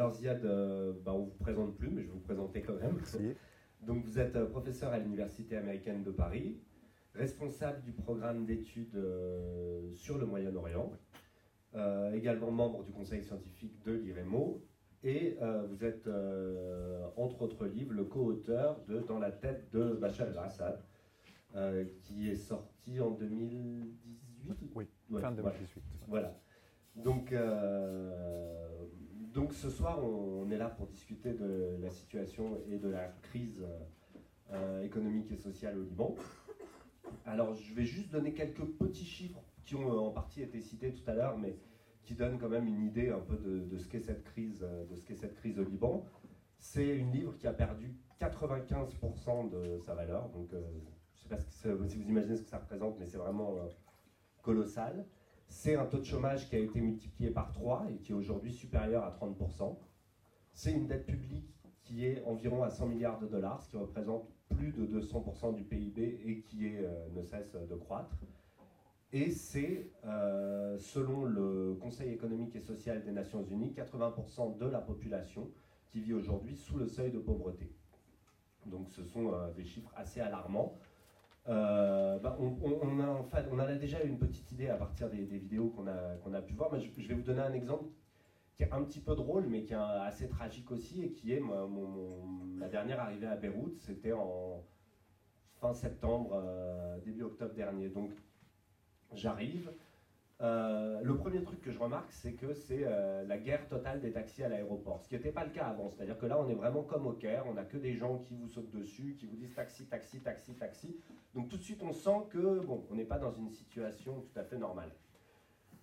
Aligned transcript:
alors 0.00 0.14
Ziad, 0.14 0.40
bah, 1.04 1.12
on 1.12 1.18
ne 1.18 1.24
vous 1.26 1.36
présente 1.38 1.76
plus, 1.76 1.90
mais 1.90 2.00
je 2.00 2.06
vais 2.06 2.14
vous 2.14 2.20
présenter 2.20 2.62
quand 2.62 2.80
même. 2.80 2.98
Donc 3.86 4.02
vous 4.02 4.18
êtes 4.18 4.42
professeur 4.46 4.92
à 4.92 4.98
l'Université 4.98 5.58
américaine 5.58 6.02
de 6.02 6.10
Paris, 6.10 6.58
responsable 7.14 7.82
du 7.82 7.92
programme 7.92 8.46
d'études 8.46 8.98
sur 9.94 10.16
le 10.16 10.24
Moyen-Orient, 10.24 10.90
également 12.14 12.50
membre 12.50 12.82
du 12.82 12.92
conseil 12.92 13.22
scientifique 13.22 13.84
de 13.84 13.92
l'IREMO, 13.92 14.64
et 15.04 15.36
vous 15.68 15.84
êtes, 15.84 16.08
entre 17.16 17.42
autres 17.42 17.66
livres, 17.66 17.92
le 17.92 18.04
co-auteur 18.04 18.82
de 18.88 19.00
Dans 19.00 19.18
la 19.18 19.30
tête 19.30 19.70
de 19.70 19.92
Bachar 19.92 20.28
el-Assad, 20.28 20.82
qui 22.04 22.30
est 22.30 22.36
sorti 22.36 23.00
en 23.00 23.10
2018 23.10 24.70
Oui, 24.74 24.86
fin 25.20 25.32
2018. 25.32 25.82
Voilà. 26.08 26.40
Donc, 26.96 27.32
euh, 27.32 28.86
donc 29.32 29.52
ce 29.52 29.70
soir, 29.70 30.02
on, 30.04 30.50
est 30.50 30.56
là 30.56 30.68
pour 30.68 30.86
discuter 30.88 31.32
de 31.32 31.76
la 31.80 31.90
situation 31.90 32.58
et 32.68 32.78
de 32.78 32.88
la 32.88 33.08
crise 33.22 33.64
euh, 34.52 34.82
économique 34.82 35.30
et 35.30 35.36
sociale 35.36 35.78
au 35.78 35.82
Liban. 35.82 36.14
Alors, 37.26 37.54
je 37.54 37.74
vais 37.74 37.84
juste 37.84 38.10
donner 38.10 38.32
quelques 38.32 38.64
petits 38.64 39.04
chiffres 39.04 39.42
qui 39.64 39.76
ont 39.76 39.92
euh, 39.92 39.98
en 39.98 40.10
partie 40.10 40.42
été 40.42 40.60
cités 40.60 40.92
tout 40.92 41.08
à 41.08 41.14
l'heure, 41.14 41.38
mais 41.38 41.56
qui 42.02 42.14
donnent 42.14 42.38
quand 42.38 42.48
même 42.48 42.66
une 42.66 42.82
idée 42.82 43.10
un 43.10 43.20
peu 43.20 43.36
de, 43.36 43.78
ce 43.78 43.86
qu'est 43.86 44.00
cette 44.00 44.24
crise, 44.24 44.60
de 44.60 44.96
ce 44.96 45.06
qu'est 45.06 45.14
cette 45.14 45.36
crise 45.36 45.58
au 45.60 45.64
Liban. 45.64 46.04
C'est 46.58 46.96
une 46.96 47.12
livre 47.12 47.36
qui 47.36 47.46
a 47.46 47.52
perdu 47.52 47.94
95% 48.20 49.48
de 49.48 49.78
sa 49.78 49.94
valeur. 49.94 50.28
Donc, 50.30 50.48
je 50.50 50.56
ne 50.56 51.22
sais 51.22 51.28
pas 51.28 51.38
si 51.38 51.68
vous 51.68 52.08
imaginez 52.08 52.36
ce 52.36 52.42
que 52.42 52.48
ça 52.48 52.58
représente, 52.58 52.98
mais 52.98 53.06
c'est 53.06 53.18
vraiment 53.18 53.54
colossal. 54.42 55.06
C'est 55.50 55.74
un 55.74 55.84
taux 55.84 55.98
de 55.98 56.04
chômage 56.04 56.48
qui 56.48 56.54
a 56.54 56.60
été 56.60 56.80
multiplié 56.80 57.30
par 57.30 57.52
3 57.52 57.88
et 57.90 57.96
qui 57.96 58.12
est 58.12 58.14
aujourd'hui 58.14 58.52
supérieur 58.52 59.04
à 59.04 59.10
30%. 59.10 59.76
C'est 60.52 60.72
une 60.72 60.86
dette 60.86 61.06
publique 61.06 61.52
qui 61.82 62.06
est 62.06 62.22
environ 62.24 62.62
à 62.62 62.70
100 62.70 62.86
milliards 62.86 63.18
de 63.18 63.26
dollars, 63.26 63.60
ce 63.60 63.68
qui 63.68 63.76
représente 63.76 64.30
plus 64.48 64.70
de 64.70 64.86
200% 64.86 65.54
du 65.54 65.64
PIB 65.64 66.20
et 66.24 66.40
qui 66.42 66.76
euh, 66.76 67.08
ne 67.14 67.22
cesse 67.22 67.52
de 67.52 67.74
croître. 67.74 68.16
Et 69.12 69.32
c'est, 69.32 69.90
euh, 70.04 70.78
selon 70.78 71.24
le 71.24 71.76
Conseil 71.80 72.12
économique 72.12 72.54
et 72.54 72.60
social 72.60 73.02
des 73.02 73.10
Nations 73.10 73.44
Unies, 73.50 73.74
80% 73.76 74.56
de 74.56 74.66
la 74.66 74.80
population 74.80 75.50
qui 75.88 76.00
vit 76.00 76.14
aujourd'hui 76.14 76.54
sous 76.54 76.78
le 76.78 76.86
seuil 76.86 77.10
de 77.10 77.18
pauvreté. 77.18 77.72
Donc 78.66 78.88
ce 78.90 79.02
sont 79.02 79.32
euh, 79.32 79.50
des 79.52 79.64
chiffres 79.64 79.92
assez 79.96 80.20
alarmants. 80.20 80.78
Euh, 81.50 82.18
bah, 82.20 82.36
on, 82.38 83.00
a, 83.00 83.08
en 83.08 83.24
fait, 83.24 83.44
a 83.58 83.74
déjà 83.74 84.02
une 84.02 84.18
petite 84.18 84.52
idée 84.52 84.68
à 84.68 84.76
partir 84.76 85.10
des, 85.10 85.24
vidéos 85.24 85.68
qu'on 85.70 85.88
a, 85.88 86.16
qu'on 86.22 86.32
a 86.32 86.40
pu 86.40 86.54
voir. 86.54 86.72
Mais 86.72 86.80
je, 86.80 87.08
vais 87.08 87.14
vous 87.14 87.22
donner 87.22 87.40
un 87.40 87.52
exemple 87.52 87.86
qui 88.56 88.62
est 88.62 88.72
un 88.72 88.82
petit 88.84 89.00
peu 89.00 89.16
drôle, 89.16 89.46
mais 89.48 89.64
qui 89.64 89.72
est 89.72 89.76
assez 89.76 90.28
tragique 90.28 90.70
aussi, 90.70 91.02
et 91.02 91.12
qui 91.12 91.32
est 91.32 91.40
ma 91.40 92.68
dernière 92.68 93.00
arrivée 93.00 93.26
à 93.26 93.36
Beyrouth. 93.36 93.76
C'était 93.78 94.12
en 94.12 94.64
fin 95.60 95.74
septembre, 95.74 96.30
euh, 96.34 97.00
début 97.00 97.24
octobre 97.24 97.54
dernier. 97.54 97.88
Donc 97.88 98.12
j'arrive, 99.12 99.72
euh, 100.42 101.00
le 101.02 101.16
premier 101.16 101.42
truc 101.42 101.60
que 101.60 101.70
je 101.70 101.78
remarque, 101.78 102.10
c'est 102.12 102.32
que 102.32 102.54
c'est 102.54 102.84
euh, 102.84 103.24
la 103.26 103.36
guerre 103.36 103.68
totale 103.68 104.00
des 104.00 104.12
taxis 104.12 104.42
à 104.42 104.48
l'aéroport, 104.48 105.02
ce 105.02 105.08
qui 105.08 105.14
n'était 105.14 105.32
pas 105.32 105.44
le 105.44 105.50
cas 105.50 105.66
avant. 105.66 105.90
C'est-à-dire 105.90 106.18
que 106.18 106.24
là, 106.24 106.40
on 106.40 106.48
est 106.48 106.54
vraiment 106.54 106.82
comme 106.82 107.06
au 107.06 107.12
Caire, 107.12 107.44
on 107.46 107.54
n'a 107.54 107.64
que 107.64 107.76
des 107.76 107.94
gens 107.94 108.18
qui 108.18 108.34
vous 108.34 108.48
sautent 108.48 108.70
dessus, 108.70 109.16
qui 109.18 109.26
vous 109.26 109.36
disent 109.36 109.54
taxi, 109.54 109.84
taxi, 109.84 110.20
taxi, 110.20 110.54
taxi. 110.54 110.96
Donc 111.34 111.48
tout 111.50 111.58
de 111.58 111.62
suite, 111.62 111.82
on 111.82 111.92
sent 111.92 112.26
que 112.30 112.60
bon, 112.60 112.86
on 112.90 112.94
n'est 112.94 113.04
pas 113.04 113.18
dans 113.18 113.32
une 113.32 113.50
situation 113.50 114.22
tout 114.22 114.38
à 114.38 114.44
fait 114.44 114.56
normale. 114.56 114.90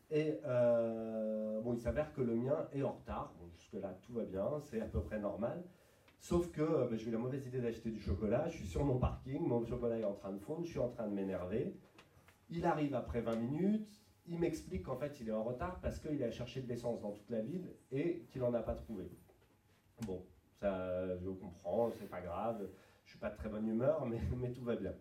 Et 0.10 0.40
euh, 0.46 1.62
bon, 1.62 1.74
il 1.74 1.80
s'avère 1.80 2.12
que 2.14 2.22
le 2.22 2.36
mien 2.36 2.68
est 2.74 2.82
en 2.82 2.94
retard. 2.94 3.34
jusque-là, 3.58 3.96
tout 4.02 4.14
va 4.14 4.24
bien, 4.24 4.60
c'est 4.62 4.82
à 4.82 4.86
peu 4.86 5.02
près 5.02 5.20
normal. 5.20 5.64
Sauf 6.20 6.52
que 6.52 6.90
ben, 6.90 6.98
j'ai 6.98 7.10
eu 7.10 7.12
la 7.12 7.20
mauvaise 7.20 7.46
idée 7.46 7.60
d'acheter 7.60 7.92
du 7.92 8.00
chocolat. 8.00 8.48
Je 8.50 8.58
suis 8.58 8.68
sur 8.68 8.84
mon 8.84 8.98
parking, 8.98 9.46
mon 9.46 9.64
chocolat 9.64 10.00
est 10.00 10.04
en 10.04 10.14
train 10.14 10.32
de 10.32 10.40
fondre, 10.40 10.64
je 10.64 10.72
suis 10.72 10.80
en 10.80 10.90
train 10.90 11.08
de 11.08 11.14
m'énerver. 11.14 11.76
Il 12.50 12.66
arrive 12.66 12.96
après 12.96 13.22
20 13.22 13.36
minutes, 13.36 14.02
il 14.28 14.40
m'explique 14.40 14.84
qu'en 14.84 14.98
fait 14.98 15.20
il 15.20 15.30
est 15.30 15.34
en 15.34 15.44
retard 15.44 15.80
parce 15.82 16.00
qu'il 16.00 16.22
a 16.24 16.32
cherché 16.32 16.62
de 16.62 16.68
l'essence 16.68 17.02
dans 17.02 17.12
toute 17.12 17.30
la 17.30 17.42
ville 17.42 17.74
et 17.92 18.26
qu'il 18.30 18.42
n'en 18.42 18.54
a 18.54 18.62
pas 18.62 18.76
trouvé. 18.76 19.10
Bon, 20.06 20.26
ça 20.60 21.18
je 21.18 21.30
comprends, 21.30 21.90
c'est 21.92 22.10
pas 22.10 22.22
grave, 22.22 22.68
je 23.08 23.12
suis 23.12 23.20
pas 23.20 23.30
de 23.30 23.38
très 23.38 23.50
bonne 23.50 23.68
humeur, 23.68 24.06
mais, 24.38 24.52
tout 24.52 24.64
va 24.64 24.76
bien. 24.76 24.94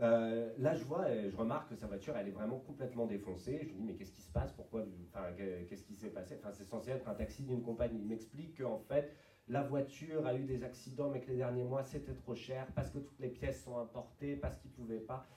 Euh, 0.00 0.52
là, 0.58 0.74
je 0.74 0.82
vois, 0.84 1.08
et 1.10 1.30
je 1.30 1.36
remarque 1.36 1.70
que 1.70 1.76
sa 1.76 1.86
voiture, 1.86 2.16
elle 2.16 2.26
est 2.26 2.32
vraiment 2.32 2.58
complètement 2.58 3.06
défoncée. 3.06 3.60
Je 3.62 3.68
me 3.68 3.78
dis, 3.78 3.84
mais 3.84 3.94
qu'est-ce 3.94 4.10
qui 4.10 4.22
se 4.22 4.32
passe? 4.32 4.52
Pourquoi 4.52 4.84
Enfin, 5.08 5.26
qu'est-ce 5.36 5.84
qui 5.84 5.94
s'est 5.94 6.10
passé? 6.10 6.36
Enfin, 6.40 6.50
c'est 6.52 6.64
censé 6.64 6.90
être 6.90 7.08
un 7.08 7.14
taxi 7.14 7.44
d'une 7.44 7.62
compagnie. 7.62 8.00
Il 8.00 8.08
m'explique 8.08 8.60
qu'en 8.60 8.78
fait, 8.78 9.14
la 9.46 9.62
voiture 9.62 10.26
a 10.26 10.34
eu 10.34 10.42
des 10.42 10.64
accidents, 10.64 11.10
mais 11.10 11.20
que 11.20 11.30
les 11.30 11.36
derniers 11.36 11.62
mois, 11.62 11.84
c'était 11.84 12.14
trop 12.14 12.34
cher 12.34 12.66
parce 12.74 12.90
que 12.90 12.98
toutes 12.98 13.20
les 13.20 13.28
pièces 13.28 13.62
sont 13.62 13.78
importées, 13.78 14.34
parce 14.34 14.58
qu'il 14.58 14.72
ne 14.72 14.76
pouvait 14.76 14.98
pas. 14.98 15.28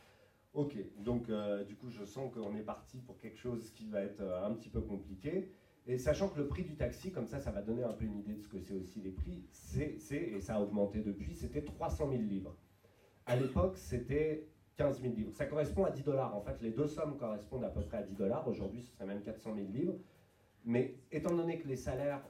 Ok, 0.57 0.75
donc 0.97 1.29
euh, 1.29 1.63
du 1.65 1.75
coup, 1.75 1.91
je 1.91 2.03
sens 2.03 2.33
qu'on 2.33 2.55
est 2.55 2.63
parti 2.63 2.97
pour 2.97 3.19
quelque 3.19 3.37
chose 3.37 3.69
qui 3.75 3.87
va 3.89 4.01
être 4.01 4.21
euh, 4.21 4.43
un 4.43 4.55
petit 4.55 4.69
peu 4.69 4.81
compliqué. 4.81 5.51
Et 5.85 5.99
sachant 5.99 6.29
que 6.29 6.39
le 6.39 6.47
prix 6.47 6.63
du 6.63 6.75
taxi, 6.75 7.11
comme 7.11 7.27
ça, 7.27 7.39
ça 7.39 7.51
va 7.51 7.61
donner 7.61 7.83
un 7.83 7.93
peu 7.93 8.05
une 8.05 8.17
idée 8.17 8.33
de 8.33 8.41
ce 8.41 8.47
que 8.47 8.57
c'est 8.57 8.73
aussi 8.73 8.99
les 8.99 9.11
prix, 9.11 9.45
c'est, 9.51 9.99
et 10.09 10.41
ça 10.41 10.55
a 10.55 10.59
augmenté 10.59 11.01
depuis, 11.01 11.35
c'était 11.35 11.61
300 11.61 12.09
000 12.09 12.23
livres. 12.23 12.55
À 13.27 13.35
l'époque, 13.35 13.77
c'était 13.77 14.47
15 14.77 14.99
000 15.03 15.13
livres. 15.13 15.31
Ça 15.31 15.45
correspond 15.45 15.85
à 15.85 15.91
10 15.91 16.01
dollars. 16.01 16.35
En 16.35 16.41
fait, 16.41 16.59
les 16.63 16.71
deux 16.71 16.87
sommes 16.87 17.17
correspondent 17.17 17.63
à 17.63 17.69
peu 17.69 17.81
près 17.81 17.97
à 17.97 18.03
10 18.03 18.15
dollars. 18.15 18.47
Aujourd'hui, 18.47 18.81
ce 18.81 18.91
serait 18.93 19.05
même 19.05 19.21
400 19.21 19.53
000 19.53 19.67
livres. 19.67 19.99
Mais 20.65 20.95
étant 21.11 21.35
donné 21.35 21.59
que 21.59 21.67
les 21.67 21.75
salaires 21.75 22.23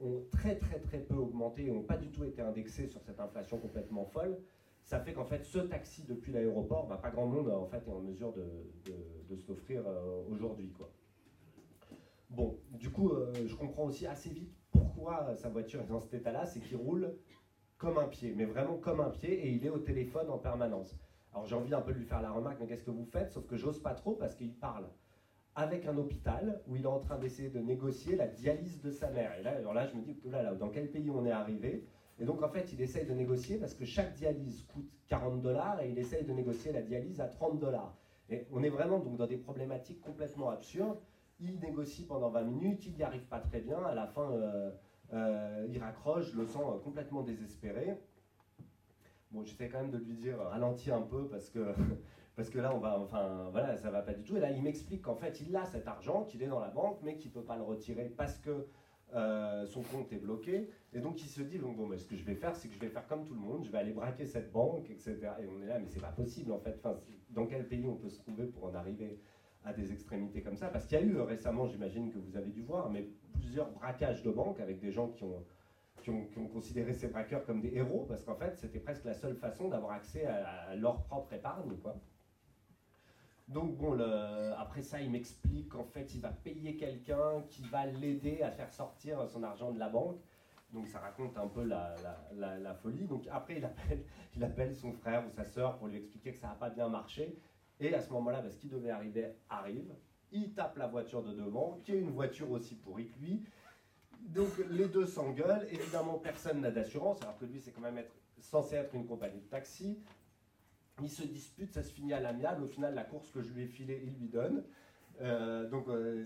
ont 0.00 0.24
très 0.32 0.56
très 0.56 0.80
très 0.80 0.98
peu 0.98 1.14
augmenté 1.14 1.66
et 1.66 1.70
n'ont 1.70 1.84
pas 1.84 1.98
du 1.98 2.10
tout 2.10 2.24
été 2.24 2.42
indexés 2.42 2.88
sur 2.88 3.00
cette 3.00 3.20
inflation 3.20 3.58
complètement 3.58 4.06
folle, 4.06 4.36
ça 4.84 5.00
fait 5.00 5.12
qu'en 5.12 5.24
fait, 5.24 5.44
ce 5.44 5.58
taxi 5.58 6.04
depuis 6.04 6.32
l'aéroport, 6.32 6.86
bah, 6.86 6.98
pas 6.98 7.10
grand 7.10 7.26
monde 7.26 7.50
en 7.50 7.66
fait, 7.66 7.86
est 7.86 7.92
en 7.92 8.00
mesure 8.00 8.32
de, 8.32 8.44
de, 9.28 9.36
se 9.36 9.48
l'offrir 9.48 9.82
euh, 9.86 10.24
aujourd'hui. 10.28 10.72
Quoi. 10.72 10.90
Bon, 12.28 12.58
du 12.70 12.90
coup, 12.90 13.12
euh, 13.12 13.32
je 13.46 13.54
comprends 13.54 13.84
aussi 13.84 14.06
assez 14.06 14.30
vite 14.30 14.52
pourquoi 14.70 15.34
sa 15.36 15.48
voiture 15.48 15.80
est 15.80 15.86
dans 15.86 16.00
cet 16.00 16.14
état-là, 16.14 16.46
c'est 16.46 16.60
qu'il 16.60 16.76
roule 16.76 17.14
comme 17.78 17.98
un 17.98 18.06
pied, 18.06 18.34
mais 18.36 18.44
vraiment 18.44 18.76
comme 18.76 19.00
un 19.00 19.10
pied, 19.10 19.32
et 19.32 19.50
il 19.50 19.64
est 19.64 19.70
au 19.70 19.78
téléphone 19.78 20.28
en 20.28 20.38
permanence. 20.38 20.94
Alors 21.32 21.46
j'ai 21.46 21.54
envie 21.54 21.72
un 21.72 21.80
peu 21.80 21.92
de 21.92 21.98
lui 21.98 22.04
faire 22.04 22.20
la 22.20 22.30
remarque, 22.30 22.58
mais 22.60 22.66
qu'est-ce 22.66 22.84
que 22.84 22.90
vous 22.90 23.04
faites? 23.04 23.30
Sauf 23.30 23.46
que 23.46 23.56
j'ose 23.56 23.80
pas 23.80 23.94
trop 23.94 24.14
parce 24.14 24.34
qu'il 24.34 24.52
parle 24.52 24.88
avec 25.54 25.86
un 25.86 25.96
hôpital 25.96 26.60
où 26.66 26.76
il 26.76 26.82
est 26.82 26.86
en 26.86 26.98
train 26.98 27.18
d'essayer 27.18 27.48
de 27.48 27.60
négocier 27.60 28.16
la 28.16 28.26
dialyse 28.26 28.80
de 28.80 28.90
sa 28.90 29.10
mère. 29.10 29.32
Et 29.38 29.42
là, 29.42 29.52
alors 29.52 29.72
là 29.72 29.86
je 29.86 29.94
me 29.94 30.02
dis, 30.02 30.18
là, 30.24 30.42
là, 30.42 30.54
dans 30.54 30.68
quel 30.70 30.90
pays 30.90 31.10
on 31.10 31.24
est 31.24 31.30
arrivé? 31.30 31.84
Et 32.20 32.24
donc 32.24 32.42
en 32.42 32.48
fait, 32.48 32.70
il 32.72 32.80
essaye 32.82 33.06
de 33.06 33.14
négocier 33.14 33.56
parce 33.56 33.74
que 33.74 33.86
chaque 33.86 34.12
dialyse 34.14 34.62
coûte 34.64 34.90
40 35.08 35.40
dollars 35.40 35.80
et 35.80 35.90
il 35.90 35.98
essaye 35.98 36.24
de 36.24 36.32
négocier 36.32 36.70
la 36.70 36.82
dialyse 36.82 37.20
à 37.20 37.26
30 37.26 37.58
dollars. 37.58 37.96
Et 38.28 38.46
on 38.52 38.62
est 38.62 38.68
vraiment 38.68 38.98
donc 38.98 39.16
dans 39.16 39.26
des 39.26 39.38
problématiques 39.38 40.02
complètement 40.02 40.50
absurdes. 40.50 40.98
Il 41.40 41.58
négocie 41.60 42.04
pendant 42.06 42.28
20 42.28 42.42
minutes, 42.42 42.84
il 42.86 42.94
n'y 42.94 43.02
arrive 43.02 43.24
pas 43.24 43.40
très 43.40 43.60
bien. 43.60 43.82
À 43.82 43.94
la 43.94 44.06
fin, 44.06 44.30
euh, 44.32 44.70
euh, 45.14 45.66
il 45.70 45.78
raccroche, 45.78 46.34
le 46.34 46.44
sens 46.44 46.62
euh, 46.76 46.78
complètement 46.78 47.22
désespéré. 47.22 47.98
Bon, 49.30 49.42
j'essaie 49.42 49.70
quand 49.70 49.80
même 49.80 49.90
de 49.90 49.98
lui 49.98 50.14
dire 50.14 50.38
ralentis 50.38 50.90
un 50.90 51.00
peu 51.00 51.26
parce 51.26 51.48
que, 51.48 51.72
parce 52.36 52.50
que 52.50 52.58
là, 52.58 52.74
on 52.74 52.78
va, 52.78 53.00
enfin, 53.00 53.48
voilà, 53.50 53.78
ça 53.78 53.90
va 53.90 54.02
pas 54.02 54.12
du 54.12 54.24
tout. 54.24 54.36
Et 54.36 54.40
là, 54.40 54.50
il 54.50 54.62
m'explique 54.62 55.02
qu'en 55.02 55.16
fait, 55.16 55.40
il 55.40 55.56
a 55.56 55.64
cet 55.64 55.88
argent, 55.88 56.24
qu'il 56.24 56.42
est 56.42 56.48
dans 56.48 56.60
la 56.60 56.68
banque, 56.68 56.98
mais 57.02 57.16
qu'il 57.16 57.30
ne 57.30 57.34
peut 57.34 57.44
pas 57.44 57.56
le 57.56 57.62
retirer 57.62 58.12
parce 58.14 58.38
que 58.38 58.66
euh, 59.14 59.66
son 59.66 59.82
compte 59.82 60.12
est 60.12 60.18
bloqué, 60.18 60.68
et 60.92 61.00
donc 61.00 61.22
il 61.22 61.28
se 61.28 61.42
dit 61.42 61.58
bon, 61.58 61.72
bon 61.72 61.96
ce 61.96 62.06
que 62.06 62.16
je 62.16 62.24
vais 62.24 62.34
faire, 62.34 62.54
c'est 62.54 62.68
que 62.68 62.74
je 62.74 62.80
vais 62.80 62.88
faire 62.88 63.06
comme 63.06 63.24
tout 63.24 63.34
le 63.34 63.40
monde, 63.40 63.64
je 63.64 63.70
vais 63.70 63.78
aller 63.78 63.92
braquer 63.92 64.26
cette 64.26 64.52
banque, 64.52 64.88
etc. 64.90 65.16
Et 65.40 65.46
on 65.46 65.62
est 65.62 65.66
là, 65.66 65.78
mais 65.78 65.88
c'est 65.88 66.00
pas 66.00 66.12
possible 66.12 66.52
en 66.52 66.58
fait. 66.58 66.76
Enfin, 66.78 66.98
dans 67.30 67.46
quel 67.46 67.66
pays 67.68 67.86
on 67.86 67.96
peut 67.96 68.08
se 68.08 68.18
trouver 68.18 68.46
pour 68.46 68.64
en 68.64 68.74
arriver 68.74 69.20
à 69.64 69.72
des 69.72 69.92
extrémités 69.92 70.42
comme 70.42 70.56
ça? 70.56 70.68
Parce 70.68 70.86
qu'il 70.86 70.98
y 70.98 71.02
a 71.02 71.04
eu 71.04 71.20
récemment, 71.20 71.66
j'imagine 71.66 72.10
que 72.10 72.18
vous 72.18 72.36
avez 72.36 72.50
dû 72.50 72.62
voir, 72.62 72.90
mais 72.90 73.08
plusieurs 73.32 73.70
braquages 73.70 74.22
de 74.22 74.30
banques 74.30 74.60
avec 74.60 74.80
des 74.80 74.90
gens 74.90 75.08
qui 75.08 75.24
ont, 75.24 75.44
qui 76.02 76.10
ont, 76.10 76.48
considéré 76.48 76.94
ces 76.94 77.08
braqueurs 77.08 77.44
comme 77.44 77.60
des 77.60 77.74
héros, 77.74 78.06
parce 78.08 78.24
qu'en 78.24 78.36
fait, 78.36 78.56
c'était 78.56 78.80
presque 78.80 79.04
la 79.04 79.14
seule 79.14 79.36
façon 79.36 79.68
d'avoir 79.68 79.92
accès 79.92 80.24
à, 80.24 80.46
à, 80.70 80.74
leur 80.76 81.02
propre 81.04 81.32
épargne, 81.34 81.76
quoi. 81.82 82.00
Donc 83.50 83.76
bon, 83.76 83.98
après 84.56 84.82
ça, 84.82 85.00
il 85.00 85.10
m'explique 85.10 85.70
qu'en 85.70 85.84
fait, 85.84 86.14
il 86.14 86.20
va 86.20 86.30
payer 86.30 86.76
quelqu'un 86.76 87.42
qui 87.48 87.62
va 87.64 87.84
l'aider 87.84 88.42
à 88.42 88.50
faire 88.52 88.72
sortir 88.72 89.28
son 89.28 89.42
argent 89.42 89.72
de 89.72 89.78
la 89.78 89.88
banque. 89.88 90.20
Donc 90.72 90.86
ça 90.86 91.00
raconte 91.00 91.36
un 91.36 91.48
peu 91.48 91.64
la, 91.64 92.74
folie. 92.80 93.06
Donc 93.06 93.26
après, 93.28 93.56
il 93.56 93.64
appelle, 93.64 94.04
il 94.36 94.44
appelle 94.44 94.74
son 94.74 94.92
frère 94.92 95.26
ou 95.26 95.30
sa 95.30 95.44
sœur 95.44 95.78
pour 95.78 95.88
lui 95.88 95.96
expliquer 95.96 96.32
que 96.32 96.38
ça 96.38 96.46
n'a 96.46 96.54
pas 96.54 96.70
bien 96.70 96.88
marché. 96.88 97.36
Et 97.80 97.92
à 97.92 98.00
ce 98.00 98.12
moment-là, 98.12 98.48
ce 98.48 98.56
qui 98.56 98.68
devait 98.68 98.90
arriver 98.90 99.32
arrive. 99.48 99.92
Il 100.32 100.52
tape 100.52 100.76
la 100.76 100.86
voiture 100.86 101.24
de 101.24 101.32
devant, 101.32 101.80
qui 101.84 101.90
est 101.90 101.98
une 101.98 102.12
voiture 102.12 102.48
aussi 102.52 102.76
pourrie 102.76 103.08
que 103.08 103.18
lui. 103.18 103.42
Donc 104.20 104.50
les 104.70 104.86
deux 104.86 105.06
s'engueulent. 105.06 105.66
Évidemment, 105.72 106.18
personne 106.18 106.60
n'a 106.60 106.70
d'assurance, 106.70 107.20
alors 107.22 107.36
que 107.36 107.46
lui, 107.46 107.58
c'est 107.58 107.72
quand 107.72 107.80
même 107.80 108.00
censé 108.38 108.76
être 108.76 108.94
une 108.94 109.06
compagnie 109.06 109.40
de 109.40 109.46
taxi. 109.46 109.98
Ils 111.02 111.10
se 111.10 111.22
disputent, 111.22 111.72
ça 111.72 111.82
se 111.82 111.92
finit 111.92 112.12
à 112.12 112.20
l'amiable. 112.20 112.62
Au 112.64 112.66
final, 112.66 112.94
la 112.94 113.04
course 113.04 113.30
que 113.30 113.42
je 113.42 113.52
lui 113.52 113.62
ai 113.62 113.66
filée, 113.66 114.02
il 114.04 114.18
lui 114.18 114.28
donne. 114.28 114.64
Euh, 115.20 115.68
donc, 115.68 115.88
euh, 115.88 116.24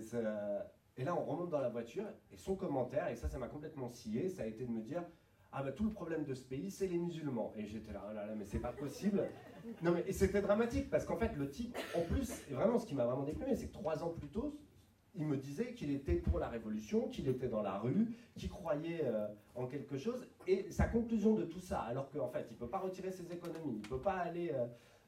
Et 0.97 1.03
là, 1.03 1.15
on 1.15 1.25
remonte 1.25 1.49
dans 1.49 1.59
la 1.59 1.69
voiture, 1.69 2.05
et 2.31 2.37
son 2.37 2.55
commentaire, 2.55 3.09
et 3.09 3.15
ça, 3.15 3.27
ça 3.27 3.37
m'a 3.37 3.47
complètement 3.47 3.89
scié, 3.89 4.29
ça 4.29 4.43
a 4.43 4.45
été 4.45 4.65
de 4.65 4.71
me 4.71 4.81
dire 4.81 5.03
Ah, 5.51 5.61
bah 5.63 5.71
tout 5.71 5.83
le 5.83 5.91
problème 5.91 6.23
de 6.23 6.33
ce 6.33 6.43
pays, 6.43 6.71
c'est 6.71 6.87
les 6.87 6.97
musulmans. 6.97 7.53
Et 7.57 7.65
j'étais 7.65 7.91
là, 7.91 8.05
oh 8.09 8.13
là 8.13 8.25
là, 8.25 8.35
mais 8.35 8.45
c'est 8.45 8.59
pas 8.59 8.71
possible. 8.71 9.23
Non, 9.81 9.91
mais 9.91 10.11
c'était 10.11 10.41
dramatique, 10.41 10.89
parce 10.89 11.05
qu'en 11.05 11.17
fait, 11.17 11.35
le 11.35 11.49
type, 11.49 11.77
en 11.95 12.01
plus, 12.01 12.31
vraiment, 12.49 12.79
ce 12.79 12.85
qui 12.85 12.95
m'a 12.95 13.05
vraiment 13.05 13.23
déprimé, 13.23 13.55
c'est 13.55 13.67
que 13.67 13.73
trois 13.73 14.03
ans 14.03 14.09
plus 14.09 14.29
tôt, 14.29 14.57
il 15.17 15.25
me 15.25 15.37
disait 15.37 15.73
qu'il 15.73 15.91
était 15.91 16.15
pour 16.15 16.39
la 16.39 16.47
révolution, 16.49 17.07
qu'il 17.07 17.27
était 17.27 17.47
dans 17.47 17.61
la 17.61 17.77
rue, 17.77 18.13
qu'il 18.35 18.49
croyait 18.49 19.01
euh, 19.05 19.27
en 19.55 19.67
quelque 19.67 19.97
chose. 19.97 20.27
Et 20.47 20.69
sa 20.69 20.85
conclusion 20.85 21.33
de 21.33 21.43
tout 21.43 21.59
ça, 21.59 21.79
alors 21.79 22.09
qu'en 22.11 22.27
fait, 22.27 22.47
il 22.49 22.53
ne 22.53 22.59
peut 22.59 22.69
pas 22.69 22.79
retirer 22.79 23.11
ses 23.11 23.31
économies, 23.31 23.79
il 23.81 23.87
peut 23.87 24.01
pas 24.01 24.17
aller. 24.17 24.51
Euh, 24.53 24.65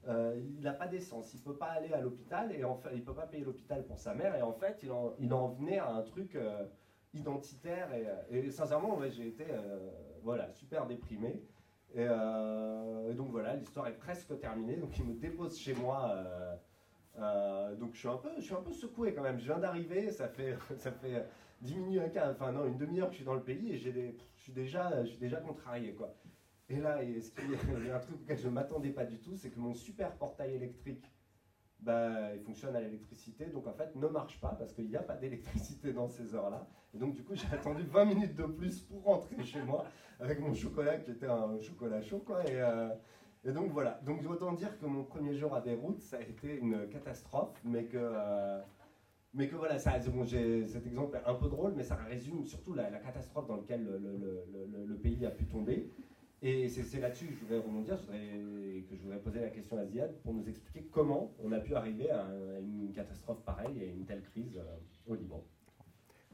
euh, 0.07 0.39
il 0.55 0.61
n'a 0.61 0.71
pas 0.71 0.87
d'essence, 0.87 1.33
il 1.33 1.39
ne 1.39 1.43
peut 1.43 1.57
pas 1.57 1.65
aller 1.65 1.91
à 1.91 1.99
l'hôpital, 1.99 2.53
et 2.55 2.63
en 2.63 2.75
fait, 2.75 2.89
il 2.93 2.99
ne 2.99 3.03
peut 3.03 3.15
pas 3.15 3.25
payer 3.25 3.43
l'hôpital 3.43 3.83
pour 3.85 3.99
sa 3.99 4.13
mère, 4.13 4.35
et 4.35 4.41
en 4.41 4.53
fait, 4.53 4.79
il 4.83 4.91
en, 4.91 5.13
il 5.19 5.33
en 5.33 5.49
venait 5.49 5.79
à 5.79 5.89
un 5.89 6.01
truc 6.01 6.37
identitaire, 7.13 7.89
et, 8.31 8.49
sincèrement, 8.49 9.01
j'ai 9.09 9.27
été 9.27 9.43
voilà, 10.23 10.49
super 10.53 10.85
déprimé. 10.85 11.43
Et, 11.93 12.03
et 12.03 13.13
donc 13.15 13.31
voilà, 13.31 13.57
l'histoire 13.57 13.87
est 13.87 13.97
presque 13.97 14.39
terminée, 14.39 14.77
donc 14.77 14.97
il 14.97 15.03
me 15.03 15.13
dépose 15.13 15.57
chez 15.57 15.73
moi 15.73 16.15
euh, 17.19 17.75
donc 17.75 17.93
je 17.93 17.99
suis, 17.99 18.07
un 18.07 18.17
peu, 18.17 18.71
secoué 18.71 19.13
quand 19.13 19.23
même. 19.23 19.39
Je 19.39 19.45
viens 19.45 19.59
d'arriver, 19.59 20.11
ça 20.11 20.27
fait, 20.27 20.55
ça 20.77 20.91
fait 20.91 21.25
10 21.61 21.75
minutes, 21.77 22.17
enfin 22.17 22.51
non, 22.51 22.65
une 22.65 22.77
demi-heure 22.77 23.07
que 23.07 23.13
je 23.13 23.17
suis 23.17 23.25
dans 23.25 23.33
le 23.33 23.43
pays 23.43 23.73
et 23.73 23.77
j'ai 23.77 24.15
je, 24.35 24.41
suis 24.41 24.51
déjà, 24.53 25.03
je 25.03 25.09
suis 25.09 25.19
déjà 25.19 25.37
contrarié. 25.37 25.93
Quoi. 25.93 26.13
Et 26.69 26.77
là, 26.77 27.01
il 27.03 27.17
y 27.87 27.89
a 27.89 27.95
un 27.95 27.99
truc 27.99 28.21
auquel 28.21 28.37
je 28.37 28.47
ne 28.47 28.53
m'attendais 28.53 28.91
pas 28.91 29.05
du 29.05 29.19
tout, 29.19 29.35
c'est 29.35 29.49
que 29.49 29.59
mon 29.59 29.73
super 29.73 30.15
portail 30.17 30.53
électrique, 30.53 31.11
bah, 31.79 32.33
il 32.35 32.41
fonctionne 32.41 32.75
à 32.75 32.81
l'électricité, 32.81 33.45
donc 33.45 33.67
en 33.67 33.73
fait 33.73 33.95
ne 33.95 34.07
marche 34.07 34.41
pas 34.41 34.55
parce 34.57 34.73
qu'il 34.73 34.87
n'y 34.87 34.95
a 34.95 35.03
pas 35.03 35.15
d'électricité 35.15 35.93
dans 35.93 36.07
ces 36.07 36.33
heures-là. 36.33 36.67
Et 36.93 36.97
donc 36.97 37.13
du 37.13 37.23
coup 37.23 37.35
j'ai 37.35 37.47
attendu 37.53 37.83
20 37.83 38.05
minutes 38.05 38.35
de 38.35 38.45
plus 38.45 38.81
pour 38.81 39.03
rentrer 39.03 39.43
chez 39.43 39.61
moi 39.61 39.85
avec 40.19 40.39
mon 40.39 40.53
chocolat 40.53 40.97
qui 40.97 41.11
était 41.11 41.27
un 41.27 41.59
chocolat 41.59 42.01
chaud. 42.01 42.23
Quoi, 42.25 42.43
et, 42.49 42.59
euh, 42.59 42.89
et 43.43 43.51
donc 43.51 43.71
voilà, 43.71 44.01
donc 44.05 44.21
autant 44.29 44.53
dire 44.53 44.77
que 44.79 44.85
mon 44.85 45.03
premier 45.03 45.35
jour 45.35 45.53
à 45.55 45.61
Beyrouth, 45.61 45.99
ça 45.99 46.17
a 46.17 46.21
été 46.21 46.57
une 46.57 46.89
catastrophe, 46.89 47.59
mais 47.63 47.85
que, 47.85 47.97
euh, 47.97 48.59
mais 49.33 49.47
que 49.47 49.55
voilà, 49.55 49.77
ça, 49.79 49.97
bon, 50.09 50.25
cet 50.25 50.85
exemple 50.85 51.17
est 51.17 51.29
un 51.29 51.35
peu 51.35 51.47
drôle, 51.47 51.73
mais 51.75 51.83
ça 51.83 51.95
résume 51.95 52.45
surtout 52.45 52.73
la, 52.73 52.85
catastrophe 52.99 53.47
dans 53.47 53.57
laquelle 53.57 53.85
le, 53.85 54.95
pays 54.95 55.25
a 55.25 55.31
pu 55.31 55.45
tomber. 55.45 55.89
Et 56.41 56.67
c'est 56.67 56.99
là-dessus 56.99 57.27
que 57.27 57.33
je 57.33 57.39
voudrais 57.39 57.57
rebondir, 57.57 57.97
je 57.97 58.81
que 58.81 58.95
je 58.95 59.01
voudrais 59.01 59.19
poser 59.19 59.39
la 59.39 59.49
question 59.49 59.77
à 59.77 59.85
Ziad 59.85 60.21
pour 60.21 60.33
nous 60.33 60.47
expliquer 60.47 60.87
comment 60.91 61.33
on 61.43 61.51
a 61.51 61.59
pu 61.59 61.73
arriver 61.73 62.11
à, 62.11 62.27
une 62.59 62.91
catastrophe 62.93 63.43
pareille 63.43 63.81
et 63.81 63.87
une 63.87 64.05
telle 64.05 64.21
crise 64.21 64.57
euh, 64.57 64.77
au 65.07 65.15
Liban. 65.15 65.43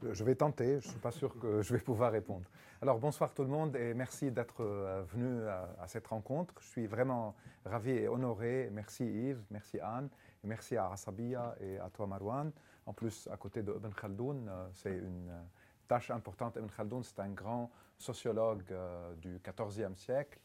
Je 0.02 0.24
vais 0.24 0.34
tenter, 0.34 0.80
je 0.80 0.86
ne 0.86 0.92
suis 0.92 1.00
pas 1.00 1.10
sûr 1.10 1.38
que 1.38 1.62
je 1.62 1.72
vais 1.72 1.80
pouvoir 1.80 2.12
répondre. 2.12 2.44
Alors 2.82 2.98
bonsoir 2.98 3.32
tout 3.32 3.42
le 3.42 3.48
monde 3.48 3.76
et 3.76 3.94
merci 3.94 4.30
d'être 4.30 4.60
euh, 4.62 5.02
venu 5.06 5.46
à, 5.48 5.86
cette 5.86 6.06
rencontre. 6.06 6.52
Je 6.60 6.66
suis 6.66 6.86
vraiment 6.86 7.34
ravi 7.64 7.92
et 7.92 8.08
honoré. 8.08 8.68
Merci 8.72 9.04
Yves, 9.04 9.42
merci 9.50 9.80
Anne, 9.80 10.10
et 10.42 10.46
merci 10.46 10.76
à 10.76 10.90
Asabia 10.90 11.54
et 11.60 11.78
à 11.78 11.88
toi 11.88 12.06
Marwan. 12.06 12.52
En 12.84 12.92
plus, 12.92 13.28
à 13.32 13.36
côté 13.36 13.62
de 13.62 13.72
Ibn 13.72 13.90
Khaldoun, 13.90 14.48
euh, 14.48 14.68
c'est 14.74 14.92
une 14.92 15.30
euh, 15.30 15.42
tâche 15.88 16.10
importante. 16.10 16.56
Ibn 16.56 16.68
Khaldoun, 16.68 17.02
c'est 17.02 17.20
un 17.20 17.30
grand 17.30 17.70
sociologue 17.96 18.64
du 19.18 19.40
XIVe 19.40 19.96
siècle. 19.96 20.40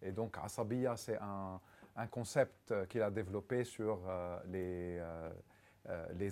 et 0.00 0.12
donc 0.12 0.38
Asabia, 0.42 0.96
c'est 0.96 1.18
un, 1.20 1.60
concept 2.06 2.86
qu'il 2.86 3.02
a 3.02 3.10
développé 3.10 3.64
sur 3.64 3.98
les 4.46 5.02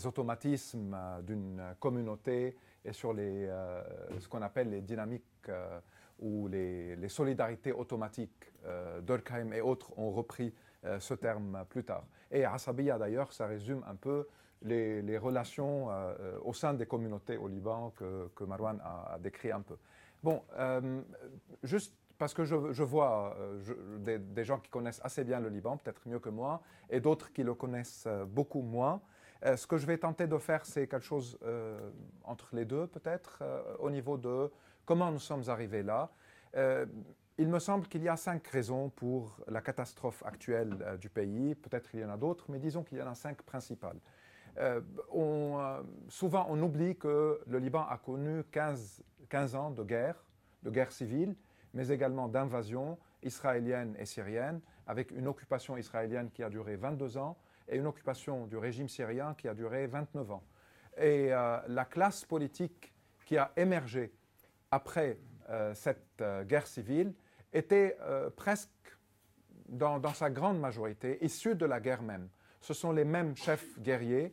automatismes 0.04 0.94
euh, 0.94 1.22
d'une 1.22 1.62
communauté 1.78 2.56
et 2.84 2.92
sur 2.92 3.12
les, 3.12 3.46
euh, 3.46 3.82
ce 4.18 4.28
qu'on 4.28 4.42
appelle 4.42 4.70
les 4.70 4.80
dynamiques 4.80 5.50
ou 6.18 6.48
les, 6.48 7.08
solidarités 7.08 7.72
automatiques. 7.72 8.52
Durkheim 9.02 9.52
et 9.52 9.62
autres 9.62 9.98
ont 9.98 10.10
repris 10.10 10.54
ce 10.98 11.14
terme 11.14 11.64
plus 11.68 11.82
tard. 11.82 12.04
Et 12.30 12.44
Asabiya 12.44 12.98
d'ailleurs, 12.98 13.32
ça 13.32 13.46
résume 13.46 13.82
un 13.88 13.94
peu 13.94 14.28
les, 14.62 15.16
relations 15.16 15.88
au 16.44 16.52
sein 16.52 16.74
des 16.74 16.84
communautés 16.84 17.38
au 17.38 17.48
Liban 17.48 17.90
que, 17.96 18.28
que 18.34 18.44
Marwan 18.44 18.78
a, 18.84 19.18
décrit 19.18 19.50
un 19.50 19.62
peu. 19.62 19.76
Bon, 20.22 20.42
juste 21.62 21.96
parce 22.18 22.34
que 22.34 22.44
je, 22.44 22.82
vois 22.82 23.34
des, 23.98 24.44
gens 24.44 24.58
qui 24.58 24.68
connaissent 24.68 25.00
assez 25.02 25.24
bien 25.24 25.40
le 25.40 25.48
Liban, 25.48 25.78
peut-être 25.78 26.06
mieux 26.06 26.18
que 26.18 26.28
moi, 26.28 26.60
et 26.90 27.00
d'autres 27.00 27.32
qui 27.32 27.42
le 27.42 27.54
connaissent 27.54 28.06
beaucoup 28.26 28.60
moins. 28.60 29.00
Euh, 29.44 29.56
ce 29.56 29.66
que 29.66 29.78
je 29.78 29.86
vais 29.86 29.98
tenter 29.98 30.26
de 30.26 30.38
faire, 30.38 30.66
c'est 30.66 30.86
quelque 30.86 31.04
chose 31.04 31.38
euh, 31.42 31.90
entre 32.24 32.54
les 32.54 32.64
deux, 32.64 32.86
peut-être, 32.86 33.38
euh, 33.42 33.62
au 33.78 33.90
niveau 33.90 34.18
de 34.18 34.50
comment 34.84 35.10
nous 35.10 35.18
sommes 35.18 35.48
arrivés 35.48 35.82
là. 35.82 36.10
il 37.38 37.48
me 37.48 37.58
semble 37.58 37.86
qu'il 37.86 38.02
y 38.02 38.08
a 38.08 38.16
cinq 38.16 38.46
raisons 38.48 38.90
pour 38.90 39.38
la 39.46 39.62
catastrophe 39.62 40.22
actuelle 40.26 40.98
du 41.00 41.08
pays. 41.08 41.54
Peut-être 41.54 41.90
qu'il 41.90 42.00
y 42.00 42.04
en 42.04 42.10
a 42.10 42.16
d'autres, 42.16 42.46
mais 42.50 42.58
disons 42.58 42.82
qu'il 42.82 42.98
y 42.98 43.02
en 43.02 43.06
a 43.06 43.14
cinq 43.14 43.40
principales. 43.42 44.00
souvent, 46.08 46.46
on 46.50 46.60
oublie 46.60 46.96
que 46.96 47.40
le 47.46 47.58
Liban 47.58 47.86
a 47.88 47.96
connu 47.98 48.42
15, 48.50 49.02
15 49.28 49.54
ans 49.54 49.70
de 49.70 49.84
guerre, 49.84 50.22
de 50.64 50.70
guerre 50.70 50.92
civile, 50.92 51.34
mais 51.72 51.88
également 51.88 52.28
d'invasion 52.28 52.98
israélienne 53.22 53.94
et 53.98 54.06
syrienne, 54.06 54.60
avec 54.86 55.12
une 55.12 55.28
occupation 55.28 55.76
israélienne 55.76 56.30
qui 56.30 56.42
a 56.42 56.50
duré 56.50 56.76
22 56.76 57.16
ans, 57.16 57.38
et 57.70 57.76
une 57.76 57.86
occupation 57.86 58.46
du 58.46 58.56
régime 58.56 58.88
syrien 58.88 59.34
qui 59.34 59.48
a 59.48 59.54
duré 59.54 59.86
29 59.86 60.30
ans. 60.32 60.42
Et 60.98 61.32
euh, 61.32 61.58
la 61.68 61.84
classe 61.84 62.24
politique 62.24 62.92
qui 63.24 63.38
a 63.38 63.52
émergé 63.56 64.12
après 64.70 65.18
euh, 65.48 65.72
cette 65.74 66.20
euh, 66.20 66.44
guerre 66.44 66.66
civile 66.66 67.14
était 67.52 67.96
presque, 68.36 68.70
dans, 69.68 69.98
dans, 69.98 70.14
sa 70.14 70.30
grande 70.30 70.60
majorité, 70.60 71.18
issue 71.24 71.56
de 71.56 71.66
la 71.66 71.80
guerre 71.80 72.02
même. 72.02 72.28
Ce 72.60 72.72
sont 72.74 72.92
les 72.92 73.04
mêmes 73.04 73.36
chefs 73.36 73.76
guerriers 73.80 74.32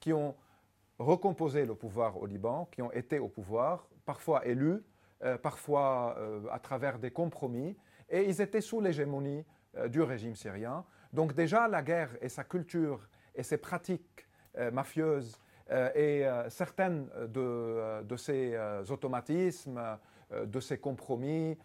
qui 0.00 0.12
ont 0.12 0.34
recomposé 0.98 1.64
le 1.64 1.76
pouvoir 1.76 2.16
au 2.16 2.26
Liban, 2.26 2.68
qui 2.72 2.82
ont 2.82 2.90
été 2.90 3.20
au 3.20 3.28
pouvoir, 3.28 3.88
parfois 4.04 4.44
élus, 4.44 4.82
parfois 5.40 6.18
à 6.50 6.58
travers 6.58 6.98
des 6.98 7.12
compromis, 7.12 7.76
et 8.08 8.24
ils 8.24 8.40
étaient 8.40 8.60
sous 8.60 8.80
l'hégémonie 8.80 9.44
du 9.86 10.02
régime 10.02 10.34
syrien. 10.34 10.84
Donc 11.12 11.34
déjà, 11.34 11.68
la 11.68 11.82
guerre 11.82 12.10
et 12.20 12.28
sa 12.28 12.44
culture 12.44 13.08
et 13.34 13.42
ses 13.42 13.56
pratiques 13.56 14.26
euh, 14.58 14.70
mafieuses 14.70 15.38
euh, 15.70 15.90
et 15.94 16.26
euh, 16.26 16.48
certaines 16.50 17.08
de, 17.28 18.02
de 18.02 18.16
ces 18.16 18.58
automatismes, 18.90 19.80
de 20.44 20.60
ces 20.60 20.78
compromis 20.78 21.56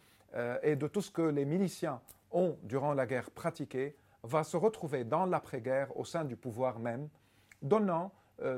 et 0.63 0.75
de 0.75 0.87
tout 0.87 1.01
ce 1.01 1.11
que 1.11 1.21
les 1.21 1.45
miliciens 1.45 2.01
ont 2.31 2.57
durant 2.63 2.93
la 2.93 3.05
guerre 3.05 3.29
pratiqué 3.29 3.95
va 4.23 4.43
se 4.43 4.55
retrouver 4.55 5.03
dans 5.03 5.25
l'après-guerre 5.25 5.95
au 5.97 6.05
sein 6.05 6.23
du 6.23 6.37
pouvoir 6.37 6.79
même, 6.79 7.09
donnant 7.61 8.11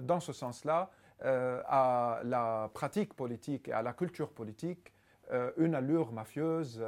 dans 0.03 0.19
ce 0.19 0.31
sens-là 0.31 0.91
à 1.21 2.21
la 2.23 2.69
pratique 2.73 3.15
politique 3.15 3.67
et 3.67 3.73
à 3.73 3.81
la 3.81 3.93
culture 3.93 4.29
politique 4.29 4.93
une 5.57 5.73
allure 5.73 6.13
mafieuse, 6.13 6.81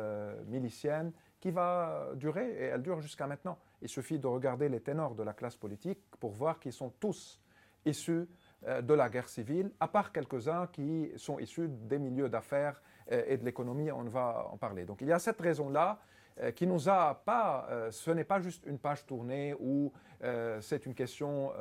milicienne, 0.45 1.11
qui 1.39 1.49
va 1.49 2.11
durer, 2.15 2.51
et 2.51 2.65
elle 2.65 2.83
dure 2.83 3.01
jusqu'à 3.01 3.25
maintenant. 3.25 3.57
Il 3.81 3.89
suffit 3.89 4.19
de 4.19 4.27
regarder 4.27 4.69
les 4.69 4.79
ténors 4.79 5.15
de 5.15 5.23
la 5.23 5.33
classe 5.33 5.55
politique 5.55 5.99
pour 6.19 6.31
voir 6.31 6.59
qu'ils 6.59 6.73
sont 6.73 6.89
tous 6.99 7.39
issus 7.85 8.27
euh, 8.65 8.81
de 8.81 8.93
la 8.93 9.09
guerre 9.09 9.29
civile, 9.29 9.71
à 9.79 9.87
part 9.87 10.11
quelques-uns 10.11 10.67
qui 10.67 11.11
sont 11.15 11.39
issus 11.39 11.67
des 11.69 11.99
milieux 11.99 12.29
d'affaires 12.29 12.81
euh, 13.11 13.23
et 13.27 13.37
de 13.37 13.45
l'économie, 13.45 13.91
on 13.91 14.03
va 14.03 14.47
en 14.51 14.57
parler. 14.57 14.85
Donc 14.85 15.01
il 15.01 15.07
y 15.07 15.13
a 15.13 15.19
cette 15.19 15.39
raison-là 15.39 15.99
euh, 16.39 16.51
qui 16.51 16.65
nous 16.65 16.89
a 16.89 17.21
pas, 17.23 17.69
ce 17.91 18.11
n'est 18.11 18.23
pas 18.23 18.39
juste 18.39 18.65
une 18.65 18.79
page 18.79 19.05
tournée 19.05 19.55
ou 19.59 19.91
c'est 20.59 20.87
une 20.87 20.95
question 20.95 21.51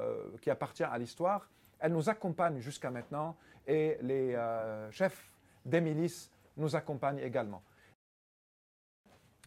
qui 0.41 0.49
appartient 0.49 0.83
à 0.83 0.97
l'histoire, 0.97 1.51
elle 1.79 1.93
nous 1.93 2.09
accompagne 2.09 2.59
jusqu'à 2.59 2.91
maintenant 2.91 3.37
et 3.67 3.99
les 4.01 4.35
chefs 4.91 5.31
des 5.67 5.83
milices 5.83 6.31
nous 6.57 6.75
accompagnent 6.75 7.19
également 7.19 7.63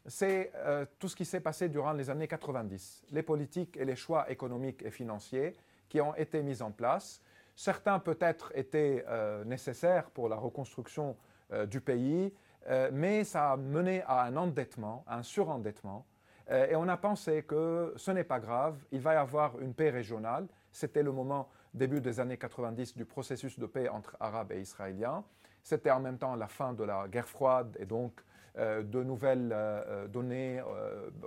c'est 0.10 0.51
euh, 0.56 0.86
tout 0.98 1.08
ce 1.08 1.16
qui 1.16 1.25
s'est 1.25 1.39
passé 1.39 1.70
durant 1.70 1.94
les 1.94 2.10
années 2.10 2.28
90, 2.28 3.06
les 3.12 3.24
politiques 3.24 3.78
et 3.78 3.86
les 3.86 3.96
choix 3.96 4.30
économiques 4.30 4.84
et 4.84 4.92
financiers 4.92 5.56
qui 5.88 6.01
ont 6.01 6.16
été 6.16 6.42
mis 6.42 6.62
en 6.62 6.72
place. 6.72 7.22
Certains 7.56 8.00
peut-être 8.00 8.51
étaient 8.56 9.06
euh, 9.08 9.44
nécessaires 9.44 10.10
pour 10.10 10.28
la 10.30 10.36
reconstruction 10.36 11.16
euh, 11.51 11.66
du 11.66 11.82
pays, 11.82 12.34
mais 12.92 13.24
ça 13.24 13.54
a 13.54 13.58
mené 13.58 14.04
à 14.06 14.24
un 14.24 14.36
endettement, 14.36 15.04
un 15.08 15.24
surendettement. 15.24 16.06
et 16.51 16.75
on 16.75 16.88
a 16.88 16.98
pensé 16.98 17.42
que 17.42 17.94
ce 17.96 18.12
n'est 18.12 18.25
pas 18.25 18.39
grave, 18.39 18.75
il 18.92 19.00
va 19.00 19.13
y 19.13 19.18
avoir 19.18 19.60
une 19.60 19.74
paix 19.74 19.89
régionale. 19.89 20.46
C'était 20.72 21.01
le 21.01 21.12
moment, 21.12 21.50
début 21.74 22.00
des 22.00 22.20
années 22.20 22.38
90, 22.38 22.96
du 22.96 23.06
processus 23.06 23.58
de 23.58 23.66
paix 23.66 23.88
entre 23.88 24.16
Arabes 24.20 24.51
et 24.51 24.60
Israéliens. 24.60 25.24
C'était 25.63 25.89
en 25.89 26.01
même 26.01 26.20
temps 26.20 26.36
la 26.36 26.48
fin 26.48 26.74
de 26.74 26.84
la 26.84 27.08
guerre 27.08 27.30
froide 27.30 27.75
et 27.80 27.86
donc 27.86 28.22
de 28.58 29.03
nouvelles 29.03 29.51
euh, 29.53 29.82
euh, 29.88 30.08
données 30.08 30.62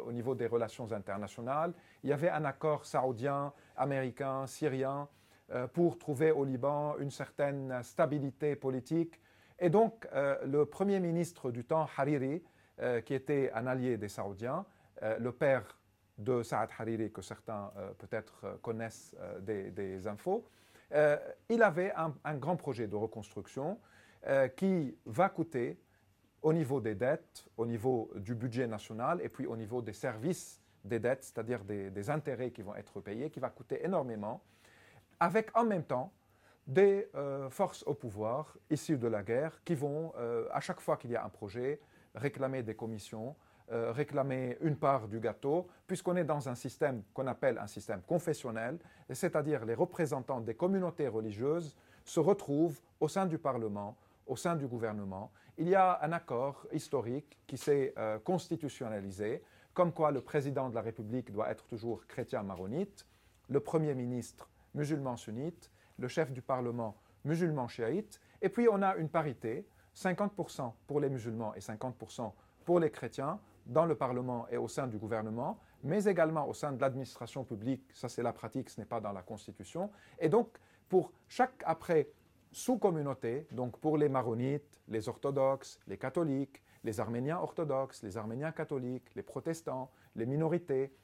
au 0.04 0.12
niveau 0.12 0.34
des 0.34 0.46
relations 0.46 0.90
internationales. 0.92 1.72
Il 2.02 2.10
y 2.10 2.12
avait 2.12 2.30
un 2.30 2.44
accord 2.44 2.84
saoudien, 2.84 3.52
américain, 3.76 4.46
syrien 4.46 5.08
pour 5.74 5.98
trouver 5.98 6.30
au 6.30 6.44
Liban 6.44 6.96
une 6.98 7.10
certaine 7.10 7.82
stabilité 7.82 8.56
politique. 8.56 9.20
Et 9.58 9.68
donc, 9.68 10.08
le 10.14 10.64
premier 10.64 10.98
ministre 10.98 11.50
du 11.50 11.62
temps, 11.62 11.86
Hariri, 11.94 12.42
qui 13.04 13.12
était 13.12 13.50
un 13.52 13.66
allié 13.66 13.98
des 13.98 14.08
Saoudiens, 14.08 14.64
le 15.02 15.30
père 15.30 15.78
de 16.16 16.42
Saad 16.42 16.70
Hariri, 16.78 17.12
que 17.12 17.20
certains 17.20 17.70
peut-être 17.98 18.58
connaissent 18.62 19.14
des, 19.40 20.06
infos, 20.06 20.46
il 21.50 21.62
avait 21.62 21.92
un, 21.96 22.34
grand 22.36 22.56
projet 22.56 22.86
de 22.86 22.96
reconstruction 22.96 23.78
qui 24.56 24.96
va 25.04 25.28
coûter 25.28 25.81
au 26.42 26.52
niveau 26.52 26.80
des 26.80 26.94
dettes, 26.94 27.46
au 27.56 27.66
niveau 27.66 28.10
du 28.16 28.34
budget 28.34 28.66
national 28.66 29.20
et 29.22 29.28
puis 29.28 29.46
au 29.46 29.56
niveau 29.56 29.80
des 29.80 29.92
services 29.92 30.60
des 30.84 30.98
dettes, 30.98 31.24
c'est-à-dire 31.24 31.64
des, 31.64 32.10
intérêts 32.10 32.50
qui 32.50 32.62
vont 32.62 32.74
être 32.74 33.00
payés, 33.00 33.30
qui 33.30 33.40
va 33.40 33.50
coûter 33.50 33.84
énormément, 33.84 34.42
avec 35.20 35.56
en 35.56 35.64
même 35.64 35.84
temps 35.84 36.12
des 36.66 37.08
euh, 37.14 37.50
forces 37.50 37.82
au 37.84 37.94
pouvoir 37.94 38.56
issues 38.70 38.98
de 38.98 39.06
la 39.06 39.22
guerre 39.22 39.62
qui 39.64 39.74
vont, 39.74 40.12
euh, 40.18 40.48
à 40.52 40.60
chaque 40.60 40.80
fois 40.80 40.96
qu'il 40.96 41.10
y 41.10 41.16
a 41.16 41.24
un 41.24 41.28
projet, 41.28 41.80
réclamer 42.14 42.62
des 42.62 42.74
commissions, 42.74 43.36
euh, 43.70 43.92
réclamer 43.92 44.58
une 44.60 44.76
part 44.76 45.08
du 45.08 45.20
gâteau, 45.20 45.68
puisqu'on 45.86 46.16
est 46.16 46.24
dans 46.24 46.48
un 46.48 46.54
système 46.54 47.02
qu'on 47.14 47.26
appelle 47.26 47.58
un 47.58 47.66
système 47.66 48.02
confessionnel, 48.02 48.78
c'est-à-dire 49.10 49.64
les 49.64 49.74
représentants 49.74 50.40
des 50.40 50.54
communautés 50.54 51.08
religieuses 51.08 51.76
se 52.04 52.20
retrouvent 52.20 52.80
au 53.00 53.08
sein 53.08 53.26
du 53.26 53.38
Parlement, 53.38 53.96
au 54.26 54.36
sein 54.36 54.56
du 54.56 54.66
gouvernement, 54.66 55.32
il 55.58 55.68
y 55.68 55.74
a 55.74 55.98
un 56.02 56.12
accord 56.12 56.66
historique 56.72 57.38
qui 57.46 57.56
s'est 57.56 57.92
euh, 57.98 58.18
constitutionnalisé, 58.18 59.42
comme 59.74 59.92
quoi 59.92 60.10
le 60.10 60.20
président 60.20 60.68
de 60.68 60.74
la 60.74 60.82
République 60.82 61.30
doit 61.32 61.50
être 61.50 61.66
toujours 61.66 62.06
chrétien 62.06 62.42
maronite, 62.42 63.06
le 63.48 63.60
Premier 63.60 63.94
ministre 63.94 64.48
musulman 64.74 65.16
sunnite, 65.16 65.70
le 65.98 66.08
chef 66.08 66.32
du 66.32 66.42
Parlement 66.42 66.96
musulman 67.24 67.68
chiite, 67.68 68.20
et 68.40 68.48
puis 68.48 68.68
on 68.70 68.82
a 68.82 68.96
une 68.96 69.08
parité, 69.08 69.66
50% 69.94 70.72
pour 70.86 71.00
les 71.00 71.10
musulmans 71.10 71.54
et 71.54 71.60
50% 71.60 72.32
pour 72.64 72.80
les 72.80 72.90
chrétiens, 72.90 73.38
dans 73.66 73.86
le 73.86 73.94
Parlement 73.94 74.46
et 74.50 74.56
au 74.56 74.68
sein 74.68 74.86
du 74.86 74.98
gouvernement, 74.98 75.58
mais 75.84 76.04
également 76.04 76.48
au 76.48 76.54
sein 76.54 76.72
de 76.72 76.80
l'administration 76.80 77.44
publique, 77.44 77.84
ça 77.92 78.08
c'est 78.08 78.22
la 78.22 78.32
pratique, 78.32 78.70
ce 78.70 78.80
n'est 78.80 78.86
pas 78.86 79.00
dans 79.00 79.12
la 79.12 79.22
Constitution. 79.22 79.90
Et 80.18 80.28
donc, 80.28 80.48
pour 80.88 81.12
chaque 81.28 81.62
après 81.64 82.08
sous-communautés, 82.52 83.46
donc 83.50 83.78
pour 83.78 83.96
les 83.96 84.08
maronites, 84.08 84.80
les 84.88 85.08
orthodoxes, 85.08 85.80
les 85.86 85.98
catholiques, 85.98 86.62
les 86.84 87.00
arméniens 87.00 87.38
orthodoxes, 87.38 88.02
les 88.02 88.16
arméniens 88.16 88.52
catholiques, 88.52 89.14
les 89.14 89.22
protestants, 89.22 89.90
les 90.16 90.26
minorités 90.26 90.94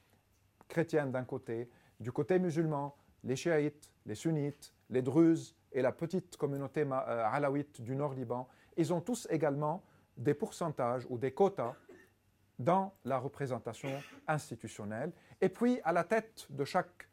chrétiennes 0.67 1.11
d'un 1.11 1.23
côté, 1.23 1.69
du 1.99 2.11
côté 2.11 2.39
musulman, 2.39 2.95
les 3.23 3.35
chiites, 3.35 3.91
les 4.05 4.15
sunnites, 4.15 4.73
les 4.89 5.01
druzes 5.01 5.55
et 5.71 5.81
la 5.81 5.91
petite 5.91 6.37
communauté 6.37 6.81
euh, 6.81 7.23
alawite 7.25 7.81
du 7.81 7.95
nord 7.95 8.13
Liban, 8.13 8.47
ils 8.77 8.93
ont 8.93 9.01
tous 9.01 9.27
également 9.29 9.83
des 10.17 10.33
pourcentages 10.33 11.05
ou 11.09 11.17
des 11.17 11.31
quotas 11.31 11.75
dans 12.57 12.93
la 13.05 13.17
représentation 13.17 13.89
institutionnelle. 14.27 15.11
Et 15.41 15.49
puis, 15.49 15.79
à 15.83 15.93
la 15.93 16.03
tête 16.03 16.47
de 16.49 16.65
chaque 16.65 17.07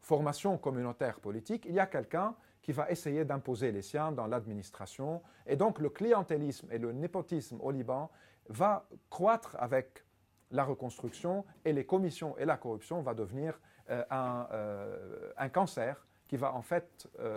formation 0.00 0.58
communautaire 0.58 1.20
politique, 1.20 1.64
il 1.68 1.74
y 1.74 1.80
a 1.80 1.86
quelqu'un 1.86 2.34
qui 2.62 2.72
va 2.72 2.90
essayer 2.90 3.24
d'imposer 3.24 3.72
les 3.72 3.82
siens 3.82 4.12
dans 4.12 4.26
l'administration. 4.26 5.20
Et 5.46 5.56
donc 5.56 5.80
le 5.80 5.90
clientélisme 5.90 6.68
et 6.70 6.78
le 6.78 6.92
népotisme 6.92 7.60
au 7.60 7.70
Liban 7.70 8.10
va 8.48 8.86
croître 9.10 9.56
avec 9.58 10.04
la 10.52 10.64
reconstruction 10.64 11.44
et 11.64 11.72
les 11.72 11.84
commissions 11.84 12.36
et 12.38 12.44
la 12.44 12.56
corruption 12.56 13.02
va 13.02 13.14
devenir 13.14 13.58
euh, 13.90 14.04
euh, 14.12 15.32
un, 15.36 15.48
cancer 15.48 16.06
qui 16.28 16.36
va 16.36 16.54
en 16.54 16.62
fait 16.62 17.08
euh, 17.18 17.36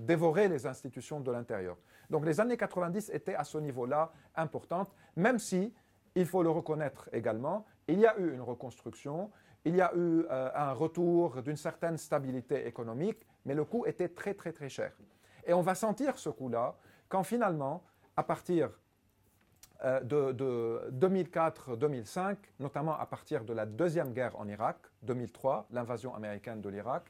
dévorer 0.00 0.48
les 0.48 0.66
institutions 0.66 1.20
de 1.20 1.30
l'intérieur. 1.30 1.76
Donc 2.10 2.26
les 2.26 2.40
années 2.40 2.56
90 2.56 3.10
étaient 3.10 3.34
à 3.34 3.44
ce 3.44 3.58
niveau-là 3.58 4.12
importantes, 4.34 4.92
même 5.14 5.38
si, 5.38 5.72
il 6.16 6.26
faut 6.26 6.42
le 6.42 6.50
reconnaître 6.50 7.08
également, 7.12 7.64
il 7.86 8.00
y 8.00 8.06
a 8.06 8.18
eu 8.18 8.32
une 8.32 8.40
reconstruction, 8.40 9.30
il 9.64 9.76
y 9.76 9.80
a 9.80 9.92
eu 9.96 10.24
un 10.30 10.72
retour 10.72 11.42
d'une 11.42 11.56
certaine 11.56 11.96
stabilité 11.96 12.66
économique, 12.66 13.26
mais 13.44 13.54
le 13.54 13.64
coût 13.64 13.86
était 13.86 14.08
très 14.08 14.34
très 14.34 14.52
très 14.52 14.68
cher. 14.68 14.92
Et 15.46 15.52
on 15.52 15.62
va 15.62 15.74
sentir 15.74 16.18
ce 16.18 16.30
coût-là 16.30 16.76
quand 17.08 17.22
finalement, 17.22 17.82
à 18.16 18.22
partir 18.22 18.70
euh, 19.84 20.00
de, 20.00 20.90
2004-2005, 20.92 22.36
notamment 22.60 22.98
à 22.98 23.06
partir 23.06 23.44
de 23.44 23.52
la 23.52 23.66
deuxième 23.66 24.12
guerre 24.12 24.38
en 24.38 24.48
Irak, 24.48 24.78
2003, 25.02 25.66
l'invasion 25.70 26.14
américaine 26.14 26.60
de 26.60 26.68
l'Irak, 26.68 27.04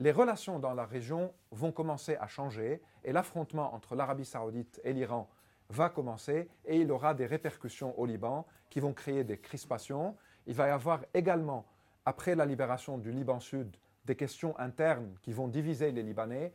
les 0.00 0.10
relations 0.10 0.58
dans 0.58 0.74
la 0.74 0.84
région 0.84 1.32
vont 1.52 1.70
commencer 1.72 2.16
à 2.16 2.26
changer 2.26 2.82
et 3.04 3.12
l'affrontement 3.12 3.74
entre 3.74 3.94
l'Arabie 3.94 4.24
saoudite 4.24 4.80
et 4.82 4.92
l'Iran 4.92 5.30
va 5.70 5.88
commencer 5.88 6.48
et 6.64 6.80
il 6.80 6.90
aura 6.90 7.14
des 7.14 7.26
répercussions 7.26 7.98
au 7.98 8.04
Liban 8.04 8.46
qui 8.70 8.80
vont 8.80 8.92
créer 8.92 9.24
des 9.24 9.38
crispations. 9.38 10.16
Il 10.46 10.54
va 10.54 10.68
y 10.68 10.70
avoir 10.70 11.04
également, 11.14 11.64
après 12.04 12.34
la 12.34 12.44
libération 12.44 12.98
du 12.98 13.12
Liban 13.12 13.40
Sud, 13.40 13.76
des 14.04 14.16
questions 14.16 14.58
internes 14.58 15.16
qui 15.22 15.32
vont 15.32 15.48
diviser 15.48 15.92
les 15.92 16.02
Libanais. 16.02 16.52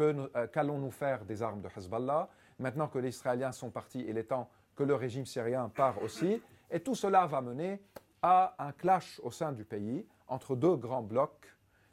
Euh, 0.00 0.46
qu'allons-nous 0.52 0.90
faire 0.90 1.24
des 1.24 1.42
armes 1.42 1.60
de 1.60 1.68
Hezbollah 1.76 2.28
Maintenant 2.58 2.88
que 2.88 2.98
les 2.98 3.08
Israéliens 3.08 3.52
sont 3.52 3.70
partis, 3.70 4.04
il 4.06 4.16
est 4.18 4.24
temps 4.24 4.48
que 4.76 4.84
le 4.84 4.94
régime 4.94 5.26
syrien 5.26 5.68
part 5.68 6.00
aussi. 6.02 6.40
Et 6.70 6.80
tout 6.80 6.94
cela 6.94 7.26
va 7.26 7.40
mener 7.40 7.80
à 8.22 8.54
un 8.58 8.72
clash 8.72 9.20
au 9.24 9.30
sein 9.30 9.52
du 9.52 9.64
pays 9.64 10.06
entre 10.28 10.54
deux 10.54 10.76
grands 10.76 11.02
blocs, 11.02 11.46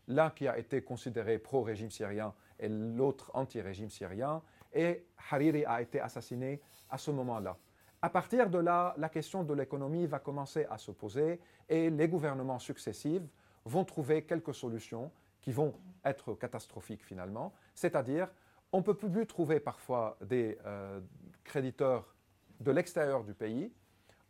l'un 0.07 0.29
qui 0.29 0.47
a 0.47 0.57
été 0.57 0.81
considéré 0.81 1.39
pro-régime 1.39 1.89
syrien 1.89 2.33
et 2.59 2.69
l'autre 2.69 3.31
anti-régime 3.33 3.89
syrien. 3.89 4.41
Et 4.73 5.05
Hariri 5.31 5.65
a 5.65 5.81
été 5.81 5.99
assassiné 5.99 6.61
à 6.89 6.97
ce 6.97 7.11
moment-là. 7.11 7.57
À 8.01 8.09
partir 8.09 8.49
de 8.49 8.59
là, 8.59 8.93
la 8.97 9.09
question 9.09 9.43
de 9.43 9.53
l'économie 9.53 10.05
va 10.05 10.19
commencer 10.19 10.65
à 10.69 10.77
se 10.77 10.91
poser 10.91 11.39
et 11.67 11.89
les 11.89 12.07
gouvernements 12.07 12.59
successifs 12.59 13.23
vont 13.65 13.83
trouver 13.83 14.23
quelques 14.23 14.53
solutions 14.53 15.11
qui 15.41 15.51
vont 15.51 15.73
être 16.05 16.33
catastrophiques 16.33 17.03
finalement. 17.03 17.53
C'est-à-dire, 17.73 18.31
on 18.71 18.79
ne 18.79 18.83
peut 18.83 18.93
plus 18.93 19.25
trouver 19.25 19.59
parfois 19.59 20.17
des 20.21 20.57
euh, 20.65 20.99
créditeurs 21.43 22.15
de 22.59 22.71
l'extérieur 22.71 23.23
du 23.23 23.33
pays. 23.33 23.71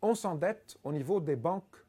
On 0.02 0.16
s'endette 0.16 0.78
au 0.84 0.92
niveau 0.92 1.20
des 1.20 1.36
banques 1.36 1.84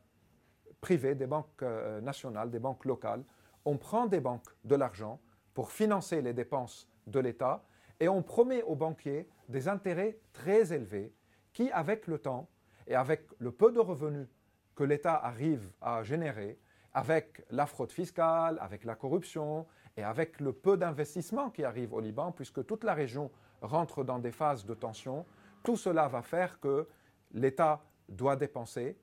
privées, 0.80 1.14
des 1.14 1.26
banques 1.26 1.62
euh, 1.62 2.00
nationales, 2.00 2.50
des 2.50 2.58
banques 2.58 2.84
locales. 2.84 3.24
On 3.64 3.76
prend 3.76 4.06
des 4.06 4.20
banques 4.20 4.48
de 4.64 4.74
l'argent 4.74 5.20
pour 5.54 5.70
financer 5.70 6.22
les 6.22 6.32
dépenses 6.32 6.88
de 7.06 7.20
l'État 7.20 7.62
et 8.00 8.08
on 8.08 8.22
promet 8.22 8.62
aux 8.62 8.74
banquiers 8.74 9.28
des 9.48 9.68
intérêts 9.68 10.18
très 10.32 10.72
élevés 10.72 11.12
qui, 11.52 11.70
avec 11.70 12.06
le 12.06 12.18
temps 12.18 12.48
et 12.86 12.94
avec 12.94 13.26
le 13.38 13.52
peu 13.52 13.70
de 13.72 13.78
revenus 13.78 14.26
que 14.74 14.84
l'État 14.84 15.14
arrive 15.14 15.70
à 15.80 16.02
générer, 16.02 16.58
avec 16.94 17.44
la 17.50 17.66
fraude 17.66 17.92
fiscale, 17.92 18.58
avec 18.60 18.84
la 18.84 18.94
corruption 18.94 19.66
et 19.96 20.02
avec 20.02 20.40
le 20.40 20.52
peu 20.52 20.76
d'investissement 20.76 21.50
qui 21.50 21.64
arrive 21.64 21.92
au 21.92 22.00
Liban, 22.00 22.32
puisque 22.32 22.64
toute 22.66 22.84
la 22.84 22.94
région 22.94 23.30
rentre 23.62 24.04
dans 24.04 24.18
des 24.18 24.32
phases 24.32 24.64
de 24.64 24.74
tension, 24.74 25.26
tout 25.62 25.76
cela 25.76 26.08
va 26.08 26.22
faire 26.22 26.58
que 26.60 26.88
l'État 27.32 27.82
doit 28.08 28.36
dépenser, 28.36 28.98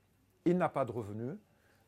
il 0.45 0.57
n'a 0.57 0.69
pas 0.69 0.85
de 0.85 0.91
revenus, 0.91 1.35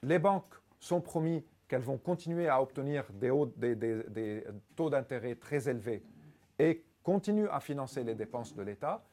les 0.04 0.20
banques 0.20 0.54
sont 0.80 1.02
promis 1.02 1.46
qu'elles 1.68 1.82
vont 1.82 1.98
continuer 1.98 2.48
à 2.48 2.62
obtenir 2.62 3.06
des, 3.14 4.44
taux 4.76 4.90
d'intérêt 4.90 5.36
très 5.36 5.70
élevés 5.70 6.04
et 6.58 6.84
continuent 7.04 7.50
à 7.52 7.60
financer 7.60 8.04
les 8.04 8.16
dépenses 8.16 8.56
de 8.56 8.62
l'État, 8.62 9.04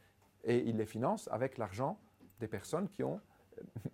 et 0.45 0.59
ils 0.59 0.77
les 0.77 0.87
financent 0.87 1.29
avec 1.33 1.59
l'argent 1.59 1.99
des 2.41 2.49
personnes 2.49 2.89
qui 2.89 3.03
ont 3.03 3.21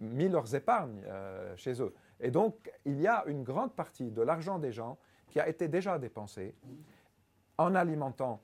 mis 0.01 0.29
leurs 0.29 0.55
épargnes 0.55 1.03
euh, 1.07 1.57
chez 1.57 1.81
eux. 1.81 1.95
Et 2.23 2.31
donc, 2.31 2.71
il 2.85 3.01
y 3.01 3.09
a 3.09 3.25
une 3.27 3.43
grande 3.43 3.75
partie 3.75 4.11
de 4.11 4.23
l'argent 4.23 4.59
des 4.59 4.73
gens 4.73 4.97
qui 5.29 5.41
a 5.41 5.49
été 5.49 5.67
déjà 5.67 5.99
dépensé 5.99 6.55
en 7.59 7.75
alimentant 7.75 8.41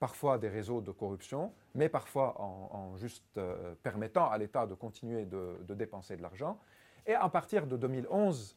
parfois 0.00 0.38
des 0.38 0.48
réseaux 0.48 0.80
de 0.80 0.90
corruption, 0.90 1.52
mais 1.74 1.88
parfois 1.88 2.40
en, 2.40 2.96
juste 2.96 3.24
euh, 3.36 3.74
permettant 3.82 4.28
à 4.28 4.36
l'État 4.38 4.66
de 4.66 4.74
continuer 4.74 5.26
de, 5.26 5.58
dépenser 5.68 6.16
de 6.16 6.22
l'argent. 6.22 6.58
Et 7.06 7.14
à 7.14 7.28
partir 7.28 7.66
de 7.66 7.76
2011, 7.76 8.56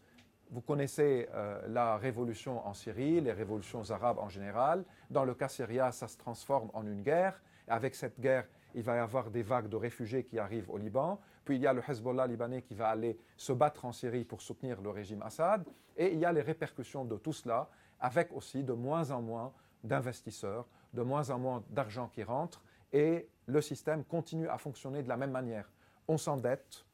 vous 0.50 0.62
connaissez 0.62 1.27
euh, 1.34 1.62
la 1.68 1.98
révolution 1.98 2.65
en 2.65 2.74
Syrie, 2.74 3.22
les 3.22 3.32
révolutions 3.32 3.92
arabes 3.92 4.20
en 4.20 4.30
général. 4.30 4.86
Dans 5.10 5.25
le 5.25 5.36
cas 5.36 5.50
syrien, 5.50 5.92
ça 5.92 6.08
se 6.08 6.18
transforme 6.18 6.70
en 6.74 6.86
une 6.88 7.03
guerre. 7.03 7.42
Avec 7.68 7.96
cette 7.96 8.20
guerre, 8.20 8.48
il 8.74 8.84
va 8.84 8.96
y 8.96 9.00
avoir 9.00 9.30
des 9.30 9.44
vagues 9.44 9.70
de 9.70 9.75
réfugiés 9.75 10.24
qui 10.24 10.39
arrivent 10.39 10.70
au 10.70 10.77
Liban. 10.77 11.20
Puis 11.45 11.57
il 11.57 11.62
y 11.62 11.67
a 11.67 11.73
le 11.73 11.81
Hezbollah 11.88 12.27
libanais 12.27 12.62
qui 12.62 12.73
va 12.73 12.89
aller 12.89 13.17
se 13.35 13.51
battre 13.53 13.85
en 13.85 13.91
Syrie 13.91 14.23
pour 14.23 14.41
soutenir 14.41 14.81
le 14.81 14.89
régime 14.89 15.21
Assad. 15.21 15.65
Et 15.97 16.13
il 16.13 16.19
y 16.19 16.25
a 16.25 16.31
les 16.31 16.41
répercussions 16.41 17.05
de 17.05 17.17
tout 17.17 17.33
cela, 17.33 17.69
avec 18.00 18.31
aussi 18.33 18.63
de 18.63 18.73
moins 18.73 19.12
en 19.12 19.21
moins 19.21 19.53
d'investisseurs, 19.83 20.67
de 20.93 21.01
moins 21.01 21.29
en 21.29 21.39
moins 21.39 21.63
d'argent 21.69 22.07
qui 22.07 22.23
rentre. 22.23 22.63
Et 22.91 23.27
le 23.47 23.62
système 23.62 24.03
continue 24.03 24.47
à 24.47 24.57
fonctionner 24.57 25.03
de 25.03 25.09
la 25.09 25.17
même 25.17 25.31
manière. 25.31 25.69
On 26.07 26.17
s'endette, 26.17 26.85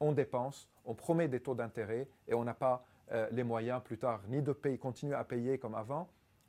on 0.00 0.12
dépense, 0.12 0.68
on 0.84 0.94
promet 0.94 1.28
des 1.28 1.40
taux 1.40 1.54
d'intérêt 1.54 2.08
et 2.28 2.34
on 2.34 2.44
n'a 2.44 2.54
pas 2.54 2.84
euh, 3.12 3.28
les 3.32 3.44
moyens 3.44 3.82
plus 3.82 3.98
tard 3.98 4.20
ni 4.28 4.42
de 4.42 4.52
payer, 4.52 4.78
continuer 4.78 5.14
à 5.14 5.24
payer 5.24 5.58
comme 5.58 5.74
avant, 5.74 6.08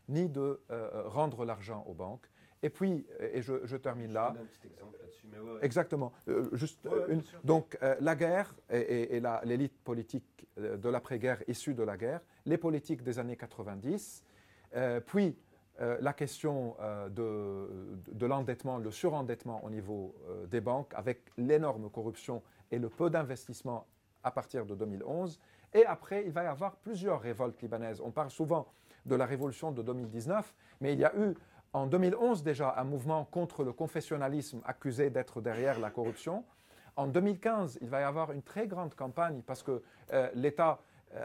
ni 0.09 0.29
de 0.29 0.61
rendre 1.07 1.43
l'argent 1.43 1.83
aux 1.85 1.93
banques. 1.93 2.29
Et 2.63 2.69
puis, 2.69 3.05
et 3.19 3.41
je, 3.41 3.75
termine 3.77 4.13
là. 4.13 4.29
un 4.29 4.45
petit 4.45 4.67
exemple 4.67 4.97
là-dessus, 4.99 5.27
mais 5.31 5.37
Exactement. 5.61 6.11
juste 6.53 6.87
une, 7.07 7.21
donc, 7.43 7.77
la 7.99 8.15
guerre 8.15 8.55
et, 8.69 9.21
l'élite 9.43 9.77
politique 9.83 10.47
de 10.57 10.89
l'après-guerre 10.89 11.43
issue 11.47 11.75
de 11.75 11.83
la 11.83 11.97
guerre, 11.97 12.21
les 12.45 12.57
politiques 12.57 13.03
des 13.03 13.19
années 13.19 13.37
90, 13.37 14.23
puis 15.05 15.37
euh, 15.79 15.97
la 16.01 16.13
question 16.13 16.75
euh, 16.81 17.07
de, 17.09 18.25
l'endettement, 18.25 18.79
le 18.79 18.89
surendettement 18.89 19.63
au 19.63 19.69
niveau 19.69 20.15
euh, 20.27 20.47
des 20.47 20.59
banques, 20.59 20.91
avec 20.95 21.21
l'énorme 21.37 21.89
corruption 21.91 22.41
et 22.71 22.79
le 22.79 22.89
peu 22.89 23.11
d'investissement 23.11 23.85
à 24.23 24.31
partir 24.31 24.65
de 24.65 24.73
2011. 24.73 25.39
Et 25.75 25.85
après, 25.85 26.23
il 26.25 26.31
va 26.31 26.43
y 26.45 26.47
avoir 26.47 26.77
plusieurs 26.77 27.21
révoltes 27.21 27.61
libanaises. 27.61 28.01
On 28.01 28.09
parle 28.09 28.31
souvent 28.31 28.67
de 29.05 29.15
la 29.15 29.27
révolution 29.27 29.71
de 29.71 29.83
2019, 29.83 30.51
mais 30.81 30.93
il 30.93 30.99
y 30.99 31.05
a 31.05 31.15
eu 31.15 31.35
en 31.77 31.87
2011 31.87 32.43
déjà 32.43 32.75
un 32.77 32.83
mouvement 32.83 33.25
contre 33.25 33.63
le 33.63 33.73
confessionnalisme 33.73 34.61
accusé 34.65 35.09
d'être 35.09 35.41
derrière 35.41 35.79
la 35.79 35.89
corruption. 35.89 36.43
En 36.95 37.07
2015, 37.07 37.79
il 37.81 37.89
va 37.89 38.01
y 38.01 38.03
avoir 38.03 38.31
une 38.31 38.41
très 38.41 38.67
grande 38.67 38.95
campagne 38.95 39.41
parce 39.45 39.63
que 39.63 39.83
l'État 40.33 40.79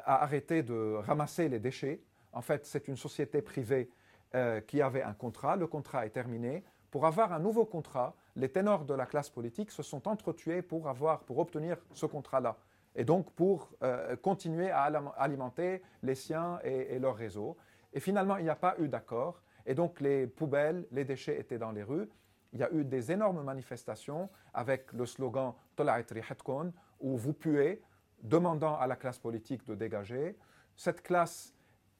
a 0.04 0.22
arrêté 0.22 0.62
de 0.62 0.96
ramasser 0.96 1.48
les 1.48 1.58
déchets. 1.58 2.02
En 2.32 2.42
fait, 2.42 2.66
c'est 2.66 2.88
une 2.88 2.96
société 2.96 3.40
privée 3.42 3.90
euh, 4.34 4.62
qui 4.62 4.80
avait 4.80 5.02
un 5.02 5.12
contrat. 5.12 5.56
Le 5.56 5.66
contrat 5.66 6.06
est 6.06 6.10
terminé. 6.10 6.64
Pour 6.90 7.04
avoir 7.04 7.34
un 7.34 7.38
nouveau 7.38 7.66
contrat, 7.66 8.14
les 8.34 8.48
ténors 8.48 8.86
de 8.86 8.94
la 8.94 9.04
classe 9.04 9.28
politique 9.28 9.70
se 9.70 9.82
sont 9.82 10.08
entretués 10.08 10.62
pour, 10.62 10.88
avoir, 10.88 11.20
pour 11.20 11.38
obtenir 11.38 11.76
ce 11.92 12.06
contrat-là. 12.06 12.56
Et 12.96 13.04
donc 13.04 13.30
pour 13.32 13.70
euh, 13.82 14.16
continuer 14.16 14.70
à 14.70 14.84
alimenter 15.18 15.82
les 16.02 16.14
siens 16.14 16.58
et, 16.64 16.98
leur 16.98 17.14
réseau. 17.14 17.58
Et 17.92 18.00
finalement, 18.00 18.38
il 18.38 18.44
n'y 18.44 18.50
a 18.50 18.56
pas 18.56 18.74
eu 18.78 18.88
d'accord. 18.88 19.42
Et 19.66 19.74
donc 19.74 20.00
les 20.00 20.26
poubelles, 20.26 20.86
les 20.90 21.04
déchets 21.04 21.38
étaient 21.38 21.58
dans 21.58 21.72
les 21.72 21.82
rues. 21.82 22.08
Il 22.52 22.60
y 22.60 22.62
a 22.62 22.72
eu 22.72 22.84
des 22.84 23.10
énormes 23.10 23.42
manifestations 23.42 24.28
avec 24.52 24.92
le 24.92 25.06
slogan 25.06 25.54
où 27.00 27.16
vous 27.16 27.32
puez, 27.32 27.82
demandant 28.22 28.76
à 28.78 28.86
la 28.86 28.96
classe 28.96 29.18
politique 29.18 29.64
de 29.66 29.74
dégager. 29.74 30.36
Cette 30.76 31.02
classe 31.02 31.54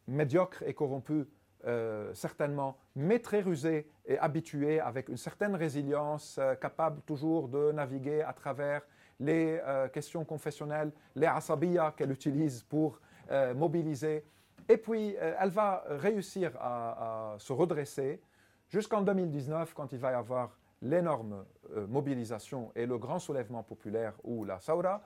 médiocre 0.07 0.63
et 0.65 0.75
corrompue 0.75 1.27
euh, 1.65 2.13
certainement, 2.13 2.77
mais 2.97 3.21
très 3.21 3.41
rusé 3.41 3.89
et 4.05 4.19
habitué, 4.19 4.81
avec 4.81 5.09
une 5.09 5.17
certaine 5.17 5.55
résilience, 5.55 6.39
euh, 6.39 6.57
capable 6.57 7.01
toujours 7.03 7.49
de 7.49 7.71
naviguer 7.71 8.23
à 8.23 8.33
travers 8.33 8.83
les 9.21 9.61
euh, 9.65 9.87
questions 9.89 10.25
confessionnelles, 10.25 10.91
les 11.15 11.27
asabiya 11.27 11.95
qu'elle 11.97 12.11
utilise 12.11 12.63
pour 12.63 13.01
mobiliser. 13.55 14.25
Et 14.69 14.77
puis, 14.77 15.15
elle 15.19 15.51
va 15.51 15.85
réussir 15.89 16.53
à, 16.61 17.35
se 17.39 17.53
redresser 17.53 18.21
jusqu'en 18.69 19.03
2019, 19.03 19.75
quand 19.75 19.93
il 19.93 19.99
va 19.99 20.13
y 20.13 20.15
avoir 20.15 20.57
l'énorme 20.81 21.45
mobilisation 21.89 22.73
et 22.75 22.87
le 22.87 22.99
grand 22.99 23.19
soulèvement 23.19 23.63
populaire 23.63 24.15
ou 24.25 24.45
la 24.45 24.61
Saura. 24.61 25.03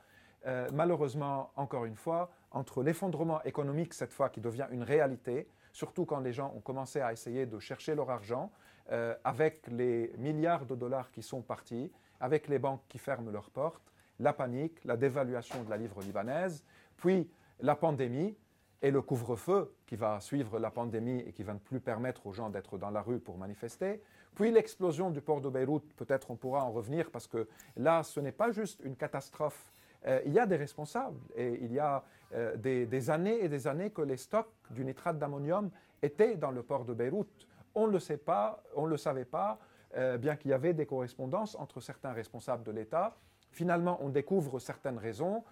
malheureusement, 0.73 1.51
encore 1.57 1.85
une 1.85 1.97
fois, 1.97 2.31
entre 2.51 2.83
l'effondrement 2.83 3.43
économique, 3.45 3.93
cette 3.95 4.13
fois 4.13 4.29
qui 4.29 4.41
devient 4.41 4.67
une 4.71 4.83
réalité, 4.83 5.49
surtout 5.73 6.07
quand 6.07 6.21
les 6.21 6.33
gens 6.33 6.53
ont 6.57 6.61
commencé 6.61 7.01
à 7.01 7.13
essayer 7.13 7.45
de 7.45 7.59
chercher 7.59 7.95
leur 7.95 8.11
argent, 8.11 8.51
euh, 8.93 9.15
avec 9.25 9.67
les 9.67 10.13
milliards 10.17 10.65
de 10.65 10.75
dollars 10.75 11.11
qui 11.11 11.23
sont 11.23 11.43
partis, 11.43 11.91
avec 12.21 12.49
les 12.49 12.59
banques 12.59 12.83
qui 12.89 12.99
ferment 12.99 13.31
leurs 13.31 13.51
portes, 13.51 13.93
la 14.19 14.33
panique, 14.33 14.83
la 14.85 14.97
dévaluation 14.97 15.63
de 15.65 15.71
la 15.71 15.77
livre 15.77 16.01
libanaise, 16.01 16.65
puis 16.97 17.29
la 17.61 17.75
pandémie 17.75 18.37
et 18.83 18.91
le 18.91 19.03
couvre-feu 19.03 19.75
qui 19.87 19.97
va 19.97 20.21
suivre 20.21 20.59
la 20.59 20.71
pandémie 20.71 21.21
et 21.21 21.33
qui 21.33 21.43
va 21.43 21.55
ne 21.55 21.59
plus 21.59 21.81
permettre 21.81 22.27
aux 22.27 22.33
gens 22.33 22.51
d'être 22.51 22.79
dans 22.79 22.91
la 22.91 23.03
rue 23.03 23.19
pour 23.19 23.39
manifester, 23.39 24.03
puis 24.35 24.51
l'explosion 24.51 25.11
du 25.11 25.23
port 25.23 25.41
de 25.41 25.49
Beyrouth, 25.49 25.95
peut-être 25.95 26.31
on 26.31 26.37
pourra 26.37 26.65
en 26.65 26.71
revenir 26.71 27.11
parce 27.11 27.27
que 27.27 27.49
là, 27.77 28.03
ce 28.03 28.21
n'est 28.21 28.33
pas 28.33 28.51
juste 28.51 28.81
une 28.85 28.97
catastrophe 28.97 29.73
euh, 30.07 30.21
il 30.25 30.33
y 30.33 30.39
a 30.39 30.47
des 30.47 30.57
responsables 30.57 31.21
et 31.35 31.59
il 31.63 31.73
y 31.73 31.79
a 31.79 32.05
euh, 32.35 32.57
des, 32.57 33.11
années 33.11 33.43
et 33.43 33.49
des 33.49 33.67
années 33.67 33.91
que 33.91 34.03
les 34.03 34.17
stocks 34.17 34.53
du 34.71 34.85
nitrate 34.85 35.19
d'ammonium 35.19 35.71
étaient 36.03 36.37
dans 36.37 36.51
le 36.51 36.63
port 36.63 36.85
de 36.85 36.95
Beyrouth. 36.95 37.47
On 37.75 37.87
ne 37.87 37.93
le 37.93 37.99
sait 37.99 38.17
pas, 38.17 38.63
on 38.75 38.87
ne 38.87 38.91
le 38.91 38.97
savait 38.97 39.25
pas, 39.25 39.59
euh, 39.97 40.19
bien 40.19 40.37
qu'il 40.37 40.51
y 40.51 40.55
avait 40.55 40.75
des 40.75 40.87
correspondances 40.87 41.57
entre 41.57 41.81
certains 41.81 42.13
responsables 42.13 42.63
de 42.63 42.73
l'État. 42.73 43.17
Finalement, 43.51 43.99
on 44.03 44.11
découvre 44.11 44.59
certaines 44.59 44.99
raisons, 44.99 45.43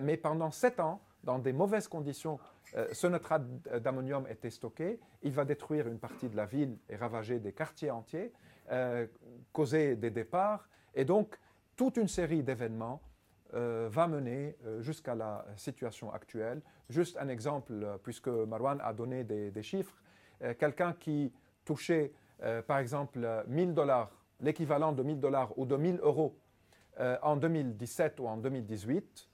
mais 0.00 0.16
pendant 0.16 0.50
sept 0.50 0.80
ans, 0.80 1.02
dans 1.24 1.38
des 1.38 1.52
mauvaises 1.52 1.88
conditions, 1.88 2.38
ce 2.92 3.06
nitrate 3.06 3.42
d'ammonium 3.82 4.26
était 4.28 4.50
stocké. 4.50 5.00
Il 5.22 5.32
va 5.32 5.44
détruire 5.44 5.88
une 5.88 5.98
partie 5.98 6.28
de 6.28 6.36
la 6.36 6.46
ville 6.46 6.78
et 6.88 6.96
ravager 6.96 7.38
des 7.38 7.52
quartiers 7.52 7.90
entiers, 7.90 8.32
causer 9.52 9.96
des 9.96 10.10
départs, 10.10 10.68
et 10.94 11.04
donc 11.04 11.38
toute 11.76 11.96
une 11.96 12.08
série 12.08 12.42
d'événements 12.42 13.00
euh, 13.54 13.88
va 13.90 14.06
mener 14.06 14.56
euh, 14.64 14.80
jusqu'à 14.80 15.16
la 15.16 15.44
situation 15.56 16.12
actuelle. 16.12 16.62
Juste 16.88 17.16
un 17.18 17.26
exemple, 17.28 17.72
euh, 17.72 17.98
puisque 17.98 18.28
Marwan 18.28 18.80
a 18.80 18.92
donné 18.92 19.24
des, 19.24 19.62
chiffres. 19.62 19.96
Quelqu'un 20.58 20.94
qui 20.94 21.32
touchait, 21.66 22.12
par 22.66 22.78
exemple, 22.78 23.44
1000 23.46 23.74
dollars, 23.74 24.10
l'équivalent 24.40 24.92
de 24.92 25.02
1000 25.02 25.20
dollars 25.20 25.58
ou 25.58 25.66
de 25.66 25.76
1000 25.76 26.00
euros 26.02 26.34
en 26.98 27.36
2017 27.36 28.20
ou 28.20 28.26
en 28.26 28.38
2018, 28.38 29.28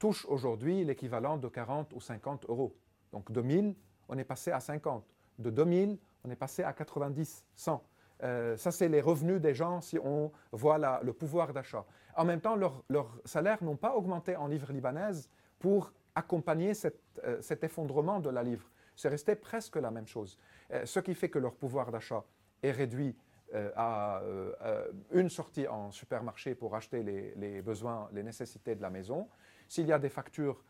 touche 0.00 0.26
aujourd'hui 0.26 0.84
l'équivalent 0.84 1.36
de 1.36 1.46
40 1.46 1.92
ou 1.92 2.00
50 2.00 2.46
euros. 2.48 2.74
Donc 3.12 3.30
de 3.30 3.40
1000, 3.40 3.76
on 4.08 4.18
est 4.18 4.24
passé 4.24 4.50
à 4.50 4.58
50. 4.58 5.04
De 5.38 5.50
2000, 5.50 5.96
on 6.24 6.30
est 6.30 6.36
passé 6.36 6.64
à 6.64 6.72
90, 6.72 7.44
100. 7.54 7.84
ça, 8.56 8.70
c'est 8.72 8.88
les 8.88 9.00
revenus 9.00 9.40
des 9.40 9.54
gens 9.54 9.80
si 9.80 9.98
on 9.98 10.32
voit 10.50 11.00
le 11.02 11.12
pouvoir 11.12 11.52
d'achat. 11.52 11.84
En 12.16 12.24
même 12.24 12.40
temps, 12.40 12.56
leurs 12.56 13.12
salaires 13.24 13.62
n'ont 13.62 13.76
pas 13.76 13.94
augmenté 13.94 14.34
en 14.36 14.48
livre 14.48 14.72
libanaise 14.72 15.30
pour 15.58 15.92
accompagner 16.14 16.72
euh, 17.24 17.40
cet 17.40 17.64
effondrement 17.64 18.20
de 18.20 18.30
la 18.30 18.42
livre. 18.42 18.68
C'est 18.96 19.08
resté 19.08 19.34
presque 19.36 19.76
la 19.76 19.90
même 19.90 20.06
chose. 20.06 20.38
Euh, 20.72 20.84
ce 20.84 21.00
qui 21.00 21.14
fait 21.14 21.28
que 21.28 21.38
leur 21.38 21.54
pouvoir 21.54 21.90
d'achat 21.90 22.24
est 22.62 22.72
réduit 22.72 23.16
euh, 23.54 23.70
à 23.74 24.22
une 25.12 25.28
sortie 25.28 25.66
en 25.66 25.90
supermarché 25.90 26.54
pour 26.54 26.76
acheter 26.76 27.02
les, 27.02 27.62
besoins, 27.62 28.08
les 28.12 28.22
nécessités 28.22 28.74
de 28.74 28.82
la 28.82 28.90
maison. 28.90 29.28
S'il 29.70 29.86
y 29.86 29.92
a 29.92 29.98
des 30.00 30.08
factures 30.08 30.64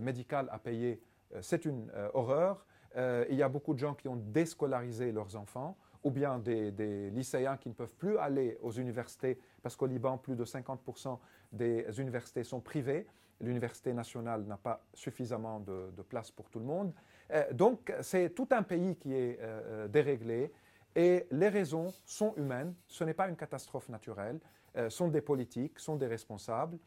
médicales 0.00 0.48
à 0.50 0.58
payer, 0.58 1.00
c'est 1.40 1.64
une 1.64 1.88
horreur. 2.14 2.66
il 2.96 3.36
y 3.36 3.42
a 3.44 3.48
beaucoup 3.48 3.74
de 3.74 3.78
gens 3.78 3.94
qui 3.94 4.08
ont 4.08 4.16
déscolarisé 4.16 5.12
leurs 5.12 5.36
enfants 5.36 5.78
ou 6.02 6.10
bien 6.10 6.38
des, 6.38 7.10
lycéens 7.10 7.56
qui 7.56 7.68
ne 7.68 7.74
peuvent 7.74 7.94
plus 7.94 8.16
aller 8.18 8.58
aux 8.62 8.72
universités, 8.72 9.38
parce 9.62 9.76
qu'au 9.76 9.86
Liban, 9.86 10.18
plus 10.18 10.36
de 10.36 10.44
50% 10.44 11.18
des 11.52 11.86
universités 12.00 12.44
sont 12.44 12.60
privées. 12.60 13.06
L'université 13.40 13.92
nationale 13.92 14.42
n'a 14.44 14.56
pas 14.56 14.82
suffisamment 14.94 15.60
de, 15.60 16.02
place 16.08 16.30
pour 16.30 16.48
tout 16.50 16.58
le 16.58 16.64
monde. 16.64 16.92
Euh, 17.32 17.52
donc, 17.52 17.92
c'est 18.00 18.30
tout 18.30 18.48
un 18.50 18.62
pays 18.62 18.96
qui 18.96 19.14
est 19.14 19.38
euh, 19.40 19.84
euh, 19.84 19.88
déréglé. 19.88 20.52
Et 20.96 21.26
les 21.30 21.48
raisons 21.48 21.92
sont 22.04 22.34
humaines, 22.36 22.74
ce 22.88 23.04
n'est 23.04 23.14
pas 23.14 23.28
une 23.28 23.36
catastrophe 23.36 23.88
naturelle, 23.88 24.40
sont 24.88 25.06
des 25.08 25.20
politiques, 25.20 25.78
sont 25.78 25.94
des 25.94 26.08
responsables, 26.08 26.78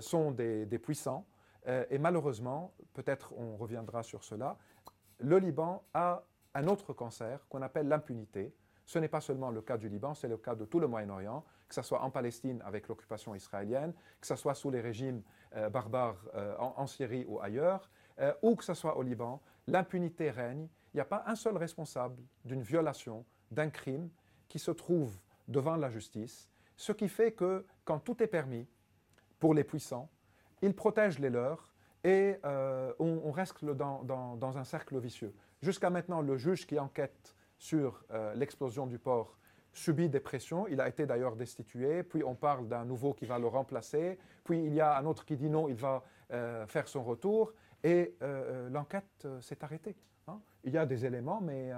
sont 0.00 0.30
des, 0.30 0.78
puissants. 0.78 1.26
et 1.66 1.98
malheureusement, 1.98 2.72
peut-être 2.94 3.32
on 3.36 3.56
reviendra 3.56 4.02
sur 4.02 4.24
cela, 4.24 4.56
le 5.18 5.38
Liban 5.38 5.82
a 5.94 6.22
un 6.54 6.66
autre 6.66 6.92
cancer 6.92 7.46
qu'on 7.48 7.62
appelle 7.62 7.88
l'impunité. 7.88 8.54
Ce 8.86 8.98
n'est 8.98 9.08
pas 9.08 9.20
seulement 9.20 9.50
le 9.50 9.62
cas 9.62 9.76
du 9.76 9.88
Liban, 9.88 10.14
c'est 10.14 10.28
le 10.28 10.36
cas 10.36 10.54
de 10.54 10.64
tout 10.64 10.80
le 10.80 10.88
Moyen-Orient, 10.88 11.44
que 11.68 11.74
ce 11.74 11.82
soit 11.82 12.02
en 12.02 12.10
Palestine 12.10 12.60
avec 12.64 12.88
l'occupation 12.88 13.34
israélienne, 13.34 13.92
que 14.20 14.26
ce 14.26 14.34
soit 14.34 14.54
sous 14.54 14.70
les 14.70 14.80
régimes 14.80 15.22
euh, 15.54 15.68
barbares 15.70 16.16
euh, 16.34 16.56
en, 16.58 16.86
Syrie 16.88 17.24
ou 17.28 17.40
ailleurs, 17.40 17.88
euh, 18.18 18.32
ou 18.42 18.56
que 18.56 18.64
ce 18.64 18.74
soit 18.74 18.96
au 18.96 19.02
Liban. 19.02 19.40
L'impunité 19.68 20.30
règne. 20.30 20.66
Il 20.92 20.96
n'y 20.96 21.00
a 21.00 21.04
pas 21.04 21.22
un 21.26 21.36
seul 21.36 21.56
responsable 21.56 22.20
d'une 22.44 22.62
violation, 22.62 23.24
d'un 23.52 23.70
crime 23.70 24.10
qui 24.48 24.58
se 24.58 24.72
trouve 24.72 25.16
devant 25.46 25.76
la 25.76 25.88
justice, 25.88 26.48
ce 26.76 26.90
qui 26.90 27.08
fait 27.08 27.30
que 27.30 27.64
quand 27.84 28.00
tout 28.00 28.20
est 28.20 28.26
permis 28.26 28.66
pour 29.40 29.54
les 29.54 29.64
puissants, 29.64 30.08
ils 30.62 30.74
protègent 30.74 31.18
les 31.18 31.30
leurs 31.30 31.74
et 32.04 32.36
on, 32.98 33.30
reste 33.30 33.64
dans 33.64 34.58
un 34.58 34.64
cercle 34.64 34.98
vicieux. 34.98 35.34
Jusqu'à 35.62 35.90
maintenant, 35.90 36.22
le 36.22 36.36
juge 36.38 36.66
qui 36.66 36.78
enquête 36.78 37.34
sur 37.60 38.02
euh, 38.10 38.34
l'explosion 38.34 38.86
du 38.86 38.98
port 38.98 39.36
subit 39.72 40.08
des 40.08 40.18
pressions. 40.18 40.66
Il 40.66 40.80
a 40.80 40.88
été 40.88 41.06
d'ailleurs 41.06 41.36
destitué. 41.36 42.02
Puis 42.02 42.24
on 42.24 42.34
parle 42.34 42.66
d'un 42.66 42.84
nouveau 42.84 43.12
qui 43.12 43.26
va 43.26 43.38
le 43.38 43.46
remplacer. 43.46 44.18
Puis 44.42 44.64
il 44.64 44.74
y 44.74 44.80
a 44.80 44.96
un 44.96 45.04
autre 45.04 45.24
qui 45.24 45.36
dit 45.36 45.50
non, 45.50 45.68
il 45.68 45.76
va 45.76 46.02
euh, 46.32 46.66
faire 46.66 46.88
son 46.88 47.04
retour. 47.04 47.52
Et 47.84 48.16
euh, 48.22 48.68
l'enquête 48.70 49.28
s'est 49.40 49.62
arrêtée. 49.62 49.94
Hein. 50.30 50.40
Il 50.64 50.72
y 50.72 50.78
a 50.78 50.84
des 50.84 51.06
éléments, 51.06 51.40
mais 51.40 51.70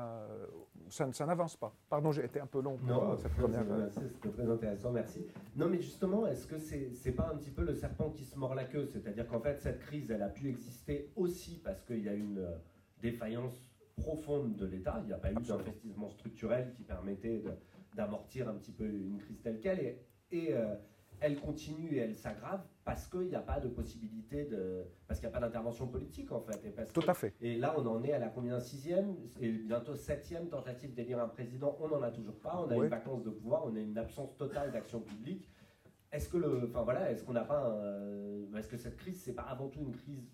ça, 0.88 1.08
n'avance 1.24 1.56
pas. 1.56 1.72
Pardon, 1.88 2.10
j'ai 2.10 2.24
été 2.24 2.40
un 2.40 2.46
peu 2.46 2.60
long 2.60 2.76
pour 2.76 3.18
cette 3.18 3.32
première. 3.32 3.64
C'était 3.92 4.30
très 4.30 4.50
intéressant, 4.50 4.90
merci. 4.90 5.24
Non, 5.56 5.68
mais 5.68 5.80
justement, 5.80 6.26
est-ce 6.26 6.46
que 6.46 6.58
c'est 6.58 6.90
n'est 7.04 7.12
pas 7.12 7.30
un 7.32 7.36
petit 7.36 7.50
peu 7.50 7.62
le 7.62 7.74
serpent 7.74 8.10
qui 8.10 8.24
se 8.24 8.36
mord 8.36 8.54
la 8.54 8.64
queue? 8.64 8.86
C'est-à-dire 8.86 9.26
qu'en 9.28 9.40
fait, 9.40 9.60
cette 9.60 9.78
crise, 9.78 10.10
elle 10.10 10.22
a 10.22 10.28
pu 10.28 10.48
exister 10.48 11.12
aussi 11.14 11.60
parce 11.62 11.82
qu'il 11.84 12.02
y 12.02 12.08
a 12.08 12.14
une 12.14 12.44
défaillance 13.00 13.70
profonde 13.96 14.56
de 14.56 14.66
l'État. 14.66 14.98
Il 15.02 15.06
n'y 15.06 15.12
a 15.12 15.18
pas 15.18 15.30
eu 15.30 15.36
d'investissement 15.36 16.08
structurel 16.08 16.72
qui 16.72 16.82
permettait 16.82 17.44
d'amortir 17.94 18.48
un 18.48 18.54
petit 18.54 18.72
peu 18.72 18.84
une 18.84 19.18
crise 19.18 19.40
telle 19.42 19.60
qu'elle. 19.60 19.80
Et, 19.80 19.98
et 20.30 20.54
euh, 20.54 20.74
elle 21.22 21.38
continue 21.40 21.94
et 21.94 21.98
elle 21.98 22.14
s'aggrave 22.14 22.62
parce 22.85 23.06
qu'il 23.06 23.28
n'y 23.28 23.35
a 23.35 23.40
pas 23.40 23.61
de 23.61 23.68
possibilité 23.68 24.44
de. 24.44 24.85
parce 25.06 25.20
qu'il 25.20 25.28
n'y 25.28 25.35
a 25.35 25.38
pas 25.38 25.46
d'intervention 25.46 25.87
politique 25.87 26.32
en 26.32 26.40
fait. 26.40 26.61
Et 26.64 26.70
parce 26.70 26.92
Tout 26.92 27.02
à 27.06 27.14
fait. 27.14 27.35
Et 27.40 27.56
là, 27.56 27.74
on 27.78 27.87
en 27.87 28.02
est 28.02 28.12
à 28.12 28.18
la 28.18 28.28
combien 28.28 28.58
Sixième 28.61 29.16
et 29.40 29.50
bientôt 29.50 29.94
septième 29.94 30.48
tentative 30.48 30.94
d'élire 30.94 31.20
un 31.20 31.28
président. 31.28 31.76
On 31.80 31.88
n'en 31.88 32.02
a 32.02 32.11
toujours 32.11 32.38
pas. 32.38 32.64
On 32.66 32.70
a 32.70 32.76
une 32.76 32.88
vacance 32.88 33.22
de 33.22 33.30
pouvoir. 33.30 33.64
On 33.66 33.76
a 33.76 33.80
une 33.80 33.96
absence 33.96 34.37
totale 34.37 34.72
d'action 34.72 35.00
publique. 35.00 35.48
Est-ce 36.11 36.28
que 36.28 36.37
le, 36.37 36.64
enfin 36.68 36.82
voilà, 36.82 37.11
est-ce 37.11 37.24
qu'on 37.24 37.32
n'a 37.32 37.44
pas, 37.44 37.68
un, 37.68 38.54
est-ce 38.56 38.68
que 38.68 38.76
cette 38.76 38.96
crise, 38.96 39.22
c'est 39.22 39.32
pas 39.32 39.42
avant 39.44 39.68
tout 39.68 39.80
une 39.80 39.92
crise 39.92 40.28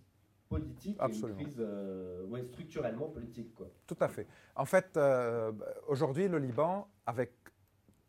politique, 0.48 0.96
Absolument. 0.98 1.38
une 1.38 1.44
crise 1.44 1.56
euh, 1.60 2.24
ouais, 2.26 2.42
structurellement 2.42 3.08
politique. 3.08 3.54
Quoi? 3.54 3.68
Tout 3.86 3.96
à 4.00 4.08
fait. 4.08 4.26
En 4.56 4.64
fait, 4.64 4.96
euh, 4.96 5.52
aujourd'hui, 5.86 6.26
le 6.26 6.38
Liban, 6.38 6.88
avec 7.06 7.37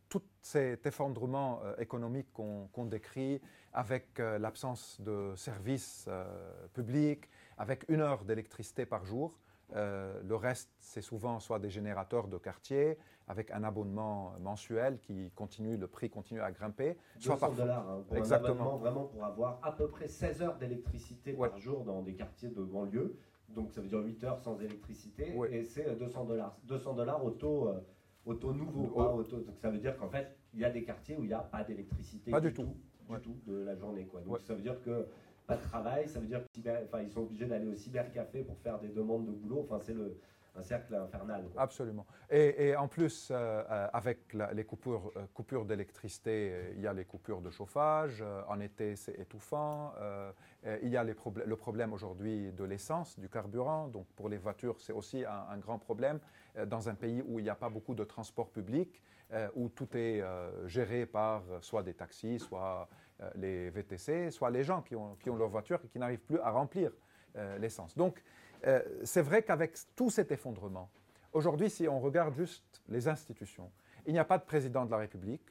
tout 0.09 0.23
cet 0.41 0.85
effondrement 0.85 1.61
euh, 1.63 1.75
économique 1.77 2.27
qu'on 2.33 2.85
décrit, 2.85 3.41
avec 3.71 4.17
l'absence 4.17 4.99
de 4.99 5.33
services 5.35 6.09
publics, 6.73 7.29
avec 7.57 7.85
une 7.87 8.01
heure 8.01 8.25
d'électricité 8.25 8.87
par 8.87 9.05
jour, 9.05 9.37
le 9.75 10.35
reste, 10.35 10.71
c'est 10.79 11.03
souvent 11.03 11.39
soit 11.39 11.59
des 11.59 11.69
générateurs 11.69 12.27
de 12.27 12.39
quartier, 12.39 12.97
avec 13.29 13.51
un 13.51 13.63
abonnement 13.63 14.33
mensuel 14.39 14.99
qui 14.99 15.31
continue, 15.35 15.77
le 15.77 15.87
prix 15.87 16.09
continue 16.09 16.41
à 16.41 16.51
grimper. 16.51 16.97
200 17.21 17.37
soit 17.37 17.49
dollars 17.51 17.87
hein, 17.87 18.03
pour 18.07 18.17
Exactement. 18.17 18.47
un 18.47 18.51
abonnement 18.53 18.77
vraiment 18.77 19.05
pour 19.05 19.23
avoir 19.23 19.59
à 19.61 19.71
peu 19.71 19.87
près 19.87 20.07
16 20.07 20.41
heures 20.41 20.57
d'électricité 20.57 21.33
par 21.33 21.57
jour 21.59 21.83
dans 21.85 22.01
des 22.01 22.15
quartiers 22.15 22.49
de 22.49 22.63
banlieue. 22.63 23.15
Donc 23.49 23.71
ça 23.71 23.81
veut 23.81 23.87
dire 23.87 23.99
8 23.99 24.23
heures 24.23 24.39
sans 24.39 24.59
électricité 24.59 25.35
et 25.51 25.63
c'est 25.63 25.95
200 25.95 26.25
dollars. 26.25 26.57
200 26.63 26.93
dollars 26.93 27.23
au 27.23 27.29
taux, 27.31 27.69
euh, 27.69 27.79
au 28.25 28.33
taux 28.33 28.53
nouveau. 28.53 29.23
donc 29.23 29.55
ça 29.61 29.69
veut 29.69 29.79
dire 29.79 29.97
qu'en 29.97 30.09
fait, 30.09 30.35
il 30.53 30.59
y 30.59 30.65
a 30.65 30.69
des 30.69 30.83
quartiers 30.83 31.15
où 31.17 31.23
il 31.23 31.27
n'y 31.27 31.33
a 31.33 31.39
pas 31.39 31.63
d'électricité 31.63 32.31
du, 32.31 32.53
tout, 32.53 32.75
du 33.09 33.19
tout 33.21 33.37
de 33.47 33.63
la 33.63 33.75
journée. 33.75 34.05
Quoi. 34.05 34.21
Donc 34.21 34.39
ça 34.41 34.53
veut 34.53 34.61
dire 34.61 34.81
que 34.83 35.05
pas 35.47 35.55
de 35.57 35.61
travail, 35.63 36.07
ça 36.07 36.19
veut 36.19 36.27
dire 36.27 36.41
qu'ils 36.51 37.11
sont 37.11 37.21
obligés 37.21 37.47
d'aller 37.47 37.67
au 37.67 37.75
cybercafé 37.75 38.43
pour 38.43 38.57
faire 38.59 38.79
des 38.79 38.89
demandes 38.89 39.25
de 39.25 39.31
boulot. 39.31 39.61
Enfin, 39.61 39.79
c'est 39.81 39.93
le, 39.93 40.17
un 40.59 40.63
cercle 40.63 40.95
infernal. 40.95 41.45
Absolument. 41.57 42.05
Et, 42.29 42.75
en 42.75 42.87
plus, 42.87 43.29
euh, 43.31 43.63
euh, 43.69 43.87
avec 43.93 44.33
les 44.53 44.65
coupures, 44.65 45.11
euh, 45.15 45.25
coupures 45.33 45.65
d'électricité, 45.65 46.73
il 46.75 46.81
y 46.81 46.87
a 46.87 46.93
les 46.93 47.05
coupures 47.05 47.41
de 47.41 47.49
chauffage. 47.49 48.23
en 48.47 48.59
été, 48.59 48.95
c'est 48.95 49.17
étouffant. 49.19 49.93
il 50.83 50.89
y 50.89 50.97
a 50.97 51.03
le 51.03 51.55
problème 51.55 51.93
aujourd'hui 51.93 52.51
de 52.51 52.63
l'essence, 52.63 53.17
du 53.19 53.29
carburant. 53.29 53.87
Donc 53.87 54.07
pour 54.15 54.29
les 54.29 54.37
voitures, 54.37 54.79
c'est 54.79 54.93
aussi 54.93 55.23
un, 55.25 55.57
grand 55.57 55.79
problème 55.79 56.19
dans 56.67 56.89
un 56.89 56.95
pays 56.95 57.23
où 57.25 57.39
il 57.39 57.43
n'y 57.43 57.49
a 57.49 57.55
pas 57.55 57.69
beaucoup 57.69 57.95
de 57.95 58.03
transport 58.03 58.49
public, 58.49 59.01
où 59.55 59.69
tout 59.69 59.89
est 59.95 60.21
géré 60.65 61.05
par 61.05 61.43
soit 61.61 61.83
des 61.83 61.93
taxis, 61.93 62.39
soit 62.39 62.89
les 63.35 63.69
VTC, 63.69 64.31
soit 64.31 64.49
les 64.49 64.63
gens 64.63 64.81
qui 64.81 64.95
ont, 64.95 65.15
qui 65.15 65.29
ont 65.29 65.35
leur 65.35 65.49
voiture 65.49 65.79
et 65.83 65.87
qui 65.87 65.99
n'arrivent 65.99 66.25
plus 66.25 66.39
à 66.39 66.51
remplir 66.51 66.91
l'essence. 67.59 67.95
Donc, 67.95 68.21
euh, 68.67 68.81
c'est 69.03 69.21
vrai 69.21 69.43
qu'avec 69.43 69.77
tout 69.95 70.09
cet 70.09 70.31
effondrement, 70.31 70.89
aujourd'hui, 71.33 71.69
si 71.69 71.87
on 71.87 71.99
regarde 71.99 72.33
juste 72.33 72.81
les 72.89 73.07
institutions, 73.07 73.71
il 74.05 74.13
n'y 74.13 74.19
a 74.19 74.25
pas 74.25 74.37
de 74.37 74.43
président 74.43 74.85
de 74.85 74.91
la 74.91 74.97
République. 74.97 75.45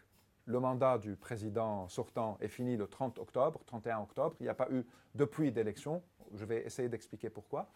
Le 0.46 0.60
mandat 0.60 0.98
du 0.98 1.14
président 1.16 1.88
sortant 1.88 2.38
est 2.40 2.48
fini 2.48 2.76
le 2.76 2.86
30 2.86 3.18
octobre, 3.18 3.60
31 3.66 4.00
octobre. 4.00 4.34
Il 4.40 4.44
n'y 4.44 4.48
a 4.48 4.54
pas 4.54 4.68
eu 4.70 4.84
depuis 5.14 5.52
d'élection. 5.52 6.02
Je 6.34 6.44
vais 6.44 6.64
essayer 6.64 6.88
d'expliquer 6.88 7.28
pourquoi. 7.30 7.70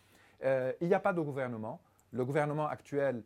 Euh, 0.44 0.72
il 0.80 0.88
n'y 0.88 0.94
a 0.94 1.00
pas 1.00 1.12
de 1.12 1.20
gouvernement. 1.20 1.80
Le 2.12 2.24
gouvernement 2.24 2.66
actuel 2.66 3.22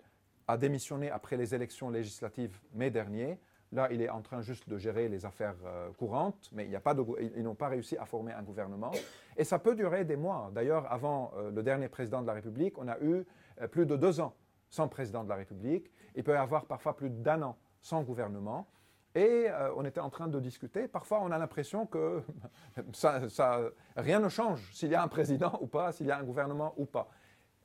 a 0.48 0.56
démissionné 0.56 1.10
après 1.10 1.36
les 1.36 1.54
élections 1.54 1.90
législatives 1.90 2.58
mai 2.72 2.90
dernier. 2.90 3.38
Là, 3.76 3.88
il 3.90 4.00
est 4.00 4.08
en 4.08 4.22
train 4.22 4.40
juste 4.40 4.66
de 4.70 4.78
gérer 4.78 5.06
les 5.06 5.26
affaires 5.26 5.54
euh, 5.66 5.90
courantes, 5.98 6.48
mais 6.50 6.64
il 6.64 6.70
y 6.70 6.76
a 6.76 6.80
pas 6.80 6.96
ils 7.36 7.42
n'ont 7.42 7.54
pas 7.54 7.68
réussi 7.68 7.94
à 7.98 8.06
former 8.06 8.32
un 8.32 8.42
gouvernement. 8.42 8.90
Et 9.36 9.44
ça 9.44 9.58
peut 9.58 9.74
durer 9.74 10.06
des 10.06 10.16
mois. 10.16 10.50
D'ailleurs, 10.54 10.90
avant 10.90 11.30
euh, 11.36 11.50
le 11.50 11.62
dernier 11.62 11.88
président 11.90 12.22
de 12.22 12.26
la 12.26 12.32
République, 12.32 12.78
on 12.78 12.88
a 12.88 12.98
eu 13.00 13.26
euh, 13.60 13.68
plus 13.68 13.84
de 13.84 13.94
deux 13.94 14.18
ans 14.18 14.32
sans 14.70 14.88
président 14.88 15.24
de 15.24 15.28
la 15.28 15.34
République. 15.34 15.92
Il 16.14 16.24
peut 16.24 16.32
y 16.32 16.36
avoir 16.36 16.64
parfois 16.64 16.96
plus 16.96 17.10
d'un 17.10 17.42
an 17.42 17.58
sans 17.82 18.02
gouvernement. 18.02 18.66
Et 19.14 19.46
on 19.74 19.84
était 19.86 20.00
en 20.00 20.10
train 20.10 20.28
de 20.28 20.38
discuter. 20.40 20.88
Parfois, 20.88 21.22
on 21.22 21.30
a 21.30 21.38
l'impression 21.38 21.86
que 21.86 22.22
rien 23.96 24.20
ne 24.20 24.28
change 24.28 24.70
s'il 24.74 24.90
y 24.90 24.94
a 24.94 25.02
un 25.02 25.08
président 25.08 25.58
ou 25.62 25.66
pas, 25.66 25.92
s'il 25.92 26.06
y 26.06 26.10
a 26.10 26.18
un 26.18 26.22
gouvernement 26.22 26.74
ou 26.76 26.84
pas. 26.84 27.08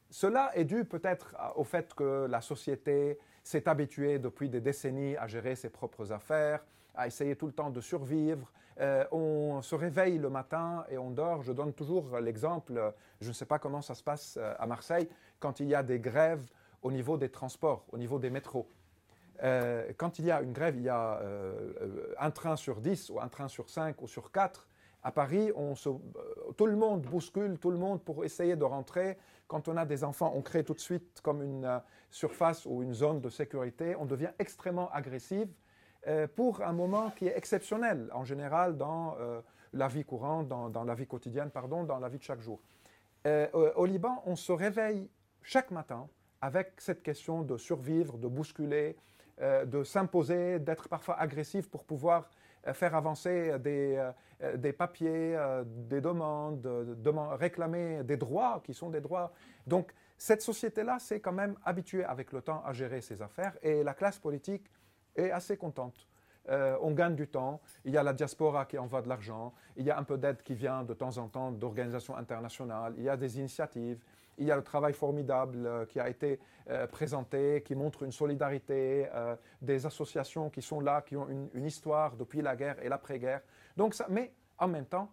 Cela 0.10 0.52
est 0.56 0.64
dû 0.64 0.86
peut-être 0.86 1.36
au 1.58 1.66
fait 1.66 1.94
que 1.94 2.26
la 2.30 2.40
société 2.40 3.20
s'est 3.52 3.68
habituée 3.68 4.18
depuis 4.18 4.48
des 4.48 4.62
décennies 4.62 5.18
à 5.18 5.28
gérer 5.28 5.56
ses 5.56 5.70
propres 5.70 6.14
affaires, 6.14 6.64
à 6.96 7.08
essayer 7.08 7.36
tout 7.36 7.48
le 7.48 7.52
temps 7.52 7.70
de 7.70 7.82
survivre. 7.82 8.50
Euh, 8.80 9.04
on 9.12 9.62
se 9.62 9.76
réveille 9.76 10.18
le 10.18 10.30
matin 10.30 10.86
et 10.90 10.98
on 10.98 11.12
dort. 11.12 11.44
Je 11.44 11.52
donne 11.52 11.74
toujours 11.74 12.18
l'exemple, 12.20 12.94
je 13.20 13.28
ne 13.28 13.34
sais 13.34 13.46
pas 13.46 13.60
comment 13.60 13.82
ça 13.82 13.94
se 13.94 14.04
passe 14.04 14.38
euh, 14.38 14.54
à 14.58 14.66
Marseille, 14.68 15.10
quand 15.40 15.60
il 15.60 15.68
y 15.68 15.76
a 15.76 15.84
des 15.84 16.00
grèves 16.00 16.46
au 16.82 16.92
niveau 16.92 17.18
des 17.18 17.30
transports, 17.30 17.86
au 17.92 17.98
niveau 17.98 18.20
des 18.20 18.30
métros. 18.30 18.70
Euh, 19.44 19.92
quand 19.98 20.18
il 20.18 20.26
y 20.26 20.32
a 20.32 20.42
une 20.42 20.54
grève, 20.54 20.78
il 20.78 20.84
y 20.84 20.90
a 20.90 21.20
un 22.20 22.32
train 22.32 22.56
sur 22.56 22.80
10 22.80 23.10
ou 23.10 23.20
un 23.20 23.28
train 23.28 23.50
sur 23.50 23.70
5 23.70 24.02
ou 24.02 24.08
sur 24.08 24.32
4 24.32 24.68
à 25.04 25.12
Paris, 25.12 25.52
on 25.56 25.76
se, 25.76 25.90
tout 26.58 26.68
le 26.68 26.76
monde 26.76 27.02
bouscule, 27.02 27.58
tout 27.58 27.72
le 27.72 27.78
monde 27.78 28.02
pour 28.04 28.24
essayer 28.24 28.56
de 28.56 28.64
rentrer. 28.64 29.18
Quand 29.52 29.68
on 29.68 29.76
a 29.76 29.84
des 29.84 30.06
enfants, 30.06 30.32
on 30.34 30.42
crée 30.42 30.64
tout 30.64 30.74
de 30.74 30.80
suite 30.80 31.20
comme 31.22 31.44
une 31.44 31.66
euh, 31.66 31.80
surface 32.10 32.66
ou 32.66 32.84
une 32.84 32.94
zone 32.94 33.20
de 33.20 33.28
sécurité. 33.28 33.98
On 33.98 34.06
devient 34.06 34.30
extrêmement 34.40 34.90
agressif 34.94 35.50
euh, 36.08 36.26
pour 36.26 36.62
un 36.62 36.72
moment 36.72 37.10
qui 37.10 37.28
est 37.28 37.38
exceptionnel 37.38 38.10
en 38.14 38.24
général 38.24 38.78
dans 38.78 39.18
euh, 39.20 39.42
la 39.74 39.90
vie 39.90 40.06
courante, 40.06 40.48
dans, 40.48 40.84
la 40.86 40.96
vie 40.96 41.06
quotidienne, 41.06 41.50
pardon, 41.50 41.84
dans 41.84 42.00
la 42.00 42.08
vie 42.08 42.18
de 42.18 42.24
chaque 42.24 42.40
jour. 42.40 42.62
au 43.54 43.86
Liban, 43.86 44.24
on 44.26 44.38
se 44.38 44.54
réveille 44.54 45.10
chaque 45.42 45.72
matin 45.72 46.08
avec 46.40 46.80
cette 46.80 47.04
question 47.04 47.42
de 47.42 47.58
survivre, 47.58 48.18
de 48.18 48.30
bousculer, 48.30 48.96
de 49.38 49.84
s'imposer, 49.84 50.60
d'être 50.60 50.88
parfois 50.88 51.20
agressif 51.20 51.70
pour 51.70 51.84
pouvoir 51.84 52.30
faire 52.74 52.96
avancer 52.96 53.58
des, 53.60 53.96
euh, 53.96 54.12
euh, 54.44 54.58
des 54.58 54.74
papiers, 54.74 55.38
des 55.66 56.02
demandes, 56.02 56.68
réclamer 57.40 58.04
des 58.04 58.18
droits 58.18 58.62
qui 58.64 58.74
sont 58.74 58.90
des 58.90 59.02
droits. 59.02 59.32
Donc 59.68 59.94
cette 60.18 60.42
société-là 60.42 61.00
s'est 61.00 61.20
quand 61.20 61.32
même 61.32 61.56
habituée 61.66 62.04
avec 62.04 62.32
le 62.32 62.42
temps 62.42 62.64
à 62.66 62.74
gérer 62.74 63.02
ses 63.02 63.22
affaires 63.22 63.58
et 63.62 63.84
la 63.84 63.94
classe 63.94 64.20
politique 64.20 64.66
est 65.16 65.32
assez 65.32 65.58
contente. 65.58 66.08
on 66.48 66.92
gagne 66.92 67.16
du 67.16 67.28
temps, 67.28 67.62
il 67.86 67.94
y 67.94 67.98
a 67.98 68.04
la 68.04 68.14
diaspora 68.14 68.66
qui 68.66 68.78
envoie 68.78 69.02
de 69.02 69.10
l'argent, 69.10 69.54
il 69.76 69.86
y 69.86 69.92
a 69.92 69.98
un 69.98 70.04
peu 70.04 70.18
d'aide 70.18 70.42
qui 70.42 70.56
vient 70.56 70.84
de 70.84 70.94
temps 70.94 71.18
en 71.18 71.28
temps 71.28 71.52
d'organisations 71.52 72.16
internationales, 72.16 72.94
il 72.98 73.04
y 73.04 73.10
a 73.10 73.18
des 73.18 73.40
initiatives, 73.40 74.04
il 74.42 74.48
y 74.48 74.52
a 74.52 74.56
le 74.56 74.64
travail 74.64 74.94
formidable 74.94 75.66
euh, 75.66 75.86
qui 75.86 76.00
a 76.00 76.10
été 76.10 76.40
euh, 76.70 76.88
présenté, 76.88 77.62
qui 77.64 77.76
montre 77.76 78.04
une 78.04 78.12
solidarité, 78.12 79.08
euh, 79.14 79.36
des 79.62 79.86
associations 79.86 80.50
qui 80.50 80.64
sont 80.64 80.80
là, 80.80 81.02
qui 81.02 81.16
ont 81.16 81.28
une, 81.30 81.66
histoire 81.66 82.16
depuis 82.16 82.42
la 82.42 82.56
guerre 82.56 82.84
et 82.84 82.90
l'après-guerre. 82.90 83.42
Donc 83.78 83.94
ça, 83.94 84.08
mais 84.10 84.34
en 84.58 84.68
même 84.68 84.86
temps, 84.86 85.12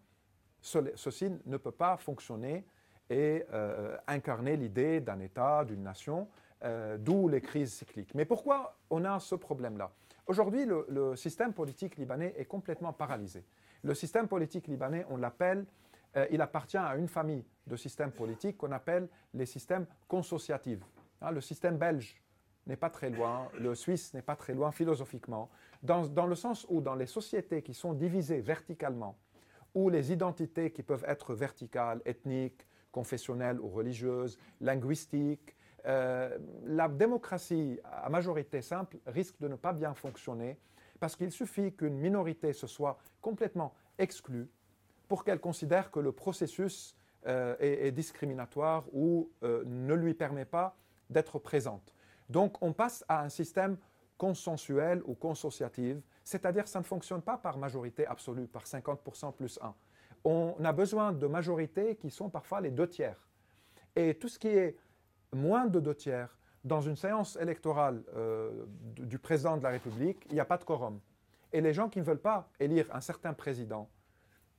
ceci 0.60 1.30
ne 1.44 1.56
peut 1.58 1.72
pas 1.72 1.96
fonctionner 1.98 2.64
et 3.10 3.44
incarner 4.06 4.56
l'idée 4.56 5.00
d'un 5.00 5.20
État, 5.20 5.64
d'une 5.64 5.82
nation, 5.82 6.28
d'où 6.98 7.28
les 7.28 7.40
crises 7.40 7.74
cycliques. 7.74 8.14
Mais 8.14 8.24
pourquoi 8.24 8.76
on 8.90 9.04
a 9.04 9.20
ce 9.20 9.36
problème-là? 9.36 9.90
Aujourd'hui, 10.26 10.66
le, 10.66 11.14
système 11.16 11.52
politique 11.52 11.96
libanais 11.96 12.34
est 12.36 12.44
complètement 12.44 12.92
paralysé. 12.92 13.44
Le 13.82 13.94
système 13.94 14.26
politique 14.26 14.66
libanais, 14.66 15.06
on 15.10 15.16
l'appelle 15.16 15.64
il 16.30 16.40
appartient 16.40 16.76
à 16.76 16.96
une 16.96 17.08
famille 17.08 17.44
de 17.68 17.76
systèmes 17.76 18.11
politiques 18.12 18.57
qu'on 18.57 18.72
appelle 18.72 19.09
les 19.35 19.46
systèmes 19.46 19.87
consociatifs. 20.09 20.81
Hein, 21.20 21.31
le 21.31 21.40
système 21.40 21.76
belge 21.76 22.16
n'est 22.66 22.76
pas 22.76 22.90
très 22.90 23.11
loin, 23.11 23.48
le 23.59 23.74
suisse 23.74 24.12
n'est 24.14 24.22
pas 24.22 24.37
très 24.37 24.54
loin 24.54 24.70
philosophiquement, 24.70 25.48
dans, 25.83 26.26
le 26.26 26.35
sens 26.35 26.66
où 26.68 26.81
dans 26.81 26.94
les 26.94 27.07
sociétés 27.07 27.62
qui 27.62 27.74
sont 27.74 27.94
divisées 27.94 28.40
verticalement, 28.40 29.16
où 29.74 29.88
les 29.88 30.12
identités 30.12 30.70
qui 30.70 30.83
peuvent 30.83 31.04
être 31.07 31.35
verticales, 31.35 32.02
ethniques, 32.04 32.66
confessionnelles 32.90 33.61
ou 33.61 33.68
religieuses, 33.68 34.38
linguistiques, 34.61 35.57
euh, 35.87 36.37
la 36.64 36.88
démocratie 36.88 37.78
à 37.85 38.09
majorité 38.09 38.61
simple 38.61 38.98
risque 39.07 39.38
de 39.40 39.48
ne 39.48 39.54
pas 39.54 39.72
bien 39.72 39.94
fonctionner 39.94 40.59
parce 40.98 41.14
qu'il 41.14 41.31
suffit 41.31 41.72
qu'une 41.72 41.96
minorité 41.96 42.52
se 42.52 42.66
soit 42.66 42.98
complètement 43.20 43.72
exclue 43.98 44.50
pour 45.07 45.24
qu'elle 45.24 45.40
considère 45.40 45.90
que 45.90 46.00
le 46.00 46.12
processus 46.12 46.97
euh, 47.26 47.57
est, 47.59 47.90
discriminatoire 47.90 48.85
ou 48.92 49.31
euh, 49.42 49.64
ne 49.66 49.94
lui 49.94 50.14
permet 50.14 50.44
pas 50.44 50.76
d'être 51.11 51.38
présente. 51.38 51.92
Donc 52.28 52.62
on 52.62 52.72
passe 52.72 53.04
à 53.09 53.22
un 53.22 53.28
système 53.28 53.76
consensuel 54.16 55.02
ou 55.04 55.14
consociatif, 55.14 55.96
c'est-à-dire 56.22 56.68
ça 56.68 56.78
ne 56.78 56.85
fonctionne 56.85 57.22
pas 57.22 57.37
par 57.37 57.59
majorité 57.59 58.07
absolue, 58.07 58.46
par 58.46 58.64
50% 58.64 59.33
plus 59.35 59.59
1. 59.62 59.74
On 60.24 60.54
a 60.62 60.72
besoin 60.72 61.12
de 61.12 61.26
majorités 61.26 61.96
qui 61.96 62.11
sont 62.11 62.28
parfois 62.28 62.61
les 62.61 62.70
deux 62.70 62.88
tiers. 62.88 63.28
Et 63.96 64.14
tout 64.14 64.28
ce 64.28 64.38
qui 64.38 64.48
est 64.48 64.76
moins 65.33 65.66
de 65.66 65.81
deux 65.81 65.94
tiers, 65.94 66.37
dans 66.64 66.81
une 66.81 66.96
séance 66.96 67.37
électorale 67.37 68.02
du 68.96 69.18
président 69.18 69.57
de 69.57 69.62
la 69.62 69.70
République, 69.70 70.24
il 70.28 70.35
n'y 70.35 70.40
a 70.40 70.44
pas 70.44 70.59
de 70.59 70.64
quorum. 70.64 71.00
Et 71.52 71.61
les 71.61 71.72
gens 71.72 71.88
qui 71.88 72.00
ne 72.00 72.04
veulent 72.04 72.20
pas 72.20 72.50
élire 72.61 72.87
un 72.92 73.00
certain 73.00 73.33
président 73.33 73.88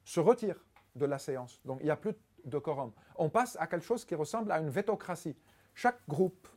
se 0.03 0.19
retirent 0.19 0.63
de 0.95 1.05
la 1.05 1.19
séance. 1.19 1.61
Donc 1.65 1.79
il 1.81 1.85
n'y 1.85 1.91
a 1.91 1.97
plus 1.97 2.13
de 2.13 2.19
quorum. 2.59 2.91
On 3.15 3.29
passe 3.29 3.57
à 3.59 3.67
quelque 3.67 3.85
chose 3.85 4.05
qui 4.05 4.15
ressemble 4.15 4.51
à 4.51 4.59
une 4.59 4.69
vétocratie. 4.69 5.35
Chaque 5.73 5.99
groupe 6.07 6.47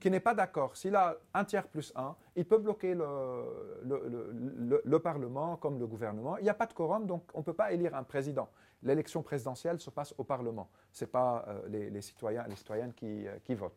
qui 0.00 0.10
n'est 0.10 0.20
pas 0.20 0.34
d'accord, 0.34 0.76
s'il 0.76 0.94
a 0.94 1.16
un 1.34 1.44
tiers 1.44 1.66
plus 1.66 1.92
un, 1.96 2.14
il 2.36 2.44
peut 2.46 2.58
bloquer 2.58 2.94
le, 2.94 4.80
le, 4.84 4.98
Parlement 5.00 5.56
comme 5.56 5.78
le 5.78 5.86
gouvernement. 5.86 6.36
Il 6.38 6.44
n'y 6.44 6.50
a 6.50 6.54
pas 6.54 6.66
de 6.66 6.72
quorum, 6.72 7.06
donc 7.06 7.24
on 7.34 7.38
ne 7.38 7.44
peut 7.44 7.52
pas 7.52 7.72
élire 7.72 7.94
un 7.96 8.04
président. 8.04 8.48
L'élection 8.82 9.22
présidentielle 9.22 9.80
se 9.80 9.90
passe 9.90 10.14
au 10.18 10.24
Parlement. 10.24 10.68
Ce 10.92 11.04
n'est 11.04 11.10
pas 11.10 11.44
euh, 11.48 11.90
les, 11.90 12.00
citoyens 12.00 12.44
et 12.46 12.50
les 12.50 12.56
citoyennes 12.56 12.92
qui, 12.92 13.26
euh, 13.26 13.38
qui 13.42 13.54
votent. 13.54 13.76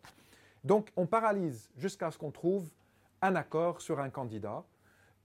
Donc 0.64 0.92
on 0.96 1.08
paralyse 1.08 1.70
jusqu'à 1.76 2.12
ce 2.12 2.20
qu'on 2.20 2.32
trouve 2.32 2.70
un 3.22 3.36
accord 3.36 3.82
sur 3.82 4.00
un 4.00 4.10
candidat. 4.10 4.64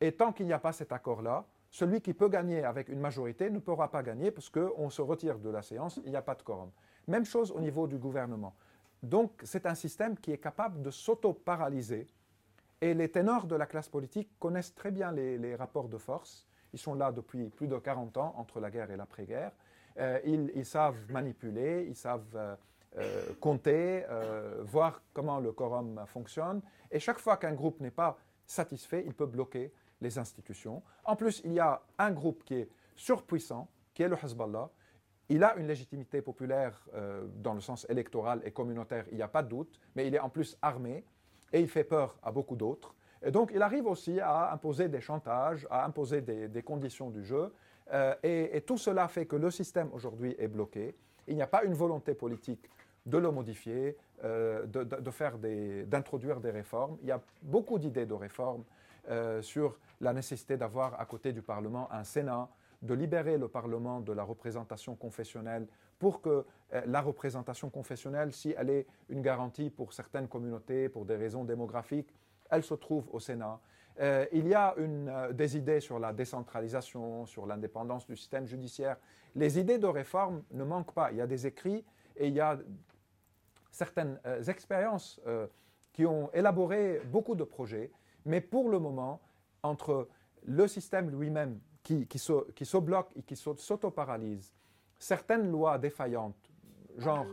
Et 0.01 0.12
tant 0.12 0.33
qu'il 0.33 0.46
n'y 0.46 0.53
a 0.53 0.59
pas 0.59 0.72
cet 0.72 0.92
accord-là, 0.92 1.44
celui 1.77 2.01
qui 2.01 2.15
peut 2.15 2.31
gagner 2.31 2.65
avec 2.65 2.89
une 2.89 3.01
majorité 3.01 3.51
ne 3.51 3.59
pourra 3.59 3.91
pas 3.91 4.03
gagner 4.03 4.31
parce 4.31 4.49
qu'on 4.49 4.89
se 4.89 5.03
retire 5.03 5.39
de 5.39 5.51
la 5.51 5.61
séance, 5.61 6.01
il 6.07 6.11
n'y 6.11 6.17
a 6.17 6.23
pas 6.23 6.35
de 6.35 6.43
quorum. 6.43 6.71
Même 7.07 7.27
chose 7.27 7.51
au 7.51 7.61
niveau 7.61 7.87
du 7.87 7.99
gouvernement. 7.99 8.55
Donc 9.03 9.43
c'est 9.45 9.67
un 9.67 9.75
système 9.75 10.17
qui 10.17 10.33
est 10.33 10.39
capable 10.39 10.81
de 10.81 10.91
s'auto-paralyser. 10.91 12.07
Et 12.81 12.95
les 12.95 13.11
ténors 13.11 13.47
de 13.47 13.57
la 13.57 13.67
classe 13.67 13.91
politique 13.91 14.31
connaissent 14.39 14.75
très 14.75 14.91
bien 14.91 15.12
les, 15.12 15.55
rapports 15.55 15.91
de 15.91 15.99
force. 15.99 16.47
Ils 16.73 16.79
sont 16.79 16.95
là 16.95 17.12
depuis 17.12 17.51
plus 17.51 17.69
de 17.69 17.77
40 17.77 18.17
ans, 18.17 18.35
entre 18.39 18.59
la 18.59 18.71
guerre 18.71 18.91
et 18.91 18.97
l'après-guerre. 18.97 19.53
Euh, 19.99 20.19
ils, 20.25 20.65
savent 20.65 20.97
manipuler, 21.11 21.85
ils 21.91 21.95
savent 21.95 22.25
euh, 22.37 22.57
euh, 22.97 23.35
compter, 23.39 24.03
voir 24.62 25.03
comment 25.12 25.41
le 25.41 25.53
quorum 25.53 26.03
fonctionne. 26.07 26.62
Et 26.91 27.01
chaque 27.01 27.19
fois 27.19 27.37
qu'un 27.37 27.53
groupe 27.53 27.81
n'est 27.81 27.91
pas 27.91 28.17
satisfait, 28.47 29.03
il 29.05 29.12
peut 29.12 29.27
bloquer 29.27 29.75
les 30.01 30.19
institutions. 30.19 30.83
En 31.05 31.17
plus, 31.17 31.41
il 31.45 31.53
y 31.53 31.61
a 31.61 31.83
un 31.99 32.11
groupe 32.11 32.45
qui 32.45 32.55
est 32.55 32.69
surpuissant, 32.95 33.69
qui 33.95 34.03
est 34.03 34.09
le 34.09 34.17
Hezbollah, 34.17 34.71
il 35.29 35.43
a 35.43 35.57
une 35.57 35.67
légitimité 35.67 36.23
populaire 36.23 36.87
euh, 36.95 37.27
dans 37.37 37.55
le 37.55 37.61
sens 37.61 37.87
électoral 37.89 38.41
et 38.45 38.53
communautaire, 38.53 39.05
il 39.11 39.17
n'y 39.17 39.23
a 39.23 39.29
pas 39.29 39.43
de 39.43 39.49
doute, 39.49 39.81
mais 39.95 40.07
il 40.07 40.15
est 40.15 40.21
en 40.21 40.29
plus 40.29 40.57
armé 40.63 41.05
et 41.53 41.61
il 41.61 41.69
fait 41.69 41.85
peur 41.85 42.17
à 42.23 42.31
beaucoup 42.31 42.57
d'autres. 42.57 42.95
Et 43.25 43.31
donc 43.31 43.51
il 43.55 43.63
arrive 43.63 43.87
aussi 43.87 44.21
à 44.21 44.53
imposer 44.53 44.89
des 44.89 45.01
chantages, 45.01 45.67
à 45.71 45.85
imposer 45.85 46.21
des, 46.21 46.63
conditions 46.63 47.11
du 47.11 47.25
jeu. 47.25 47.53
Euh, 47.93 48.15
et, 48.23 48.61
tout 48.61 48.79
cela 48.79 49.09
fait 49.09 49.27
que 49.27 49.37
le 49.37 49.51
système 49.51 49.89
aujourd'hui 49.93 50.35
est 50.39 50.49
bloqué. 50.49 50.95
Il 51.27 51.35
n'y 51.35 51.43
a 51.43 51.47
pas 51.47 51.65
une 51.65 51.75
volonté 51.75 52.15
politique 52.15 52.71
de 53.05 53.19
le 53.19 53.31
modifier, 53.31 53.97
euh, 54.25 54.67
de, 54.67 54.85
d'introduire 55.85 56.41
des 56.41 56.51
réformes. 56.51 56.99
Il 57.03 57.09
y 57.09 57.13
a 57.13 57.21
beaucoup 57.43 57.79
d'idées 57.79 58.07
de 58.07 58.15
réformes 58.15 58.65
sur 59.40 59.79
la 60.01 60.12
nécessité 60.12 60.57
d'avoir 60.57 61.01
à 61.01 61.05
côté 61.07 61.33
du 61.33 61.42
Parlement 61.42 61.90
un 61.92 62.05
Sénat, 62.05 62.49
de 62.83 62.95
libérer 62.95 63.38
le 63.38 63.49
Parlement 63.49 64.01
de 64.01 64.12
la 64.12 64.23
représentation 64.23 64.95
confessionnelle 64.95 65.66
pour 65.99 66.21
que 66.21 66.45
euh, 66.73 66.83
la 66.87 67.01
représentation 67.01 67.71
confessionnelle, 67.71 68.33
si 68.33 68.55
elle 68.57 68.71
est 68.71 68.87
une 69.09 69.23
garantie 69.23 69.71
pour 69.71 69.92
certaines 69.92 70.29
communautés, 70.29 70.88
pour 70.88 71.05
des 71.05 71.16
raisons 71.16 71.45
démographiques, 71.45 72.14
elle 72.51 72.62
se 72.62 72.75
trouve 72.75 73.09
au 73.12 73.21
Sénat. 73.21 73.61
Euh, 74.01 74.27
il 74.33 74.47
y 74.47 74.55
a 74.55 74.75
euh, 74.79 75.33
des 75.33 75.57
idées 75.57 75.81
sur 75.81 75.99
la 75.99 76.12
décentralisation, 76.12 77.25
sur 77.27 77.47
l'indépendance 77.47 78.07
du 78.07 78.16
système 78.16 78.47
judiciaire. 78.47 78.97
Les 79.35 79.59
idées 79.59 79.79
de 79.79 79.87
réforme 79.87 80.42
ne 80.53 80.64
manquent 80.64 80.92
pas. 80.92 81.12
Il 81.12 81.19
y 81.19 81.23
a 81.23 81.27
des 81.27 81.47
écrits 81.47 81.85
et 82.16 82.29
il 82.29 82.35
y 82.35 82.40
a 82.40 82.59
certaines 83.71 84.19
expériences 84.49 85.21
qui 85.92 86.07
ont 86.07 86.31
élaboré 86.33 87.03
beaucoup 87.12 87.35
de 87.35 87.45
projets, 87.45 87.90
mais 88.27 88.41
pour 88.41 88.69
le 88.69 88.79
moment, 88.79 89.21
entre 89.62 90.09
le 90.45 90.69
système 90.69 91.11
lui-même 91.11 91.59
qui, 91.83 92.07
qui, 92.07 92.19
se, 92.19 92.51
qui 92.53 92.67
se 92.67 92.77
bloquent 92.77 93.12
et 93.17 93.23
qui 93.23 93.37
s'auto-paralysent. 93.37 94.55
Certaines 94.99 95.51
lois 95.51 95.79
défaillantes, 95.79 96.51
genre 96.99 97.27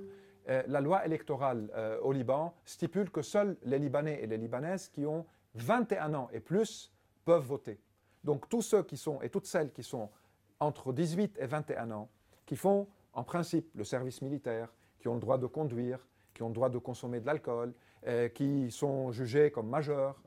euh, 0.50 0.64
la 0.68 0.82
loi 0.82 1.06
électorale 1.06 1.70
euh, 1.76 2.00
au 2.02 2.12
Liban, 2.12 2.54
stipule 2.66 3.10
que 3.10 3.22
seuls 3.22 3.58
les 3.64 3.80
Libanais 3.80 4.22
et 4.22 4.28
les 4.28 4.38
Libanaises 4.38 4.90
qui 4.90 5.06
ont 5.06 5.26
21 5.56 6.14
ans 6.14 6.30
et 6.32 6.40
plus 6.40 6.92
peuvent 7.26 7.46
voter. 7.46 7.80
Donc 8.24 8.48
tous 8.50 8.62
ceux 8.62 8.84
qui 8.84 8.98
sont 8.98 9.22
et 9.22 9.30
toutes 9.30 9.46
celles 9.46 9.72
qui 9.72 9.84
sont 9.84 10.10
entre 10.60 10.94
18 10.94 11.38
et 11.40 11.46
21 11.46 11.92
ans, 11.92 12.10
qui 12.46 12.56
font 12.56 12.88
en 13.14 13.24
principe 13.24 13.70
le 13.76 13.84
service 13.84 14.22
militaire, 14.22 14.74
qui 15.00 15.08
ont 15.08 15.16
le 15.16 15.20
droit 15.20 15.38
de 15.38 15.48
conduire, 15.48 16.06
qui 16.34 16.44
ont 16.44 16.48
le 16.48 16.54
droit 16.54 16.70
de 16.70 16.78
consommer 16.78 17.20
de 17.20 17.26
l'alcool, 17.26 17.74
euh, 18.08 18.30
qui 18.30 18.72
sont 18.72 19.12
jugés 19.12 19.52
comme 19.52 19.70
majeurs, 19.70 20.22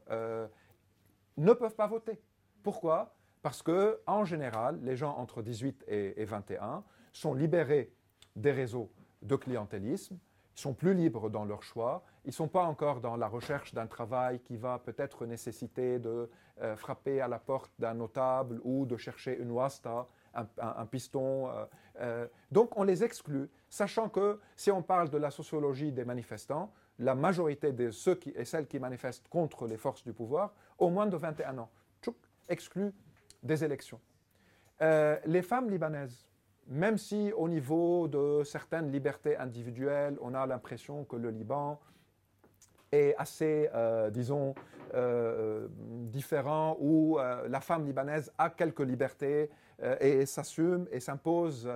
ne 1.36 1.52
peuvent 1.52 1.74
pas 1.74 1.86
voter. 1.86 2.18
Pourquoi? 2.62 3.14
Parce 3.42 3.62
que, 3.62 4.00
en 4.06 4.24
général, 4.24 4.80
les 4.82 4.96
gens 4.96 5.16
entre 5.16 5.42
18 5.42 5.84
et, 5.88 6.24
21 6.24 6.82
sont 7.12 7.34
libérés 7.34 7.92
des 8.34 8.50
réseaux 8.50 8.90
de 9.22 9.36
clientélisme, 9.36 10.18
ils 10.56 10.60
sont 10.60 10.74
plus 10.74 10.94
libres 10.94 11.30
dans 11.30 11.44
leur 11.44 11.62
choix, 11.62 12.02
ils 12.24 12.30
ne 12.30 12.32
sont 12.32 12.48
pas 12.48 12.64
encore 12.64 13.00
dans 13.00 13.16
la 13.16 13.28
recherche 13.28 13.72
d'un 13.72 13.86
travail 13.86 14.40
qui 14.40 14.56
va 14.56 14.78
peut-être 14.78 15.26
nécessiter 15.26 15.98
de 15.98 16.28
euh, 16.60 16.74
frapper 16.76 17.20
à 17.20 17.28
la 17.28 17.38
porte 17.38 17.70
d'un 17.78 17.94
notable 17.94 18.60
ou 18.64 18.86
de 18.86 18.96
chercher 18.96 19.38
une 19.38 19.50
wasta, 19.50 20.08
un, 20.34 20.86
piston. 20.86 21.48
Euh, 21.48 21.64
euh. 22.00 22.26
donc 22.50 22.76
on 22.76 22.82
les 22.82 23.04
exclut, 23.04 23.48
sachant 23.68 24.08
que 24.08 24.40
si 24.56 24.70
on 24.70 24.82
parle 24.82 25.08
de 25.08 25.18
la 25.18 25.30
sociologie 25.30 25.92
des 25.92 26.04
manifestants, 26.04 26.72
la 26.98 27.14
majorité 27.14 27.72
de 27.72 27.90
ceux 27.90 28.18
et 28.34 28.44
celles 28.44 28.66
qui 28.66 28.78
manifestent 28.78 29.28
contre 29.28 29.66
les 29.66 29.76
forces 29.76 30.04
du 30.04 30.12
pouvoir 30.12 30.54
ont 30.78 30.90
moins 30.90 31.06
de 31.06 31.16
21 31.16 31.58
ans. 31.58 31.70
Tchouk, 32.02 32.16
exclu 32.48 32.92
des 33.42 33.64
élections. 33.64 34.00
Euh, 34.82 35.16
les 35.26 35.42
femmes 35.42 35.70
libanaises, 35.70 36.26
même 36.68 36.98
si 36.98 37.32
au 37.32 37.48
niveau 37.48 38.08
de 38.08 38.42
certaines 38.44 38.90
libertés 38.90 39.36
individuelles, 39.36 40.16
on 40.20 40.34
a 40.34 40.46
l'impression 40.46 41.04
que 41.04 41.16
le 41.16 41.30
Liban 41.30 41.80
est 42.92 43.14
assez, 43.18 43.68
euh, 43.74 44.10
disons, 44.10 44.54
euh, 44.94 45.68
différent, 45.70 46.76
où 46.80 47.18
la 47.48 47.60
femme 47.60 47.84
libanaise 47.84 48.32
a 48.38 48.50
quelques 48.50 48.80
libertés 48.80 49.50
et 50.00 50.24
s'assume 50.24 50.86
et 50.90 51.00
s'impose 51.00 51.68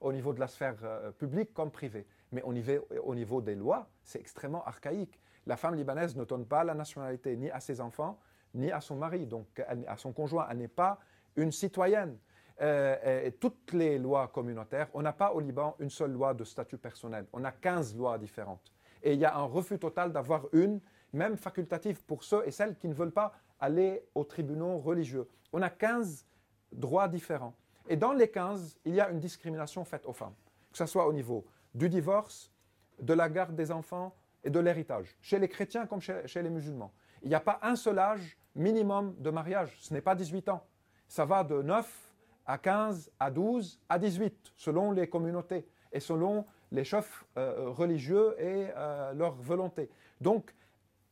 au 0.00 0.12
niveau 0.12 0.32
de 0.32 0.40
la 0.40 0.48
sphère 0.48 0.76
publique 1.18 1.54
comme 1.54 1.70
privée. 1.70 2.06
Mais 2.32 2.42
au 2.42 2.52
niveau, 2.52 2.86
au 3.04 3.14
niveau 3.14 3.40
des 3.40 3.54
lois, 3.54 3.88
c'est 4.02 4.20
extrêmement 4.20 4.64
archaïque. 4.64 5.18
La 5.46 5.56
femme 5.56 5.74
libanaise 5.74 6.16
ne 6.16 6.24
donne 6.24 6.46
pas 6.46 6.64
la 6.64 6.74
nationalité 6.74 7.36
ni 7.36 7.50
à 7.50 7.60
ses 7.60 7.80
enfants, 7.80 8.18
ni 8.54 8.70
à 8.70 8.80
son 8.80 8.96
mari, 8.96 9.26
donc 9.26 9.46
à 9.86 9.96
son 9.96 10.12
conjoint. 10.12 10.46
Elle 10.50 10.58
n'est 10.58 10.68
pas 10.68 10.98
une 11.36 11.52
citoyenne. 11.52 12.18
Euh, 12.60 13.26
et 13.26 13.32
toutes 13.32 13.72
les 13.72 13.98
lois 13.98 14.28
communautaires, 14.28 14.88
on 14.92 15.02
n'a 15.02 15.12
pas 15.12 15.32
au 15.32 15.40
Liban 15.40 15.76
une 15.78 15.90
seule 15.90 16.12
loi 16.12 16.34
de 16.34 16.44
statut 16.44 16.76
personnel. 16.76 17.26
On 17.32 17.44
a 17.44 17.52
15 17.52 17.96
lois 17.96 18.18
différentes. 18.18 18.72
Et 19.02 19.14
il 19.14 19.20
y 19.20 19.24
a 19.24 19.36
un 19.36 19.44
refus 19.44 19.78
total 19.78 20.12
d'avoir 20.12 20.46
une, 20.52 20.80
même 21.12 21.36
facultative 21.36 22.02
pour 22.04 22.24
ceux 22.24 22.46
et 22.46 22.50
celles 22.50 22.76
qui 22.76 22.88
ne 22.88 22.94
veulent 22.94 23.12
pas 23.12 23.32
aller 23.60 24.04
aux 24.14 24.24
tribunaux 24.24 24.78
religieux. 24.78 25.28
On 25.52 25.62
a 25.62 25.70
15 25.70 26.26
droits 26.72 27.08
différents. 27.08 27.54
Et 27.88 27.96
dans 27.96 28.12
les 28.12 28.28
15, 28.28 28.80
il 28.84 28.94
y 28.94 29.00
a 29.00 29.08
une 29.08 29.20
discrimination 29.20 29.84
faite 29.84 30.04
aux 30.04 30.12
femmes, 30.12 30.34
que 30.70 30.78
ce 30.78 30.86
soit 30.86 31.06
au 31.06 31.12
niveau 31.12 31.46
du 31.78 31.88
divorce, 31.88 32.52
de 33.00 33.14
la 33.14 33.28
garde 33.28 33.54
des 33.54 33.70
enfants 33.70 34.14
et 34.42 34.50
de 34.50 34.58
l'héritage, 34.58 35.16
chez 35.20 35.38
les 35.38 35.48
chrétiens 35.48 35.86
comme 35.86 36.00
chez, 36.00 36.42
les 36.42 36.50
musulmans. 36.50 36.92
Il 37.22 37.28
n'y 37.28 37.34
a 37.34 37.40
pas 37.40 37.60
un 37.62 37.76
seul 37.76 37.98
âge 37.98 38.36
minimum 38.54 39.14
de 39.18 39.30
mariage, 39.30 39.76
ce 39.80 39.94
n'est 39.94 40.00
pas 40.00 40.16
18 40.16 40.48
ans. 40.48 40.66
Ça 41.06 41.24
va 41.24 41.44
de 41.44 41.62
9 41.62 42.14
à 42.46 42.58
15, 42.58 43.12
à 43.20 43.30
12, 43.30 43.80
à 43.88 43.98
18, 43.98 44.52
selon 44.56 44.90
les 44.90 45.08
communautés 45.08 45.68
et 45.92 46.00
selon 46.00 46.44
les 46.72 46.84
chefs 46.84 47.24
euh, 47.36 47.70
religieux 47.70 48.34
et 48.38 48.68
euh, 48.76 49.12
leur 49.14 49.34
volonté. 49.34 49.88
Donc, 50.20 50.54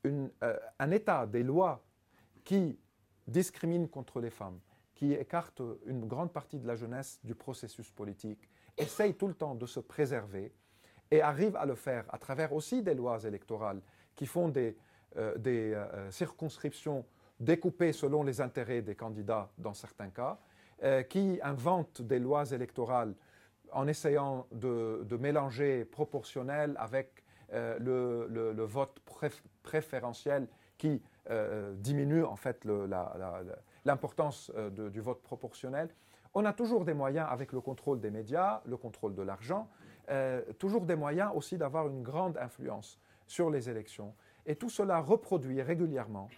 euh, 0.04 0.28
un 0.78 0.90
État, 0.90 1.26
des 1.26 1.42
lois 1.42 1.82
qui 2.44 2.78
discriminent 3.26 3.88
contre 3.88 4.20
les 4.20 4.30
femmes, 4.30 4.58
qui 4.94 5.12
écartent 5.12 5.62
une 5.86 6.06
grande 6.06 6.32
partie 6.32 6.58
de 6.58 6.66
la 6.66 6.74
jeunesse 6.74 7.20
du 7.22 7.34
processus 7.34 7.90
politique, 7.90 8.48
essaye 8.76 9.14
tout 9.14 9.28
le 9.28 9.34
temps 9.34 9.54
de 9.54 9.66
se 9.66 9.80
préserver 9.80 10.52
et 11.10 11.22
arrive 11.22 11.56
à 11.56 11.66
le 11.66 11.74
faire 11.74 12.04
à 12.08 12.18
travers 12.18 12.52
aussi 12.52 12.82
des 12.82 12.94
lois 12.94 13.22
électorales 13.24 13.80
qui 14.14 14.26
font 14.26 14.48
des, 14.48 14.76
des 15.36 15.80
circonscriptions 16.10 17.04
découpées 17.40 17.92
selon 17.92 18.22
les 18.22 18.40
intérêts 18.40 18.82
des 18.82 18.94
candidats 18.94 19.50
dans 19.58 19.74
certains 19.74 20.10
cas, 20.10 20.38
euh, 20.82 21.02
qui 21.02 21.38
inventent 21.42 22.02
des 22.02 22.18
lois 22.18 22.50
électorales 22.50 23.14
en 23.72 23.86
essayant 23.88 24.46
de, 24.52 25.06
mélanger 25.18 25.84
proportionnel 25.84 26.74
avec 26.78 27.24
euh, 27.52 27.78
le, 27.78 28.64
vote 28.64 29.00
préférentiel 29.62 30.48
qui 30.78 31.02
euh, 31.30 31.74
diminue 31.76 32.24
en 32.24 32.36
fait 32.36 32.66
l'importance 33.84 34.52
du 34.70 35.00
vote 35.00 35.22
proportionnel. 35.22 35.88
On 36.38 36.44
a 36.44 36.52
toujours 36.52 36.84
des 36.84 36.92
moyens 36.92 37.26
avec 37.30 37.50
le 37.52 37.62
contrôle 37.62 37.98
des 37.98 38.10
médias, 38.10 38.60
le 38.66 38.76
contrôle 38.76 39.14
de 39.14 39.22
l'argent, 39.22 39.70
toujours 40.58 40.84
des 40.84 40.94
moyens 40.94 41.30
aussi 41.34 41.56
d'avoir 41.56 41.88
une 41.88 42.02
grande 42.02 42.36
influence. 42.36 43.00
sur 43.26 43.50
les 43.50 43.68
élections. 43.68 44.14
Et 44.44 44.54
tout 44.54 44.68
cela 44.68 45.00
reproduit 45.00 45.60
régulièrement 45.60 46.28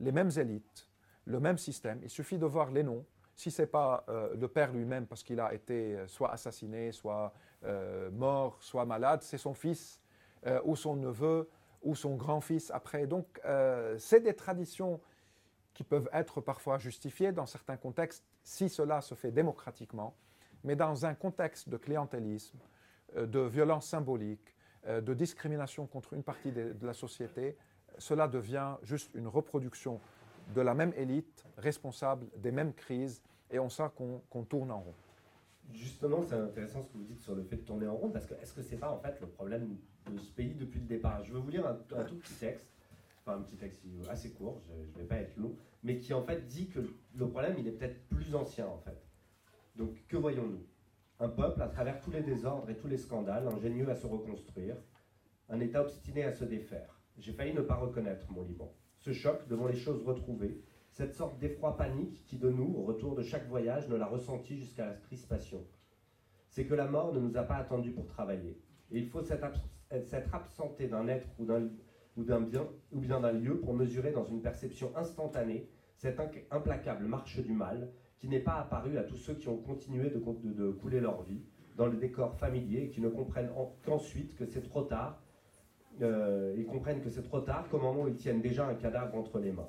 les 0.00 0.12
mêmes 0.12 0.30
élites, 0.38 0.88
le 1.26 1.40
même 1.40 1.58
système. 1.58 1.98
Il 2.02 2.08
suffit 2.08 2.38
de 2.38 2.46
voir 2.46 2.70
les 2.70 2.82
noms. 2.82 3.04
Si 3.34 3.50
ce 3.50 3.62
n'est 3.62 3.68
pas 3.68 4.04
euh, 4.08 4.34
le 4.34 4.48
père 4.48 4.72
lui-même 4.72 5.06
parce 5.06 5.22
qu'il 5.22 5.40
a 5.40 5.52
été 5.52 5.94
euh, 5.94 6.06
soit 6.06 6.30
assassiné, 6.30 6.90
soit 6.92 7.34
euh, 7.64 8.10
mort, 8.12 8.56
soit 8.62 8.86
malade, 8.86 9.22
c'est 9.22 9.38
son 9.38 9.54
fils 9.54 10.00
ou 10.64 10.76
son 10.76 10.96
neveu 10.96 11.50
ou 11.82 11.94
son 11.96 12.14
grand-fils 12.14 12.70
après. 12.70 13.06
Donc 13.08 13.40
c'est 13.98 14.20
des 14.20 14.34
traditions 14.34 15.00
qui 15.74 15.82
peuvent 15.82 16.08
être 16.12 16.40
parfois 16.40 16.78
justifiées 16.78 17.32
dans 17.32 17.44
certains 17.44 17.76
contextes 17.76 18.24
si 18.48 18.70
cela 18.70 19.02
se 19.02 19.14
fait 19.14 19.30
démocratiquement, 19.30 20.14
mais 20.64 20.74
dans 20.74 21.04
un 21.04 21.14
contexte 21.14 21.68
de 21.68 21.76
clientélisme, 21.76 22.58
de 23.14 23.40
violence 23.40 23.86
symbolique, 23.86 24.56
de 24.86 25.12
discrimination 25.12 25.86
contre 25.86 26.14
une 26.14 26.22
partie 26.22 26.50
de 26.50 26.86
la 26.86 26.94
société, 26.94 27.56
cela 27.98 28.26
devient 28.26 28.76
juste 28.82 29.10
une 29.14 29.28
reproduction 29.28 30.00
de 30.54 30.62
la 30.62 30.72
même 30.72 30.94
élite 30.96 31.44
responsable 31.58 32.26
des 32.38 32.50
mêmes 32.50 32.72
crises 32.72 33.22
et 33.50 33.58
on 33.58 33.68
sent 33.68 33.90
qu'on 33.94 34.44
tourne 34.44 34.70
en 34.70 34.80
rond. 34.80 34.94
Justement, 35.70 36.22
c'est 36.22 36.34
intéressant 36.34 36.82
ce 36.82 36.88
que 36.88 36.96
vous 36.96 37.04
dites 37.04 37.20
sur 37.20 37.34
le 37.34 37.42
fait 37.42 37.56
de 37.56 37.62
tourner 37.62 37.86
en 37.86 37.96
rond, 37.96 38.08
parce 38.08 38.24
que 38.24 38.32
est-ce 38.34 38.54
que 38.54 38.62
c'est 38.62 38.78
pas 38.78 38.90
en 38.90 38.98
fait 38.98 39.20
le 39.20 39.26
problème 39.26 39.76
de 40.10 40.18
ce 40.18 40.32
pays 40.32 40.54
depuis 40.54 40.80
le 40.80 40.86
départ? 40.86 41.22
Je 41.22 41.34
veux 41.34 41.40
vous 41.40 41.50
lire 41.50 41.66
un, 41.66 42.04
tout 42.04 42.16
petit 42.16 42.32
texte, 42.34 42.66
un 43.34 43.42
petit 43.42 43.56
texte 43.56 43.82
assez 44.08 44.32
court, 44.32 44.62
je 44.68 44.98
ne 44.98 45.02
vais 45.02 45.08
pas 45.08 45.16
être 45.16 45.36
long, 45.36 45.56
mais 45.82 45.98
qui 45.98 46.12
en 46.14 46.22
fait 46.22 46.46
dit 46.46 46.68
que 46.68 46.80
le 47.14 47.28
problème 47.28 47.56
il 47.58 47.66
est 47.66 47.72
peut-être 47.72 48.06
plus 48.08 48.34
ancien 48.34 48.66
en 48.66 48.78
fait. 48.78 49.06
Donc 49.76 50.06
que 50.08 50.16
voyons-nous? 50.16 50.66
Un 51.20 51.28
peuple 51.28 51.62
à 51.62 51.68
travers 51.68 52.00
tous 52.00 52.12
les 52.12 52.22
désordres 52.22 52.70
et 52.70 52.76
tous 52.76 52.86
les 52.86 52.96
scandales, 52.96 53.48
ingénieux 53.48 53.88
à 53.90 53.94
se 53.94 54.06
reconstruire, 54.06 54.76
un 55.48 55.60
État 55.60 55.82
obstiné 55.82 56.22
à 56.24 56.32
se 56.32 56.44
défaire 56.44 56.98
j'ai 57.18 57.32
failli 57.32 57.52
ne 57.52 57.60
pas 57.60 57.76
reconnaître 57.76 58.30
mon 58.30 58.42
Liban. 58.42 58.72
Ce 58.98 59.12
choc 59.12 59.46
devant 59.48 59.66
les 59.66 59.76
choses 59.76 60.02
retrouvées, 60.04 60.60
cette 60.90 61.14
sorte 61.14 61.38
d'effroi 61.38 61.76
panique 61.76 62.24
qui 62.26 62.38
de 62.38 62.48
nous, 62.48 62.74
au 62.76 62.82
retour 62.82 63.14
de 63.14 63.22
chaque 63.22 63.48
voyage, 63.48 63.88
ne 63.88 63.96
l'a 63.96 64.06
ressenti 64.06 64.56
jusqu'à 64.56 64.86
la 64.86 64.94
crispation. 64.94 65.64
C'est 66.48 66.66
que 66.66 66.74
la 66.74 66.86
mort 66.86 67.12
ne 67.12 67.20
nous 67.20 67.36
a 67.36 67.42
pas 67.42 67.56
attendus 67.56 67.92
pour 67.92 68.06
travailler. 68.06 68.60
Et 68.90 68.98
il 68.98 69.08
faut 69.08 69.22
s'être 69.22 69.44
absenté 70.34 70.88
d'un 70.88 71.06
être 71.08 71.28
ou 71.38 71.44
d'un 71.44 71.68
bien, 72.22 72.66
ou 72.92 73.00
bien 73.00 73.20
d'un 73.20 73.32
lieu 73.32 73.58
pour 73.58 73.74
mesurer 73.74 74.12
dans 74.12 74.24
une 74.24 74.42
perception 74.42 74.92
instantanée 74.96 75.68
cette 75.96 76.20
implacable 76.50 77.04
marche 77.06 77.40
du 77.40 77.52
mal 77.52 77.90
qui 78.18 78.28
n'est 78.28 78.40
pas 78.40 78.54
apparue 78.54 78.98
à 78.98 79.02
tous 79.02 79.16
ceux 79.16 79.34
qui 79.34 79.48
ont 79.48 79.58
continué 79.58 80.10
de, 80.10 80.70
couler 80.70 81.00
leur 81.00 81.22
vie 81.22 81.42
dans 81.76 81.86
le 81.86 81.96
décor 81.96 82.34
familier 82.34 82.84
et 82.84 82.88
qui 82.88 83.00
ne 83.00 83.08
comprennent 83.08 83.50
qu'ensuite 83.84 84.34
que 84.36 84.44
c'est 84.44 84.62
trop 84.62 84.82
tard 84.82 85.20
euh, 86.02 86.54
ils 86.56 86.66
comprennent 86.66 87.00
que 87.00 87.10
c'est 87.10 87.22
trop 87.22 87.40
tard, 87.40 87.68
qu'au 87.68 87.78
moment 87.78 88.02
où 88.02 88.08
ils 88.08 88.16
tiennent 88.16 88.40
déjà 88.40 88.66
un 88.66 88.74
cadavre 88.74 89.16
entre 89.16 89.38
les 89.38 89.52
mains. 89.52 89.68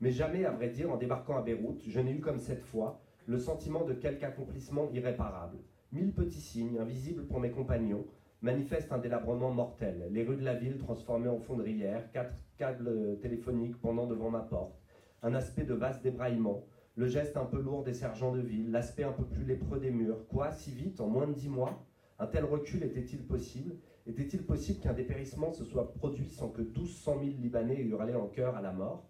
Mais 0.00 0.10
jamais, 0.10 0.44
à 0.44 0.52
vrai 0.52 0.68
dire, 0.68 0.90
en 0.90 0.96
débarquant 0.96 1.36
à 1.36 1.42
Beyrouth, 1.42 1.82
je 1.86 2.00
n'ai 2.00 2.12
eu 2.12 2.20
comme 2.20 2.38
cette 2.38 2.62
fois 2.62 3.00
le 3.26 3.38
sentiment 3.38 3.84
de 3.84 3.94
quelque 3.94 4.24
accomplissement 4.24 4.90
irréparable. 4.92 5.58
Mille 5.92 6.12
petits 6.12 6.40
signes, 6.40 6.78
invisibles 6.78 7.26
pour 7.26 7.40
mes 7.40 7.50
compagnons, 7.50 8.04
manifestent 8.44 8.92
un 8.92 8.98
délabrement 8.98 9.50
mortel. 9.50 10.06
Les 10.10 10.22
rues 10.22 10.36
de 10.36 10.44
la 10.44 10.54
ville 10.54 10.76
transformées 10.76 11.30
en 11.30 11.38
fondrières, 11.38 12.10
quatre 12.12 12.34
câbles 12.58 13.18
téléphoniques 13.22 13.80
pendant 13.80 14.06
devant 14.06 14.30
ma 14.30 14.40
porte, 14.40 14.78
un 15.22 15.34
aspect 15.34 15.64
de 15.64 15.72
vaste 15.72 16.02
débraillement, 16.02 16.62
le 16.94 17.06
geste 17.06 17.38
un 17.38 17.46
peu 17.46 17.58
lourd 17.58 17.84
des 17.84 17.94
sergents 17.94 18.32
de 18.32 18.40
ville, 18.40 18.70
l'aspect 18.70 19.02
un 19.02 19.12
peu 19.12 19.24
plus 19.24 19.44
lépreux 19.44 19.80
des 19.80 19.90
murs. 19.90 20.28
Quoi, 20.28 20.52
si 20.52 20.72
vite, 20.72 21.00
en 21.00 21.06
moins 21.06 21.26
de 21.26 21.32
dix 21.32 21.48
mois 21.48 21.86
Un 22.18 22.26
tel 22.26 22.44
recul 22.44 22.82
était-il 22.84 23.26
possible? 23.26 23.76
Était-il 24.06 24.44
possible 24.44 24.78
qu'un 24.80 24.92
dépérissement 24.92 25.50
se 25.50 25.64
soit 25.64 25.94
produit 25.94 26.28
sans 26.28 26.50
que 26.50 26.60
1200 26.60 27.20
000 27.20 27.36
Libanais 27.40 27.80
aient 27.80 27.84
hurlé 27.84 28.14
en 28.14 28.26
chœur 28.26 28.56
à 28.56 28.60
la 28.60 28.72
mort? 28.72 29.08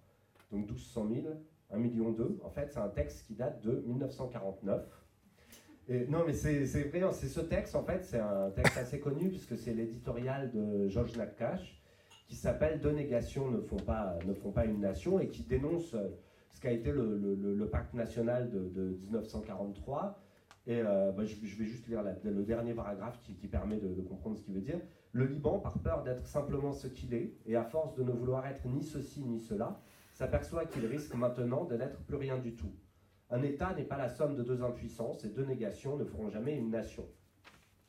Donc 0.53 0.67
1200 0.67 1.09
000, 1.13 1.27
1 1.73 1.79
million 1.79 2.13
d'eux. 2.13 2.39
En 2.45 2.51
fait, 2.51 2.71
c'est 2.73 2.79
un 2.79 2.89
texte 2.89 3.27
qui 3.27 3.35
date 3.35 3.61
de 3.63 3.83
1949. 3.85 5.04
Non, 5.89 6.25
mais 6.27 6.33
c'est 6.33 6.65
vrai, 6.65 7.13
c'est 7.13 7.29
ce 7.29 7.41
texte, 7.41 7.77
en 7.77 7.85
fait, 7.85 8.05
c'est 8.05 8.21
un 8.21 8.51
texte 8.51 8.79
assez 8.79 9.01
connu, 9.01 9.29
puisque 9.29 9.57
c'est 9.57 9.75
l'éditorial 9.75 10.51
de 10.51 10.89
Georges 10.89 11.17
Nakache, 11.17 11.83
qui 12.27 12.37
s'appelle 12.37 12.81
Deux 12.81 12.93
négations 12.93 13.51
ne 13.51 13.61
font, 13.61 13.77
pas, 13.77 14.19
ne 14.27 14.33
font 14.33 14.51
pas 14.51 14.65
une 14.65 14.81
nation, 14.81 15.21
et 15.21 15.29
qui 15.29 15.43
dénonce 15.43 15.95
ce 16.51 16.61
qu'a 16.61 16.73
été 16.73 16.91
le, 16.91 17.69
pacte 17.71 17.93
national 17.95 18.51
de, 18.51 18.69
de 18.69 18.97
1943, 19.03 20.25
et 20.67 20.81
euh, 20.81 21.13
bah, 21.13 21.25
je, 21.25 21.35
vais 21.35 21.67
juste 21.67 21.87
lire 21.89 22.03
le 22.23 22.43
dernier 22.43 22.73
paragraphe 22.73 23.21
qui, 23.23 23.35
permet 23.47 23.77
de, 23.77 24.01
comprendre 24.01 24.37
ce 24.39 24.43
qu'il 24.43 24.55
veut 24.55 24.63
dire. 24.63 24.81
Le 25.13 25.27
Liban, 25.27 25.59
par 25.59 25.79
peur 25.79 26.03
d'être 26.03 26.27
simplement 26.27 26.73
ce 26.73 26.87
qu'il 26.87 27.13
est, 27.13 27.35
et 27.47 27.57
à 27.57 27.65
force 27.65 27.95
de 27.95 28.03
ne 28.03 28.13
vouloir 28.13 28.47
être 28.47 28.67
ni 28.67 28.83
ceci 28.83 29.23
ni 29.23 29.41
cela, 29.41 29.81
s'aperçoit 30.13 30.65
qu'il 30.65 30.87
risque 30.87 31.15
maintenant 31.15 31.65
de 31.65 31.77
n'être 31.77 32.01
plus 32.05 32.17
rien 32.17 32.39
du 32.39 32.55
tout. 32.55 32.73
Un 33.35 33.43
État 33.43 33.75
n'est 33.75 33.83
pas 33.83 33.97
la 33.97 34.09
somme 34.09 34.37
de 34.37 34.45
deux 34.45 34.63
impuissances, 34.63 35.25
et 35.25 35.29
deux 35.29 35.45
négations 35.45 35.97
ne 35.97 36.05
feront 36.05 36.31
jamais 36.31 36.55
une 36.57 36.71
nation. 36.71 37.05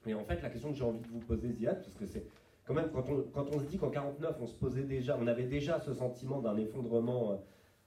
Et 0.08 0.16
en 0.16 0.24
fait, 0.24 0.42
la 0.42 0.50
question 0.50 0.72
que 0.72 0.76
j'ai 0.76 0.84
envie 0.84 1.02
de 1.02 1.08
vous 1.08 1.20
poser, 1.20 1.52
Ziad, 1.52 1.84
parce 1.84 1.96
que 1.96 2.08
c'est 2.08 2.26
quand 2.66 2.74
même, 2.74 2.90
quand 2.92 3.08
on, 3.10 3.22
quand 3.32 3.46
on 3.54 3.60
se 3.60 3.66
dit 3.66 3.78
qu'en 3.78 3.92
49, 3.92 4.38
on 4.42 4.48
se 4.48 4.56
posait 4.56 4.86
déjà, 4.86 5.16
on 5.22 5.28
avait 5.28 5.44
déjà 5.46 5.80
ce 5.80 5.94
sentiment 5.94 6.42
d'un 6.42 6.58
effondrement 6.58 7.34
euh, 7.34 7.36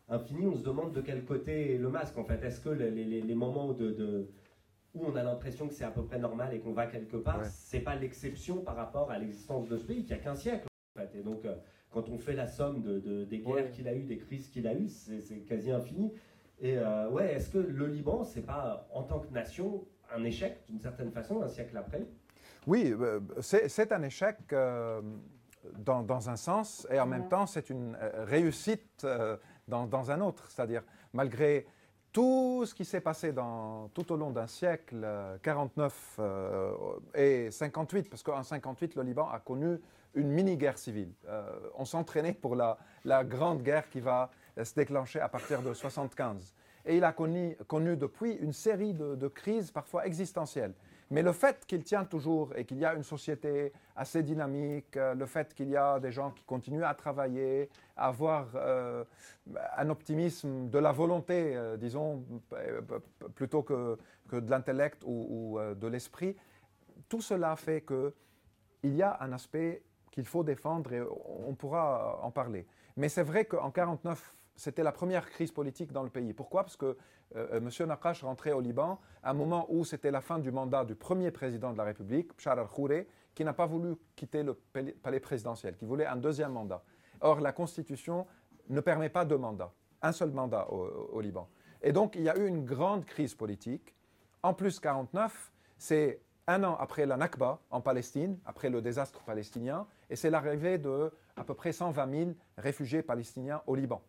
infini, 0.09 0.47
on 0.47 0.55
se 0.55 0.63
demande 0.63 0.93
de 0.93 1.01
quel 1.01 1.25
côté 1.25 1.75
est 1.75 1.79
le 1.79 1.89
masque, 1.89 2.17
en 2.17 2.23
fait. 2.23 2.41
Est-ce 2.45 2.61
que 2.61 2.69
les, 2.69 2.93
les, 2.93 3.23
les 3.23 3.35
moments 3.35 3.73
de, 3.73 3.91
de 3.91 4.31
où 4.95 5.05
on 5.05 5.17
a 5.17 5.25
l'impression 5.25 5.67
que 5.67 5.75
c'est 5.75 5.85
à 5.85 5.91
peu 5.91 6.05
près 6.05 6.21
normal 6.21 6.55
et 6.55 6.61
qu'on 6.61 6.73
va 6.73 6.87
quelque 6.87 7.17
part, 7.17 7.45
ce 7.45 7.51
c'est 7.53 7.81
pas 7.81 7.97
l'exception 7.97 8.63
par 8.63 8.77
rapport 8.77 9.11
à 9.11 9.19
l'existence 9.19 9.69
de 9.69 9.77
ce 9.77 9.85
pays 9.85 10.05
qui 10.05 10.13
a 10.13 10.19
qu'un 10.19 10.37
siècle 10.37 10.67
en 10.95 11.01
fait. 11.01 11.19
Et 11.19 11.23
donc, 11.23 11.45
euh, 11.45 11.57
quand 11.91 12.09
on 12.09 12.19
fait 12.19 12.35
la 12.35 12.47
somme 12.47 12.83
de, 12.83 13.25
des 13.25 13.39
guerres 13.41 13.73
qu'il 13.73 13.89
a 13.89 13.95
eues, 13.95 14.05
des 14.05 14.19
crises 14.19 14.49
qu'il 14.49 14.67
a 14.69 14.75
eues, 14.75 14.89
c'est 14.89 15.41
quasi 15.41 15.73
infini. 15.73 16.13
Et 16.61 16.77
euh, 16.79 17.09
ouais, 17.11 17.35
est-ce 17.35 17.51
que 17.51 17.59
le 17.59 17.87
Liban, 17.87 18.25
c'est 18.25 18.43
pas 18.43 18.87
en 18.93 19.03
tant 19.03 19.21
que 19.21 19.33
nation 19.33 19.85
un 20.15 20.25
échec 20.25 20.65
d'une 20.69 20.81
certaine 20.81 21.11
façon 21.13 21.43
un 21.43 21.49
siècle 21.49 21.77
après? 21.77 22.07
Oui, 22.67 22.95
euh, 22.99 23.21
c'est 23.41 23.93
un 23.93 24.03
échec. 24.03 24.37
Dans, 25.77 26.03
dans, 26.03 26.31
un 26.31 26.37
sens, 26.37 26.87
et 26.91 26.99
en 26.99 27.07
même 27.07 27.29
temps, 27.29 27.45
c'est 27.45 27.69
une 27.69 27.99
réussite 28.27 29.07
dans, 29.67 29.87
dans, 29.87 30.11
un 30.11 30.21
autre. 30.21 30.49
C'est-à-dire, 30.51 30.83
malgré 31.13 31.67
tout 32.13 32.65
ce 32.67 32.75
qui 32.75 32.85
s'est 32.85 33.01
passé 33.01 33.33
dans, 33.33 33.89
tout 33.89 34.11
au 34.13 34.17
long 34.17 34.31
d'un 34.31 34.47
siècle, 34.47 35.07
49 35.43 36.17
euh, 36.19 36.73
et 37.15 37.51
58, 37.51 38.09
parce 38.09 38.23
qu'en 38.23 38.43
58, 38.43 38.95
le 38.97 39.03
Liban 39.03 39.29
a 39.29 39.39
connu 39.41 39.79
une 40.15 40.29
mini-guerre 40.29 40.79
civile. 40.79 41.13
Euh, 41.29 41.49
on 41.77 41.85
s'entraînait 41.85 42.33
pour 42.33 42.57
la, 42.57 42.79
la, 43.05 43.25
grande 43.25 43.63
guerre 43.63 43.89
qui 43.89 44.01
va 44.01 44.31
se 44.65 44.75
déclencher 44.75 45.21
à 45.21 45.29
partir 45.29 45.63
de 45.63 45.73
75. 45.73 46.55
Et 46.85 46.97
il 46.97 47.05
a 47.05 47.13
connu, 47.13 47.57
depuis 47.97 48.33
une 48.35 48.53
série 48.53 48.95
de, 48.95 49.29
crises 49.29 49.71
parfois 49.71 50.07
existentielles. 50.07 50.73
Mais 51.11 51.23
le 51.23 51.33
fait 51.33 51.65
qu'il 51.67 51.85
tient 51.85 52.05
toujours 52.05 52.55
et 52.55 52.65
qu'il 52.65 52.79
y 52.79 52.85
a 52.85 52.95
une 52.95 53.03
société 53.03 53.73
assez 53.97 54.23
dynamique, 54.23 54.95
euh, 54.97 55.15
le 55.15 55.25
fait 55.25 55.55
qu'il 55.55 55.71
y 55.71 55.77
a 55.77 55.99
des 55.99 56.13
gens 56.13 56.33
qui 56.33 56.45
continuent 56.45 56.85
à 56.85 56.93
travailler, 56.93 57.71
à 57.97 58.09
avoir 58.09 58.49
euh, 58.55 59.05
un 59.79 59.89
optimisme 59.89 60.69
de 60.69 60.79
la 60.79 60.93
volonté, 60.93 61.57
euh, 61.57 61.79
disons, 61.79 62.25
plutôt 63.35 63.63
que, 63.63 63.97
que 64.29 64.37
de 64.37 64.51
l'intellect 64.51 65.03
ou, 65.07 65.59
de 65.59 65.87
l'esprit, 65.87 66.37
tout 67.09 67.23
cela 67.23 67.57
fait 67.57 67.83
qu'il 67.87 68.95
y 68.95 69.03
a 69.03 69.17
un 69.21 69.33
aspect 69.33 69.83
qu'il 70.11 70.27
faut 70.27 70.45
défendre 70.45 70.93
et 70.93 71.01
on 71.47 71.55
pourra 71.55 72.19
en 72.23 72.31
parler. 72.31 72.67
Mais 72.99 73.09
c'est 73.09 73.23
vrai 73.23 73.45
qu'en 73.47 73.69
1949, 73.69 74.35
c'était 74.59 74.83
la 74.83 74.91
première 74.91 75.31
crise 75.31 75.53
politique 75.53 75.93
dans 75.93 76.03
le 76.03 76.11
pays. 76.11 76.33
Pourquoi? 76.35 76.65
Parce 76.65 76.77
que 76.77 76.97
euh, 77.37 77.59
M. 77.59 77.71
Nakash 77.87 78.25
rentrait 78.25 78.51
au 78.51 78.61
Liban 78.61 78.99
à 79.23 79.31
un 79.31 79.33
moment 79.33 79.67
où 79.69 79.85
c'était 79.85 80.11
la 80.11 80.21
fin 80.21 80.41
du 80.41 80.51
mandat 80.51 80.85
du 80.85 80.97
premier 80.97 81.31
président 81.31 81.73
de 81.73 81.79
la 81.79 81.85
République, 81.85 82.37
Bchar 82.37 82.59
al-Khouré, 82.59 83.07
qui 83.37 83.45
n'a 83.45 83.53
pas 83.53 83.67
voulu 83.67 83.95
quitter 84.17 84.43
le 84.43 84.55
palais 84.55 85.21
présidentiel, 85.21 85.77
qui 85.77 85.85
voulait 85.85 86.07
un 86.07 86.17
deuxième 86.17 86.53
mandat. 86.53 86.83
Or, 87.21 87.41
la 87.41 87.53
Constitution 87.53 88.27
ne 88.69 88.81
permet 88.81 89.09
pas 89.09 89.25
deux 89.25 89.39
mandats, 89.39 89.73
un 90.03 90.11
seul 90.11 90.33
mandat 90.33 90.69
au, 90.73 91.21
Liban. 91.21 91.49
Et 91.81 91.93
donc, 91.93 92.17
il 92.17 92.23
y 92.23 92.29
a 92.29 92.37
eu 92.37 92.49
une 92.49 92.65
grande 92.65 93.05
crise 93.05 93.37
politique. 93.37 93.95
En 94.43 94.55
plus, 94.55 94.81
49, 94.81 95.53
c'est 95.77 96.21
un 96.49 96.65
an 96.65 96.77
après 96.81 97.07
la 97.07 97.17
Nakba 97.17 97.61
en 97.71 97.81
Palestine, 97.81 98.41
après 98.45 98.71
le 98.71 98.83
désastre 98.83 99.21
palestinien, 99.23 99.87
et 100.11 100.17
c'est 100.17 100.31
l'arrivée 100.31 100.79
de 100.79 101.13
à 101.37 101.45
peu 101.45 101.55
près 101.55 101.71
120 101.71 102.11
000 102.11 102.31
réfugiés 102.57 103.03
palestiniens 103.03 103.63
au 103.69 103.77
Liban 103.77 104.03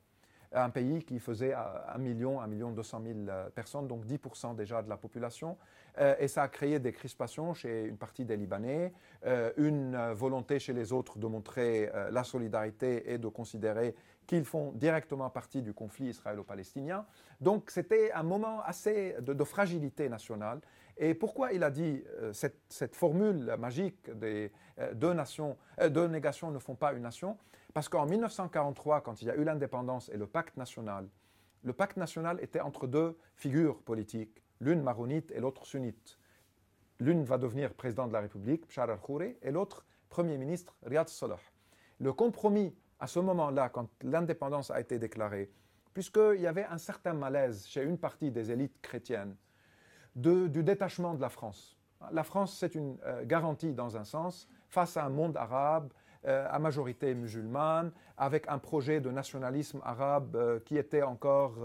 un 0.51 0.69
pays 0.69 1.03
qui 1.03 1.19
faisait 1.19 1.53
1 1.53 1.97
million, 1.99 2.41
1 2.41 2.47
million 2.47 2.71
200 2.71 3.01
000 3.05 3.17
personnes, 3.53 3.87
donc 3.87 4.05
10% 4.05 4.55
déjà 4.55 4.81
de 4.81 4.89
la 4.89 4.97
population. 4.97 5.57
Euh, 5.99 6.15
et 6.19 6.27
ça 6.27 6.43
a 6.43 6.47
créé 6.47 6.79
des 6.79 6.91
crispations 6.91 7.53
chez 7.53 7.85
une 7.85 7.97
partie 7.97 8.25
des 8.25 8.37
Libanais, 8.37 8.93
euh, 9.25 9.51
une 9.57 9.97
volonté 10.13 10.59
chez 10.59 10.73
les 10.73 10.93
autres 10.93 11.17
de 11.17 11.27
montrer 11.27 11.89
euh, 11.93 12.09
la 12.11 12.23
solidarité 12.23 13.11
et 13.11 13.17
de 13.17 13.27
considérer 13.27 13.95
qu'ils 14.25 14.45
font 14.45 14.71
directement 14.73 15.29
partie 15.29 15.61
du 15.61 15.73
conflit 15.73 16.09
israélo-palestinien. 16.09 17.05
Donc 17.41 17.71
c'était 17.71 18.11
un 18.11 18.23
moment 18.23 18.61
assez 18.61 19.15
de, 19.21 19.43
fragilité 19.43 20.07
nationale. 20.07 20.61
Et 20.97 21.13
pourquoi 21.13 21.53
il 21.53 21.63
a 21.63 21.71
dit 21.71 22.03
cette, 22.33 22.95
formule 22.95 23.55
magique 23.57 24.11
des 24.19 24.51
deux, 24.93 25.13
nations, 25.13 25.57
deux 25.89 26.07
négations 26.07 26.51
ne 26.51 26.59
font 26.59 26.75
pas 26.75 26.93
une 26.93 27.03
nation? 27.03 27.37
Parce 27.79 27.87
qu'en 27.87 28.05
1943, 28.05 28.99
quand 28.99 29.21
il 29.21 29.29
y 29.29 29.31
a 29.31 29.37
eu 29.37 29.45
l'indépendance 29.45 30.09
et 30.09 30.17
le 30.17 30.27
pacte 30.27 30.57
national, 30.57 31.07
le 31.63 31.71
pacte 31.71 31.95
national 31.95 32.37
était 32.41 32.59
entre 32.59 32.87
deux 32.87 33.17
figures 33.37 33.81
politiques, 33.83 34.43
l'une 34.59 34.81
maronite 34.81 35.31
et 35.31 35.39
l'autre 35.39 35.65
sunnite. 35.65 36.19
L'une 36.99 37.23
va 37.23 37.37
devenir 37.37 37.73
président 37.73 38.05
de 38.05 38.11
la 38.11 38.19
République, 38.19 38.67
Bshar 38.67 38.89
al-Khouri, 38.89 39.37
et 39.41 39.51
l'autre 39.51 39.85
Premier 40.09 40.37
ministre, 40.37 40.75
Riyad 40.83 41.07
Salah. 41.07 41.39
Le 42.01 42.11
compromis 42.11 42.75
à 42.99 43.07
ce 43.07 43.19
moment-là, 43.19 43.69
quand 43.69 43.87
l'indépendance 44.03 44.71
a 44.71 44.81
été 44.81 44.99
déclarée, 44.99 45.49
puisqu'il 45.93 46.41
y 46.41 46.47
avait 46.47 46.65
un 46.65 46.79
certain 46.79 47.13
malaise 47.13 47.65
chez 47.65 47.83
une 47.83 47.97
partie 47.97 48.29
des 48.29 48.51
élites 48.51 48.81
chrétiennes 48.81 49.37
du 50.15 50.63
détachement 50.63 51.13
de 51.13 51.21
la 51.21 51.29
France. 51.29 51.77
La 52.11 52.25
France, 52.25 52.57
c'est 52.59 52.75
une 52.75 52.97
euh, 53.05 53.23
garantie 53.23 53.71
dans 53.71 53.95
un 53.95 54.03
sens 54.03 54.49
face 54.67 54.97
à 54.97 55.05
un 55.05 55.09
monde 55.09 55.37
arabe 55.37 55.93
euh, 56.25 56.47
à 56.49 56.59
majorité 56.59 57.13
musulmane, 57.13 57.91
avec 58.17 58.47
un 58.47 58.57
projet 58.57 58.99
de 58.99 59.09
nationalisme 59.09 59.79
arabe 59.83 60.35
euh, 60.35 60.59
qui 60.59 60.77
était 60.77 61.03
encore 61.03 61.55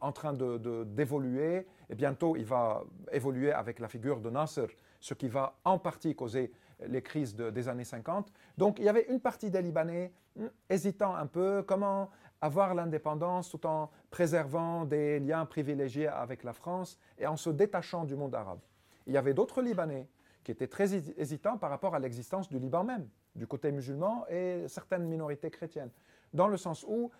en 0.00 0.12
train 0.12 0.34
d'évoluer. 0.34 1.66
et 1.88 1.94
bientôt, 1.94 2.36
il 2.36 2.44
va 2.44 2.82
évoluer 3.12 3.50
avec 3.50 3.78
la 3.78 3.88
figure 3.88 4.20
de 4.20 4.28
Nasser, 4.28 4.66
ce 5.00 5.14
qui 5.14 5.28
va 5.28 5.54
en 5.64 5.78
partie 5.78 6.14
causer 6.14 6.52
les 6.86 7.02
crises 7.02 7.34
des 7.34 7.68
années 7.68 7.84
50. 7.84 8.30
Donc 8.56 8.78
il 8.78 8.84
y 8.84 8.88
avait 8.88 9.06
une 9.08 9.20
partie 9.20 9.50
des 9.50 9.62
Libanais 9.62 10.12
hmm, 10.36 10.46
hésitant 10.68 11.14
un 11.14 11.26
peu 11.26 11.62
comment 11.66 12.10
avoir 12.40 12.74
l'indépendance 12.74 13.50
tout 13.50 13.66
en 13.66 13.90
préservant 14.10 14.84
des 14.84 15.18
liens 15.18 15.44
privilégiés 15.44 16.06
avec 16.08 16.44
la 16.44 16.52
France 16.52 16.98
et 17.18 17.26
en 17.26 17.36
se 17.36 17.50
détachant 17.50 18.04
du 18.04 18.14
monde 18.14 18.34
arabe. 18.34 18.60
Il 19.06 19.14
y 19.14 19.16
avait 19.16 19.34
d'autres 19.34 19.62
Libanais 19.62 20.06
qui 20.48 20.52
étaient 20.52 20.66
très 20.66 20.94
hésitants 20.94 21.58
par 21.58 21.68
rapport 21.68 21.94
à 21.94 21.98
l'existence 21.98 22.48
du 22.48 22.58
Liban 22.58 22.82
même, 22.82 23.06
du 23.36 23.46
côté 23.46 23.70
musulman 23.70 24.24
et 24.30 24.66
certaines 24.66 25.04
minorités 25.04 25.50
chrétiennes, 25.50 25.90
dans 26.32 26.48
le 26.48 26.56
sens 26.56 26.86
où 26.88 27.10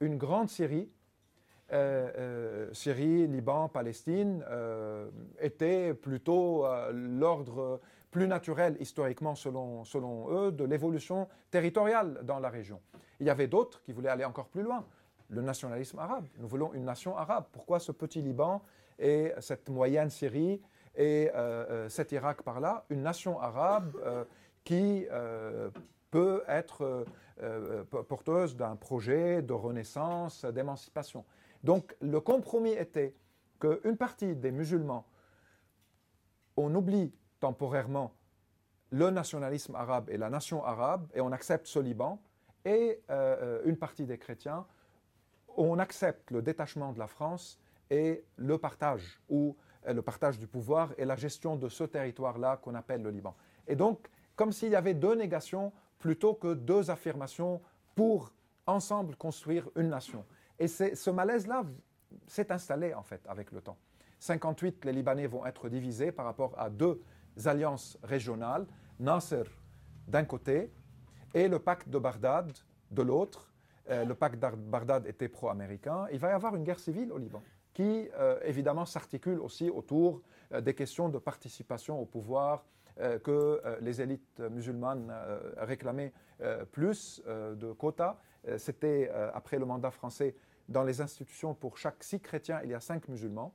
une 0.00 0.16
grande 0.16 0.48
Syrie, 0.48 0.88
euh, 1.70 2.10
euh, 2.16 2.72
Syrie, 2.72 3.26
Liban, 3.26 3.68
Palestine, 3.68 4.42
euh, 4.48 5.10
était 5.38 5.92
plutôt 5.92 6.64
l'ordre 6.94 7.78
plus 8.10 8.26
naturel 8.26 8.78
historiquement 8.80 9.34
selon, 9.34 9.84
selon 9.84 10.30
eux 10.30 10.50
de 10.50 10.64
l'évolution 10.64 11.28
territoriale 11.50 12.20
dans 12.22 12.38
la 12.38 12.48
région. 12.48 12.80
Il 13.20 13.26
y 13.26 13.30
avait 13.30 13.48
d'autres 13.48 13.82
qui 13.82 13.92
voulaient 13.92 14.08
aller 14.08 14.24
encore 14.24 14.48
plus 14.48 14.62
loin. 14.62 14.86
Le 15.28 15.42
nationalisme 15.42 15.98
arabe. 15.98 16.24
Nous 16.38 16.48
voulons 16.48 16.72
une 16.72 16.84
nation 16.84 17.18
arabe. 17.18 17.44
Pourquoi 17.52 17.80
ce 17.80 17.92
petit 17.92 18.22
Liban 18.22 18.62
et 18.98 19.34
cette 19.40 19.68
moyenne 19.68 20.08
Syrie 20.08 20.62
et 20.96 21.30
euh, 21.34 21.66
euh, 21.70 21.88
cet 21.88 22.12
Irak 22.12 22.42
par 22.42 22.60
là 22.60 22.84
Une 22.90 23.02
nation 23.02 23.40
arabe 23.40 23.96
euh, 24.04 24.24
qui 24.64 25.06
peut 26.10 26.42
être 26.48 27.04
porteuse 28.08 28.56
d'un 28.56 28.74
projet 28.74 29.42
de 29.42 29.52
renaissance, 29.52 30.44
d'émancipation. 30.44 31.24
Donc 31.62 31.94
le 32.00 32.18
compromis 32.20 32.72
était 32.72 33.14
qu'une 33.60 33.96
partie 33.96 34.34
des 34.34 34.50
musulmans, 34.50 35.06
on 36.56 36.74
oublie 36.74 37.12
temporairement 37.38 38.12
le 38.90 39.10
nationalisme 39.10 39.76
arabe 39.76 40.10
et 40.10 40.16
la 40.16 40.30
nation 40.30 40.64
arabe, 40.64 41.06
et 41.14 41.20
on 41.20 41.30
accepte 41.30 41.68
ce 41.68 41.78
Liban, 41.78 42.20
et 42.64 43.00
une 43.64 43.76
partie 43.76 44.06
des 44.06 44.18
chrétiens, 44.18 44.66
on 45.56 45.78
accepte 45.78 46.32
le 46.32 46.42
détachement 46.42 46.92
de 46.92 46.98
la 46.98 47.06
France 47.06 47.60
et 47.90 48.24
le 48.36 48.58
partage, 48.58 49.20
ou 49.28 49.56
le 49.92 50.02
partage 50.02 50.38
du 50.38 50.46
pouvoir 50.46 50.92
et 50.98 51.04
la 51.04 51.16
gestion 51.16 51.56
de 51.56 51.68
ce 51.68 51.84
territoire-là 51.84 52.58
qu'on 52.58 52.74
appelle 52.74 53.02
le 53.02 53.10
Liban. 53.10 53.34
Et 53.66 53.76
donc, 53.76 54.08
comme 54.34 54.52
s'il 54.52 54.70
y 54.70 54.76
avait 54.76 54.94
deux 54.94 55.14
négations 55.14 55.72
plutôt 55.98 56.34
que 56.34 56.54
deux 56.54 56.90
affirmations 56.90 57.60
pour 57.94 58.32
ensemble 58.66 59.16
construire 59.16 59.68
une 59.76 59.88
nation. 59.88 60.24
Et 60.58 60.68
ce 60.68 61.10
malaise-là 61.10 61.64
s'est 62.26 62.50
installé 62.52 62.94
en 62.94 63.02
fait 63.02 63.20
avec 63.26 63.52
le 63.52 63.60
temps. 63.60 63.78
58, 64.18 64.84
les 64.84 64.92
Libanais 64.92 65.26
vont 65.26 65.44
être 65.46 65.68
divisés 65.68 66.12
par 66.12 66.24
rapport 66.24 66.54
à 66.58 66.70
deux 66.70 67.02
alliances 67.44 67.98
régionales, 68.02 68.66
Nasser 68.98 69.42
d'un 70.08 70.24
côté 70.24 70.72
et 71.34 71.48
le 71.48 71.58
pacte 71.58 71.88
de 71.88 71.98
Bagdad 71.98 72.50
de 72.90 73.02
l'autre. 73.02 73.52
Euh, 73.90 74.04
le 74.04 74.14
pacte 74.14 74.42
de 74.42 74.56
Bagdad 74.56 75.06
était 75.06 75.28
pro-américain. 75.28 76.06
Il 76.12 76.18
va 76.18 76.30
y 76.30 76.32
avoir 76.32 76.56
une 76.56 76.64
guerre 76.64 76.78
civile 76.78 77.12
au 77.12 77.18
Liban 77.18 77.42
qui 77.76 78.08
euh, 78.14 78.40
évidemment 78.42 78.86
s'articule 78.86 79.38
aussi 79.38 79.68
autour 79.68 80.22
euh, 80.52 80.62
des 80.62 80.72
questions 80.72 81.10
de 81.10 81.18
participation 81.18 82.00
au 82.00 82.06
pouvoir 82.06 82.64
que 83.24 83.60
les 83.82 84.00
élites 84.00 84.40
musulmanes 84.40 85.12
réclamaient 85.58 86.14
plus 86.72 87.22
de 87.26 87.72
quotas. 87.72 88.16
C'était 88.56 89.10
après 89.34 89.58
le 89.58 89.66
mandat 89.66 89.90
français 89.90 90.34
dans 90.66 90.82
les 90.82 91.02
institutions 91.02 91.52
pour 91.52 91.76
chaque 91.76 92.02
six 92.02 92.20
chrétiens, 92.20 92.60
il 92.64 92.70
y 92.70 92.74
a 92.74 92.80
cinq 92.80 93.08
musulmans. 93.08 93.52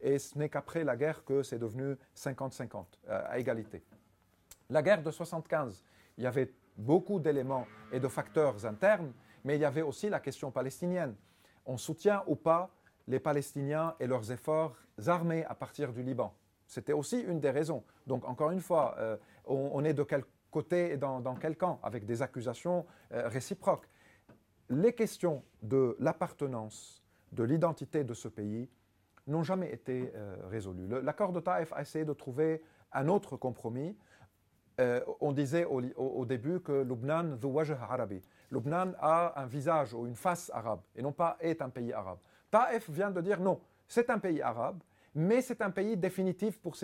Et 0.00 0.20
ce 0.20 0.38
n'est 0.38 0.48
qu'après 0.48 0.84
la 0.84 0.96
guerre 0.96 1.24
que 1.24 1.42
c'est 1.42 1.58
devenu 1.58 1.96
50-50, 2.16 2.84
euh, 3.08 3.22
à 3.26 3.38
égalité. 3.38 3.82
La 4.70 4.82
guerre 4.82 5.02
de 5.02 5.10
75, 5.10 5.84
il 6.18 6.24
y 6.24 6.26
avait 6.26 6.52
beaucoup 6.76 7.18
d'éléments 7.18 7.66
et 7.90 7.98
de 7.98 8.08
facteurs 8.08 8.64
internes, 8.66 9.12
mais 9.44 9.56
il 9.56 9.62
y 9.62 9.64
avait 9.64 9.82
aussi 9.82 10.08
la 10.08 10.20
question 10.20 10.50
palestinienne. 10.50 11.16
On 11.64 11.76
soutient 11.76 12.22
ou 12.26 12.36
pas 12.36 12.70
les 13.08 13.20
Palestiniens 13.20 13.94
et 14.00 14.06
leurs 14.06 14.32
efforts 14.32 14.76
armés 15.06 15.44
à 15.44 15.54
partir 15.54 15.92
du 15.92 16.02
Liban. 16.02 16.34
C'était 16.66 16.92
aussi 16.92 17.20
une 17.20 17.40
des 17.40 17.50
raisons. 17.50 17.84
Donc, 18.06 18.24
encore 18.24 18.50
une 18.50 18.60
fois, 18.60 18.96
euh, 18.98 19.16
on, 19.44 19.84
est 19.84 19.94
de 19.94 20.02
quel 20.02 20.24
côté 20.50 20.92
et 20.92 20.96
dans, 20.96 21.36
quel 21.40 21.56
camp, 21.56 21.78
avec 21.82 22.06
des 22.06 22.22
accusations 22.22 22.86
euh, 23.12 23.28
réciproques. 23.28 23.88
Les 24.68 24.92
questions 24.92 25.44
de 25.62 25.96
l'appartenance, 26.00 27.04
de 27.32 27.44
l'identité 27.44 28.02
de 28.02 28.14
ce 28.14 28.26
pays, 28.26 28.68
n'ont 29.28 29.44
jamais 29.44 29.72
été 29.72 30.12
euh, 30.14 30.36
résolus. 30.48 30.88
L'accord 31.02 31.32
de 31.32 31.40
Taïf 31.40 31.72
a 31.72 31.82
essayé 31.82 32.04
de 32.04 32.12
trouver 32.12 32.62
un 32.92 33.08
autre 33.08 33.36
compromis. 33.36 33.96
On 35.20 35.32
disait 35.32 35.64
au, 35.64 36.26
début 36.26 36.60
que 36.60 36.82
Lubnan 36.82 37.38
arabi. 37.80 38.22
Lubnan 38.50 38.92
a 39.00 39.40
un 39.40 39.46
visage 39.46 39.94
ou 39.94 40.06
une 40.06 40.14
face 40.14 40.50
arabe 40.52 40.80
et 40.94 41.00
non 41.00 41.12
pas 41.12 41.38
est 41.40 41.62
un 41.62 41.70
pays 41.70 41.94
arabe. 41.94 42.18
Taïf 42.50 42.88
vient 42.90 43.10
de 43.10 43.20
dire 43.20 43.40
non, 43.40 43.60
c'est 43.88 44.10
un 44.10 44.18
pays 44.18 44.42
arabe, 44.42 44.82
mais 45.14 45.40
c'est 45.42 45.62
un 45.62 45.70
pays 45.70 45.96
définitif 45.96 46.58
pour 46.60 46.76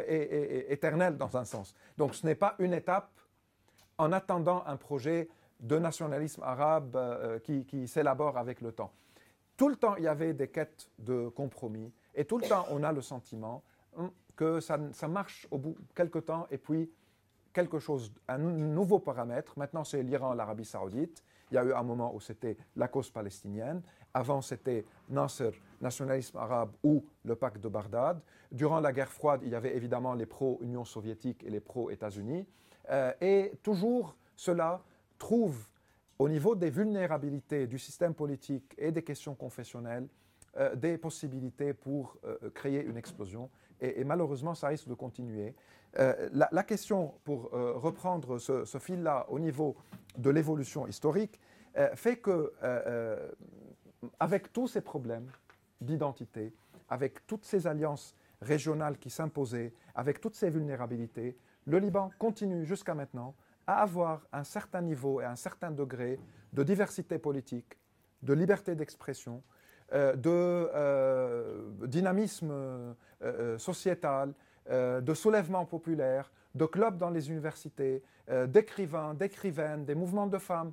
et, 0.00 0.72
éternel 0.72 1.16
dans 1.16 1.36
un 1.36 1.44
sens. 1.44 1.74
Donc 1.96 2.14
ce 2.14 2.26
n'est 2.26 2.34
pas 2.34 2.54
une 2.58 2.74
étape 2.74 3.10
en 3.96 4.12
attendant 4.12 4.62
un 4.66 4.76
projet 4.76 5.28
de 5.60 5.78
nationalisme 5.78 6.42
arabe 6.42 6.94
euh, 6.96 7.38
qui 7.40 7.88
s'élabore 7.88 8.38
avec 8.38 8.60
le 8.60 8.72
temps 8.72 8.92
tout 9.58 9.68
le 9.68 9.76
temps, 9.76 9.96
il 9.96 10.04
y 10.04 10.08
avait 10.08 10.32
des 10.32 10.48
quêtes 10.48 10.88
de 10.98 11.28
compromis. 11.28 11.92
Et 12.14 12.24
tout 12.24 12.38
le 12.38 12.48
temps, 12.48 12.64
on 12.70 12.82
a 12.84 12.92
le 12.92 13.02
sentiment 13.02 13.62
hum, 13.96 14.10
que 14.36 14.60
ça, 14.60 14.78
marche 15.08 15.46
au 15.50 15.58
bout 15.58 15.72
de 15.72 15.92
quelques 15.94 16.24
temps. 16.24 16.46
Et 16.50 16.58
puis, 16.58 16.90
quelque 17.52 17.80
chose, 17.80 18.12
un 18.28 18.38
nouveau 18.38 19.00
paramètre. 19.00 19.58
Maintenant, 19.58 19.82
c'est 19.82 20.02
l'Iran, 20.02 20.32
l'Arabie 20.32 20.64
saoudite. 20.64 21.24
Il 21.50 21.54
y 21.54 21.58
a 21.58 21.64
eu 21.64 21.72
un 21.72 21.82
moment 21.82 22.14
où 22.14 22.20
c'était 22.20 22.56
la 22.76 22.86
cause 22.86 23.10
palestinienne. 23.10 23.82
Avant, 24.14 24.40
c'était 24.40 24.84
Nasser, 25.08 25.50
nationalisme 25.80 26.36
arabe 26.38 26.72
ou 26.82 27.04
le 27.24 27.36
pacte 27.36 27.62
de 27.62 27.68
Bagdad. 27.68 28.20
Durant 28.50 28.80
la 28.80 28.92
guerre 28.92 29.12
froide, 29.12 29.40
il 29.44 29.50
y 29.50 29.54
avait 29.54 29.76
évidemment 29.76 30.14
les 30.14 30.26
pro-Union 30.26 30.84
soviétique 30.84 31.44
et 31.44 31.50
les 31.50 31.60
pro-États-Unis. 31.60 32.46
Euh, 32.90 33.12
et 33.20 33.52
toujours, 33.62 34.16
cela 34.36 34.82
trouve 35.18 35.68
au 36.18 36.28
niveau 36.28 36.54
des 36.54 36.70
vulnérabilités 36.70 37.66
du 37.66 37.78
système 37.78 38.14
politique 38.14 38.74
et 38.78 38.90
des 38.90 39.02
questions 39.02 39.34
confessionnelles, 39.34 40.08
euh, 40.56 40.74
des 40.74 40.98
possibilités 40.98 41.74
pour 41.74 42.16
euh, 42.24 42.50
créer 42.54 42.82
une 42.82 42.96
explosion. 42.96 43.50
Et, 43.80 44.02
malheureusement, 44.02 44.56
ça 44.56 44.68
risque 44.68 44.88
de 44.88 44.94
continuer. 44.94 45.54
La, 45.96 46.64
question, 46.64 47.14
pour 47.22 47.50
reprendre 47.52 48.38
ce, 48.38 48.64
ce 48.64 48.78
fil-là 48.78 49.24
au 49.28 49.38
niveau 49.38 49.76
de 50.16 50.30
l'évolution 50.30 50.88
historique, 50.88 51.40
fait 51.94 52.16
que, 52.16 52.52
avec 54.20 54.52
tous 54.52 54.68
ces 54.68 54.80
problèmes 54.80 55.30
d'identité, 55.80 56.52
avec 56.88 57.26
toutes 57.26 57.44
ces 57.44 57.66
alliances 57.66 58.14
régionales 58.40 58.98
qui 58.98 59.10
s'imposaient, 59.10 59.72
avec 59.94 60.20
toutes 60.20 60.34
ces 60.34 60.50
vulnérabilités, 60.50 61.36
le 61.66 61.78
Liban 61.78 62.10
continue 62.18 62.64
jusqu'à 62.64 62.94
maintenant 62.94 63.34
à 63.66 63.82
avoir 63.82 64.26
un 64.32 64.44
certain 64.44 64.80
niveau 64.80 65.20
et 65.20 65.24
un 65.24 65.36
certain 65.36 65.70
degré 65.70 66.18
de 66.52 66.62
diversité 66.62 67.18
politique, 67.18 67.78
de 68.22 68.32
liberté 68.32 68.74
d'expression, 68.74 69.42
euh, 69.92 70.14
de 70.16 70.30
euh, 70.30 71.62
dynamisme 71.86 72.50
euh, 73.22 73.58
sociétal, 73.58 74.34
de 74.70 75.14
soulèvement 75.14 75.64
populaire, 75.64 76.30
de 76.54 76.66
clubs 76.66 76.98
dans 76.98 77.08
les 77.08 77.30
universités, 77.30 78.02
d'écrivains, 78.48 79.14
d'écrivaines, 79.14 79.86
des 79.86 79.94
mouvements 79.94 80.26
de 80.26 80.36
femmes. 80.36 80.72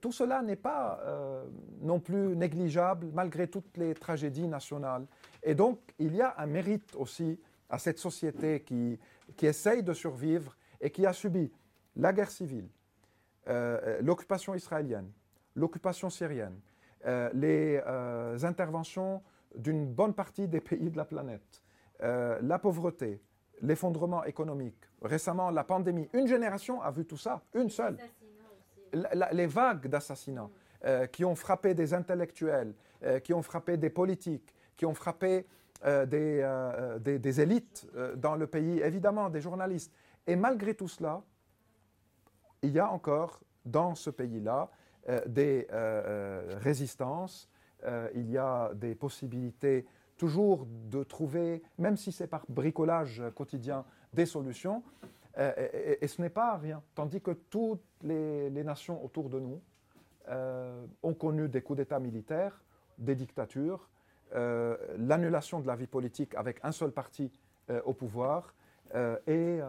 Tout 0.00 0.12
cela 0.12 0.42
n'est 0.42 0.56
pas 0.56 1.00
non 1.80 2.00
plus 2.00 2.36
négligeable 2.36 3.08
malgré 3.12 3.48
toutes 3.48 3.76
les 3.76 3.94
tragédies 3.94 4.48
nationales. 4.48 5.06
Et 5.42 5.54
donc, 5.54 5.80
il 5.98 6.14
y 6.14 6.20
a 6.20 6.34
un 6.38 6.46
mérite 6.46 6.94
aussi 6.96 7.40
à 7.68 7.78
cette 7.78 7.98
société 7.98 8.62
qui, 8.62 8.98
qui 9.36 9.46
essaye 9.46 9.82
de 9.82 9.92
survivre 9.92 10.56
et 10.80 10.90
qui 10.90 11.06
a 11.06 11.12
subi 11.12 11.50
la 11.96 12.12
guerre 12.12 12.30
civile, 12.30 12.68
l'occupation 14.00 14.54
israélienne, 14.54 15.10
l'occupation 15.54 16.10
syrienne, 16.10 16.60
les 17.34 17.80
interventions 18.44 19.22
d'une 19.54 19.86
bonne 19.86 20.14
partie 20.14 20.48
des 20.48 20.60
pays 20.60 20.90
de 20.90 20.96
la 20.96 21.04
planète, 21.04 21.62
la 22.00 22.58
pauvreté, 22.58 23.22
l'effondrement 23.60 24.24
économique, 24.24 24.84
récemment 25.00 25.50
la 25.50 25.64
pandémie. 25.64 26.08
Une 26.12 26.26
génération 26.26 26.82
a 26.82 26.90
vu 26.90 27.04
tout 27.04 27.16
ça, 27.16 27.42
une 27.54 27.70
seule. 27.70 27.96
Les 29.32 29.46
vagues 29.46 29.88
d'assassinats 29.88 30.50
euh, 30.84 31.06
qui 31.06 31.24
ont 31.24 31.34
frappé 31.34 31.74
des 31.74 31.94
intellectuels, 31.94 32.74
euh, 33.04 33.20
qui 33.20 33.32
ont 33.32 33.42
frappé 33.42 33.76
des 33.76 33.90
politiques, 33.90 34.54
qui 34.76 34.84
ont 34.84 34.94
frappé 34.94 35.46
euh, 35.84 36.06
des, 36.06 37.18
des, 37.18 37.40
élites 37.40 37.86
dans 38.16 38.34
le 38.34 38.46
pays, 38.46 38.80
évidemment 38.80 39.30
des 39.30 39.40
journalistes. 39.40 39.92
Et 40.26 40.36
malgré 40.36 40.74
tout 40.74 40.88
cela, 40.88 41.22
il 42.62 42.70
y 42.70 42.78
a 42.78 42.90
encore 42.90 43.40
dans 43.64 43.94
ce 43.94 44.10
pays-là 44.10 44.70
des 45.26 45.66
résistances, 46.60 47.48
il 48.14 48.30
y 48.30 48.38
a 48.38 48.70
des 48.74 48.94
possibilités 48.94 49.84
toujours 50.16 50.66
de 50.68 51.02
trouver, 51.02 51.62
même 51.78 51.96
si 51.96 52.12
c'est 52.12 52.28
par 52.28 52.44
bricolage 52.48 53.22
quotidien, 53.34 53.84
des 54.12 54.26
solutions. 54.26 54.84
Euh, 55.38 55.96
et, 56.00 56.06
ce 56.06 56.20
n'est 56.20 56.30
pas 56.30 56.56
rien. 56.56 56.82
Tandis 56.94 57.20
que 57.20 57.30
toutes 57.30 57.82
les, 58.02 58.50
nations 58.50 59.04
autour 59.04 59.28
de 59.28 59.40
nous 59.40 59.62
euh, 60.28 60.84
ont 61.02 61.14
connu 61.14 61.48
des 61.48 61.62
coups 61.62 61.78
d'État 61.78 61.98
militaires, 61.98 62.62
des 62.98 63.14
dictatures, 63.14 63.88
euh, 64.34 64.76
l'annulation 64.98 65.60
de 65.60 65.66
la 65.66 65.76
vie 65.76 65.86
politique 65.86 66.34
avec 66.34 66.58
un 66.62 66.72
seul 66.72 66.92
parti 66.92 67.30
au 67.84 67.94
pouvoir. 67.94 68.54
et 69.26 69.60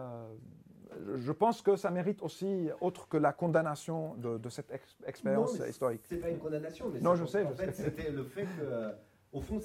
je 1.16 1.32
pense 1.32 1.62
que 1.62 1.76
ça 1.76 1.90
mérite 1.90 2.22
aussi, 2.22 2.68
autre 2.80 3.08
que 3.08 3.16
la 3.16 3.32
condamnation 3.32 4.14
de, 4.16 4.48
cette 4.50 4.70
expérience 5.06 5.58
historique. 5.66 6.02
Ce 6.06 6.14
n'est 6.14 6.20
pas 6.20 6.28
une 6.28 6.38
condamnation, 6.38 6.90
mais 6.92 7.00
non, 7.00 7.14
je 7.14 7.24
sais, 7.24 7.44
en 7.44 7.54
fait, 7.54 7.72
c'était 7.72 8.10
le 8.10 8.24
fait 8.24 8.44
que, 8.44 8.92
au 9.32 9.40
fond, 9.40 9.60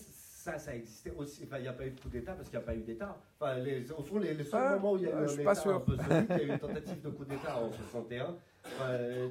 ça, 0.52 0.58
ça 0.58 0.76
existait 0.76 1.14
aussi. 1.18 1.44
Enfin, 1.46 1.58
il 1.58 1.64
n'y 1.64 1.68
a 1.68 1.74
pas 1.74 1.86
eu 1.86 1.92
de 1.92 2.00
coup 2.00 2.10
d'État 2.10 2.34
parce 2.34 2.50
qu'il 2.50 2.58
n'y 2.58 2.64
a 2.64 2.66
pas 2.66 2.76
eu 2.76 2.82
d'État. 2.82 3.18
Enfin, 3.40 3.56
les, 3.56 3.92
au 3.92 4.04
fond, 4.04 4.20
les, 4.20 4.34
les 4.34 4.44
seuls 4.44 4.62
ah, 4.64 4.76
moments 4.76 4.94
où 4.94 4.98
il 4.98 5.04
y 5.04 5.08
a 5.08 5.10
eu 5.12 5.14
un 5.14 5.28
État 5.28 5.52
un 5.52 5.80
peu 5.80 5.98
solide, 5.98 6.26
il 6.30 6.38
y 6.38 6.40
a 6.40 6.44
eu 6.44 6.50
une 6.50 6.60
tentative 6.60 7.02
de 7.02 7.10
coup 7.10 7.26
d'État 7.26 7.58
en 7.62 7.72
61. 7.72 8.36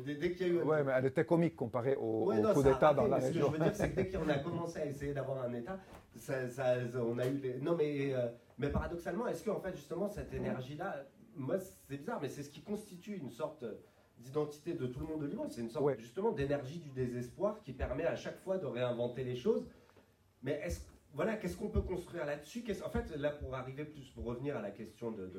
dès, 0.04 0.32
qu'il 0.32 0.46
y 0.46 0.50
a 0.50 0.52
eu. 0.52 0.62
Ouais, 0.62 0.84
mais 0.84 0.92
elle 0.96 1.06
était 1.06 1.24
comique 1.24 1.56
comparée 1.56 1.96
au, 1.96 2.32
coup 2.54 2.62
d'État 2.62 2.94
dans 2.94 3.06
la 3.06 3.16
région. 3.16 3.46
Ce 3.46 3.52
que 3.52 3.56
je 3.56 3.62
veux 3.62 3.64
dire, 3.64 3.76
c'est 3.76 3.90
que 3.90 3.96
dès 3.96 4.10
qu'on 4.10 4.28
a 4.28 4.38
commencé 4.38 4.80
à 4.80 4.86
essayer 4.86 5.12
d'avoir 5.12 5.44
un 5.44 5.52
État, 5.54 5.78
ça, 6.16 6.48
ça, 6.48 6.74
on 6.94 7.18
a 7.18 7.26
eu. 7.26 7.38
Les... 7.38 7.58
Non, 7.60 7.76
mais, 7.76 8.14
euh, 8.14 8.28
mais 8.58 8.70
paradoxalement, 8.70 9.26
est-ce 9.26 9.44
qu'en 9.44 9.60
fait, 9.60 9.74
justement, 9.74 10.08
cette 10.08 10.32
énergie-là, 10.32 11.04
moi, 11.36 11.56
c'est 11.58 11.98
bizarre, 11.98 12.18
mais 12.20 12.28
c'est 12.28 12.42
ce 12.42 12.50
qui 12.50 12.62
constitue 12.62 13.16
une 13.16 13.30
sorte 13.30 13.64
d'identité 14.18 14.74
de 14.74 14.86
tout 14.86 15.00
le 15.00 15.06
monde 15.06 15.20
de 15.22 15.26
Liban. 15.26 15.46
C'est 15.48 15.60
une 15.60 15.70
sorte 15.70 15.98
justement 15.98 16.32
d'énergie 16.32 16.80
du 16.80 16.90
désespoir 16.90 17.62
qui 17.62 17.72
permet 17.72 18.04
à 18.04 18.16
chaque 18.16 18.38
fois 18.40 18.58
de 18.58 18.66
réinventer 18.66 19.22
les 19.22 19.36
choses. 19.36 19.64
Mais 20.42 20.60
est-ce 20.64 20.80
voilà, 21.14 21.36
qu'est-ce 21.36 21.56
qu'on 21.56 21.68
peut 21.68 21.82
construire 21.82 22.26
là-dessus? 22.26 22.64
En 22.84 22.90
fait, 22.90 23.14
là, 23.16 23.30
pour 23.30 23.54
arriver 23.54 23.84
plus, 23.84 24.08
pour 24.10 24.24
revenir 24.24 24.56
à 24.56 24.62
la 24.62 24.70
question 24.70 25.10
de, 25.10 25.30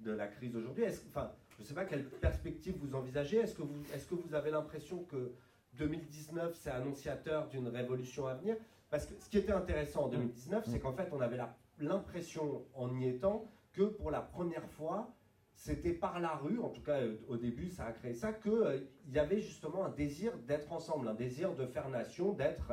de, 0.00 0.12
la 0.12 0.26
crise 0.26 0.54
aujourd'hui, 0.54 0.84
enfin, 1.10 1.32
je 1.56 1.62
ne 1.62 1.66
sais 1.66 1.74
pas 1.74 1.84
quelle 1.84 2.04
perspective 2.04 2.76
vous 2.78 2.94
envisagez. 2.94 3.38
Est-ce 3.38 3.54
que 3.54 3.62
vous, 3.62 3.82
est 3.94 4.08
que 4.08 4.14
vous 4.14 4.34
avez 4.34 4.50
l'impression 4.50 5.04
que 5.04 5.32
2019, 5.74 6.54
c'est 6.54 6.70
annonciateur 6.70 7.48
d'une 7.48 7.68
révolution 7.68 8.26
à 8.26 8.34
venir? 8.34 8.56
Parce 8.90 9.06
que 9.06 9.14
ce 9.20 9.28
qui 9.28 9.38
était 9.38 9.52
intéressant 9.52 10.04
en 10.04 10.08
2019, 10.08 10.64
c'est 10.66 10.80
qu'en 10.80 10.92
fait, 10.92 11.08
on 11.12 11.20
avait 11.20 11.38
l'impression, 11.78 12.64
en 12.74 12.94
y 12.96 13.08
étant, 13.08 13.44
que 13.72 13.82
pour 13.82 14.10
la 14.10 14.20
première 14.20 14.66
fois, 14.70 15.14
c'était 15.54 15.92
par 15.92 16.20
la 16.20 16.36
rue, 16.36 16.60
en 16.60 16.68
tout 16.68 16.80
cas 16.82 17.00
euh, 17.00 17.16
au 17.28 17.36
début 17.36 17.68
ça 17.68 17.86
a 17.86 17.92
créé 17.92 18.14
ça, 18.14 18.32
qu'il 18.32 18.52
euh, 18.52 18.78
y 19.08 19.18
avait 19.18 19.40
justement 19.40 19.84
un 19.84 19.90
désir 19.90 20.32
d'être 20.46 20.72
ensemble, 20.72 21.08
un 21.08 21.14
désir 21.14 21.54
de 21.54 21.66
faire 21.66 21.88
nation, 21.88 22.32
d'être 22.32 22.72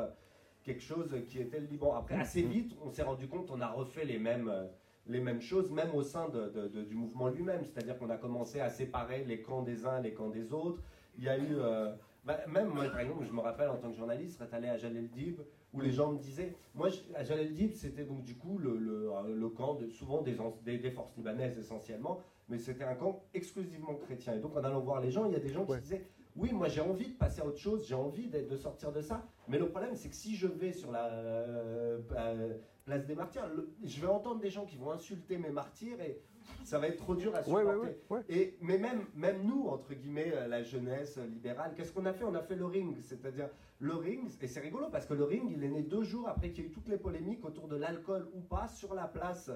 quelque 0.65 0.81
chose 0.81 1.15
qui 1.27 1.39
était 1.39 1.59
le 1.59 1.67
Liban. 1.67 1.93
Après, 1.95 2.15
assez 2.15 2.43
mm. 2.43 2.49
vite, 2.49 2.75
on 2.83 2.89
s'est 2.89 3.03
rendu 3.03 3.27
compte 3.27 3.47
qu'on 3.47 3.61
a 3.61 3.67
refait 3.67 4.03
les 4.03 4.17
mêmes, 4.17 4.49
euh, 4.49 4.65
les 5.07 5.21
mêmes 5.21 5.41
choses, 5.41 5.71
même 5.71 5.93
au 5.93 6.01
sein 6.01 6.27
de, 6.29 6.67
du 6.83 6.95
mouvement 6.95 7.29
lui-même. 7.29 7.63
C'est-à-dire 7.63 7.97
qu'on 7.97 8.09
a 8.09 8.17
commencé 8.17 8.59
à 8.59 8.69
séparer 8.69 9.23
les 9.23 9.41
camps 9.41 9.61
des 9.61 9.85
uns, 9.85 10.01
les 10.01 10.13
camps 10.13 10.29
des 10.29 10.51
autres. 10.51 10.81
Il 11.17 11.23
y 11.23 11.29
a 11.29 11.37
eu. 11.37 11.55
Euh, 11.55 11.93
bah, 12.25 12.39
même 12.47 12.69
moi, 12.69 12.85
par 12.85 13.01
exemple, 13.01 13.23
je 13.23 13.31
me 13.31 13.39
rappelle 13.39 13.69
en 13.69 13.77
tant 13.77 13.91
que 13.91 13.95
journaliste, 13.95 14.41
être 14.41 14.53
allé 14.55 14.67
à 14.67 14.77
Jalel 14.77 15.09
Dib, 15.09 15.41
où 15.73 15.79
les 15.79 15.91
gens 15.91 16.11
me 16.11 16.17
disaient. 16.17 16.55
Moi, 16.73 16.89
à 17.13 17.23
Jalel 17.23 17.53
Dib, 17.53 17.73
c'était 17.73 18.03
donc 18.03 18.23
du 18.23 18.35
coup 18.35 18.57
le, 18.57 18.75
le, 18.77 19.11
le 19.35 19.49
camp 19.49 19.75
de, 19.75 19.87
souvent 19.89 20.23
des, 20.23 20.35
des, 20.63 20.79
des, 20.79 20.89
forces 20.89 21.15
libanaises 21.15 21.59
essentiellement, 21.59 22.19
mais 22.49 22.57
c'était 22.57 22.83
un 22.83 22.95
camp 22.95 23.21
exclusivement 23.35 23.93
chrétien. 23.93 24.33
Et 24.33 24.39
donc, 24.39 24.57
en 24.57 24.63
allant 24.63 24.79
voir 24.79 25.01
les 25.01 25.11
gens, 25.11 25.25
il 25.25 25.33
y 25.33 25.35
a 25.35 25.39
des 25.39 25.53
gens 25.53 25.65
qui 25.67 25.77
disaient 25.81 26.03
oui, 26.35 26.51
moi 26.51 26.67
j'ai 26.67 26.81
envie 26.81 27.07
de 27.07 27.13
passer 27.13 27.41
à 27.41 27.45
autre 27.45 27.59
chose, 27.59 27.87
j'ai 27.87 27.95
envie 27.95 28.27
de 28.27 28.57
sortir 28.57 28.91
de 28.91 29.01
ça. 29.01 29.25
Mais 29.47 29.57
le 29.57 29.69
problème, 29.69 29.95
c'est 29.95 30.09
que 30.09 30.15
si 30.15 30.35
je 30.35 30.47
vais 30.47 30.73
sur 30.73 30.91
la 30.91 31.05
euh, 31.05 31.99
euh, 32.17 32.57
place 32.83 33.05
des 33.05 33.15
martyrs, 33.15 33.49
je 33.83 34.01
vais 34.01 34.07
entendre 34.07 34.41
des 34.41 34.49
gens 34.49 34.65
qui 34.65 34.77
vont 34.77 34.91
insulter 34.91 35.37
mes 35.37 35.49
martyrs 35.49 36.01
et 36.01 36.19
ça 36.63 36.77
va 36.77 36.87
être 36.87 36.97
trop 36.97 37.15
dur 37.15 37.33
à 37.35 37.43
supporter. 37.43 37.97
et, 38.29 38.57
mais 38.61 38.77
même, 38.77 39.05
même 39.15 39.43
nous, 39.43 39.67
entre 39.67 39.93
guillemets, 39.93 40.33
euh, 40.35 40.47
la 40.47 40.61
jeunesse 40.61 41.17
libérale, 41.17 41.73
qu'est-ce 41.75 41.93
qu'on 41.93 42.05
a 42.05 42.13
fait? 42.13 42.25
On 42.25 42.35
a 42.35 42.41
fait 42.41 42.55
le 42.55 42.65
ring. 42.65 42.97
C'est-à-dire, 43.01 43.49
le 43.79 43.95
ring, 43.95 44.29
et 44.41 44.47
c'est 44.47 44.59
rigolo 44.59 44.87
parce 44.91 45.05
que 45.05 45.13
le 45.13 45.23
ring, 45.23 45.49
il 45.55 45.63
est 45.63 45.69
né 45.69 45.83
deux 45.83 46.03
jours 46.03 46.27
après 46.27 46.51
qu'il 46.51 46.63
y 46.63 46.67
ait 46.67 46.69
eu 46.69 46.73
toutes 46.73 46.89
les 46.89 46.97
polémiques 46.97 47.45
autour 47.45 47.67
de 47.67 47.77
l'alcool 47.77 48.27
ou 48.33 48.41
pas 48.41 48.67
sur 48.67 48.93
la 48.93 49.07
place. 49.07 49.49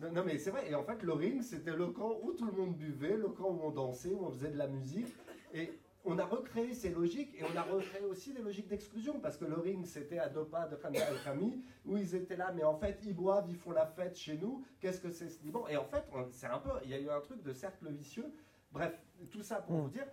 Non, 0.00 0.22
mais 0.24 0.38
c'est 0.38 0.50
vrai, 0.50 0.70
et 0.70 0.74
en 0.74 0.82
fait 0.82 1.02
le 1.02 1.12
ring 1.12 1.42
c'était 1.42 1.76
le 1.76 1.88
camp 1.88 2.16
où 2.22 2.32
tout 2.32 2.46
le 2.46 2.52
monde 2.52 2.74
buvait, 2.74 3.14
le 3.14 3.28
camp 3.28 3.50
où 3.50 3.60
on 3.62 3.70
dansait, 3.70 4.14
où 4.14 4.24
on 4.24 4.30
faisait 4.30 4.50
de 4.50 4.56
la 4.56 4.66
musique. 4.66 5.14
Et 5.54 5.70
on 6.04 6.18
a 6.18 6.24
recréé 6.24 6.74
ces 6.74 6.90
logiques 6.90 7.34
et 7.38 7.44
on 7.44 7.56
a 7.56 7.62
recréé 7.62 8.04
aussi 8.04 8.32
des 8.32 8.42
logiques 8.42 8.68
d'exclusion 8.68 9.20
parce 9.20 9.36
que 9.36 9.44
le 9.44 9.54
ring 9.54 9.86
c'était 9.86 10.18
à 10.18 10.28
deux 10.28 10.44
pas 10.44 10.66
de 10.66 10.76
Khami 11.24 11.62
où 11.84 11.96
ils 11.96 12.14
étaient 12.14 12.36
là 12.36 12.52
mais 12.54 12.64
en 12.64 12.76
fait 12.76 12.98
ils 13.04 13.14
boivent, 13.14 13.46
ils 13.48 13.56
font 13.56 13.70
la 13.70 13.86
fête 13.86 14.16
chez 14.16 14.36
nous, 14.36 14.64
qu'est-ce 14.80 15.00
que 15.00 15.10
c'est 15.10 15.28
ce 15.28 15.42
Liban 15.42 15.66
Et 15.68 15.76
en 15.76 15.84
fait 15.84 16.04
c'est 16.30 16.46
un 16.46 16.58
peu, 16.58 16.70
il 16.84 16.90
y 16.90 16.94
a 16.94 16.98
eu 16.98 17.08
un 17.08 17.20
truc 17.20 17.42
de 17.42 17.52
cercle 17.52 17.88
vicieux. 17.90 18.32
Bref, 18.72 18.98
tout 19.30 19.42
ça 19.42 19.56
pour 19.56 19.76
mm. 19.76 19.82
vous 19.82 19.88
dire, 19.90 20.06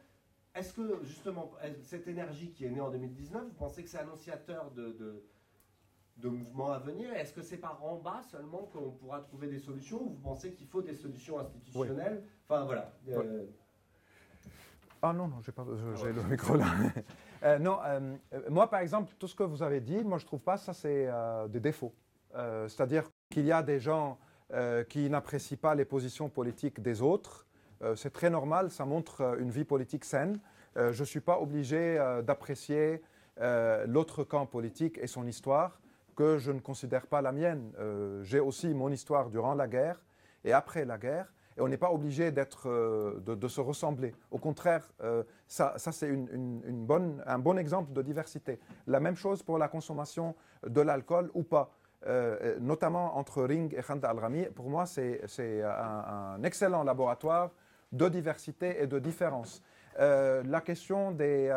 est-ce 0.55 0.73
que 0.73 0.99
justement 1.03 1.51
cette 1.83 2.07
énergie 2.07 2.51
qui 2.51 2.65
est 2.65 2.69
née 2.69 2.81
en 2.81 2.89
2019, 2.89 3.43
vous 3.45 3.53
pensez 3.53 3.83
que 3.83 3.89
c'est 3.89 3.99
annonciateur 3.99 4.71
de, 4.71 5.23
de, 6.17 6.29
mouvements 6.29 6.71
à 6.71 6.79
venir? 6.79 7.13
Est-ce 7.13 7.33
que 7.33 7.41
c'est 7.41 7.57
par 7.57 7.83
en 7.83 7.97
bas 7.97 8.21
seulement 8.29 8.69
qu'on 8.73 8.91
pourra 8.91 9.21
trouver 9.21 9.47
des 9.47 9.59
solutions 9.59 10.03
ou 10.03 10.09
vous 10.09 10.21
pensez 10.21 10.53
qu'il 10.53 10.67
faut 10.67 10.81
des 10.81 10.95
solutions 10.95 11.39
institutionnelles? 11.39 12.23
Enfin 12.47 12.65
voilà. 12.65 12.93
Euh, 13.07 13.45
ah 15.01 15.13
non, 15.13 15.27
non, 15.27 15.37
j'ai, 15.41 15.53
j'ai 15.95 16.11
le 16.13 16.23
micro 16.23 16.55
là. 16.55 16.65
Euh, 17.41 17.57
non, 17.57 17.79
euh, 17.85 18.17
moi 18.49 18.69
par 18.69 18.81
exemple, 18.81 19.13
tout 19.17 19.29
ce 19.29 19.33
que 19.33 19.43
vous 19.43 19.63
avez 19.63 19.79
dit, 19.79 20.03
moi 20.03 20.17
je 20.17 20.25
trouve 20.25 20.41
pas 20.41 20.57
ça 20.57 20.73
c'est 20.73 21.07
euh, 21.07 21.47
des 21.47 21.61
défauts. 21.61 21.93
c'est-à-dire 22.33 23.09
qu'il 23.29 23.45
y 23.45 23.53
a 23.53 23.63
des 23.63 23.79
gens 23.79 24.17
qui 24.89 25.09
n'apprécient 25.09 25.57
pas 25.57 25.73
les 25.73 25.85
positions 25.85 26.27
politiques 26.27 26.81
des 26.81 27.01
autres. 27.01 27.47
c'est 27.95 28.11
très 28.11 28.29
normal, 28.29 28.71
ça 28.71 28.83
montre 28.83 29.37
une 29.39 29.51
vie 29.51 29.63
politique 29.63 30.03
saine. 30.03 30.39
je 30.75 30.99
ne 30.99 31.05
suis 31.05 31.21
pas 31.21 31.39
obligé 31.39 31.97
d'apprécier 32.25 33.01
l'autre 33.85 34.25
camp 34.25 34.45
politique 34.45 34.97
et 35.01 35.07
son 35.07 35.25
histoire 35.25 35.79
que 36.15 36.37
je 36.37 36.51
ne 36.51 36.59
considère 36.59 37.07
pas 37.07 37.21
la 37.21 37.31
mienne. 37.31 37.71
j'ai 38.23 38.41
aussi 38.41 38.73
mon 38.73 38.91
histoire 38.91 39.29
durant 39.29 39.53
la 39.53 39.67
guerre 39.67 40.01
et 40.43 40.51
après 40.51 40.83
la 40.83 40.97
guerre. 40.97 41.31
Et 41.59 41.61
on 41.61 41.67
n'est 41.67 41.77
pas 41.77 41.91
obligé 41.91 42.31
d'être, 42.31 42.69
euh, 42.69 43.19
de, 43.19 43.47
se 43.49 43.59
ressembler. 43.59 44.15
Au 44.31 44.37
contraire, 44.37 44.89
euh, 45.03 45.23
ça, 45.45 45.73
c'est 45.77 46.09
un 46.09 47.39
bon 47.39 47.57
exemple 47.57 47.91
de 47.91 48.01
diversité. 48.01 48.59
La 48.87 49.01
même 49.01 49.17
chose 49.17 49.43
pour 49.43 49.57
la 49.57 49.67
consommation 49.67 50.35
de 50.65 50.79
l'alcool 50.79 51.29
ou 51.33 51.43
pas. 51.43 51.69
Euh, 52.07 52.57
notamment 52.61 53.17
entre 53.17 53.43
Ring 53.43 53.75
et 53.77 53.81
Khanda 53.81 54.09
Al-Rami, 54.09 54.45
pour 54.55 54.69
moi, 54.69 54.85
c'est, 54.85 55.21
un, 55.61 56.41
excellent 56.43 56.83
laboratoire 56.83 57.51
de 57.91 58.07
diversité 58.07 58.81
et 58.81 58.87
de 58.87 58.99
différence. 58.99 59.61
la 59.97 60.61
question 60.61 61.11
des, 61.11 61.51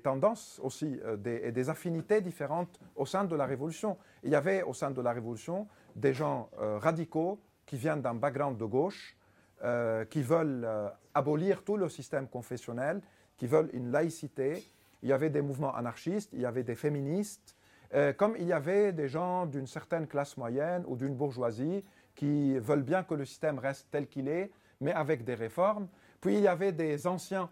tendances 0.00 0.60
aussi 0.62 1.00
et 1.26 1.50
des 1.50 1.70
affinités 1.70 2.20
différentes 2.20 2.78
au 2.94 3.04
sein 3.04 3.24
de 3.24 3.34
la 3.34 3.46
Révolution. 3.46 3.98
Il 4.22 4.30
y 4.30 4.36
avait 4.36 4.62
au 4.62 4.74
sein 4.74 4.92
de 4.92 5.00
la 5.00 5.10
Révolution 5.12 5.66
des 5.96 6.12
gens 6.12 6.48
radicaux, 6.56 7.40
qui 7.68 7.76
viennent 7.76 8.00
d'un 8.00 8.14
background 8.14 8.56
de 8.56 8.64
gauche, 8.64 9.14
euh, 9.62 10.04
qui 10.06 10.22
veulent 10.22 10.64
euh, 10.64 10.88
abolir 11.14 11.62
tout 11.62 11.76
le 11.76 11.88
système 11.88 12.26
confessionnel, 12.26 13.00
qui 13.36 13.46
veulent 13.46 13.68
une 13.74 13.92
laïcité. 13.92 14.64
Il 15.02 15.10
y 15.10 15.12
avait 15.12 15.30
des 15.30 15.42
mouvements 15.42 15.74
anarchistes, 15.74 16.30
il 16.32 16.40
y 16.40 16.46
avait 16.46 16.64
des 16.64 16.74
féministes, 16.74 17.56
euh, 17.94 18.12
comme 18.14 18.34
il 18.38 18.46
y 18.46 18.52
avait 18.52 18.92
des 18.92 19.08
gens 19.08 19.44
d'une 19.46 19.66
certaine 19.66 20.06
classe 20.06 20.36
moyenne 20.38 20.82
ou 20.88 20.96
d'une 20.96 21.14
bourgeoisie 21.14 21.84
qui 22.14 22.58
veulent 22.58 22.82
bien 22.82 23.02
que 23.04 23.14
le 23.14 23.26
système 23.26 23.58
reste 23.58 23.86
tel 23.90 24.08
qu'il 24.08 24.28
est, 24.28 24.50
mais 24.80 24.92
avec 24.92 25.24
des 25.24 25.34
réformes. 25.34 25.88
Puis 26.22 26.34
il 26.34 26.40
y 26.40 26.48
avait 26.48 26.72
des 26.72 27.06
anciens 27.06 27.48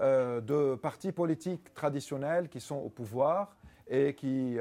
de 0.00 0.74
partis 0.76 1.12
politiques 1.12 1.72
traditionnels 1.74 2.48
qui 2.48 2.60
sont 2.60 2.76
au 2.76 2.88
pouvoir 2.88 3.54
et 3.86 4.14
qui 4.14 4.58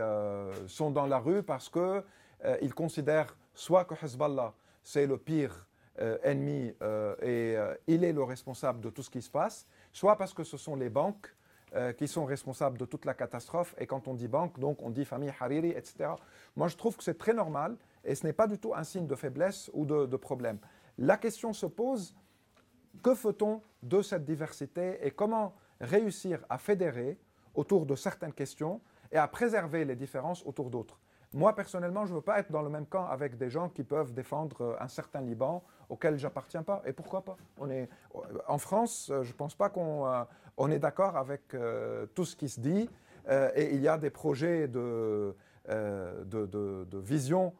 sont 0.67 0.91
dans 0.91 1.07
la 1.07 1.17
rue 1.17 1.41
parce 1.41 1.69
qu'ils 1.69 2.73
considèrent 2.75 3.35
soit 3.55 3.85
que 3.85 3.95
Hezbollah, 3.95 4.53
c'est 4.83 5.07
le 5.07 5.17
pire 5.17 5.67
ennemi 6.23 6.73
et 7.21 7.55
il 7.87 8.03
est 8.03 8.13
le 8.13 8.23
responsable 8.23 8.81
de 8.81 8.89
tout 8.89 9.03
ce 9.03 9.09
qui 9.09 9.21
se 9.21 9.29
passe, 9.29 9.67
soit 9.91 10.15
parce 10.15 10.33
que 10.33 10.43
ce 10.43 10.57
sont 10.57 10.75
les 10.75 10.89
banques 10.89 11.31
euh, 11.73 11.93
qui 11.93 12.05
sont 12.05 12.25
responsables 12.25 12.77
de 12.77 12.83
toute 12.83 13.05
la 13.05 13.13
catastrophe. 13.13 13.73
Et 13.77 13.87
quand 13.87 14.09
on 14.09 14.13
dit 14.13 14.27
banque, 14.27 14.59
donc 14.59 14.81
on 14.81 14.89
dit 14.89 15.05
famille 15.05 15.31
Hariri, 15.39 15.69
etc. 15.69 16.09
Moi, 16.57 16.67
je 16.67 16.75
trouve 16.75 16.97
que 16.97 17.03
c'est 17.03 17.17
très 17.17 17.33
normal 17.33 17.77
et 18.03 18.13
ce 18.13 18.25
n'est 18.25 18.33
pas 18.33 18.45
du 18.45 18.59
tout 18.59 18.73
un 18.75 18.83
signe 18.83 19.07
de 19.07 19.15
faiblesse 19.15 19.71
ou 19.73 19.85
de, 19.85 20.17
problème. 20.17 20.59
La 20.97 21.15
question 21.15 21.53
se 21.53 21.65
pose, 21.65 22.13
que 23.01 23.15
fait-on 23.15 23.61
de 23.83 24.01
cette 24.01 24.25
diversité 24.25 24.99
et 25.01 25.11
comment 25.11 25.55
réussir 25.79 26.43
à 26.49 26.57
fédérer 26.57 27.17
autour 27.53 27.85
de 27.85 27.95
certaines 27.95 28.33
questions 28.33 28.81
et 29.09 29.17
à 29.17 29.29
préserver 29.29 29.85
les 29.85 29.95
différences 29.95 30.45
autour 30.45 30.71
d'autres? 30.71 30.99
Moi, 31.33 31.55
personnellement, 31.55 32.05
je 32.05 32.11
ne 32.11 32.17
veux 32.17 32.23
pas 32.23 32.39
être 32.39 32.51
dans 32.51 32.61
le 32.61 32.69
même 32.69 32.85
camp 32.85 33.05
avec 33.07 33.37
des 33.37 33.49
gens 33.49 33.69
qui 33.69 33.83
peuvent 33.83 34.13
défendre 34.13 34.61
euh, 34.61 34.75
un 34.79 34.87
certain 34.87 35.21
Liban 35.21 35.63
auquel 35.89 36.17
j'appartiens 36.17 36.63
pas. 36.63 36.81
Et 36.85 36.93
pourquoi 36.93 37.21
pas? 37.21 37.37
On 37.57 37.69
est, 37.69 37.89
En 38.47 38.57
France, 38.57 39.09
euh, 39.11 39.23
je 39.23 39.31
ne 39.31 39.37
pense 39.37 39.55
pas 39.55 39.69
qu'on 39.69 40.05
on 40.57 40.69
est 40.69 40.79
d'accord 40.79 41.17
avec 41.17 41.53
euh, 41.53 42.05
tout 42.13 42.25
ce 42.25 42.35
qui 42.35 42.49
se 42.49 42.59
dit 42.59 42.89
euh, 43.29 43.51
et 43.55 43.73
il 43.73 43.81
y 43.81 43.87
a 43.87 43.97
des 43.97 44.09
projets 44.09 44.67
de, 44.67 45.35
euh, 45.69 46.23
de, 46.25 46.97
vision 46.97 47.53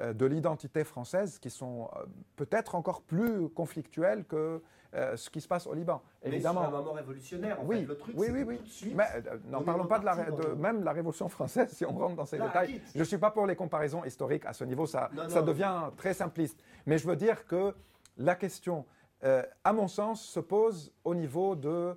de 0.00 0.26
l'identité 0.26 0.82
française 0.84 1.38
qui 1.38 1.50
sont 1.50 1.88
peut-être 2.36 2.74
encore 2.74 3.02
plus 3.02 3.48
conflictuels 3.48 4.24
que 4.24 4.60
ce 4.92 5.30
qui 5.30 5.40
se 5.40 5.48
passe 5.48 5.66
au 5.66 5.74
Liban. 5.74 6.02
Évidemment. 6.22 6.60
Mais 6.62 6.66
c'est 6.66 6.74
un 6.74 6.78
moment 6.78 6.92
révolutionnaire, 6.92 7.60
en 7.60 7.64
oui, 7.64 7.80
fait. 7.80 7.86
Le 7.86 7.96
truc, 7.96 8.14
oui, 8.16 8.28
oui, 8.30 8.42
oui. 8.42 8.92
Mais 8.94 9.06
n'en 9.46 9.62
parlons 9.62 9.86
pas 9.86 9.98
de, 9.98 10.04
la, 10.04 10.16
de 10.30 10.54
même 10.54 10.84
la 10.84 10.92
Révolution 10.92 11.28
française, 11.28 11.70
si 11.72 11.84
on 11.84 11.92
rentre 11.92 12.16
dans 12.16 12.26
ces 12.26 12.38
détails. 12.38 12.80
Je 12.94 13.00
ne 13.00 13.04
suis 13.04 13.18
pas 13.18 13.30
pour 13.30 13.46
les 13.46 13.56
comparaisons 13.56 14.04
historiques 14.04 14.46
à 14.46 14.52
ce 14.52 14.64
niveau, 14.64 14.86
ça, 14.86 15.10
ça 15.28 15.42
devient 15.42 15.90
très 15.96 16.14
simpliste. 16.14 16.60
Mais 16.86 16.98
je 16.98 17.06
veux 17.06 17.16
dire 17.16 17.46
que 17.46 17.74
la 18.16 18.34
question, 18.36 18.86
à 19.22 19.72
mon 19.72 19.88
sens, 19.88 20.24
se 20.24 20.40
pose 20.40 20.92
au 21.02 21.14
niveau 21.14 21.56
de 21.56 21.96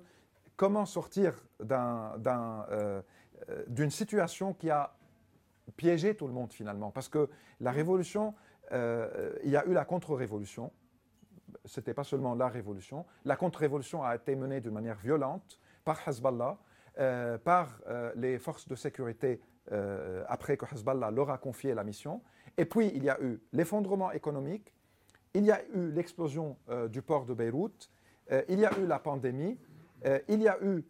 comment 0.56 0.86
sortir 0.86 1.34
euh, 1.70 3.02
d'une 3.68 3.90
situation 3.90 4.52
qui 4.54 4.70
a 4.70 4.92
piégé 5.76 6.14
tout 6.14 6.26
le 6.26 6.32
monde 6.32 6.52
finalement. 6.52 6.90
Parce 6.90 7.08
que 7.08 7.28
la 7.60 7.70
révolution, 7.70 8.34
euh, 8.72 9.32
il 9.44 9.50
y 9.50 9.56
a 9.56 9.66
eu 9.66 9.72
la 9.72 9.84
contre-révolution. 9.84 10.72
Ce 11.64 11.80
n'était 11.80 11.94
pas 11.94 12.04
seulement 12.04 12.34
la 12.34 12.48
révolution. 12.48 13.04
La 13.24 13.36
contre-révolution 13.36 14.02
a 14.02 14.16
été 14.16 14.36
menée 14.36 14.60
d'une 14.60 14.72
manière 14.72 14.98
violente 14.98 15.58
par 15.84 16.06
Hezbollah, 16.06 16.58
euh, 16.98 17.38
par 17.38 17.80
les 18.16 18.38
forces 18.38 18.68
de 18.68 18.74
sécurité 18.74 19.40
après 20.28 20.56
que 20.56 20.64
Hezbollah 20.64 21.10
leur 21.10 21.30
a 21.30 21.36
confié 21.36 21.74
la 21.74 21.84
mission. 21.84 22.22
Et 22.56 22.64
puis, 22.64 22.90
il 22.94 23.04
y 23.04 23.10
a 23.10 23.20
eu 23.20 23.38
l'effondrement 23.52 24.10
économique, 24.12 24.74
il 25.34 25.44
y 25.44 25.50
a 25.50 25.62
eu 25.74 25.90
l'explosion 25.92 26.56
du 26.88 27.02
port 27.02 27.26
de 27.26 27.34
Beyrouth, 27.34 27.90
il 28.48 28.58
y 28.58 28.64
a 28.64 28.70
eu 28.78 28.86
la 28.86 28.98
pandémie, 28.98 29.58
euh, 30.06 30.20
il 30.28 30.42
y 30.42 30.48
a 30.48 30.58
eu 30.62 30.84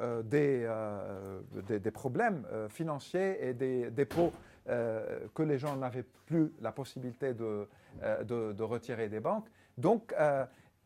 euh, 0.00 0.22
euh, 0.34 1.40
des, 1.66 1.80
des, 1.80 1.90
problèmes 1.90 2.46
financiers 2.68 3.48
et 3.48 3.54
des 3.54 3.90
dépôts 3.90 4.30
que 4.66 5.42
les 5.42 5.58
gens 5.58 5.76
n'avaient 5.76 6.04
plus 6.26 6.52
la 6.60 6.70
possibilité 6.72 7.32
de, 7.32 7.66
de, 8.24 8.62
retirer 8.62 9.08
des 9.08 9.20
banques. 9.20 9.46
Donc, 9.78 10.12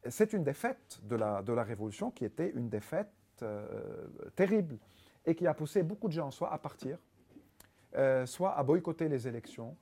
c'est 0.06 0.32
une 0.32 0.44
défaite 0.44 1.00
de 1.02 1.16
la, 1.16 1.42
de 1.42 1.52
la 1.52 1.64
Révolution 1.64 2.10
qui 2.10 2.24
était 2.24 2.50
une 2.50 2.68
défaite 2.68 3.10
terrible 4.36 4.76
et 5.26 5.34
qui 5.34 5.46
a 5.46 5.54
poussé 5.54 5.82
beaucoup 5.82 6.08
de 6.08 6.12
gens 6.12 6.30
soit 6.30 6.52
à 6.52 6.58
partir, 6.58 6.98
soit 8.26 8.56
à 8.56 8.62
boycotter 8.62 9.08
les 9.08 9.26
élections, 9.26 9.76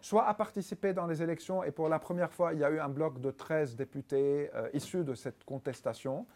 soit 0.00 0.26
à 0.26 0.34
participer 0.34 0.94
dans 0.94 1.06
les 1.06 1.22
élections. 1.22 1.62
Et 1.62 1.70
pour 1.70 1.88
la 1.88 1.98
première 1.98 2.32
fois, 2.32 2.54
il 2.54 2.60
y 2.60 2.64
a 2.64 2.70
eu 2.70 2.80
un 2.80 2.88
bloc 2.88 3.20
de 3.20 3.30
13 3.30 3.76
députés 3.76 4.50
issus 4.72 5.04
de 5.04 5.14
cette 5.14 5.44
contestation. 5.44 6.26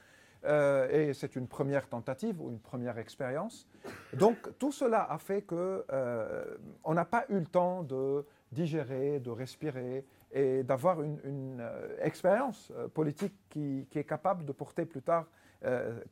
Euh, 0.47 0.89
et 0.91 1.13
c'est 1.13 1.37
une 1.37 1.49
première 1.49 1.89
tentative 1.89 2.41
ou 2.41 2.51
une 2.51 2.61
première 2.61 2.99
expérience. 2.99 3.67
Donc 4.13 4.37
tout 4.59 4.73
cela 4.73 5.11
a 5.11 5.19
fait 5.19 5.43
qu'on 5.43 5.83
euh, 5.93 6.57
n'a 6.87 7.05
pas 7.05 7.25
eu 7.29 7.39
le 7.39 7.47
temps 7.47 7.83
de 7.83 8.25
digérer, 8.53 9.19
de 9.19 9.31
respirer 9.31 10.05
et 10.33 10.63
d'avoir 10.63 11.03
une, 11.03 11.59
euh, 11.61 11.97
expérience 12.01 12.73
politique 12.95 13.35
qui, 13.51 13.87
est 13.95 14.05
capable 14.05 14.45
de 14.45 14.53
porter 14.53 14.85
plus 14.85 15.03
tard 15.03 15.27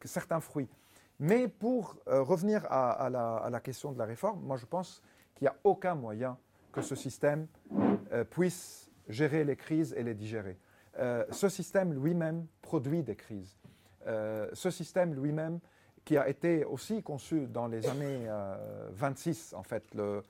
certains 0.05 0.41
fruits. 0.41 0.69
Mais 1.21 1.47
pour 1.47 1.97
revenir 2.07 2.65
à, 2.71 3.09
la, 3.09 3.61
question 3.61 3.93
de 3.93 3.99
la 3.99 4.05
réforme, 4.05 4.41
moi 4.41 4.57
je 4.57 4.67
pense 4.67 5.01
qu'il 5.35 5.45
n'y 5.45 5.49
a 5.49 5.55
aucun 5.63 5.95
moyen 5.95 6.37
que 6.73 6.83
ce 6.83 6.97
système 6.97 7.47
puisse 8.31 8.91
gérer 9.09 9.45
les 9.45 9.55
crises 9.55 9.95
et 9.97 10.03
les 10.03 10.15
digérer. 10.15 10.59
ce 11.31 11.49
système 11.49 11.95
lui-même 12.03 12.47
produit 12.63 13.05
des 13.05 13.15
crises. 13.15 13.57
Euh, 14.07 14.49
ce 14.53 14.71
système 14.71 15.15
lui-même, 15.15 15.61
qui 16.05 16.17
a 16.19 16.29
été 16.29 16.65
aussi 16.65 17.03
conçu 17.03 17.47
dans 17.47 17.67
les 17.67 17.89
années 17.89 18.29
26, 18.93 19.53
euh, 19.55 19.59
en 19.59 19.63
fait, 19.63 19.85
euh, 19.97 20.21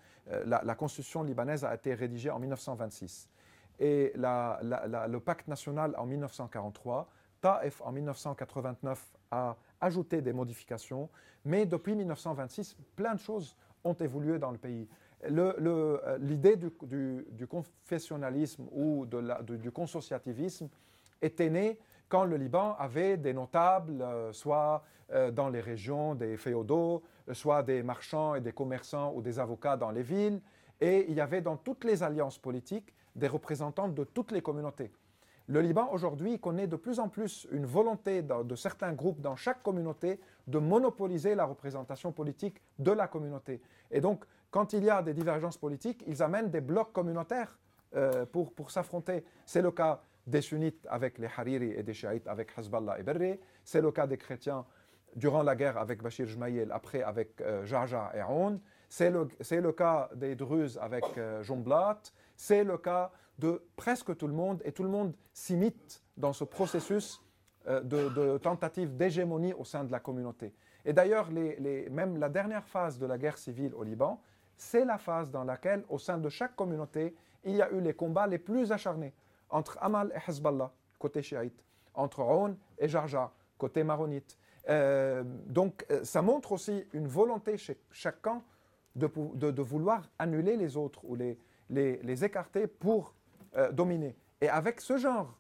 la, 0.46 0.74
constitution 0.76 1.24
libanaise 1.24 1.64
a 1.64 1.74
été 1.74 1.94
rédigée 1.94 2.30
en 2.30 2.38
1926. 2.38 3.28
Et 3.80 4.12
le 4.14 5.18
pacte 5.18 5.48
national 5.48 5.94
en 5.98 6.06
1943, 6.06 7.08
Taif 7.40 7.80
en 7.80 7.90
1989 7.90 9.04
a 9.32 9.56
ajouté 9.80 10.22
des 10.22 10.32
modifications, 10.32 11.10
mais 11.44 11.66
depuis 11.66 11.96
1926, 11.96 12.76
plein 12.94 13.14
de 13.14 13.20
choses 13.20 13.56
ont 13.82 13.94
évolué 13.94 14.38
dans 14.38 14.52
le 14.52 14.58
pays. 14.58 14.88
L'idée 15.28 16.56
du, 16.56 17.46
confessionnalisme 17.48 18.66
ou 18.70 19.06
du 19.06 19.70
consociativisme 19.72 20.68
était 21.20 21.50
née 21.50 21.78
quand 22.08 22.24
le 22.24 22.36
Liban 22.36 22.76
avait 22.78 23.16
des 23.16 23.32
notables, 23.32 24.02
euh, 24.02 24.32
soit 24.32 24.84
euh, 25.12 25.30
dans 25.30 25.48
les 25.48 25.60
régions 25.60 26.14
des 26.14 26.36
féodaux, 26.36 27.02
soit 27.32 27.62
des 27.62 27.82
marchands 27.82 28.34
et 28.34 28.40
des 28.40 28.52
commerçants 28.52 29.12
ou 29.14 29.22
des 29.22 29.38
avocats 29.38 29.76
dans 29.76 29.90
les 29.90 30.02
villes, 30.02 30.40
et 30.80 31.06
il 31.08 31.16
y 31.16 31.20
avait 31.20 31.40
dans 31.40 31.56
toutes 31.56 31.84
les 31.84 32.02
alliances 32.02 32.38
politiques 32.38 32.94
des 33.14 33.28
représentants 33.28 33.88
de 33.88 34.04
toutes 34.04 34.32
les 34.32 34.42
communautés. 34.42 34.90
Le 35.46 35.60
Liban 35.60 35.88
aujourd'hui 35.92 36.38
connaît 36.40 36.66
de 36.66 36.76
plus 36.76 36.98
en 36.98 37.08
plus 37.08 37.46
une 37.52 37.66
volonté 37.66 38.22
de, 38.22 38.54
certains 38.56 38.94
groupes 38.94 39.20
dans 39.20 39.36
chaque 39.36 39.62
communauté 39.62 40.18
de 40.46 40.58
monopoliser 40.58 41.34
la 41.34 41.44
représentation 41.44 42.12
politique 42.12 42.62
de 42.78 42.92
la 42.92 43.08
communauté. 43.08 43.60
Et 43.90 44.00
donc, 44.00 44.24
quand 44.50 44.72
il 44.72 44.84
y 44.84 44.90
a 44.90 45.02
des 45.02 45.12
divergences 45.12 45.58
politiques, 45.58 46.02
ils 46.06 46.22
amènent 46.22 46.50
des 46.50 46.62
blocs 46.62 46.92
communautaires 46.92 47.58
euh, 47.94 48.24
pour, 48.24 48.54
pour 48.54 48.70
s'affronter. 48.70 49.22
C'est 49.44 49.60
le 49.60 49.70
cas 49.70 50.00
des 50.26 50.40
sunnites 50.40 50.86
avec 50.90 51.18
les 51.18 51.28
Hariri 51.36 51.72
et 51.72 51.82
des 51.82 51.94
chiites 51.94 52.26
avec 52.26 52.56
Hezbollah 52.56 52.98
et 52.98 53.02
Berri. 53.02 53.38
C'est 53.64 53.80
le 53.80 53.92
cas 53.92 54.06
des 54.06 54.16
chrétiens 54.16 54.64
durant 55.16 55.42
la 55.42 55.54
guerre 55.54 55.78
avec 55.78 56.02
Bachir 56.02 56.26
Jmaïel, 56.26 56.72
après 56.72 57.02
avec 57.02 57.40
euh, 57.40 57.64
et 58.14 58.20
Aoun. 58.20 58.60
C'est 58.88 59.10
le, 59.10 59.72
cas 59.72 60.08
des 60.14 60.34
Druzes 60.36 60.78
avec 60.80 61.04
euh, 61.18 61.42
Jomblat. 61.42 62.00
C'est 62.36 62.64
le 62.64 62.78
cas 62.78 63.10
de 63.38 63.62
presque 63.76 64.16
tout 64.16 64.28
le 64.28 64.32
monde 64.32 64.62
et 64.64 64.72
tout 64.72 64.84
le 64.84 64.88
monde 64.88 65.14
s'imite 65.32 66.02
dans 66.16 66.32
ce 66.32 66.44
processus 66.44 67.20
euh, 67.66 67.80
de, 67.80 68.38
tentative 68.38 68.96
d'hégémonie 68.96 69.52
au 69.54 69.64
sein 69.64 69.84
de 69.84 69.90
la 69.90 70.00
communauté. 70.00 70.54
Et 70.84 70.92
d'ailleurs, 70.92 71.30
même 71.30 72.18
la 72.18 72.28
dernière 72.28 72.66
phase 72.66 72.98
de 72.98 73.06
la 73.06 73.18
guerre 73.18 73.38
civile 73.38 73.74
au 73.74 73.82
Liban, 73.82 74.20
c'est 74.56 74.84
la 74.84 74.98
phase 74.98 75.30
dans 75.30 75.44
laquelle, 75.44 75.82
au 75.88 75.98
sein 75.98 76.18
de 76.18 76.28
chaque 76.28 76.54
communauté, 76.54 77.14
il 77.42 77.56
y 77.56 77.62
a 77.62 77.70
eu 77.72 77.80
les 77.80 77.94
combats 77.94 78.26
les 78.26 78.38
plus 78.38 78.70
acharnés 78.70 79.14
entre 79.50 79.78
Amal 79.80 80.12
et 80.14 80.30
Hezbollah, 80.30 80.72
côté 80.98 81.22
chiite, 81.22 81.64
entre 81.94 82.20
Aoun 82.20 82.56
et 82.78 82.88
Jarja, 82.88 83.32
côté 83.58 83.84
maronite. 83.84 84.38
Euh, 84.68 85.22
donc 85.46 85.84
euh, 85.90 86.04
ça 86.04 86.22
montre 86.22 86.52
aussi 86.52 86.84
une 86.92 87.06
volonté 87.06 87.58
chez 87.58 87.78
chacun 87.90 88.42
de, 88.96 89.10
de, 89.34 89.62
vouloir 89.62 90.08
annuler 90.18 90.56
les 90.56 90.76
autres 90.76 91.04
ou 91.04 91.16
les, 91.16 91.38
les, 91.68 92.24
écarter 92.24 92.66
pour 92.66 93.14
euh, 93.56 93.72
dominer. 93.72 94.16
Et 94.40 94.48
avec 94.48 94.80
ce 94.80 94.96
genre 94.96 95.36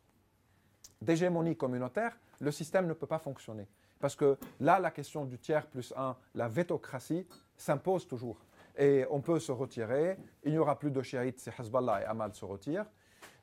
d'hégémonie 1.00 1.56
communautaire, 1.56 2.18
le 2.40 2.50
système 2.50 2.86
ne 2.86 2.92
peut 2.92 3.06
pas 3.06 3.18
fonctionner. 3.18 3.66
Parce 4.00 4.16
que 4.16 4.36
là, 4.60 4.78
la 4.78 4.90
question 4.90 5.24
du 5.24 5.38
tiers 5.38 5.66
plus 5.66 5.94
un, 5.96 6.16
la 6.34 6.48
vétocratie, 6.48 7.26
s'impose 7.56 8.06
toujours. 8.06 8.44
Et 8.76 9.06
on 9.08 9.20
peut 9.20 9.38
se 9.38 9.52
retirer, 9.52 10.18
il 10.42 10.52
n'y 10.52 10.58
aura 10.58 10.78
plus 10.78 10.90
de 10.90 11.00
chiites 11.00 11.38
si 11.38 11.48
Hezbollah 11.48 12.02
et 12.02 12.04
Amal 12.04 12.34
se 12.34 12.44
retirent. 12.44 12.86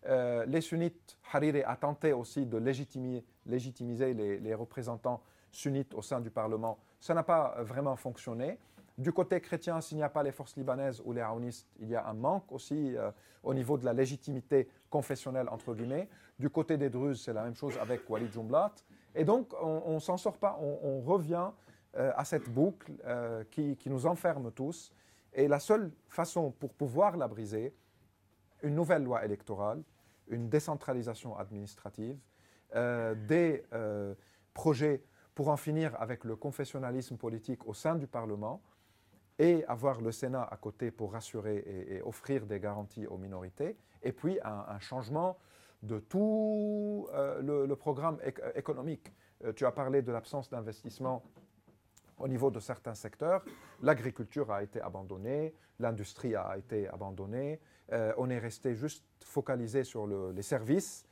Euh, 0.07 0.45
les 0.45 0.61
sunnites, 0.61 1.17
Hariri 1.31 1.63
a 1.63 1.75
tenté 1.75 2.13
aussi 2.13 2.45
de 2.45 2.57
légitimiser 2.57 4.13
les, 4.13 4.55
représentants 4.55 5.21
sunnites 5.51 5.93
au 5.93 6.01
sein 6.01 6.19
du 6.19 6.31
Parlement. 6.31 6.77
Ça 6.99 7.13
n'a 7.13 7.23
pas 7.23 7.55
vraiment 7.61 7.95
fonctionné. 7.95 8.57
Du 8.97 9.11
côté 9.11 9.39
chrétien, 9.39 9.79
s'il 9.81 9.97
n'y 9.97 10.03
a 10.03 10.09
pas 10.09 10.23
les 10.23 10.31
forces 10.31 10.55
libanaises 10.55 11.01
ou 11.05 11.13
les 11.13 11.21
aounistes, 11.21 11.67
il 11.79 11.89
y 11.89 11.95
a 11.95 12.07
un 12.07 12.13
manque 12.13 12.51
aussi 12.51 12.95
euh, 12.95 13.11
au 13.43 13.53
niveau 13.53 13.77
de 13.77 13.85
la 13.85 13.93
légitimité 13.93 14.67
confessionnelle, 14.89 15.49
entre 15.49 15.73
guillemets. 15.73 16.09
Du 16.37 16.49
côté 16.49 16.77
des 16.77 16.89
Druzes, 16.89 17.21
c'est 17.23 17.33
la 17.33 17.43
même 17.43 17.55
chose 17.55 17.77
avec 17.79 18.09
Walid 18.09 18.31
Jumblat. 18.31 18.73
Et 19.15 19.23
donc, 19.23 19.53
on 19.61 19.95
ne 19.95 19.99
s'en 19.99 20.17
sort 20.17 20.37
pas, 20.37 20.57
on, 20.61 21.01
revient 21.01 21.49
euh, 21.97 22.11
à 22.15 22.23
cette 22.25 22.49
boucle 22.49 22.91
qui, 23.51 23.77
nous 23.87 24.05
enferme 24.05 24.51
tous. 24.51 24.91
Et 25.33 25.47
la 25.47 25.59
seule 25.59 25.91
façon 26.07 26.51
pour 26.51 26.73
pouvoir 26.73 27.17
la 27.17 27.27
briser, 27.27 27.73
une 28.63 28.75
nouvelle 28.75 29.03
loi 29.03 29.25
électorale, 29.25 29.81
une 30.31 30.49
décentralisation 30.49 31.37
administrative, 31.37 32.17
euh, 32.75 33.13
des 33.15 33.63
projets 34.53 35.03
pour 35.35 35.49
en 35.49 35.57
finir 35.57 35.95
avec 36.01 36.23
le 36.23 36.35
confessionnalisme 36.35 37.17
politique 37.17 37.67
au 37.67 37.73
sein 37.73 37.95
du 37.95 38.07
Parlement 38.07 38.61
et 39.39 39.63
avoir 39.65 40.01
le 40.01 40.11
Sénat 40.11 40.43
à 40.43 40.57
côté 40.57 40.91
pour 40.91 41.13
rassurer 41.13 41.63
et, 41.89 42.01
offrir 42.01 42.45
des 42.45 42.59
garanties 42.59 43.07
aux 43.07 43.17
minorités, 43.17 43.77
et 44.03 44.11
puis 44.11 44.39
un, 44.43 44.79
changement 44.79 45.37
de 45.83 45.99
tout 45.99 47.07
le, 47.13 47.73
programme 47.75 48.19
économique. 48.55 49.11
tu 49.55 49.65
as 49.65 49.71
parlé 49.71 50.01
de 50.01 50.11
l'absence 50.11 50.49
d'investissement 50.49 51.23
au 52.21 52.27
niveau 52.27 52.51
de 52.51 52.59
certains 52.59 52.93
secteurs. 52.93 53.43
L'agriculture 53.81 54.51
a 54.51 54.63
été 54.63 54.79
abandonnée, 54.81 55.53
l'industrie 55.79 56.35
a 56.35 56.57
été 56.57 56.87
abandonnée, 56.87 57.59
euh, 57.91 58.13
on 58.17 58.29
est 58.29 58.39
resté 58.39 58.75
juste 58.75 59.05
focalisé 59.23 59.83
sur 59.83 60.07
les 60.07 60.41
services, 60.41 61.05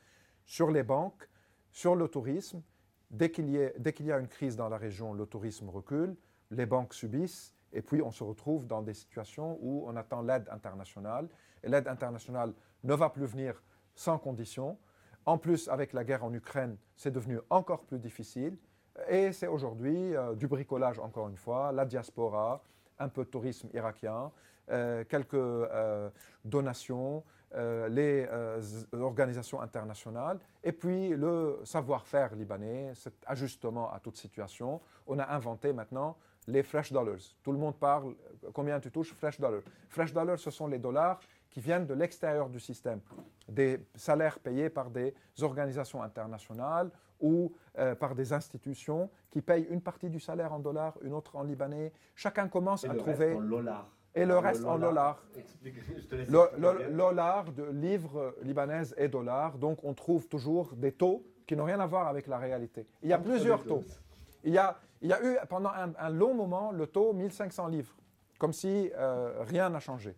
sur 0.44 0.70
les 0.70 0.82
banques, 0.82 1.28
sur 1.70 1.94
le 1.94 2.08
tourisme. 2.08 2.62
Dès 3.10 3.30
qu'il 3.30 3.50
y, 3.50 4.12
a 4.12 4.18
une 4.18 4.28
crise 4.28 4.56
dans 4.56 4.68
la 4.68 4.76
région, 4.76 5.12
le 5.12 5.26
tourisme 5.26 5.68
recule, 5.68 6.16
les 6.50 6.66
banques 6.66 6.94
subissent, 6.94 7.54
et 7.72 7.82
puis 7.82 8.02
on 8.02 8.10
se 8.10 8.22
retrouve 8.22 8.66
dans 8.66 8.82
des 8.82 8.94
situations 8.94 9.58
où 9.60 9.84
on 9.86 9.96
attend 9.96 10.22
l'aide 10.22 10.48
internationale, 10.50 11.28
et 11.62 11.68
l'aide 11.68 11.88
internationale 11.88 12.54
ne 12.84 12.94
va 12.94 13.10
plus 13.10 13.26
venir 13.26 13.62
sans 13.94 14.18
condition. 14.18 14.78
En 15.26 15.38
plus, 15.38 15.68
avec 15.68 15.92
la 15.92 16.04
guerre 16.04 16.24
en 16.24 16.32
Ukraine, 16.32 16.76
c'est 16.96 17.10
devenu 17.10 17.38
encore 17.50 17.84
plus 17.84 17.98
difficile. 17.98 18.56
Et 19.08 19.32
c'est 19.32 19.46
aujourd'hui 19.46 20.14
euh, 20.14 20.34
du 20.34 20.46
bricolage, 20.46 20.98
encore 20.98 21.28
une 21.28 21.36
fois, 21.36 21.72
la 21.72 21.84
diaspora, 21.84 22.62
un 22.98 23.08
peu 23.08 23.24
de 23.24 23.30
tourisme 23.30 23.68
irakien, 23.74 24.30
quelques 24.68 25.34
euh, 25.34 26.08
donations, 26.44 27.24
les 27.88 28.28
organisations 28.92 29.60
internationales, 29.60 30.38
et 30.62 30.70
puis 30.70 31.08
le 31.08 31.58
savoir-faire 31.64 32.34
libanais, 32.36 32.92
cet 32.94 33.14
ajustement 33.26 33.92
à 33.92 33.98
toute 33.98 34.16
situation. 34.16 34.80
On 35.08 35.18
a 35.18 35.26
inventé 35.34 35.72
maintenant 35.72 36.16
les 36.46 36.62
fresh 36.62 36.92
dollars. 36.92 37.18
Tout 37.42 37.52
le 37.52 37.58
monde 37.58 37.76
parle, 37.76 38.14
combien 38.52 38.78
tu 38.80 38.90
touches 38.90 39.12
fresh 39.14 39.40
dollars 39.40 39.62
Fresh 39.88 40.12
dollars, 40.12 40.38
ce 40.38 40.50
sont 40.50 40.66
les 40.66 40.78
dollars 40.78 41.20
qui 41.50 41.60
viennent 41.60 41.86
de 41.86 41.94
l'extérieur 41.94 42.48
du 42.48 42.60
système, 42.60 43.00
des 43.48 43.80
salaires 43.94 44.38
payés 44.38 44.70
par 44.70 44.90
des 44.90 45.14
organisations 45.42 46.02
internationales 46.02 46.90
ou 47.20 47.52
euh, 47.78 47.94
par 47.94 48.14
des 48.14 48.32
institutions 48.32 49.10
qui 49.30 49.42
payent 49.42 49.66
une 49.68 49.80
partie 49.80 50.08
du 50.08 50.20
salaire 50.20 50.52
en 50.52 50.58
dollars, 50.58 50.96
une 51.02 51.12
autre 51.12 51.36
en 51.36 51.42
libanais. 51.42 51.92
Chacun 52.14 52.48
commence 52.48 52.84
à 52.84 52.94
trouver. 52.94 53.34
En 53.34 53.40
dollars. 53.40 53.88
Et 54.14 54.24
le 54.24 54.38
reste 54.38 54.64
en 54.64 54.78
dollars. 54.78 55.22
Le 55.62 56.96
dollar 56.96 57.44
de 57.52 57.64
livres 57.70 58.34
libanaises 58.42 58.94
et 58.98 59.08
dollars. 59.08 59.56
Donc 59.58 59.84
on 59.84 59.94
trouve 59.94 60.26
toujours 60.28 60.72
des 60.74 60.92
taux 60.92 61.24
qui 61.46 61.56
n'ont 61.56 61.64
rien 61.64 61.80
à 61.80 61.86
voir 61.86 62.08
avec 62.08 62.26
la 62.26 62.38
réalité. 62.38 62.86
Il 63.02 63.08
y 63.08 63.12
a 63.12 63.18
plusieurs 63.18 63.64
taux. 63.64 63.84
Il 64.44 64.52
y 64.52 64.58
a, 64.58 64.78
il 65.02 65.08
y 65.08 65.12
a 65.12 65.24
eu 65.24 65.36
pendant 65.48 65.70
un, 65.70 66.10
long 66.10 66.34
moment 66.34 66.72
le 66.72 66.86
taux 66.86 67.12
1500 67.12 67.68
livres, 67.68 67.94
comme 68.38 68.52
si 68.52 68.90
euh, 68.96 69.42
rien 69.42 69.68
n'a 69.68 69.80
changé. 69.80 70.16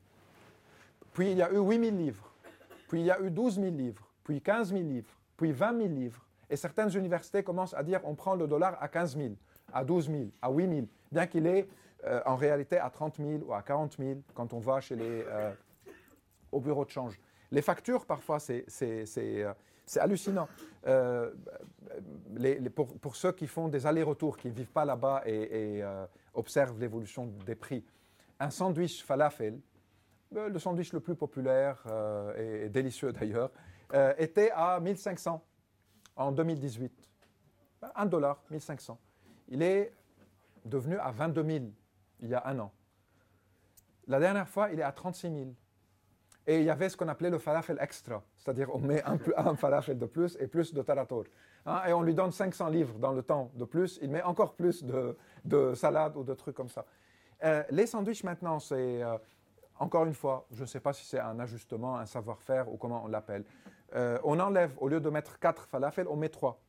Puis 1.12 1.32
il 1.32 1.38
y 1.38 1.43
a 1.43 1.51
eu 1.53 1.59
8000 1.59 1.97
livres. 1.97 2.32
Puis 2.88 3.01
il 3.01 3.07
y 3.07 3.11
a 3.11 3.20
eu 3.20 3.30
12 3.30 3.61
000 3.61 3.74
livres. 3.74 4.07
Puis 4.24 4.40
15 4.40 4.70
000 4.72 4.82
livres. 4.82 5.11
Puis 5.36 5.53
20 5.53 5.76
000 5.76 5.88
livres. 5.88 6.26
Et 6.49 6.57
certaines 6.57 6.95
universités 6.95 7.43
commencent 7.43 7.74
à 7.74 7.82
dire 7.82 8.01
on 8.05 8.14
prend 8.14 8.34
le 8.34 8.47
dollar 8.47 8.76
à 8.80 8.88
15 8.88 9.16
000, 9.16 9.30
à 9.72 9.82
12 9.82 10.11
000, 10.11 10.24
à 10.43 10.51
8 10.51 10.68
000, 10.68 10.86
bien 11.11 11.26
qu'il 11.26 11.47
est 11.47 11.66
euh, 12.05 12.20
en 12.26 12.34
réalité 12.34 12.78
à 12.78 12.90
30 12.90 13.18
000 13.18 13.30
ou 13.46 13.55
à 13.55 13.62
40 13.62 13.96
000 13.96 14.20
quand 14.34 14.53
on 14.53 14.59
va 14.59 14.80
chez 14.80 14.96
les, 14.96 15.24
euh, 15.24 15.53
au 16.50 16.59
bureau 16.59 16.84
de 16.84 16.90
change. 16.90 17.16
Les 17.53 17.62
factures, 17.62 18.07
parfois, 18.07 18.40
c'est 18.40 18.66
euh, 19.18 19.53
hallucinant. 19.96 20.48
Pour, 22.74 22.98
pour, 22.98 23.14
ceux 23.14 23.30
qui 23.30 23.46
font 23.46 23.68
des 23.68 23.86
allers-retours, 23.86 24.36
qui 24.36 24.48
ne 24.48 24.53
vivent 24.53 24.72
pas 24.72 24.84
là-bas 24.84 25.22
et, 25.26 25.84
observent 26.34 26.80
l'évolution 26.80 27.26
des 27.46 27.55
prix, 27.55 27.84
un 28.40 28.50
sandwich 28.50 29.05
falafel, 29.05 29.61
le 30.32 30.59
sandwich 30.59 30.92
le 30.92 31.00
plus 31.00 31.14
populaire 31.14 31.84
et, 32.36 32.64
et 32.64 32.68
délicieux 32.68 33.12
d'ailleurs, 33.20 33.50
était 34.18 34.50
à 34.50 34.80
1500 34.80 35.40
en 36.16 36.32
2018. 36.32 36.90
1 37.94 38.07
dollar, 38.07 38.42
1500. 38.50 38.98
Il 39.50 39.62
est 39.62 39.92
devenu 40.64 40.96
à 40.98 41.11
22 41.11 41.44
000 41.44 41.64
il 42.23 42.29
y 42.29 42.35
a 42.35 42.43
un 42.47 42.59
an. 42.59 42.73
La 44.07 44.18
dernière 44.18 44.49
fois, 44.49 44.70
il 44.73 44.81
est 44.81 44.85
à 44.85 44.93
36 44.93 45.31
000. 45.31 45.51
Et 46.47 46.59
il 46.59 46.64
y 46.64 46.70
avait 46.70 46.89
ce 46.89 46.97
qu'on 46.97 47.07
appelait 47.07 47.31
le 47.31 47.39
falafel 47.39 47.79
extra, 47.81 48.20
c'est-à-dire 48.37 48.75
on 48.75 48.81
met 48.81 49.01
un, 49.05 49.55
falafel 49.55 49.97
de 49.97 50.07
plus 50.07 50.37
et 50.41 50.49
plus 50.49 50.75
de 50.75 50.83
tarator. 50.83 51.25
Hein, 51.66 51.83
et 51.87 51.93
on 51.93 52.03
lui 52.03 52.14
donne 52.14 52.33
500 52.33 52.68
livres 52.68 52.99
dans 52.99 53.12
le 53.12 53.23
temps 53.23 53.53
de 53.55 53.64
plus, 53.64 54.01
il 54.03 54.11
met 54.11 54.23
encore 54.23 54.55
plus 54.55 54.83
de, 54.83 55.16
de 55.45 55.75
salade 55.75 56.16
ou 56.16 56.25
de 56.25 56.35
trucs 56.35 56.57
comme 56.57 56.68
ça. 56.68 56.85
Euh, 57.45 57.62
les 57.70 57.87
sandwichs 57.87 58.25
maintenant, 58.25 58.59
c'est, 58.59 59.03
euh, 59.05 59.16
encore 59.79 60.05
une 60.05 60.14
fois, 60.14 60.47
je 60.51 60.62
ne 60.62 60.66
sais 60.66 60.81
pas 60.81 60.93
si 60.93 61.05
c'est 61.05 61.20
un 61.20 61.39
ajustement, 61.39 61.97
un 61.97 62.07
savoir-faire 62.07 62.73
ou 62.73 62.77
comment 62.77 63.05
on 63.05 63.09
l'appelle. 63.09 63.45
Euh, 63.95 64.18
on 64.25 64.41
enlève, 64.41 64.73
au 64.79 64.89
lieu 64.89 65.01
de 65.01 65.11
mettre 65.11 65.39
4 65.39 65.66
falafels, 65.66 66.09
on 66.09 66.16
met 66.16 66.29
3. 66.29 66.61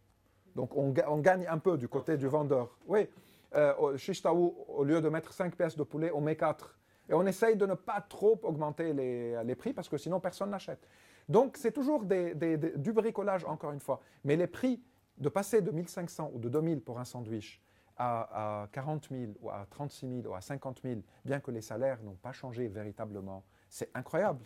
Donc 0.56 0.76
on, 0.76 0.92
gagne 0.92 1.48
un 1.48 1.58
peu 1.58 1.78
du 1.78 1.88
côté 1.88 2.16
du 2.18 2.28
vendeur. 2.28 2.78
Oui, 2.86 3.10
euh, 3.56 3.98
Shishtaou, 3.98 4.66
au 4.68 4.84
lieu 4.84 5.02
de 5.02 5.10
mettre 5.10 5.34
5 5.34 5.56
pièces 5.56 5.76
de 5.76 5.84
poulet, 5.84 6.12
on 6.14 6.22
met 6.22 6.36
4. 6.36 6.78
Et 7.10 7.14
on 7.14 7.26
essaye 7.26 7.56
de 7.56 7.66
ne 7.66 7.74
pas 7.74 8.02
trop 8.02 8.40
augmenter 8.44 8.94
les, 8.94 9.56
prix 9.56 9.74
parce 9.74 9.90
que 9.90 9.98
sinon 9.98 10.20
personne 10.20 10.50
n'achète. 10.50 10.88
Donc 11.28 11.58
c'est 11.58 11.72
toujours 11.72 12.04
du 12.06 12.94
bricolage, 12.94 13.46
encore 13.46 13.72
une 13.72 13.80
fois. 13.80 14.02
Mais 14.24 14.36
les 14.36 14.48
prix, 14.48 14.82
de 15.18 15.30
passer 15.30 15.62
de 15.62 15.70
1500 15.70 16.32
ou 16.34 16.40
de 16.40 16.50
2000 16.50 16.82
pour 16.82 17.00
un 17.00 17.06
sandwich 17.06 17.62
à, 17.98 18.64
à 18.64 18.68
40 18.68 19.10
000 19.12 19.34
ou 19.42 19.50
à 19.50 19.68
36 19.70 20.08
000 20.22 20.28
ou 20.28 20.34
à 20.34 20.42
50 20.42 20.82
000, 20.84 21.02
bien 21.24 21.40
que 21.40 21.52
les 21.52 21.62
salaires 21.62 22.02
n'ont 22.02 22.16
pas 22.16 22.32
changé 22.32 22.68
véritablement, 22.68 23.44
c'est 23.70 23.90
incroyable. 23.96 24.40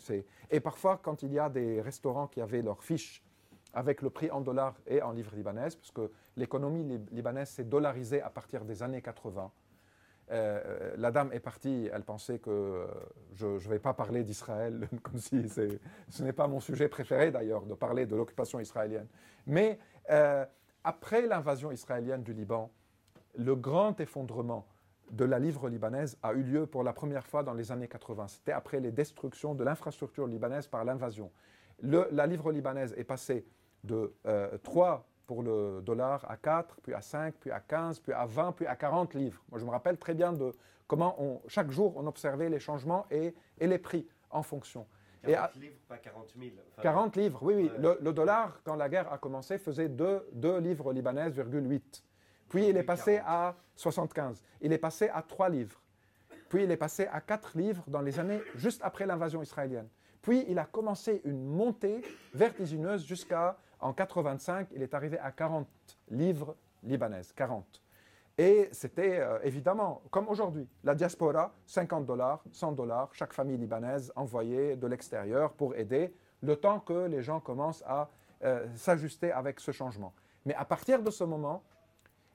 Et 0.49 0.60
parfois, 0.60 0.97
quand 0.97 1.24
il 1.24 1.34
y 1.34 1.39
a 1.39 1.49
des 1.49 1.82
restaurants 1.82 2.28
qui 2.28 2.41
avaient 2.41 2.62
leurs 2.62 2.84
fiches 2.84 3.24
avec 3.78 4.01
le 4.01 4.09
prix 4.09 4.32
en 4.32 4.41
dollars 4.41 4.73
et 4.88 5.03
en 5.03 5.11
livres 5.11 5.36
libanaises, 5.36 5.75
parce 5.75 5.91
que 5.91 6.09
l'économie 6.36 6.99
libanaise 7.11 7.49
s'est 7.49 7.63
dollarisée 7.63 8.23
à 8.23 8.32
partir 8.32 8.65
des 8.65 8.82
années 8.82 9.03
80. 9.03 9.51
Euh, 10.32 10.95
la 10.97 11.11
dame 11.11 11.32
est 11.32 11.39
partie, 11.39 11.88
elle 11.93 12.01
pensait 12.03 12.39
que 12.39 12.49
euh, 12.49 12.88
je 13.36 13.45
ne 13.45 13.57
vais 13.59 13.78
pas 13.78 13.93
parler 13.93 14.23
d'Israël, 14.23 14.89
comme 15.03 15.19
si 15.19 15.47
ce 15.47 16.23
n'est 16.23 16.34
pas 16.34 16.47
mon 16.47 16.59
sujet 16.59 16.88
préféré 16.88 17.30
d'ailleurs, 17.30 17.67
de 17.67 17.75
parler 17.75 18.07
de 18.07 18.15
l'occupation 18.15 18.59
israélienne. 18.59 19.07
Mais 19.45 19.78
euh, 20.09 20.43
après 20.84 21.28
l'invasion 21.28 21.71
israélienne 21.71 22.23
du 22.23 22.34
Liban, 22.34 22.71
le 23.36 23.55
grand 23.55 23.99
effondrement 23.99 24.65
de 25.11 25.23
la 25.23 25.38
livre 25.38 25.69
libanaise 25.69 26.17
a 26.23 26.34
eu 26.34 26.41
lieu 26.41 26.65
pour 26.65 26.84
la 26.84 26.93
première 26.93 27.28
fois 27.28 27.43
dans 27.43 27.53
les 27.53 27.71
années 27.71 27.88
80. 27.88 28.28
C'était 28.28 28.53
après 28.53 28.80
les 28.80 28.91
destructions 28.91 29.53
de 29.53 29.63
l'infrastructure 29.63 30.25
libanaise 30.25 30.65
par 30.65 30.84
l'invasion. 30.84 31.32
La 31.84 32.25
livre 32.25 32.51
libanaise 32.51 32.95
est 32.97 33.03
passée 33.03 33.45
de 33.84 34.13
3 34.63 34.89
euh, 34.89 34.97
pour 35.25 35.43
le 35.43 35.82
dollar 35.82 36.25
à 36.30 36.38
4, 36.38 36.78
puis 36.82 36.93
à 36.93 37.01
5, 37.01 37.36
puis 37.39 37.51
à 37.51 37.59
15, 37.59 37.99
puis 37.99 38.13
à 38.13 38.25
20, 38.25 38.53
puis 38.53 38.65
à 38.65 38.75
40 38.75 39.13
livres. 39.13 39.43
Moi, 39.49 39.59
je 39.59 39.65
me 39.65 39.69
rappelle 39.69 39.97
très 39.97 40.13
bien 40.13 40.32
de 40.32 40.51
comment 40.88 41.15
on, 41.21 41.41
chaque 41.47 41.69
jour 41.71 41.93
on 41.97 42.07
observait 42.07 42.49
les 42.49 42.59
changements 42.59 43.05
et, 43.11 43.36
et 43.59 43.67
les 43.67 43.78
prix 43.78 44.07
en 44.30 44.41
fonction. 44.41 44.86
40 45.25 45.55
livres, 45.55 45.75
pas 45.88 45.97
40 45.97 46.34
000. 46.39 46.51
40 46.82 47.15
livres, 47.15 47.39
oui, 47.41 47.53
oui. 47.55 47.71
Le, 47.78 48.13
dollar, 48.13 48.59
quand 48.63 48.75
la 48.75 48.88
guerre 48.88 49.11
a 49.11 49.17
commencé, 49.17 49.57
faisait 49.57 49.89
2, 49.89 50.30
2 50.34 50.59
livres 50.59 50.93
libanaises, 50.93 51.36
8. 51.36 52.03
Puis 52.49 52.69
il 52.69 52.78
est 52.78 52.84
passé 52.84 53.21
à 53.25 53.55
75. 53.75 54.43
Il 54.61 54.71
est 54.71 54.78
passé 54.78 55.09
à 55.09 55.21
3 55.21 55.49
livres. 55.49 55.82
Puis 56.49 56.63
il 56.63 56.71
est 56.71 56.78
passé 56.78 57.07
à 57.11 57.19
4 57.19 57.57
livres 57.57 57.84
dans 57.88 58.01
les 58.01 58.19
années 58.19 58.41
juste 58.55 58.82
après 58.84 59.05
l'invasion 59.05 59.41
israélienne. 59.41 59.89
Puis 60.21 60.45
il 60.47 60.57
a 60.59 60.65
commencé 60.65 61.21
une 61.25 61.45
montée 61.45 62.01
vertigineuse 62.34 63.05
jusqu'à, 63.05 63.57
en 63.80 63.93
85, 63.93 64.69
il 64.73 64.82
est 64.82 64.93
arrivé 64.93 65.19
à 65.19 65.32
40 65.32 65.67
livres 66.09 66.55
libanaises. 66.84 67.32
40. 67.34 67.82
Et 68.38 68.69
c'était 68.71 69.19
euh, 69.19 69.39
évidemment, 69.43 70.01
comme 70.11 70.28
aujourd'hui, 70.28 70.67
la 70.84 70.93
diaspora, 70.93 71.53
50 71.65 72.05
dollars, 72.05 72.43
100 72.51 72.73
dollars, 72.73 73.09
chaque 73.13 73.34
famille 73.34 73.57
libanaise 73.57 74.11
envoyée 74.15 74.75
de 74.75 74.88
l'extérieur 74.88 75.53
pour 75.53 75.75
aider, 75.75 76.13
le 76.43 76.55
temps 76.55 76.80
que 76.80 77.07
les 77.07 77.23
gens 77.23 77.39
commencent 77.39 77.84
à 77.88 78.09
euh, 78.43 78.67
s'ajuster 78.75 79.32
avec 79.32 79.59
ce 79.59 79.71
changement. 79.71 80.13
Mais 80.45 80.53
à 80.53 80.65
partir 80.65 81.01
de 81.01 81.09
ce 81.09 81.23
moment, 81.23 81.63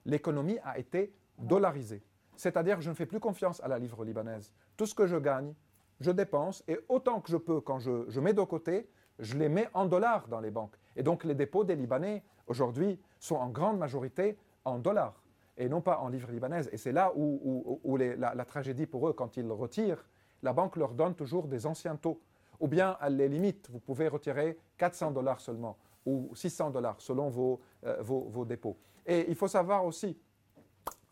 l'économie 0.05 0.59
a 0.65 0.79
été 0.79 1.15
dollarisée. 1.39 2.03
C'est-à-dire 2.37 2.81
je 2.81 2.91
ne 2.91 2.95
fais 2.95 3.07
plus 3.07 3.21
confiance 3.21 3.63
à 3.63 3.69
la 3.69 3.79
livre 3.79 4.05
libanaise. 4.05 4.53
Tout 4.77 4.87
ce 4.87 4.95
que 4.95 5.07
je 5.07 5.17
gagne, 5.17 5.55
je 6.01 6.11
dépense, 6.11 6.65
et 6.67 6.79
autant 6.89 7.21
que 7.21 7.31
je 7.31 7.37
peux, 7.37 7.61
quand 7.61 7.79
je, 7.79 8.21
mets 8.21 8.33
de 8.33 8.43
côté, 8.43 8.89
je 9.19 9.37
les 9.37 9.49
mets 9.49 9.69
en 9.73 9.87
dollars 9.87 10.27
dans 10.27 10.41
les 10.41 10.51
banques. 10.51 10.77
Et 10.97 11.03
donc 11.03 11.25
les 11.25 11.35
dépôts 11.35 11.65
des 11.65 11.77
Libanais 11.77 12.23
aujourd'hui 12.47 12.99
sont 13.19 13.37
en 13.37 13.49
grande 13.49 13.79
majorité 13.79 14.37
en 14.65 14.79
dollars 14.79 15.23
et 15.57 15.69
non 15.69 15.81
pas 15.81 15.99
en 15.99 16.09
livres 16.09 16.31
libanaises. 16.31 16.69
Et 16.73 16.77
c'est 16.77 16.93
là 16.93 17.13
où, 17.15 17.97
la, 17.97 18.45
tragédie 18.45 18.87
pour 18.87 19.09
eux, 19.09 19.13
quand 19.13 19.37
ils 19.37 19.51
retirent, 19.51 20.05
la 20.43 20.53
banque 20.53 20.77
leur 20.77 20.93
donne 20.93 21.15
toujours 21.15 21.47
des 21.47 21.67
anciens 21.67 21.97
taux. 21.97 22.21
Ou 22.61 22.69
bien, 22.69 22.97
à 23.01 23.11
les 23.11 23.29
limites, 23.29 23.69
vous 23.71 23.81
pouvez 23.81 24.09
retirer 24.09 24.59
400 24.79 25.11
dollars 25.13 25.41
seulement 25.41 25.77
ou 26.05 26.31
600 26.35 26.71
dollars 26.71 27.01
selon 27.01 27.29
vos, 27.29 27.61
euh, 27.85 28.03
vos, 28.03 28.23
vos, 28.29 28.45
dépôts. 28.45 28.77
Et 29.07 29.27
il 29.29 29.37
faut 29.37 29.49
savoir 29.49 29.85
aussi, 29.85 30.19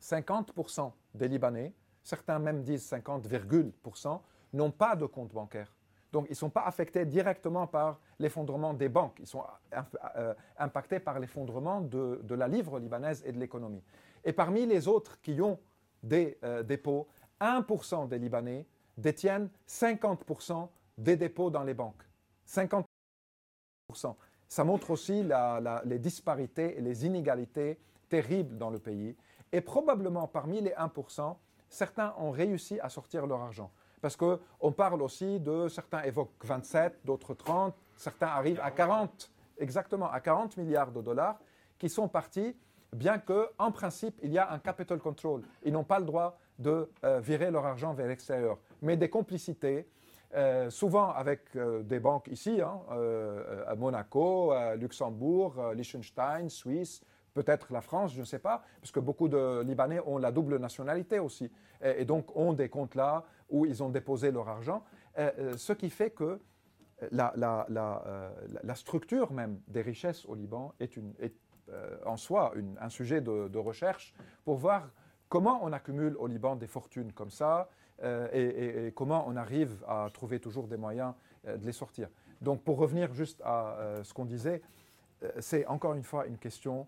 50% 0.00 0.92
des 1.14 1.28
Libanais, 1.28 1.72
certains 2.02 2.38
même 2.38 2.62
disent 2.62 2.90
50,% 2.90 4.20
n'ont 4.52 4.70
pas 4.70 4.96
de 4.96 5.06
compte 5.06 5.32
bancaire. 5.32 5.72
Donc, 6.12 6.26
ils 6.26 6.32
ne 6.32 6.36
sont 6.36 6.50
pas 6.50 6.62
affectés 6.62 7.04
directement 7.04 7.68
par 7.68 8.00
l'effondrement 8.20 8.74
des 8.74 8.88
banques. 8.88 9.18
Ils 9.18 9.26
sont 9.26 9.42
euh, 10.16 10.34
impactés 10.58 11.00
par 11.00 11.18
l'effondrement 11.18 11.80
de, 11.80 12.34
la 12.34 12.46
livre 12.46 12.78
libanaise 12.78 13.22
et 13.26 13.32
de 13.32 13.38
l'économie. 13.38 13.82
Et 14.24 14.32
parmi 14.32 14.66
les 14.66 14.86
autres 14.86 15.20
qui 15.20 15.40
ont 15.40 15.58
des 16.02 16.38
euh, 16.44 16.62
dépôts, 16.62 17.08
1% 17.40 18.08
des 18.08 18.18
Libanais 18.18 18.66
détiennent 18.96 19.48
50% 19.66 20.68
des 20.98 21.16
dépôts 21.16 21.50
dans 21.50 21.64
les 21.64 21.74
banques. 21.74 22.02
50%. 22.46 22.84
Ça 24.46 24.64
montre 24.64 24.90
aussi 24.90 25.24
les 25.84 25.98
disparités 25.98 26.76
et 26.76 26.80
les 26.80 27.06
inégalités 27.06 27.78
terribles 28.08 28.58
dans 28.58 28.70
le 28.70 28.78
pays. 28.78 29.16
Et 29.52 29.62
probablement 29.62 30.28
parmi 30.28 30.60
les 30.60 30.72
1%, 30.72 31.36
certains 31.68 32.14
ont 32.18 32.30
réussi 32.30 32.78
à 32.80 32.88
sortir 32.90 33.26
leur 33.26 33.40
argent. 33.40 33.70
Parce 34.00 34.16
qu'on 34.16 34.72
parle 34.72 35.02
aussi 35.02 35.40
de, 35.40 35.68
certains 35.68 36.02
évoquent 36.02 36.44
27, 36.44 37.00
d'autres 37.04 37.34
30, 37.34 37.74
certains 38.00 38.28
arrivent 38.28 38.60
à 38.62 38.70
40, 38.70 39.30
exactement, 39.58 40.10
à 40.10 40.20
40 40.20 40.56
milliards 40.56 40.90
de 40.90 41.02
dollars 41.02 41.38
qui 41.78 41.88
sont 41.88 42.08
partis 42.08 42.56
bien 42.92 43.18
qu'en 43.18 43.70
principe, 43.72 44.18
il 44.22 44.32
y 44.32 44.38
a 44.38 44.50
un 44.50 44.58
capital 44.58 44.98
control. 44.98 45.42
Ils 45.62 45.72
n'ont 45.72 45.84
pas 45.84 45.98
le 45.98 46.06
droit 46.06 46.38
de 46.58 46.90
euh, 47.04 47.20
virer 47.20 47.50
leur 47.50 47.64
argent 47.66 47.92
vers 47.92 48.08
l'extérieur. 48.08 48.58
Mais 48.82 48.96
des 48.96 49.10
complicités, 49.10 49.86
euh, 50.34 50.70
souvent 50.70 51.10
avec 51.12 51.42
euh, 51.56 51.82
des 51.82 52.00
banques 52.00 52.28
ici, 52.28 52.60
hein, 52.62 52.80
à 53.66 53.74
Monaco, 53.74 54.52
à 54.52 54.76
Luxembourg, 54.76 55.54
Liechtenstein, 55.74 56.48
Suisse, 56.48 57.02
peut-être 57.34 57.72
la 57.72 57.82
France, 57.82 58.14
je 58.14 58.20
ne 58.20 58.24
sais 58.24 58.38
pas, 58.38 58.62
parce 58.80 58.90
que 58.90 59.00
beaucoup 59.00 59.28
de 59.28 59.60
Libanais 59.62 60.00
ont 60.06 60.18
la 60.18 60.32
double 60.32 60.56
nationalité 60.56 61.18
aussi, 61.18 61.50
et, 61.82 62.04
donc 62.04 62.34
ont 62.34 62.54
des 62.54 62.68
comptes 62.68 62.94
là 62.94 63.24
où 63.50 63.66
ils 63.66 63.82
ont 63.82 63.88
déposé 63.88 64.32
leur 64.32 64.48
argent, 64.48 64.82
ce 65.16 65.72
qui 65.72 65.90
fait 65.90 66.10
que 66.10 66.40
la, 67.10 68.74
structure 68.74 69.32
même 69.32 69.60
des 69.68 69.82
richesses 69.82 70.24
au 70.26 70.34
Liban 70.34 70.74
est, 70.80 70.98
euh, 71.72 71.96
en 72.04 72.16
soi 72.16 72.54
un 72.80 72.88
sujet 72.88 73.20
de, 73.20 73.58
recherche 73.58 74.14
pour 74.44 74.56
voir 74.56 74.90
comment 75.28 75.60
on 75.62 75.72
accumule 75.72 76.16
au 76.18 76.26
Liban 76.26 76.56
des 76.56 76.66
fortunes 76.66 77.12
comme 77.12 77.30
ça 77.30 77.68
euh, 78.02 78.86
et, 78.88 78.92
comment 78.92 79.24
on 79.26 79.36
arrive 79.36 79.82
à 79.86 80.08
trouver 80.12 80.40
toujours 80.40 80.66
des 80.66 80.76
moyens 80.76 81.14
euh, 81.46 81.56
de 81.56 81.66
les 81.66 81.72
sortir. 81.72 82.08
Donc 82.40 82.64
pour 82.64 82.78
revenir 82.78 83.12
juste 83.12 83.42
à 83.44 84.00
ce 84.02 84.14
qu'on 84.14 84.24
disait, 84.24 84.62
c'est 85.38 85.66
encore 85.66 85.92
une 85.92 86.02
fois 86.02 86.26
une 86.26 86.38
question 86.38 86.86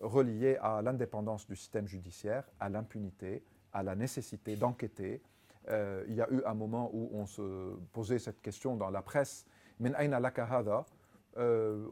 reliée 0.00 0.56
à 0.62 0.80
l'indépendance 0.80 1.44
du 1.48 1.56
système 1.56 1.88
judiciaire, 1.88 2.44
à 2.60 2.68
l'impunité, 2.68 3.42
à 3.72 3.82
la 3.82 3.96
nécessité 3.96 4.54
d'enquêter. 4.54 5.20
il 5.68 6.14
y 6.14 6.20
a 6.20 6.30
eu 6.30 6.40
un 6.46 6.54
moment 6.54 6.88
où 6.92 7.10
on 7.12 7.26
se 7.26 7.74
posait 7.92 8.20
cette 8.20 8.40
question 8.40 8.76
dans 8.76 8.90
la 8.90 9.02
presse, 9.02 9.44
Min 9.80 9.94
aina 9.94 10.20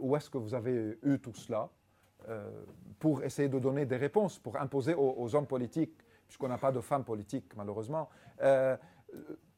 où 0.00 0.16
est-ce 0.16 0.30
que 0.30 0.38
vous 0.38 0.54
avez 0.54 0.98
eu 1.02 1.18
tout 1.18 1.34
cela 1.34 1.70
euh, 2.28 2.50
pour 2.98 3.22
essayer 3.22 3.48
de 3.48 3.58
donner 3.58 3.86
des 3.86 3.96
réponses, 3.96 4.38
pour 4.38 4.56
imposer 4.60 4.94
aux, 4.94 5.34
hommes 5.34 5.46
politiques, 5.46 5.96
puisqu'on 6.26 6.48
n'a 6.48 6.58
pas 6.58 6.72
de 6.72 6.80
femmes 6.80 7.04
politiques 7.04 7.56
malheureusement. 7.56 8.10
Euh, 8.42 8.76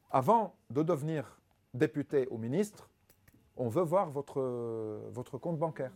avant 0.09 0.55
de 0.69 0.81
devenir 0.81 1.39
député 1.73 2.27
ou 2.31 2.37
ministre, 2.37 2.89
on 3.57 3.67
veut 3.67 3.83
voir 3.83 4.09
votre, 4.09 4.39
votre 5.11 5.37
compte 5.37 5.57
bancaire 5.59 5.91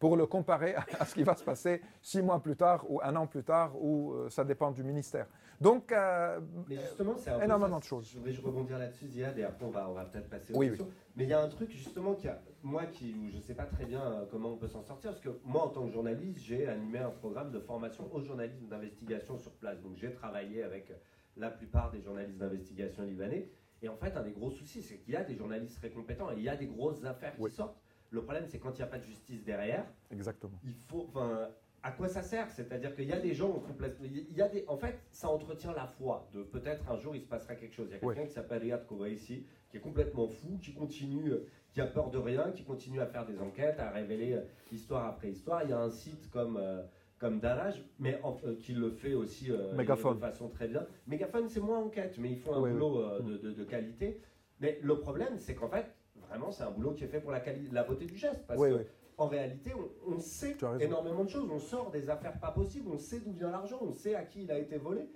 pour 0.00 0.16
le 0.16 0.26
comparer 0.26 0.74
à 0.98 1.04
ce 1.04 1.14
qui 1.14 1.22
va 1.22 1.36
se 1.36 1.44
passer 1.44 1.80
six 2.00 2.22
mois 2.22 2.40
plus 2.40 2.56
tard 2.56 2.90
ou 2.90 3.00
un 3.02 3.14
an 3.14 3.26
plus 3.26 3.44
tard, 3.44 3.80
ou 3.80 4.14
euh, 4.14 4.30
ça 4.30 4.44
dépend 4.44 4.72
du 4.72 4.82
ministère. 4.82 5.28
Donc, 5.60 5.92
euh, 5.92 6.40
mais 6.68 6.76
justement, 6.76 7.14
c'est 7.18 7.38
énormément 7.44 7.78
de 7.78 7.84
choses. 7.84 8.10
Je 8.10 8.18
voudrais 8.18 8.32
rebondir 8.42 8.78
là-dessus, 8.78 9.06
Ziad, 9.08 9.38
et 9.38 9.44
après 9.44 9.66
on 9.66 9.70
va, 9.70 9.88
on 9.90 9.92
va 9.92 10.06
peut-être 10.06 10.30
passer 10.30 10.54
aux 10.54 10.56
oui, 10.56 10.68
questions. 10.68 10.88
Mais 11.16 11.24
il 11.24 11.28
y 11.28 11.34
a 11.34 11.42
un 11.42 11.48
truc 11.48 11.70
justement 11.70 12.14
qui 12.14 12.28
a, 12.28 12.40
moi 12.62 12.86
qui, 12.86 13.14
je 13.30 13.36
ne 13.36 13.42
sais 13.42 13.54
pas 13.54 13.66
très 13.66 13.84
bien 13.84 14.00
euh, 14.00 14.24
comment 14.30 14.52
on 14.54 14.56
peut 14.56 14.68
s'en 14.68 14.82
sortir, 14.82 15.10
parce 15.10 15.22
que 15.22 15.38
moi 15.44 15.66
en 15.66 15.68
tant 15.68 15.86
que 15.86 15.92
journaliste, 15.92 16.38
j'ai 16.40 16.66
animé 16.66 16.98
un 16.98 17.10
programme 17.10 17.52
de 17.52 17.60
formation 17.60 18.08
au 18.10 18.22
journalisme 18.22 18.68
d'investigation 18.68 19.36
sur 19.36 19.52
place. 19.52 19.82
Donc 19.82 19.96
j'ai 19.96 20.12
travaillé 20.14 20.62
avec 20.62 20.90
la 21.36 21.50
plupart 21.50 21.90
des 21.90 22.00
journalistes 22.00 22.38
d'investigation 22.38 23.02
libanais. 23.02 23.50
Et 23.82 23.88
en 23.88 23.96
fait, 23.96 24.16
un 24.16 24.22
des 24.22 24.32
gros 24.32 24.50
soucis, 24.50 24.82
c'est 24.82 24.96
qu'il 24.98 25.12
y 25.14 25.16
a 25.16 25.24
des 25.24 25.36
journalistes 25.36 25.76
très 25.76 25.90
compétents 25.90 26.30
et 26.30 26.36
il 26.36 26.42
y 26.42 26.48
a 26.48 26.56
des 26.56 26.66
grosses 26.66 27.04
affaires 27.04 27.34
qui 27.36 27.50
sortent. 27.50 27.78
Le 28.10 28.22
problème, 28.22 28.44
c'est 28.46 28.58
quand 28.58 28.72
il 28.72 28.76
n'y 28.76 28.82
a 28.82 28.86
pas 28.86 28.98
de 28.98 29.04
justice 29.04 29.44
derrière. 29.44 29.84
Exactement. 30.10 30.58
Il 30.64 30.74
faut, 30.74 31.06
enfin, 31.08 31.48
à 31.82 31.92
quoi 31.92 32.08
ça 32.08 32.22
sert? 32.22 32.50
C'est-à-dire 32.50 32.94
qu'il 32.94 33.08
y 33.08 33.12
a 33.12 33.20
des 33.20 33.32
gens 33.32 33.52
complètement. 33.52 34.06
Il 34.10 34.36
y 34.36 34.42
a 34.42 34.48
des, 34.48 34.64
en 34.66 34.76
fait, 34.76 34.98
ça 35.12 35.28
entretient 35.28 35.72
la 35.72 35.86
foi 35.86 36.28
de 36.32 36.42
peut-être 36.42 36.90
un 36.90 36.96
jour 36.96 37.14
il 37.14 37.22
se 37.22 37.28
passera 37.28 37.54
quelque 37.54 37.74
chose. 37.74 37.88
Il 37.90 37.92
y 37.92 37.96
a 37.96 37.98
quelqu'un 38.00 38.26
qui 38.26 38.32
s'appelle 38.32 38.62
Riyad 38.62 38.84
ici, 39.10 39.46
qui 39.70 39.76
est 39.76 39.80
complètement 39.80 40.26
fou, 40.26 40.58
qui 40.60 40.74
continue, 40.74 41.32
qui 41.72 41.80
a 41.80 41.86
peur 41.86 42.10
de 42.10 42.18
rien, 42.18 42.50
qui 42.50 42.64
continue 42.64 43.00
à 43.00 43.06
faire 43.06 43.24
des 43.26 43.38
enquêtes, 43.40 43.78
à 43.78 43.90
révéler 43.90 44.34
euh, 44.34 44.42
histoire 44.72 45.06
après 45.06 45.30
histoire. 45.30 45.62
Il 45.62 45.70
y 45.70 45.72
a 45.72 45.78
un 45.78 45.90
site 45.90 46.30
comme. 46.30 46.56
Euh, 46.56 46.82
comme 47.18 47.38
Darage, 47.38 47.84
mais 47.98 48.18
euh, 48.24 48.54
qui 48.60 48.72
le 48.72 48.92
fait 48.92 49.12
aussi 49.12 49.48
de 49.48 50.18
façon 50.18 50.48
très 50.48 50.68
bien. 50.68 50.86
Mégaphone, 51.06 51.50
c'est 51.50 51.60
moins 51.60 51.78
enquête, 51.78 52.16
mais 52.18 52.30
ils 52.30 52.38
font 52.38 52.54
un 52.54 52.70
boulot 52.70 53.20
de, 53.20 53.36
de, 53.36 53.52
de, 53.52 53.64
qualité. 53.64 54.22
Mais 54.58 54.78
le 54.82 54.98
problème, 54.98 55.36
c'est 55.36 55.54
qu'en 55.54 55.68
fait, 55.68 55.84
vraiment, 56.30 56.50
c'est 56.50 56.62
un 56.62 56.70
boulot 56.70 56.92
qui 56.92 57.04
est 57.04 57.08
fait 57.08 57.20
pour 57.20 57.32
la, 57.32 57.42
la 57.72 57.82
beauté 57.82 58.06
du 58.06 58.16
geste. 58.16 58.46
Parce 58.46 58.58
qu'en 58.58 58.78
en 59.18 59.28
réalité, 59.28 59.72
on, 60.06 60.18
sait 60.18 60.56
énormément 60.80 61.24
de 61.24 61.28
choses. 61.28 61.50
On 61.52 61.58
sort 61.58 61.90
des 61.90 62.08
affaires 62.08 62.38
pas 62.40 62.52
possibles, 62.52 62.88
on 62.90 62.96
sait 62.96 63.20
d'où 63.20 63.32
vient 63.32 63.50
l'argent, 63.50 63.78
on 63.82 63.92
sait 63.92 64.14
à 64.14 64.22
qui 64.22 64.44
il 64.44 64.50
a 64.50 64.58
été 64.58 64.78
volé. 64.78 65.10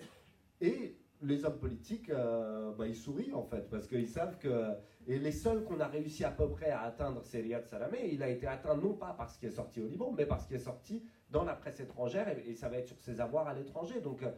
Et 0.60 0.98
les 1.22 1.44
hommes 1.46 1.58
politiques, 1.58 2.10
euh, 2.10 2.72
bah, 2.72 2.86
ils 2.86 2.96
sourient 2.96 3.32
en 3.32 3.44
fait, 3.44 3.70
parce 3.70 3.86
qu'ils 3.86 4.08
savent 4.08 4.38
que. 4.38 4.74
Et 5.06 5.18
les 5.18 5.32
seuls 5.32 5.64
qu'on 5.64 5.80
a 5.80 5.86
réussi 5.86 6.24
à 6.24 6.30
peu 6.30 6.48
près 6.48 6.70
à 6.70 6.80
atteindre, 6.82 7.22
c'est 7.24 7.40
Riyad 7.40 7.66
Salamé. 7.66 8.10
Il 8.12 8.22
a 8.22 8.28
été 8.28 8.46
atteint 8.46 8.76
non 8.76 8.94
pas 8.94 9.14
parce 9.16 9.38
qu'il 9.38 9.48
est 9.48 9.52
sorti 9.52 9.80
au 9.80 9.86
Liban, 9.86 10.12
mais 10.16 10.26
parce 10.26 10.46
qu'il 10.46 10.56
est 10.56 10.60
sorti 10.60 11.02
dans 11.30 11.44
la 11.44 11.54
presse 11.54 11.80
étrangère 11.80 12.26
et, 12.28 12.54
ça 12.54 12.68
va 12.68 12.78
être 12.78 12.88
sur 12.88 13.00
ses 13.00 13.20
avoirs 13.20 13.48
à 13.48 13.54
l'étranger. 13.54 14.00
Donc. 14.00 14.22
Euh, 14.22 14.30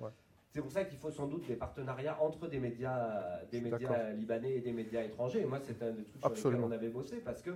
c'est 0.57 0.63
pour 0.63 0.73
ça 0.73 0.85
qu'il 0.85 0.97
faut 0.97 1.11
sans 1.11 1.27
doute 1.27 1.47
des 1.47 1.55
partenariats 1.55 2.17
entre 2.19 2.49
des 2.49 2.59
médias, 2.59 3.45
des 3.53 3.61
médias 3.61 4.11
libanais 4.13 4.55
et 4.55 4.61
des 4.61 4.73
médias 4.73 5.03
étrangers. 5.03 5.43
Et 5.43 5.45
moi, 5.45 5.59
c'est 5.63 5.83
un 5.83 5.93
des 5.93 6.03
trucs 6.05 6.39
sur 6.39 6.51
lesquels 6.51 6.65
on 6.65 6.71
avait 6.71 6.89
bossé 6.89 7.17
parce 7.17 7.43
que, 7.43 7.51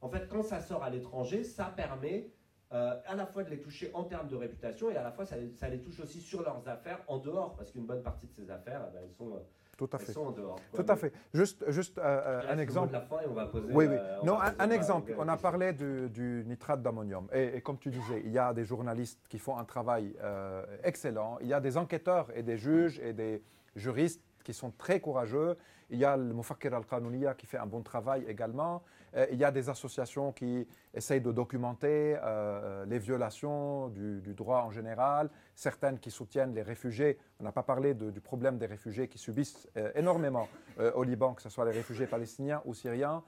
en 0.00 0.08
fait, 0.08 0.28
quand 0.28 0.44
ça 0.44 0.60
sort 0.60 0.84
à 0.84 0.90
l'étranger, 0.90 1.42
ça 1.42 1.64
permet 1.76 2.30
euh, 2.72 3.00
à 3.06 3.14
la 3.14 3.26
fois 3.26 3.44
de 3.44 3.50
les 3.50 3.60
toucher 3.60 3.90
en 3.94 4.04
termes 4.04 4.28
de 4.28 4.36
réputation 4.36 4.90
et 4.90 4.96
à 4.96 5.02
la 5.02 5.12
fois 5.12 5.24
ça, 5.24 5.36
ça 5.56 5.68
les 5.68 5.80
touche 5.80 6.00
aussi 6.00 6.20
sur 6.20 6.42
leurs 6.42 6.66
affaires 6.66 7.00
en 7.06 7.18
dehors 7.18 7.54
parce 7.56 7.70
qu'une 7.70 7.86
bonne 7.86 8.02
partie 8.02 8.26
de 8.26 8.32
ces 8.32 8.50
affaires, 8.50 8.82
eh 8.88 8.92
ben, 8.92 9.00
elles 9.04 9.14
sont 9.14 9.34
euh, 9.34 9.40
tout 9.76 9.90
à 9.92 9.98
fait. 9.98 10.12
Sont 10.12 10.26
en 10.26 10.30
dehors, 10.30 10.58
Tout 10.74 10.86
à 10.88 10.96
fait. 10.96 11.12
Juste, 11.34 11.70
juste 11.70 11.98
euh, 11.98 12.40
un 12.48 12.58
exemple. 12.58 12.88
De 12.88 12.92
la 12.94 13.02
fin 13.02 13.20
et 13.20 13.26
on 13.28 13.34
va 13.34 13.46
poser, 13.46 13.72
oui, 13.72 13.86
oui. 13.86 13.96
non, 14.24 14.38
un, 14.40 14.70
exemple. 14.70 15.14
On 15.18 15.28
a 15.28 15.36
parlé 15.36 15.74
du, 15.74 16.44
nitrate 16.46 16.82
d'ammonium. 16.82 17.28
Et, 17.32 17.60
comme 17.60 17.78
tu 17.78 17.90
disais, 17.90 18.22
il 18.24 18.32
y 18.32 18.38
a 18.38 18.54
des 18.54 18.64
journalistes 18.64 19.20
qui 19.28 19.38
font 19.38 19.58
un 19.58 19.64
travail 19.64 20.16
euh, 20.22 20.64
excellent. 20.82 21.38
Il 21.42 21.48
y 21.48 21.52
a 21.52 21.60
des 21.60 21.76
enquêteurs 21.76 22.28
et 22.34 22.42
des 22.42 22.56
juges 22.56 22.98
et 23.00 23.12
des 23.12 23.42
juristes 23.74 24.22
qui 24.44 24.54
sont 24.54 24.70
très 24.70 25.00
courageux. 25.00 25.56
Il 25.90 25.98
y 25.98 26.04
a 26.04 26.16
le 26.16 26.32
Mufakir 26.32 26.72
al-Qanouliya 26.72 27.34
qui 27.34 27.46
fait 27.46 27.58
un 27.58 27.66
bon 27.66 27.82
travail 27.82 28.24
également. 28.26 28.82
Euh, 29.16 29.26
il 29.30 29.38
y 29.38 29.44
a 29.44 29.50
des 29.50 29.68
associations 29.68 30.32
qui 30.32 30.66
essayent 30.94 31.20
de 31.20 31.32
documenter 31.32 32.16
euh, 32.22 32.84
les 32.86 32.98
violations 32.98 33.88
du, 33.88 34.34
droit 34.34 34.62
en 34.62 34.70
général, 34.70 35.30
certaines 35.54 35.98
qui 35.98 36.10
soutiennent 36.10 36.54
les 36.54 36.62
réfugiés. 36.62 37.18
On 37.40 37.44
n'a 37.44 37.52
pas 37.52 37.62
parlé 37.62 37.94
du 37.94 38.20
problème 38.20 38.58
des 38.58 38.66
réfugiés 38.66 39.08
qui 39.08 39.18
subissent 39.18 39.68
euh, 39.76 39.90
énormément 39.94 40.48
au 40.94 41.04
Liban, 41.04 41.32
que 41.32 41.40
ce 41.40 41.48
soit 41.48 41.64
les 41.64 41.70
réfugiés 41.70 42.06
palestiniens 42.06 42.60
ou 42.66 42.74
syriens, 42.74 43.22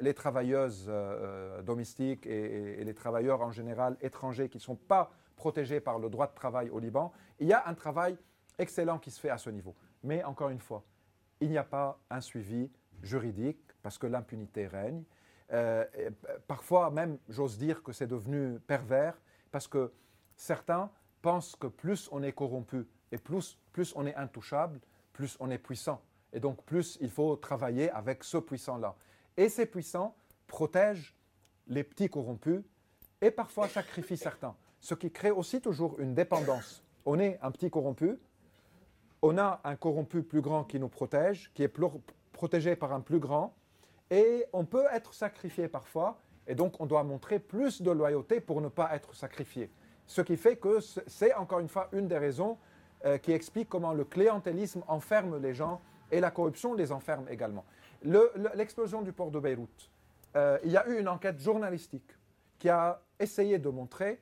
les 0.00 0.14
travailleuses 0.14 0.88
domestiques 1.64 2.26
et, 2.26 2.80
et, 2.80 2.84
les 2.84 2.94
travailleurs 2.94 3.40
en 3.40 3.50
général 3.50 3.96
étrangers 4.00 4.48
qui 4.48 4.58
ne 4.58 4.62
sont 4.62 4.76
pas 4.76 5.10
protégés 5.34 5.80
par 5.80 5.98
le 5.98 6.08
droit 6.08 6.28
de 6.28 6.34
travail 6.34 6.70
au 6.70 6.78
Liban. 6.78 7.12
Il 7.40 7.48
y 7.48 7.52
a 7.52 7.66
un 7.66 7.74
travail 7.74 8.16
excellent 8.56 9.00
qui 9.00 9.10
se 9.10 9.18
fait 9.18 9.30
à 9.30 9.38
ce 9.38 9.50
niveau. 9.50 9.74
Mais 10.04 10.22
encore 10.22 10.50
une 10.50 10.60
fois, 10.60 10.84
il 11.40 11.50
n'y 11.50 11.58
a 11.58 11.64
pas 11.64 11.98
un 12.08 12.20
suivi 12.20 12.70
juridique 13.02 13.58
parce 13.82 13.98
que 13.98 14.06
l'impunité 14.06 14.68
règne. 14.68 15.02
Euh, 15.52 15.84
parfois 16.46 16.90
même, 16.90 17.18
j'ose 17.28 17.58
dire 17.58 17.82
que 17.82 17.92
c'est 17.92 18.06
devenu 18.06 18.58
pervers 18.60 19.20
parce 19.50 19.68
que 19.68 19.92
certains 20.36 20.90
pensent 21.20 21.56
que 21.56 21.66
plus 21.66 22.08
on 22.10 22.22
est 22.22 22.32
corrompu 22.32 22.86
et 23.10 23.18
plus, 23.18 23.58
plus 23.72 23.92
on 23.96 24.06
est 24.06 24.14
intouchable, 24.14 24.80
plus 25.12 25.36
on 25.40 25.50
est 25.50 25.58
puissant. 25.58 26.00
Et 26.32 26.40
donc 26.40 26.62
plus 26.64 26.96
il 27.00 27.10
faut 27.10 27.36
travailler 27.36 27.90
avec 27.90 28.24
ce 28.24 28.38
puissant-là. 28.38 28.94
Et 29.36 29.48
ces 29.48 29.66
puissants 29.66 30.14
protègent 30.46 31.14
les 31.66 31.84
petits 31.84 32.08
corrompus 32.08 32.62
et 33.20 33.30
parfois 33.30 33.68
sacrifie 33.68 34.16
certains, 34.16 34.54
ce 34.80 34.94
qui 34.94 35.10
crée 35.10 35.30
aussi 35.30 35.60
toujours 35.60 35.98
une 36.00 36.14
dépendance. 36.14 36.82
On 37.04 37.18
est 37.18 37.38
un 37.42 37.50
petit 37.50 37.70
corrompu, 37.70 38.18
on 39.22 39.38
a 39.38 39.60
un 39.64 39.76
corrompu 39.76 40.22
plus 40.22 40.40
grand 40.40 40.64
qui 40.64 40.80
nous 40.80 40.88
protège, 40.88 41.52
qui 41.54 41.62
est 41.62 41.72
protégé 42.32 42.74
par 42.74 42.92
un 42.92 43.00
plus 43.00 43.20
grand, 43.20 43.54
et 44.12 44.44
on 44.52 44.66
peut 44.66 44.84
être 44.92 45.14
sacrifié 45.14 45.68
parfois, 45.68 46.20
et 46.46 46.54
donc 46.54 46.78
on 46.80 46.86
doit 46.86 47.02
montrer 47.02 47.38
plus 47.38 47.80
de 47.80 47.90
loyauté 47.90 48.40
pour 48.40 48.60
ne 48.60 48.68
pas 48.68 48.94
être 48.94 49.14
sacrifié. 49.14 49.70
Ce 50.06 50.20
qui 50.20 50.36
fait 50.36 50.56
que 50.56 50.80
c'est 51.06 51.32
encore 51.32 51.60
une 51.60 51.68
fois 51.68 51.88
une 51.92 52.08
des 52.08 52.18
raisons 52.18 52.58
euh, 53.06 53.16
qui 53.16 53.32
explique 53.32 53.70
comment 53.70 53.94
le 53.94 54.04
clientélisme 54.04 54.82
enferme 54.86 55.40
les 55.40 55.54
gens 55.54 55.80
et 56.10 56.20
la 56.20 56.30
corruption 56.30 56.74
les 56.74 56.92
enferme 56.92 57.26
également. 57.30 57.64
L'explosion 58.54 59.00
du 59.00 59.14
port 59.14 59.30
de 59.30 59.40
Beyrouth, 59.40 59.90
euh, 60.36 60.58
il 60.62 60.72
y 60.72 60.76
a 60.76 60.86
eu 60.88 60.98
une 60.98 61.08
enquête 61.08 61.40
journalistique 61.40 62.18
qui 62.58 62.68
a 62.68 63.00
essayé 63.18 63.58
de 63.58 63.70
montrer 63.70 64.20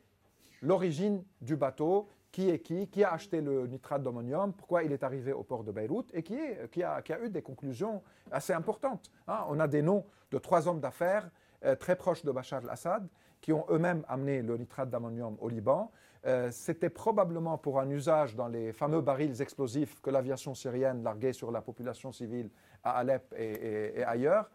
l'origine 0.62 1.24
du 1.41 1.57
bateau, 1.57 2.09
qui 2.33 2.51
est 2.51 2.61
qui, 2.61 2.89
qui 2.89 3.05
a 3.05 3.12
acheté 3.12 3.41
le 3.41 3.66
nitrate 3.66 4.03
d'ammonium, 4.03 4.53
pourquoi 4.53 4.85
il 4.85 4.93
est 4.93 5.03
arrivé 5.03 5.33
au 5.33 5.43
port 5.43 5.64
de 5.64 5.72
Beyrouth, 5.72 6.11
et 6.14 6.22
qui, 6.22 6.37
a, 6.83 7.03
eu 7.22 7.31
des 7.31 7.43
conclusions 7.43 8.03
assez 8.31 8.53
importantes. 8.53 9.11
Hein. 9.26 9.45
On 9.49 9.59
a 9.59 9.66
des 9.66 9.83
noms 9.83 10.05
de 10.31 10.39
trois 10.39 10.68
hommes 10.68 10.81
d'affaires 10.81 11.31
euh, 11.64 11.74
très 11.74 11.97
proches 11.97 12.24
de 12.24 12.31
Bachar 12.31 12.62
al-Assad, 12.62 13.09
qui 13.41 13.53
ont 13.53 13.64
eux-mêmes 13.70 14.05
amené 14.09 14.43
le 14.43 14.57
nitrate 14.57 14.91
d'ammonium 14.91 15.37
au 15.41 15.49
Liban. 15.49 15.91
Euh, 16.26 16.51
c'était 16.51 16.91
probablement 16.91 17.57
pour 17.57 17.81
un 17.81 17.89
usage 17.89 18.37
dans 18.37 18.49
les 18.49 18.72
fameux 18.72 19.01
barils 19.01 19.41
explosifs 19.41 20.01
que 20.01 20.11
l'aviation 20.11 20.55
syrienne 20.55 21.03
larguait 21.03 21.33
sur 21.33 21.51
la 21.51 21.62
population 21.62 22.12
civile 22.12 22.51
à 22.85 22.99
Alep 22.99 23.35
et, 23.37 24.03
ailleurs. 24.05 24.51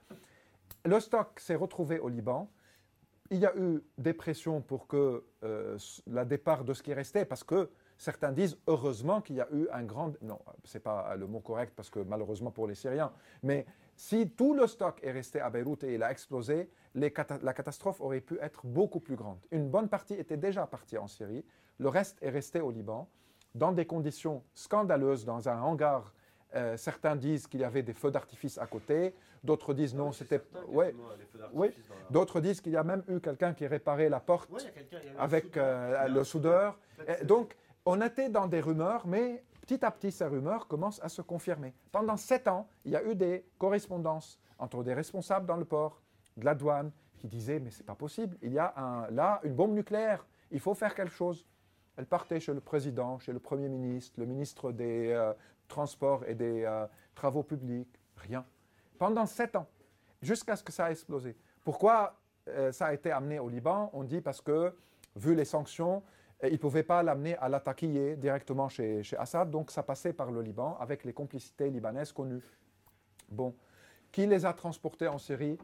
Le 0.84 1.00
stock 1.00 1.40
s'est 1.40 1.56
retrouvé 1.56 2.00
au 2.00 2.10
Liban. 2.10 2.50
Il 3.32 3.40
y 3.40 3.46
a 3.46 3.56
eu 3.58 3.82
des 3.98 4.14
pressions 4.14 4.62
pour 4.62 4.88
que 4.88 5.24
euh, 5.44 5.78
la 6.08 6.26
départ 6.26 6.64
de 6.64 6.74
ce 6.74 6.84
qui 6.84 6.94
restait, 6.94 7.26
parce 7.26 7.44
que 7.44 7.70
certains 7.98 8.32
disent 8.32 8.58
heureusement 8.68 9.22
qu'il 9.22 9.38
y 9.38 9.42
a 9.42 9.48
eu 9.52 9.68
un 9.72 9.84
grand. 9.84 10.14
Non, 10.22 10.40
ce 10.64 10.78
n'est 10.78 10.82
pas 10.82 11.16
le 11.16 11.26
mot 11.26 11.40
correct 11.40 11.74
parce 11.76 11.90
que 11.90 12.00
malheureusement 12.00 12.52
pour 12.52 12.68
les 12.68 12.76
Syriens, 12.76 13.12
mais 13.42 13.66
si 13.96 14.30
tout 14.30 14.54
le 14.54 14.68
stock 14.68 15.00
est 15.02 15.12
resté 15.12 15.40
à 15.40 15.50
Beyrouth 15.50 15.84
et 15.84 15.96
il 15.96 16.04
a 16.04 16.12
explosé, 16.12 16.70
la 16.94 17.10
catastrophe 17.10 18.00
aurait 18.02 18.22
pu 18.22 18.38
être 18.42 18.66
beaucoup 18.66 19.00
plus 19.00 19.16
grande. 19.16 19.40
Une 19.52 19.70
bonne 19.70 19.90
partie 19.90 20.14
était 20.14 20.38
déjà 20.38 20.68
partie 20.68 20.98
en 20.98 21.08
Syrie, 21.08 21.44
le 21.80 21.90
reste 21.90 22.18
est 22.22 22.30
resté 22.30 22.62
au 22.62 22.72
Liban, 22.72 23.10
dans 23.54 23.72
des 23.72 23.86
conditions 23.86 24.44
scandaleuses, 24.54 25.26
dans 25.26 25.48
un 25.50 25.62
hangar. 25.62 26.14
Euh, 26.56 26.78
certains 26.78 27.16
disent 27.16 27.48
qu'il 27.48 27.62
y 27.62 27.64
avait 27.64 27.84
des 27.84 27.94
feux 27.94 28.12
d'artifice 28.12 28.58
à 28.58 28.68
côté, 28.68 29.14
d'autres 29.46 29.74
disent 29.74 29.96
non, 29.96 30.12
c'était. 30.12 30.42
Ouais, 30.68 30.94
oui. 31.54 31.70
D'autres 32.10 32.42
disent 32.42 32.62
qu'il 32.62 32.74
y 32.74 32.78
a 32.78 32.84
même 32.84 33.04
eu 33.08 33.20
quelqu'un 33.20 33.54
qui 33.54 33.66
réparait 33.68 34.10
la 34.10 34.20
porte 34.20 34.50
avec 35.18 35.56
euh, 35.58 36.08
le 36.08 36.24
soudeur. 36.24 36.78
donc, 37.24 37.56
on 37.86 38.02
était 38.02 38.30
dans 38.30 38.48
des 38.48 38.62
rumeurs, 38.62 39.06
mais 39.06 39.44
petit 39.62 39.86
à 39.86 39.92
petit, 39.92 40.12
ces 40.12 40.26
rumeurs 40.26 40.68
commencent 40.68 41.02
à 41.04 41.10
se 41.10 41.22
confirmer. 41.22 41.74
Pendant 41.92 42.18
sept 42.18 42.48
ans, 42.48 42.68
il 42.84 42.92
y 42.92 42.96
a 42.96 43.04
eu 43.04 43.16
des 43.16 43.46
correspondances 43.58 44.40
entre 44.58 44.84
des 44.84 44.94
responsables 44.94 45.46
dans 45.46 45.58
le 45.58 45.66
port, 45.66 46.02
de 46.38 46.46
la 46.46 46.56
douane, 46.56 46.92
qui 47.18 47.28
disaient 47.28 47.60
Mais 47.60 47.72
c'est 47.72 47.86
pas 47.86 47.96
possible, 47.96 48.38
il 48.42 48.54
y 48.54 48.60
a 48.60 49.08
là 49.12 49.40
une 49.44 49.54
bombe 49.54 49.74
nucléaire, 49.74 50.26
il 50.52 50.60
faut 50.60 50.74
faire 50.74 50.96
quelque 50.96 51.14
chose. 51.14 51.46
Elle 51.98 52.06
partait 52.06 52.40
chez 52.40 52.54
le 52.54 52.60
président, 52.60 53.20
chez 53.20 53.32
le 53.32 53.40
Premier 53.40 53.70
ministre, 53.70 54.20
le 54.20 54.26
ministre 54.26 54.72
des 54.72 55.12
euh, 55.12 55.34
Transports 55.68 56.26
et 56.28 56.36
des 56.36 56.64
euh, 56.64 56.86
Travaux 57.14 57.44
publics, 57.44 58.00
rien. 58.18 58.46
Pendant 58.98 59.26
sept 59.26 59.56
ans, 59.56 59.68
jusqu'à 60.22 60.56
ce 60.56 60.64
que 60.64 60.72
ça 60.72 60.86
a 60.86 60.92
explosé. 60.92 61.36
Pourquoi 61.64 62.16
euh, 62.48 62.72
ça 62.72 62.88
a 62.88 62.94
été 62.94 63.12
amené 63.12 63.40
au 63.40 63.50
Liban? 63.50 63.90
On 63.94 64.04
dit 64.04 64.22
parce 64.22 64.42
que, 64.42 64.74
vu 65.16 65.36
les 65.36 65.46
sanctions, 65.46 66.04
ils 66.44 66.54
ne 66.54 66.58
pouvaient 66.58 66.84
pas 66.84 67.02
l'amener 67.02 67.38
à 67.38 67.50
l'attaquer 67.50 68.16
directement 68.18 68.68
chez, 68.70 69.04
chez 69.04 69.18
Assad, 69.18 69.50
donc 69.50 69.72
ça 69.72 69.84
passait 69.84 70.14
par 70.14 70.32
le 70.32 70.42
Liban 70.42 70.78
avec 70.80 71.04
les 71.04 71.14
complicités 71.14 71.70
libanaises 71.70 72.12
connues. 72.12 72.44
Bon, 73.30 73.56
qui 74.12 74.28
les 74.28 74.46
a 74.46 74.54
transportés 74.54 75.08
en 75.08 75.18
Syrie? 75.18 75.58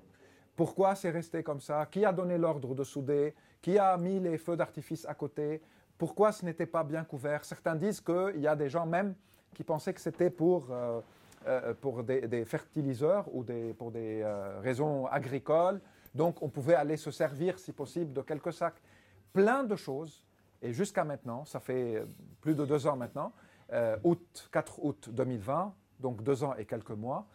Pourquoi 0.56 0.96
c'est 0.96 1.10
resté 1.12 1.44
comme 1.44 1.60
ça? 1.60 1.86
Qui 1.86 2.06
a 2.06 2.12
donné 2.14 2.38
l'ordre 2.38 2.74
de 2.74 2.84
souder? 2.84 3.36
Qui 3.62 3.78
a 3.78 3.98
mis 3.98 4.20
les 4.20 4.38
feux 4.38 4.58
d'artifice 4.58 5.06
à 5.06 5.14
côté? 5.14 5.62
Pourquoi 5.98 6.32
ce 6.32 6.46
n'était 6.46 6.66
pas 6.66 6.84
bien 6.84 7.04
couvert? 7.04 7.46
Certains 7.46 7.76
disent 7.76 8.02
qu'il 8.02 8.40
y 8.40 8.48
a 8.48 8.56
des 8.56 8.70
gens 8.70 8.86
même 8.86 9.14
qui 9.54 9.64
pensaient 9.64 9.94
que 9.94 10.02
c'était 10.02 10.30
pour, 10.30 10.68
euh, 10.72 11.02
euh, 11.48 11.74
pour 11.74 12.04
des, 12.04 12.46
fertiliseurs 12.46 13.34
ou 13.34 13.44
des, 13.44 13.74
pour 13.74 13.92
des 13.92 14.22
euh, 14.22 14.60
raisons 14.60 15.08
agricoles. 15.08 15.82
Donc 16.14 16.42
on 16.44 16.50
pouvait 16.50 16.76
aller 16.76 16.98
se 16.98 17.10
servir, 17.10 17.58
si 17.58 17.72
possible, 17.72 18.14
de 18.14 18.22
quelques 18.22 18.54
sacs. 18.54 18.80
Plein 19.34 19.64
de 19.64 19.76
choses 19.76 20.24
et 20.62 20.72
jusqu'à 20.72 21.04
maintenant, 21.04 21.44
ça 21.46 21.60
fait 21.60 22.06
plus 22.42 22.54
de 22.54 22.64
deux 22.64 22.86
ans 22.86 22.96
maintenant, 22.96 23.34
euh, 23.74 23.98
août, 24.04 24.50
4 24.52 24.86
août 24.86 25.10
2020, 25.12 25.74
donc 26.00 26.22
deux 26.22 26.44
ans 26.44 26.54
et 26.56 26.66
quelques 26.66 26.92
mois, 26.92 27.26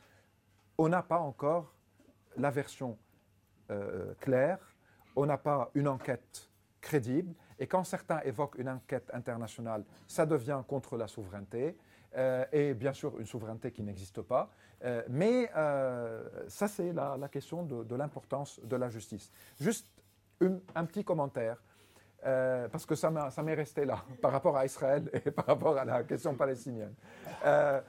on 0.79 0.89
n'a 0.89 1.03
pas 1.03 1.19
encore 1.19 1.75
la 2.37 2.51
version 2.51 2.99
claire, 4.21 4.61
on 5.17 5.27
n'a 5.27 5.39
pas 5.39 5.71
une 5.75 5.89
enquête 5.89 6.49
crédible, 6.81 7.35
et 7.59 7.67
quand 7.67 7.83
certains 7.83 8.21
évoquent 8.21 8.59
une 8.59 8.69
enquête 8.69 9.11
internationale, 9.13 9.85
ça 10.07 10.27
devient 10.27 10.63
contre 10.69 10.97
la 10.97 11.09
souveraineté, 11.09 11.77
euh, 12.17 12.45
et 12.53 12.75
bien 12.75 12.93
sûr 12.93 13.19
une 13.19 13.27
souveraineté 13.27 13.73
qui 13.73 13.83
n'existe 13.83 14.23
pas. 14.23 14.51
mais 15.09 15.51
ça, 16.49 16.69
c'est 16.69 16.93
la, 16.93 17.29
question 17.31 17.63
de, 17.63 17.95
l'importance 17.97 18.61
de 18.63 18.77
la 18.77 18.89
justice. 18.89 19.33
Juste 19.59 19.89
un 20.41 20.85
petit 20.85 21.05
commentaire. 21.05 21.63
Euh, 22.25 22.67
parce 22.69 22.87
que 22.87 22.95
ça 22.95 23.11
m'est 23.11 23.55
resté 23.55 23.85
là 23.85 24.03
par 24.23 24.33
rapport 24.33 24.57
à 24.57 24.65
Israël 24.65 25.09
et 25.13 25.31
par 25.31 25.47
rapport 25.47 25.77
à 25.77 25.85
la 25.85 26.03
question 26.03 26.35
palestinienne. 26.35 26.95
Euh, 27.45 27.81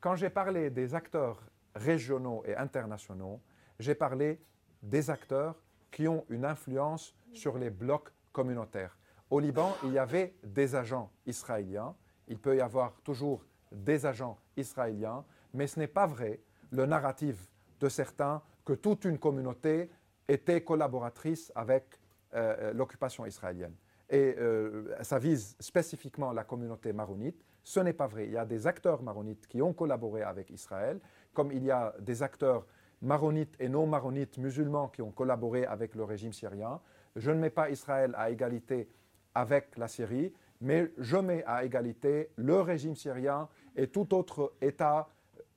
quand 0.00 0.16
j'ai 0.16 0.30
parlé 0.30 0.70
des 0.70 0.94
acteurs 0.94 1.40
régionaux 1.74 2.42
et 2.46 2.56
internationaux, 2.56 3.40
j'ai 3.78 3.94
parlé 3.94 4.40
des 4.82 5.10
acteurs 5.10 5.54
qui 5.90 6.08
ont 6.08 6.24
une 6.28 6.44
influence 6.44 7.14
sur 7.32 7.58
les 7.58 7.70
blocs 7.70 8.10
communautaires. 8.32 8.96
Au 9.30 9.38
Liban, 9.38 9.76
il 9.84 9.92
y 9.92 9.98
avait 9.98 10.34
des 10.42 10.74
agents 10.74 11.10
israéliens, 11.26 11.94
il 12.28 12.38
peut 12.38 12.56
y 12.56 12.60
avoir 12.60 13.00
toujours 13.02 13.44
des 13.72 14.06
agents 14.06 14.38
israéliens, 14.56 15.24
mais 15.54 15.66
ce 15.66 15.78
n'est 15.78 15.86
pas 15.86 16.06
vrai 16.06 16.40
le 16.70 16.86
narratif 16.86 17.48
de 17.80 17.88
certains 17.88 18.42
que 18.64 18.72
toute 18.72 19.04
une 19.04 19.18
communauté 19.18 19.90
était 20.28 20.62
collaboratrice 20.62 21.50
avec 21.54 21.98
euh, 22.34 22.56
euh, 22.60 22.72
l'occupation 22.74 23.24
israélienne. 23.24 23.74
Et 24.10 24.34
euh, 24.38 24.94
ça 25.02 25.18
vise 25.18 25.56
spécifiquement 25.60 26.32
la 26.32 26.44
communauté 26.44 26.92
maronite. 26.92 27.42
Ce 27.62 27.80
n'est 27.80 27.92
pas 27.92 28.06
vrai. 28.06 28.26
Il 28.26 28.32
y 28.32 28.36
a 28.36 28.46
des 28.46 28.66
acteurs 28.66 29.02
maronites 29.02 29.46
qui 29.46 29.60
ont 29.60 29.72
collaboré 29.72 30.22
avec 30.22 30.50
Israël, 30.50 31.00
comme 31.32 31.52
il 31.52 31.64
y 31.64 31.70
a 31.70 31.94
des 32.00 32.22
acteurs 32.22 32.66
maronites 33.02 33.54
et 33.60 33.68
non 33.68 33.86
maronites 33.86 34.38
musulmans 34.38 34.88
qui 34.88 35.02
ont 35.02 35.10
collaboré 35.10 35.64
avec 35.66 35.94
le 35.94 36.04
régime 36.04 36.32
syrien. 36.32 36.80
Je 37.16 37.30
ne 37.30 37.38
mets 37.38 37.50
pas 37.50 37.70
Israël 37.70 38.14
à 38.16 38.30
égalité 38.30 38.88
avec 39.34 39.76
la 39.76 39.88
Syrie, 39.88 40.32
mais 40.60 40.92
je 40.98 41.16
mets 41.16 41.44
à 41.44 41.64
égalité 41.64 42.30
le 42.36 42.60
régime 42.60 42.96
syrien 42.96 43.48
et 43.76 43.88
tout 43.88 44.14
autre 44.14 44.52
État 44.60 45.08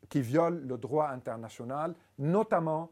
qui 0.10 0.22
viole 0.22 0.66
le 0.68 0.78
droit 0.78 1.10
international, 1.10 1.96
notamment 2.20 2.92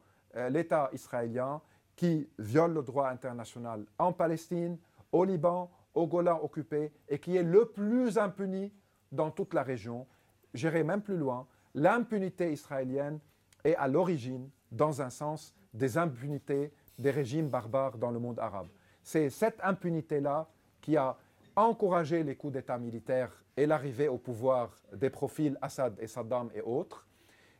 l'État 0.50 0.90
israélien 0.94 1.62
qui 1.96 2.30
viole 2.40 2.74
le 2.74 2.82
droit 2.82 3.10
international 3.10 3.86
en 3.98 4.14
Palestine, 4.14 4.78
au 5.12 5.26
Liban, 5.26 5.70
au 5.94 6.08
Golan 6.08 6.40
occupé, 6.42 6.94
et 7.10 7.20
qui 7.20 7.36
est 7.36 7.44
le 7.44 7.66
plus 7.66 8.18
impuni 8.18 8.72
dans 9.12 9.32
toute 9.32 9.54
la 9.54 9.64
région. 9.64 10.08
J'irai 10.54 10.84
même 10.84 11.02
plus 11.02 11.18
loin. 11.18 11.46
L'impunité 11.76 12.54
israélienne 12.54 13.20
est 13.64 13.76
à 13.76 13.88
l'origine, 13.88 14.50
dans 14.72 15.02
un 15.02 15.10
sens, 15.10 15.54
des 15.74 15.98
impunités 15.98 16.72
des 16.98 17.12
régimes 17.12 17.50
barbares 17.50 17.98
dans 17.98 18.12
le 18.12 18.20
monde 18.20 18.40
arabe. 18.40 18.68
C'est 19.04 19.30
cette 19.30 19.60
impunité-là 19.62 20.48
qui 20.82 20.96
a 20.96 21.18
encouragé 21.56 22.24
les 22.24 22.36
coups 22.36 22.54
d'État 22.54 22.78
militaires 22.78 23.32
et 23.58 23.66
l'arrivée 23.66 24.08
au 24.08 24.18
pouvoir 24.18 24.72
des 24.94 25.10
profils 25.10 25.58
Assad 25.62 25.96
et 26.00 26.08
Saddam 26.08 26.50
et 26.54 26.62
autres, 26.62 27.06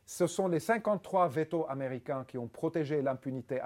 ce 0.06 0.26
sont 0.26 0.48
les 0.48 0.60
53 0.60 1.28
vétos 1.28 1.66
américains 1.68 2.24
qui 2.26 2.36
ont 2.36 2.48
protégé 2.48 3.00
l'impunité 3.00 3.60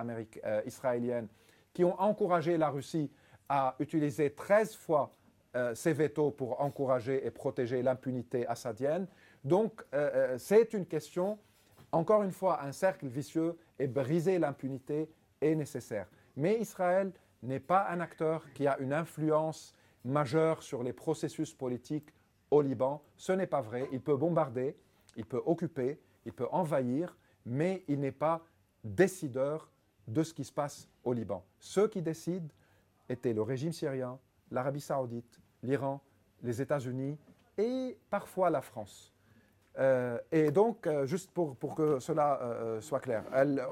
euh, 0.44 0.60
israélienne, 0.66 1.28
qui 1.72 1.84
ont 1.84 1.98
encouragé 2.00 2.58
la 2.58 2.68
Russie 2.68 3.10
à 3.48 3.74
utiliser 3.78 4.30
13 4.30 4.74
fois 4.74 5.14
euh, 5.56 5.74
ces 5.74 5.94
pour 6.36 6.60
encourager 6.60 7.24
et 7.24 7.30
protéger 7.30 7.82
l'impunité 7.82 8.46
assadienne. 8.46 9.06
Donc, 9.44 9.84
euh, 9.94 10.36
c'est 10.36 10.74
une 10.74 10.84
question, 10.84 11.38
encore 11.92 12.22
une 12.22 12.32
fois, 12.32 12.62
un 12.62 12.72
cercle 12.72 13.06
vicieux 13.06 13.56
et 13.78 13.86
briser 13.86 14.38
l'impunité 14.38 15.08
est 15.40 15.54
nécessaire. 15.54 16.08
Mais 16.36 16.58
Israël 16.58 17.12
n'est 17.42 17.60
pas 17.60 17.86
un 17.88 18.00
acteur 18.00 18.44
qui 18.52 18.66
a 18.66 18.76
une 18.80 18.92
influence 18.92 19.74
majeure 20.05 20.62
sur 20.62 20.82
les 20.82 20.92
processus 20.92 21.55
politiques 21.55 22.11
au 22.50 22.61
Liban. 22.61 23.02
Ce 23.16 23.32
n'est 23.32 23.46
pas 23.46 23.61
vrai. 23.61 23.88
Il 23.92 24.00
peut 24.00 24.16
bombarder, 24.16 24.76
il 25.16 25.24
peut 25.24 25.42
occuper, 25.44 26.00
il 26.26 26.32
peut 26.32 26.48
envahir, 26.52 27.16
mais 27.46 27.84
il 27.88 28.00
n'est 28.00 28.12
pas 28.12 28.42
décideur 28.82 29.70
de 30.07 30.22
ce 30.22 30.34
qui 30.34 30.44
se 30.44 30.52
passe 30.52 30.88
au 31.02 31.12
Liban. 31.12 31.44
Ceux 31.59 31.88
qui 31.88 32.02
décident, 32.02 32.48
était 33.09 33.32
le 33.32 33.42
régime 33.42 33.72
syrien, 33.72 34.18
l'Arabie 34.50 34.80
saoudite, 34.80 35.40
l'Iran, 35.62 36.00
les 36.42 36.61
États-Unis 36.61 37.18
et 37.59 37.98
parfois 38.11 38.50
la 38.50 38.61
France. 38.61 39.12
Euh, 39.78 40.18
et 40.30 40.50
donc, 40.50 40.86
euh, 40.86 41.05
juste 41.05 41.30
pour, 41.32 41.57
pour, 41.57 41.74
que 41.74 41.98
cela 41.98 42.40
euh, 42.40 42.80
soit 42.80 43.00
clair, 43.00 43.24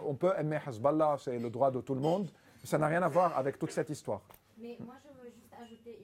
on 0.05 0.15
peut 0.15 0.33
aimer 0.37 0.59
Hezbollah, 0.67 1.17
c'est 1.19 1.39
le 1.39 1.49
droit 1.49 1.71
de 1.71 1.81
tout 1.81 1.95
le 1.95 2.01
monde, 2.01 2.31
ça 2.65 2.77
n'a 2.77 2.89
rien 2.89 3.03
à 3.03 3.09
voir 3.09 3.37
avec 3.39 3.59
toute 3.59 3.71
cette 3.71 3.91
histoire. 3.91 4.23
Mais 4.59 4.77
moi, 4.81 4.95
je 5.03 5.09
veux 5.23 5.31
juste 5.31 5.53
ajouter 5.61 5.99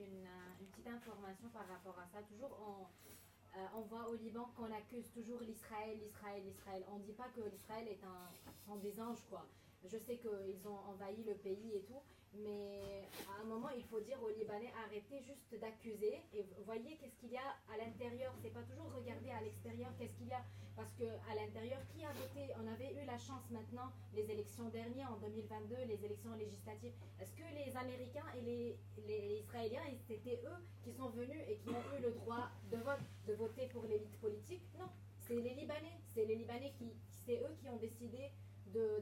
par 1.53 1.67
rapport 1.69 1.99
à 1.99 2.07
ça. 2.09 2.23
Toujours, 2.23 2.51
on, 2.61 3.79
on 3.79 3.81
voit 3.83 4.09
au 4.09 4.15
Liban 4.17 4.51
qu'on 4.57 4.73
accuse 4.73 5.11
toujours 5.13 5.41
l'Israël, 5.41 5.99
l'Israël, 5.99 6.43
l'Israël. 6.45 6.85
On 6.91 6.99
ne 6.99 7.05
dit 7.05 7.13
pas 7.13 7.29
que 7.29 7.41
l'Israël 7.41 7.87
est 7.89 8.03
un, 8.05 8.31
sont 8.67 8.77
des 8.77 9.01
anges, 9.01 9.25
quoi. 9.31 9.47
Je 9.85 9.97
sais 9.97 10.19
qu'ils 10.19 10.67
ont 10.69 10.79
envahi 10.91 11.23
le 11.25 11.35
pays 11.35 11.77
et 11.77 11.83
tout, 11.83 12.03
mais 12.35 13.09
à 13.29 13.43
un 13.43 13.45
moment, 13.45 13.71
il 13.71 13.85
faut 13.85 14.01
dire 14.01 14.23
aux 14.23 14.29
Libanais, 14.29 14.73
arrêtez 14.85 15.23
juste 15.23 15.59
d'accuser 15.61 16.21
et 16.35 16.45
voyez 16.65 16.97
qu'est-ce 16.97 17.17
qu'il 17.17 17.33
y 17.33 17.37
a 17.37 17.57
à 17.73 17.79
l'intérieur. 17.79 18.35
C'est 18.43 18.53
pas 18.53 18.63
toujours 18.63 18.93
regarder 18.93 19.31
à 19.31 19.41
l'extérieur 19.41 19.91
qu'est-ce 19.99 20.15
qu'il 20.17 20.29
y 20.29 20.33
a. 20.33 20.45
Parce 20.77 20.93
qu'à 20.93 21.35
l'intérieur, 21.35 21.81
qui 21.89 22.05
a 22.05 22.13
voté? 22.13 22.53
On 22.63 22.67
avait 22.69 22.93
eu 22.93 23.05
la 23.05 23.19
chance 23.19 23.43
maintenant, 23.51 23.91
les 24.15 24.31
élections 24.31 24.69
dernières, 24.69 25.11
en 25.13 25.17
2022, 25.17 25.75
les 25.89 26.05
élections 26.05 26.35
législatives. 26.35 26.93
Est-ce 27.21 27.35
que 27.35 27.43
les 27.55 27.77
Américains 27.77 28.27
et 28.37 28.41
les, 28.43 28.79
les 29.09 29.41
Israéliens, 29.41 29.83
c'était 30.07 30.41
eux 30.45 30.63
qui 30.85 30.93
sont 30.93 31.09
venus 31.09 31.41
et 31.49 31.57
qui 31.57 31.71
ont 31.71 31.99
eu 31.99 32.03
le 32.03 32.13
droit 32.13 32.51
de 32.71 32.77
vote, 32.77 33.03
de 33.27 33.33
voter 33.35 33.67
pour 33.69 33.87
l'élite 33.87 34.21
politique? 34.21 34.63
Non, 34.79 34.89
c'est 35.19 35.35
les 35.41 35.55
Libanais. 35.55 35.99
C'est 36.15 36.27
les 36.27 36.37
Libanais 36.37 36.73
qui, 36.79 36.93
c'est 37.27 37.41
eux 37.41 37.57
qui 37.61 37.69
ont 37.71 37.77
décidé 37.79 38.31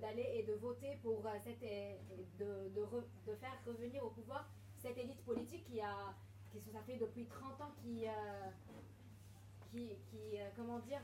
d'aller 0.01 0.27
et 0.35 0.43
de 0.43 0.55
voter 0.55 0.99
pour 1.03 1.27
euh, 1.27 1.31
cette, 1.43 1.61
de, 1.61 2.69
de, 2.75 2.81
de, 3.27 3.35
faire 3.37 3.59
revenir 3.67 4.05
au 4.05 4.11
pouvoir 4.11 4.49
cette 4.79 4.97
élite 4.99 5.21
politique 5.25 5.65
qui 5.65 5.81
a 5.81 6.15
qui 6.53 6.61
ça 6.61 6.81
fait 6.87 6.97
depuis 6.97 7.27
30 7.27 7.61
ans 7.61 7.73
qui 7.83 8.07
euh, 8.07 8.11
qui, 9.71 9.89
qui 10.11 10.39
euh, 10.39 10.49
comment 10.57 10.79
dire 10.81 11.01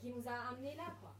qui 0.00 0.12
nous 0.12 0.28
a 0.28 0.50
amenés 0.50 0.74
là 0.76 0.94
quoi. 1.00 1.12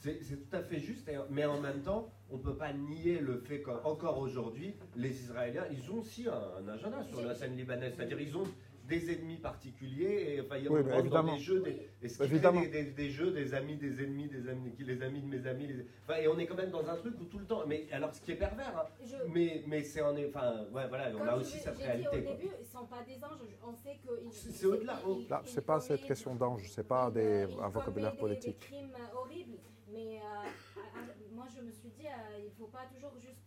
C'est 0.00 0.50
tout 0.50 0.54
à 0.54 0.62
fait 0.62 0.80
juste, 0.80 1.10
mais 1.30 1.46
en 1.46 1.58
même 1.62 1.80
temps, 1.80 2.12
on 2.30 2.36
ne 2.36 2.42
peut 2.42 2.56
pas 2.56 2.74
nier 2.74 3.20
le 3.20 3.38
fait 3.38 3.62
qu'encore 3.62 4.18
aujourd'hui, 4.18 4.74
les 4.96 5.22
Israéliens, 5.22 5.64
ils 5.70 5.90
ont 5.90 6.00
aussi 6.00 6.28
un, 6.28 6.42
un 6.62 6.68
agenda 6.68 7.02
sur 7.04 7.22
la 7.22 7.34
scène 7.34 7.56
libanaise. 7.56 7.94
C'est-à-dire, 7.96 8.20
ils 8.20 8.36
ont, 8.36 8.44
des 8.86 9.12
ennemis 9.12 9.36
particuliers. 9.38 10.34
Et, 10.36 10.40
enfin, 10.40 10.56
il 10.58 10.64
y 10.64 10.68
a 10.68 10.70
oui, 10.70 10.80
évidemment. 10.98 11.34
des 11.34 11.40
jeux, 11.40 11.60
des, 11.60 11.88
Des, 12.00 12.84
des, 12.92 13.10
jeux, 13.10 13.30
des 13.30 13.54
amis, 13.54 13.76
des 13.76 14.02
ennemis, 14.02 14.28
des 14.28 14.48
amis, 14.48 14.74
les 14.78 15.02
amis 15.02 15.22
de 15.22 15.26
mes 15.26 15.46
amis. 15.46 15.68
enfin, 16.06 16.18
et 16.20 16.28
on 16.28 16.38
est 16.38 16.46
quand 16.46 16.54
même 16.56 16.70
dans 16.70 16.86
un 16.88 16.96
truc 16.96 17.14
où 17.20 17.24
tout 17.24 17.38
le 17.38 17.46
temps. 17.46 17.64
Mais 17.66 17.86
alors, 17.92 18.14
ce 18.14 18.20
qui 18.20 18.32
est 18.32 18.36
pervers, 18.36 18.76
hein, 18.76 19.06
mais, 19.28 19.62
mais 19.66 19.82
c'est 19.82 20.02
en 20.02 20.14
enfin, 20.16 20.66
ouais, 20.72 20.88
voilà, 20.88 21.10
on 21.16 21.26
a 21.26 21.36
aussi 21.36 21.58
cette 21.58 21.78
réalité. 21.78 22.20
Dit 22.20 22.26
au 22.28 22.36
début, 22.36 22.50
ils 22.60 22.66
sont 22.66 22.86
pas 22.86 23.02
des 23.02 23.22
anges. 23.24 23.56
On 23.66 23.74
sait 23.74 23.98
que 24.04 24.10
c'est 24.30 24.66
au-delà. 24.66 25.00
Là, 25.30 25.42
c'est 25.44 25.64
pas 25.64 25.80
cette 25.80 26.04
question 26.04 26.34
d'ange, 26.34 26.68
c'est 26.70 26.86
pas 26.86 27.10
des, 27.10 27.46
un 27.60 27.68
vocabulaire 27.68 28.16
politique. 28.16 28.60
Des 28.60 28.66
crimes 28.66 28.96
horribles, 29.14 29.58
mais 29.92 30.18
euh, 30.18 31.00
moi 31.32 31.46
je 31.54 31.62
me 31.62 31.70
suis 31.70 31.90
dit, 31.90 32.06
euh, 32.06 32.44
il 32.44 32.52
faut 32.58 32.66
pas 32.66 32.86
toujours 32.92 33.14
juste 33.18 33.43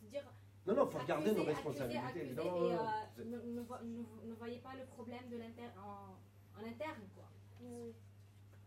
non, 0.67 0.75
non, 0.75 0.83
il 0.83 0.91
faut 0.91 0.99
regarder 0.99 1.31
nos 1.31 1.43
responsabilités, 1.47 2.27
évidemment. 2.27 2.67
Et, 2.67 2.75
euh, 2.75 3.23
ne, 3.23 3.37
ne, 3.39 3.63
ne, 3.63 4.33
voyez 4.35 4.59
pas 4.59 4.75
le 4.75 4.83
problème 4.83 5.23
de 5.31 5.37
l'inter 5.37 5.71
en, 5.79 6.19
en, 6.59 6.67
interne, 6.67 7.07
quoi. 7.15 7.23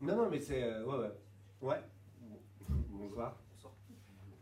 Non, 0.01 0.17
non, 0.17 0.31
mais 0.31 0.41
c'est. 0.41 0.65
Euh, 0.65 0.87
ouais, 0.87 0.97
ouais. 0.97 1.13
Ouais. 1.61 1.83
Bonsoir. 2.89 3.37
Bonsoir. 3.53 3.75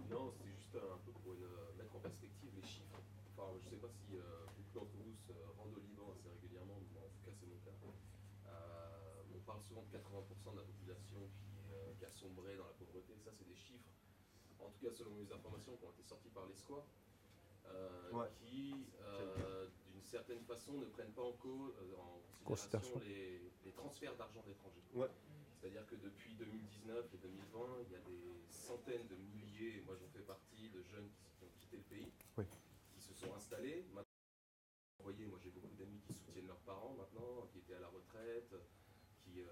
Non, 0.09 0.30
c'était 0.30 0.54
juste 0.54 0.70
un 0.78 0.98
peu 1.02 1.11
pour 1.11 1.34
une, 1.34 1.42
euh, 1.42 1.74
mettre 1.76 1.96
en 1.96 1.98
perspective 1.98 2.48
les 2.54 2.62
chiffres. 2.62 3.02
Enfin, 3.34 3.50
je 3.59 3.66
ne 3.66 3.70
sais 3.74 3.82
pas 3.82 3.90
si 3.90 4.14
euh, 4.14 4.22
beaucoup 4.54 4.78
d'entre 4.78 4.94
vous 4.94 5.18
se 5.26 5.34
rendent 5.59 5.74
au 5.74 5.82
Liban 5.82 6.14
assez 6.14 6.30
régulièrement, 6.30 6.78
mais 6.94 7.02
en 7.02 7.11
tout 7.11 7.26
cas, 7.26 7.34
c'est 7.34 7.50
mon 7.50 7.59
cas. 7.66 7.74
Euh, 7.74 9.34
on 9.34 9.42
parle 9.42 9.62
souvent 9.66 9.82
de 9.82 9.90
80% 9.98 10.54
de 10.54 10.62
la 10.62 10.62
population 10.62 11.26
qui, 11.34 11.59
qui, 11.98 12.04
a 12.06 12.11
sombré 12.14 12.54
dans 12.54 12.70
la 12.70 12.76
pauvreté. 12.78 13.18
Ça, 13.18 13.34
c'est 13.34 13.50
des 13.50 13.59
chiffres, 13.59 13.90
en 14.62 14.70
tout 14.70 14.78
cas 14.78 14.94
selon 14.94 15.18
les 15.18 15.26
informations 15.34 15.74
qui 15.74 15.82
ont 15.82 15.90
été 15.90 16.06
sorties 16.06 16.30
par 16.30 16.46
les 16.46 16.54
Euh, 17.75 18.27
qui, 18.41 18.87
euh, 19.03 19.69
d'une 19.93 20.03
certaine 20.03 20.43
façon, 20.43 20.73
ne 20.73 20.87
prennent 20.87 21.12
pas 21.12 21.23
en, 21.23 21.33
cause, 21.33 21.73
euh, 21.81 21.97
en 21.97 22.45
considération 22.45 22.99
les, 23.01 23.41
les, 23.64 23.73
transferts 23.73 24.16
d'argent 24.16 24.43
d'étrangers. 24.47 24.83
C'est-à-dire 25.61 25.87
que 25.87 25.97
depuis 25.97 26.35
2019 26.35 27.14
et 27.14 27.19
2020, 27.19 27.59
il 27.87 27.93
y 27.93 27.97
a 27.97 28.01
des 28.01 28.43
centaines 28.51 29.07
de 29.09 29.16
milliers, 29.16 29.83
moi 29.85 29.97
j'en 30.01 30.09
fais 30.09 30.25
partie, 30.25 30.71
de 30.71 30.83
jeunes 30.83 31.09
qui, 31.11 31.45
ont 31.45 31.51
quitté 31.59 31.77
le 31.77 31.83
pays, 31.83 32.12
qui 32.93 33.01
se 33.01 33.12
sont 33.14 33.35
installés. 33.35 33.85
Maintenant, 33.93 34.05
vous 34.99 35.05
voyez, 35.05 35.27
moi 35.27 35.39
j'ai 35.43 35.51
beaucoup 35.51 35.75
d'amis 35.77 36.01
qui 36.07 36.14
soutiennent 36.14 36.47
leurs 36.47 36.61
parents 36.61 36.95
maintenant, 36.95 37.47
qui 37.53 37.59
étaient 37.59 37.75
à 37.75 37.81
la 37.81 37.89
retraite, 37.89 38.55
qui, 39.23 39.43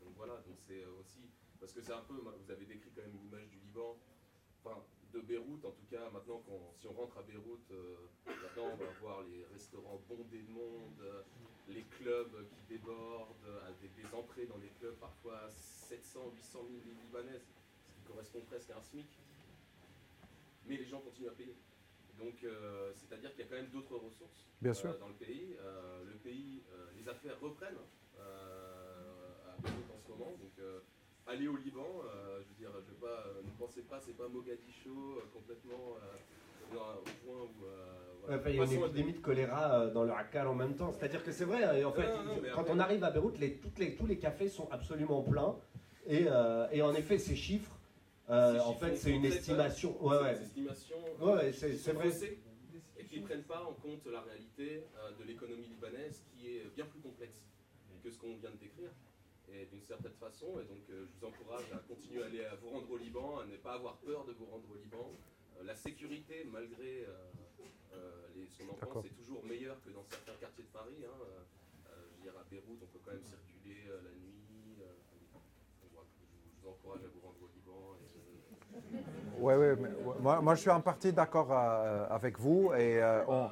donc 0.00 0.14
voilà, 0.16 0.36
donc 0.46 0.58
c'est 0.60 0.84
aussi, 0.84 1.30
parce 1.60 1.72
que 1.72 1.80
c'est 1.80 1.92
un 1.92 2.02
peu, 2.02 2.14
vous 2.14 2.50
avez 2.50 2.66
décrit 2.66 2.90
quand 2.94 3.02
même 3.02 3.14
une 3.14 3.26
image 3.26 3.48
du 3.48 3.58
Liban, 3.58 3.96
de 5.16 5.20
Beyrouth, 5.22 5.64
en 5.64 5.70
tout 5.70 5.86
cas, 5.90 6.10
maintenant, 6.12 6.42
si 6.76 6.86
on 6.86 6.92
rentre 6.92 7.18
à 7.18 7.22
Beyrouth, 7.22 7.70
euh, 7.70 7.96
maintenant, 8.26 8.70
on 8.72 8.76
va 8.76 8.90
voir 9.00 9.22
les 9.22 9.44
restaurants 9.52 10.00
bondés 10.08 10.42
de 10.42 10.50
monde, 10.50 11.00
euh, 11.00 11.22
les 11.68 11.82
clubs 11.98 12.46
qui 12.50 12.74
débordent, 12.74 13.34
avec 13.66 13.94
des 13.94 14.14
entrées 14.14 14.46
dans 14.46 14.58
les 14.58 14.68
clubs, 14.78 14.94
parfois 14.96 15.48
700, 15.50 16.32
800 16.34 16.58
000 16.68 16.96
Libanaises, 17.02 17.46
ce 17.86 17.92
qui 17.94 18.00
correspond 18.06 18.40
presque 18.46 18.70
à 18.70 18.76
un 18.76 18.82
SMIC. 18.82 19.06
Mais 20.66 20.76
les 20.76 20.86
gens 20.86 21.00
continuent 21.00 21.28
à 21.28 21.32
payer. 21.32 21.56
Donc, 22.18 22.44
euh, 22.44 22.92
c'est-à-dire 22.94 23.30
qu'il 23.34 23.44
y 23.44 23.48
a 23.48 23.50
quand 23.50 23.56
même 23.56 23.70
d'autres 23.70 23.96
ressources 23.96 24.46
dans 25.00 25.08
le 25.08 25.14
pays. 25.14 25.56
le 26.04 26.16
pays, 26.18 26.62
les 26.96 27.08
affaires 27.08 27.38
reprennent 27.40 27.78
à 28.18 29.56
Beyrouth 29.62 29.90
en 29.94 30.00
ce 30.00 30.10
moment. 30.10 30.30
Donc, 30.32 30.82
aller 31.26 31.48
au 31.48 31.56
Liban, 31.56 31.86
euh, 32.04 32.40
je 32.42 32.48
veux 32.48 32.54
dire, 32.58 32.70
je 32.86 32.94
pas, 32.94 33.24
euh, 33.26 33.42
ne 33.44 33.50
pensez 33.58 33.82
pas, 33.82 34.00
c'est 34.00 34.16
pas 34.16 34.28
Mogadiscio 34.28 34.92
euh, 34.92 35.22
complètement 35.32 35.96
au 36.72 36.76
point 37.24 37.42
où. 37.42 38.48
il 38.48 38.54
y 38.54 38.60
a 38.60 38.64
une 38.64 38.72
épidémie 38.72 39.12
de 39.12 39.18
choléra 39.20 39.86
dans 39.88 40.04
le 40.04 40.12
Hakkal 40.12 40.46
en 40.48 40.54
même 40.54 40.74
temps. 40.74 40.92
C'est-à-dire 40.92 41.22
que 41.22 41.32
c'est 41.32 41.44
vrai, 41.44 41.84
en 41.84 41.92
fait, 41.92 42.08
quand 42.54 42.64
on 42.68 42.78
arrive 42.78 43.04
à 43.04 43.10
Beyrouth, 43.10 43.38
les, 43.38 43.56
toutes 43.56 43.78
les, 43.78 43.94
tous 43.94 44.06
les 44.06 44.18
cafés 44.18 44.48
sont 44.48 44.68
absolument 44.70 45.22
pleins. 45.22 45.56
Et, 46.08 46.26
et 46.72 46.82
en 46.82 46.94
effet, 46.94 47.18
ces 47.18 47.36
chiffres, 47.36 47.78
en 48.28 48.74
fait, 48.74 48.96
c'est 48.96 49.12
une 49.12 49.24
estimation. 49.24 49.96
Ouais, 50.04 50.18
ouais. 50.18 50.32
estimations 50.32 50.96
ouais, 51.20 51.52
c'est 51.52 51.92
vrai. 51.92 52.10
Et 52.98 53.04
qui 53.04 53.20
ne 53.20 53.26
prennent 53.26 53.44
pas 53.44 53.62
en 53.62 53.74
compte 53.74 54.04
la 54.06 54.22
réalité 54.22 54.82
de 55.18 55.24
l'économie 55.24 55.68
libanaise 55.68 56.24
qui 56.34 56.48
est 56.48 56.66
bien 56.74 56.86
plus 56.86 57.00
complexe 57.00 57.38
que 58.02 58.10
ce 58.10 58.18
qu'on 58.18 58.36
vient 58.36 58.50
de 58.50 58.56
décrire 58.56 58.90
et 59.52 59.66
d'une 59.66 59.82
certaine 59.82 60.14
façon. 60.14 60.58
Et 60.60 60.64
donc, 60.64 60.82
euh, 60.90 61.06
je 61.06 61.18
vous 61.18 61.26
encourage 61.26 61.72
à 61.72 61.78
continuer 61.78 62.22
à 62.22 62.26
aller 62.26 62.44
à 62.44 62.54
vous 62.56 62.70
rendre 62.70 62.90
au 62.90 62.96
Liban, 62.96 63.38
à 63.38 63.46
ne 63.46 63.56
pas 63.56 63.74
avoir 63.74 63.96
peur 63.98 64.24
de 64.24 64.32
vous 64.32 64.46
rendre 64.46 64.66
au 64.70 64.76
Liban. 64.76 65.10
Euh, 65.58 65.64
la 65.64 65.74
sécurité, 65.74 66.46
malgré 66.50 67.06
euh, 67.06 68.10
les, 68.34 68.46
son 68.48 68.68
enfance, 68.70 69.04
est 69.04 69.16
toujours 69.16 69.44
meilleure 69.44 69.80
que 69.84 69.90
dans 69.90 70.04
certains 70.04 70.34
quartiers 70.40 70.64
de 70.64 70.68
Paris. 70.68 71.04
Hein. 71.04 71.24
je 71.86 72.16
veux 72.16 72.22
dire, 72.22 72.38
à 72.38 72.44
Beyrouth, 72.50 72.78
on 72.82 72.86
peut 72.86 72.98
quand 73.04 73.12
même 73.12 73.24
circuler 73.24 73.88
la 73.88 74.10
nuit. 74.10 74.76
je, 75.82 75.88
vous 76.60 76.68
encourage 76.68 77.04
à 77.04 77.08
vous 77.08 77.20
rendre 77.20 77.38
au 77.42 77.48
Liban. 77.54 77.96
Oui, 79.38 79.54
oui, 79.54 79.88
moi, 80.20 80.40
moi, 80.42 80.54
je 80.54 80.60
suis 80.60 80.70
en 80.70 80.82
partie 80.82 81.12
d'accord 81.12 81.50
avec 81.52 82.38
vous 82.38 82.72
et 82.74 83.02
on, 83.26 83.48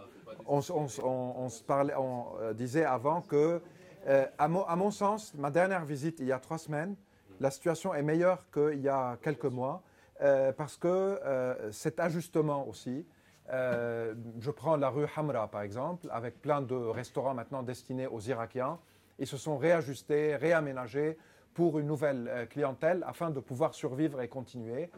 on, 0.47 0.61
on, 0.71 0.87
on, 1.03 1.49
se 1.49 1.63
parlait, 1.63 1.95
on 1.97 2.53
disait 2.53 2.85
avant 2.85 3.23
que 3.23 3.63
euh, 4.07 4.27
à, 4.39 4.49
mon, 4.49 4.91
sens, 4.91 5.33
ma 5.35 5.51
dernière 5.51 5.85
visite 5.85 6.21
il 6.21 6.27
y 6.27 6.33
a 6.33 6.39
trois 6.39 6.59
semaines, 6.59 6.95
la 7.41 7.51
situation 7.51 7.95
est 7.95 8.03
meilleure 8.03 8.45
qu'il 8.53 8.81
y 8.81 8.89
a 8.89 9.17
quelques 9.23 9.47
mois 9.47 9.83
euh, 10.21 10.53
parce 10.53 10.77
que 10.77 10.89
euh, 10.89 11.73
cet 11.73 12.01
ajustement 12.01 12.69
aussi, 12.69 13.07
je 13.51 14.51
prends 14.51 14.77
la 14.77 14.89
rue 14.89 15.07
Hamra 15.17 15.49
par 15.49 15.63
exemple, 15.63 16.07
avec 16.11 16.41
plein 16.41 16.63
de 16.63 16.75
restaurants 16.75 17.35
maintenant 17.35 17.63
destinés 17.63 18.07
aux 18.07 18.21
Irakiens, 18.21 18.79
ils 19.19 19.27
se 19.27 19.37
sont 19.37 19.59
réajustés, 19.59 20.37
réaménagés 20.37 21.19
pour 21.53 21.79
une 21.79 21.87
nouvelle 21.87 22.49
clientèle 22.51 23.05
afin 23.07 23.31
de 23.31 23.41
pouvoir 23.41 23.75
survivre 23.75 24.23
et 24.23 24.29
continuer. 24.29 24.91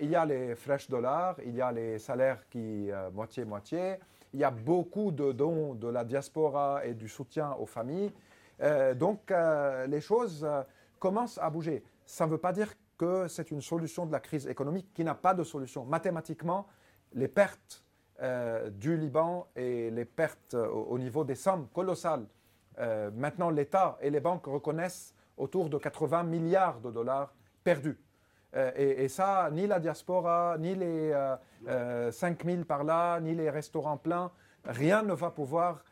il 0.00 0.10
y 0.10 0.16
a 0.16 0.26
les 0.26 0.54
fresh 0.54 0.90
dollars, 0.90 1.36
il 1.44 1.56
y 1.56 1.62
a 1.62 1.72
les 1.72 1.98
salaires 1.98 2.46
qui 2.50 2.90
moitié-moitié, 3.14 3.96
il 4.34 4.40
y 4.40 4.44
a 4.44 4.50
beaucoup 4.50 5.10
de 5.10 5.32
dons 5.32 5.74
de 5.74 5.88
la 5.88 6.04
diaspora 6.04 6.84
et 6.84 6.92
du 6.92 7.08
soutien 7.08 7.52
aux 7.58 7.66
familles. 7.66 8.12
Euh, 8.60 8.94
donc 8.94 9.30
euh, 9.30 9.86
les 9.86 10.00
choses 10.00 10.44
euh, 10.44 10.62
commencent 10.98 11.38
à 11.38 11.50
bouger. 11.50 11.84
Ça 12.04 12.26
ne 12.26 12.30
veut 12.30 12.38
pas 12.38 12.52
dire 12.52 12.72
que 12.96 13.28
c'est 13.28 13.50
une 13.50 13.60
solution 13.60 14.06
de 14.06 14.12
la 14.12 14.20
crise 14.20 14.46
économique 14.46 14.92
qui 14.92 15.04
n'a 15.04 15.14
pas 15.14 15.34
de 15.34 15.44
solution. 15.44 15.84
Mathématiquement, 15.84 16.66
les 17.12 17.28
pertes 17.28 17.84
du 18.72 18.96
Liban 18.96 19.46
et 19.54 19.92
les 19.92 20.04
pertes 20.04 20.54
au, 20.54 20.98
niveau 20.98 21.22
des 21.22 21.36
sommes 21.36 21.68
colossales. 21.68 22.26
maintenant, 23.14 23.48
l'État 23.48 23.96
et 24.00 24.10
les 24.10 24.18
banques 24.18 24.46
reconnaissent 24.46 25.14
autour 25.36 25.70
de 25.70 25.78
80 25.78 26.24
milliards 26.24 26.80
de 26.80 26.90
dollars 26.90 27.32
perdus. 27.62 27.96
Euh, 28.56 28.72
et, 28.76 29.08
ça, 29.08 29.50
ni 29.52 29.66
la 29.66 29.78
diaspora, 29.78 30.56
ni 30.58 30.74
les 30.74 31.14
5000 32.10 32.64
par 32.64 32.84
là, 32.84 33.20
ni 33.20 33.34
les 33.34 33.50
restaurants 33.50 33.98
pleins, 33.98 34.30
rien 34.68 35.02
ne 35.02 35.12
va 35.14 35.30
pouvoir 35.30 35.82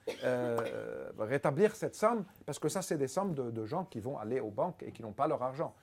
rétablir 1.19 1.74
cette 1.74 1.97
somme, 1.97 2.24
parce 2.44 2.59
que 2.59 2.69
ça, 2.69 2.82
c'est 2.82 2.97
des 2.98 3.09
sommes 3.09 3.35
de, 3.35 3.66
gens 3.66 3.85
qui 3.85 3.98
vont 3.98 4.19
aller 4.19 4.39
aux 4.39 4.51
banques 4.51 4.82
et 4.82 4.93
qui 4.93 5.03
n'ont 5.03 5.12
pas 5.12 5.27
leur 5.27 5.43
argent. 5.43 5.74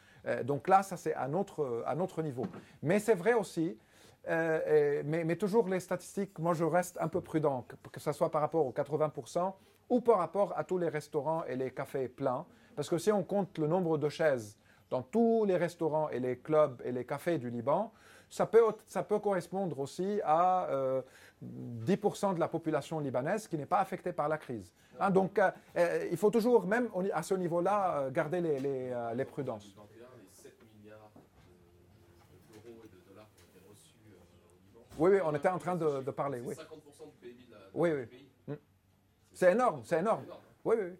donc 0.43 0.67
là, 0.67 0.83
ça, 0.83 0.95
c'est 0.95 1.13
à 1.13 1.27
notre 1.27 2.21
niveau. 2.21 2.45
Mais 2.81 2.99
c'est 2.99 3.15
vrai 3.15 3.33
aussi 3.33 3.77
mais, 4.27 5.23
mais, 5.25 5.35
toujours 5.35 5.67
les 5.67 5.79
statistiques, 5.79 6.39
moi 6.39 6.53
je 6.53 6.63
reste 6.63 6.97
un 7.01 7.09
peu 7.09 7.19
prudent, 7.19 7.65
que 7.91 7.99
ce 7.99 8.11
soit 8.13 8.31
par 8.31 8.41
rapport 8.41 8.65
aux 8.65 8.71
80% 8.71 9.53
ou 9.89 10.01
par 10.01 10.17
rapport 10.17 10.57
à 10.57 10.63
tous 10.63 10.77
les 10.77 10.89
restaurants 10.89 11.43
et 11.45 11.55
les 11.55 11.71
cafés 11.71 12.07
pleins. 12.07 12.45
Parce 12.75 12.89
que 12.89 12.97
si 12.97 13.11
on 13.11 13.23
compte 13.23 13.57
le 13.57 13.67
nombre 13.67 13.97
de 13.97 14.09
chaises 14.09 14.57
dans 14.89 15.01
tous 15.01 15.45
les 15.45 15.57
restaurants 15.57 16.09
et 16.09 16.19
les 16.19 16.37
clubs 16.37 16.81
et 16.85 16.91
les 16.91 17.05
cafés 17.05 17.37
du 17.37 17.49
Liban, 17.49 17.91
ça 18.33 18.47
peut, 18.47 18.63
ça 18.87 19.03
peut 19.03 19.19
correspondre 19.19 19.79
aussi 19.79 20.19
à 20.23 20.67
10% 21.43 22.29
euh, 22.31 22.33
de 22.33 22.39
la 22.39 22.47
population 22.47 22.99
libanaise 22.99 23.47
qui 23.47 23.57
n'est 23.57 23.67
pas 23.67 23.79
affectée 23.79 24.11
par 24.11 24.27
la 24.27 24.39
crise. 24.39 24.73
Hein, 24.99 25.11
donc 25.11 25.37
euh, 25.37 25.51
euh, 25.77 26.07
il 26.09 26.17
faut 26.17 26.31
toujours, 26.31 26.65
même 26.65 26.89
à 27.13 27.21
ce 27.21 27.35
niveau-là, 27.35 28.09
garder 28.09 28.41
les, 28.41 28.59
les, 28.59 29.11
les 29.13 29.25
prudences. 29.25 29.75
Oui, 34.97 35.11
oui, 35.11 35.19
on 35.23 35.35
était 35.35 35.49
en 35.49 35.59
train 35.59 35.75
de, 35.75 36.01
de 36.01 36.11
parler. 36.11 36.39
Oui. 36.39 36.55
50% 36.55 36.59
du 36.59 37.17
PIB 37.19 37.45
de 37.45 37.51
la, 37.51 37.57
oui, 37.73 37.89
oui. 37.91 38.27
Hmm. 38.47 38.57
C'est 39.31 39.51
énorme, 39.51 39.81
c'est 39.83 39.99
énorme. 39.99 40.23
Oui, 40.63 40.75
oui. 40.79 40.97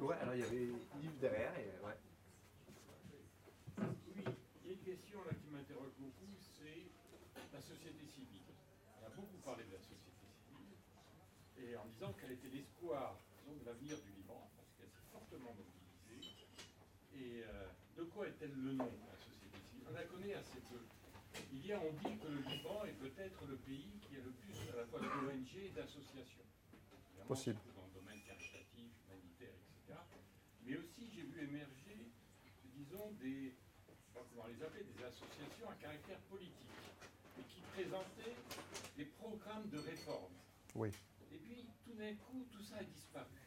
Ouais, 0.00 0.14
alors 0.22 0.34
il 0.34 0.40
y 0.40 0.44
avait 0.44 0.68
Yves 1.02 1.18
derrière. 1.20 1.52
Et, 1.58 1.84
ouais. 1.84 1.98
Oui, 3.80 4.24
il 4.64 4.66
y 4.66 4.70
a 4.70 4.72
une 4.74 4.84
question 4.84 5.18
là 5.24 5.32
qui 5.34 5.50
m'interroge 5.50 5.92
beaucoup, 5.98 6.30
c'est 6.38 6.86
la 7.52 7.60
société 7.60 8.06
civile. 8.06 8.42
On 9.00 9.06
a 9.06 9.10
beaucoup 9.10 9.38
parlé 9.44 9.64
de 9.64 9.72
la 9.72 9.78
société 9.78 10.10
civile, 10.22 10.78
et 11.58 11.76
en 11.76 11.86
disant 11.98 12.14
quel 12.20 12.30
était 12.30 12.48
l'espoir 12.48 13.18
de 13.48 13.66
l'avenir 13.66 13.98
du 13.98 14.10
Liban, 14.12 14.48
parce 14.54 14.70
qu'elle 14.78 14.86
s'est 14.86 15.10
fortement 15.10 15.50
mobilisée, 15.50 16.46
et 17.16 17.42
euh, 17.42 17.66
de 17.96 18.04
quoi 18.04 18.28
est-elle 18.28 18.54
le 18.54 18.72
nom, 18.74 18.86
la 19.10 19.18
société 19.18 19.58
civile? 19.66 19.86
On 19.90 19.92
la 19.92 20.04
connaît 20.04 20.34
assez 20.34 20.60
peu. 20.70 20.78
Il 21.52 21.66
y 21.66 21.72
a, 21.72 21.80
on 21.80 21.92
dit 21.92 22.16
que 22.18 22.28
le 22.28 22.40
Liban 22.42 22.84
est 22.84 22.92
peut-être 22.92 23.44
le 23.46 23.56
pays 23.56 23.98
qui 24.06 24.14
a 24.14 24.20
le 24.20 24.30
plus 24.30 24.54
à 24.72 24.76
la 24.76 24.86
fois 24.86 25.00
d'ONG 25.00 25.56
et 25.56 25.70
d'associations. 25.70 26.46
Possible. 27.26 27.58
des, 33.20 33.52
les 34.48 34.62
appeler, 34.62 34.84
des 34.84 35.04
associations 35.04 35.70
à 35.70 35.74
caractère 35.74 36.18
politique, 36.30 36.54
et 37.38 37.42
qui 37.42 37.60
présentaient 37.72 38.36
des 38.96 39.04
programmes 39.04 39.68
de 39.70 39.78
réforme. 39.78 40.32
Oui. 40.74 40.90
D'un 41.98 42.14
coup, 42.14 42.46
tout 42.52 42.62
ça 42.62 42.76
a 42.76 42.84
disparu. 42.84 43.42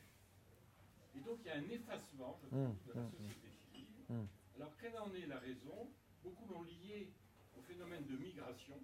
Et 1.16 1.22
donc, 1.22 1.40
il 1.40 1.48
y 1.48 1.52
a 1.52 1.56
un 1.56 1.70
effacement, 1.70 2.38
je 2.44 2.48
trouve, 2.48 2.76
de 2.86 2.94
la 2.94 3.02
mmh, 3.02 3.12
société 3.12 3.50
civile. 3.50 3.88
Mmh. 4.10 4.26
Alors, 4.58 4.76
quelle 4.76 4.98
en 4.98 5.14
est 5.16 5.26
la 5.26 5.40
raison? 5.40 5.90
Beaucoup 6.22 6.46
l'ont 6.52 6.64
lié 6.64 7.14
au 7.58 7.62
phénomène 7.62 8.06
de 8.08 8.18
migration, 8.18 8.76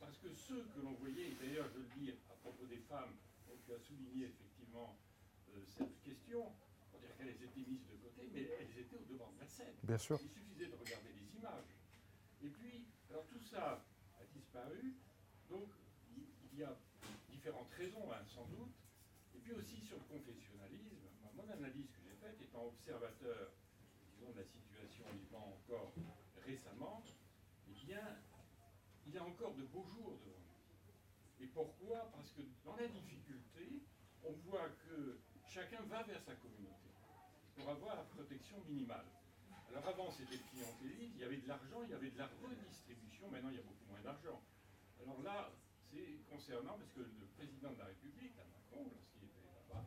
parce 0.00 0.18
que 0.18 0.32
ceux 0.34 0.64
que 0.74 0.80
l'on 0.80 0.94
voyait, 0.94 1.28
et 1.30 1.36
d'ailleurs, 1.40 1.68
je 1.72 1.78
le 1.78 1.86
dis 1.96 2.10
à 2.10 2.34
propos 2.42 2.66
des 2.66 2.78
femmes, 2.78 3.14
donc 3.46 3.58
tu 3.64 3.72
as 3.72 3.78
souligné 3.78 4.24
effectivement 4.26 4.98
euh, 5.54 5.62
cette 5.64 6.02
question, 6.02 6.50
pour 6.90 6.98
dire 6.98 7.16
qu'elles 7.16 7.30
étaient 7.30 7.70
mises 7.70 7.86
de 7.86 7.94
côté, 8.02 8.28
mais 8.34 8.50
elles 8.58 8.80
étaient 8.80 8.96
au 8.96 9.04
devant 9.12 9.30
de 9.30 9.40
la 9.40 9.46
scène. 9.46 9.74
Bien 9.84 9.98
sûr. 9.98 10.18
Il 10.20 10.28
suffisait 10.28 10.66
de 10.66 10.74
regarder 10.76 11.10
les 11.14 11.38
images. 11.38 11.70
Et 12.42 12.48
puis, 12.48 12.84
alors 13.10 13.24
tout 13.26 13.40
ça 13.40 13.84
a 14.18 14.24
disparu, 14.34 14.96
donc 15.48 15.68
il 16.52 16.58
y 16.58 16.64
a 16.64 16.76
différentes 17.30 17.70
raisons, 17.70 18.10
hein, 18.10 18.24
sans 18.26 18.44
doute. 18.46 18.74
Puis 19.48 19.56
aussi 19.56 19.80
sur 19.80 19.96
le 19.96 20.04
confessionnalisme, 20.04 21.08
mon 21.34 21.48
analyse 21.48 21.88
que 21.88 22.04
j'ai 22.04 22.14
faite, 22.20 22.36
étant 22.38 22.66
observateur, 22.66 23.48
disons, 24.12 24.30
de 24.32 24.40
la 24.40 24.44
situation 24.44 25.04
au 25.08 25.14
Liban 25.16 25.56
encore 25.56 25.94
récemment, 26.44 27.02
eh 27.66 27.72
bien, 27.86 28.20
il 29.06 29.14
y 29.14 29.16
a 29.16 29.24
encore 29.24 29.54
de 29.54 29.62
beaux 29.62 29.86
jours 29.88 30.20
devant 30.20 30.36
nous. 30.36 31.44
Et 31.44 31.46
pourquoi? 31.46 32.10
Parce 32.12 32.30
que 32.32 32.42
dans 32.62 32.76
la 32.76 32.88
difficulté, 32.88 33.80
on 34.22 34.32
voit 34.50 34.68
que 34.84 35.16
chacun 35.46 35.80
va 35.88 36.02
vers 36.02 36.22
sa 36.22 36.34
communauté 36.34 36.92
pour 37.56 37.70
avoir 37.70 37.96
la 37.96 38.04
protection 38.04 38.60
minimale. 38.68 39.06
Alors 39.70 39.88
avant, 39.88 40.10
c'était 40.10 40.36
le 40.36 40.44
clientélisme, 40.52 41.12
il 41.14 41.20
y 41.22 41.24
avait 41.24 41.38
de 41.38 41.48
l'argent, 41.48 41.82
il 41.84 41.90
y 41.90 41.94
avait 41.94 42.10
de 42.10 42.18
la 42.18 42.28
redistribution, 42.44 43.30
maintenant 43.30 43.48
il 43.48 43.56
y 43.56 43.60
a 43.60 43.62
beaucoup 43.62 43.86
moins 43.88 44.02
d'argent. 44.02 44.42
Alors 45.00 45.22
là, 45.22 45.50
c'est 45.90 46.20
concernant, 46.28 46.76
parce 46.76 46.92
que 46.92 47.00
le 47.00 47.26
président 47.34 47.72
de 47.72 47.78
la 47.78 47.86
République, 47.86 48.36
Macron, 48.36 48.92
lorsqu'il 48.92 49.24
était 49.24 49.48
là-bas, 49.48 49.84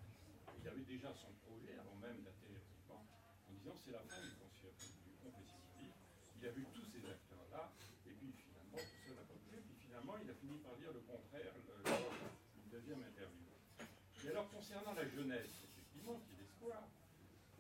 il 0.60 0.68
avait 0.68 0.81
déjà 0.92 1.08
son 1.16 1.32
projet, 1.48 1.80
avant 1.80 1.96
même 2.04 2.20
d'atterrir 2.20 2.60
au 2.68 3.00
en 3.00 3.54
disant 3.56 3.76
c'est 3.80 3.96
la 3.96 4.04
fin 4.04 4.20
du, 4.20 4.36
du 4.36 5.16
confessionnalisme. 5.24 5.96
Il 6.36 6.44
a 6.44 6.52
vu 6.52 6.68
tous 6.76 6.84
ces 6.92 7.00
acteurs-là, 7.08 7.72
et 8.08 8.12
puis 8.12 8.36
finalement, 8.36 8.76
tout 8.76 9.00
ça 9.08 9.16
n'a 9.16 9.24
pas 9.24 9.40
bougé, 9.40 9.64
puis 9.64 9.78
finalement, 9.88 10.20
il 10.20 10.28
a 10.28 10.36
fini 10.36 10.60
par 10.60 10.76
dire 10.76 10.92
le 10.92 11.00
contraire, 11.08 11.56
le, 11.56 11.76
le 11.80 12.68
deuxième 12.76 13.00
interview. 13.08 13.48
Et 13.80 14.28
alors, 14.36 14.52
concernant 14.52 14.92
la 14.92 15.08
jeunesse, 15.08 15.64
effectivement, 15.64 16.20
qui 16.28 16.36
est 16.36 16.40
l'espoir, 16.44 16.84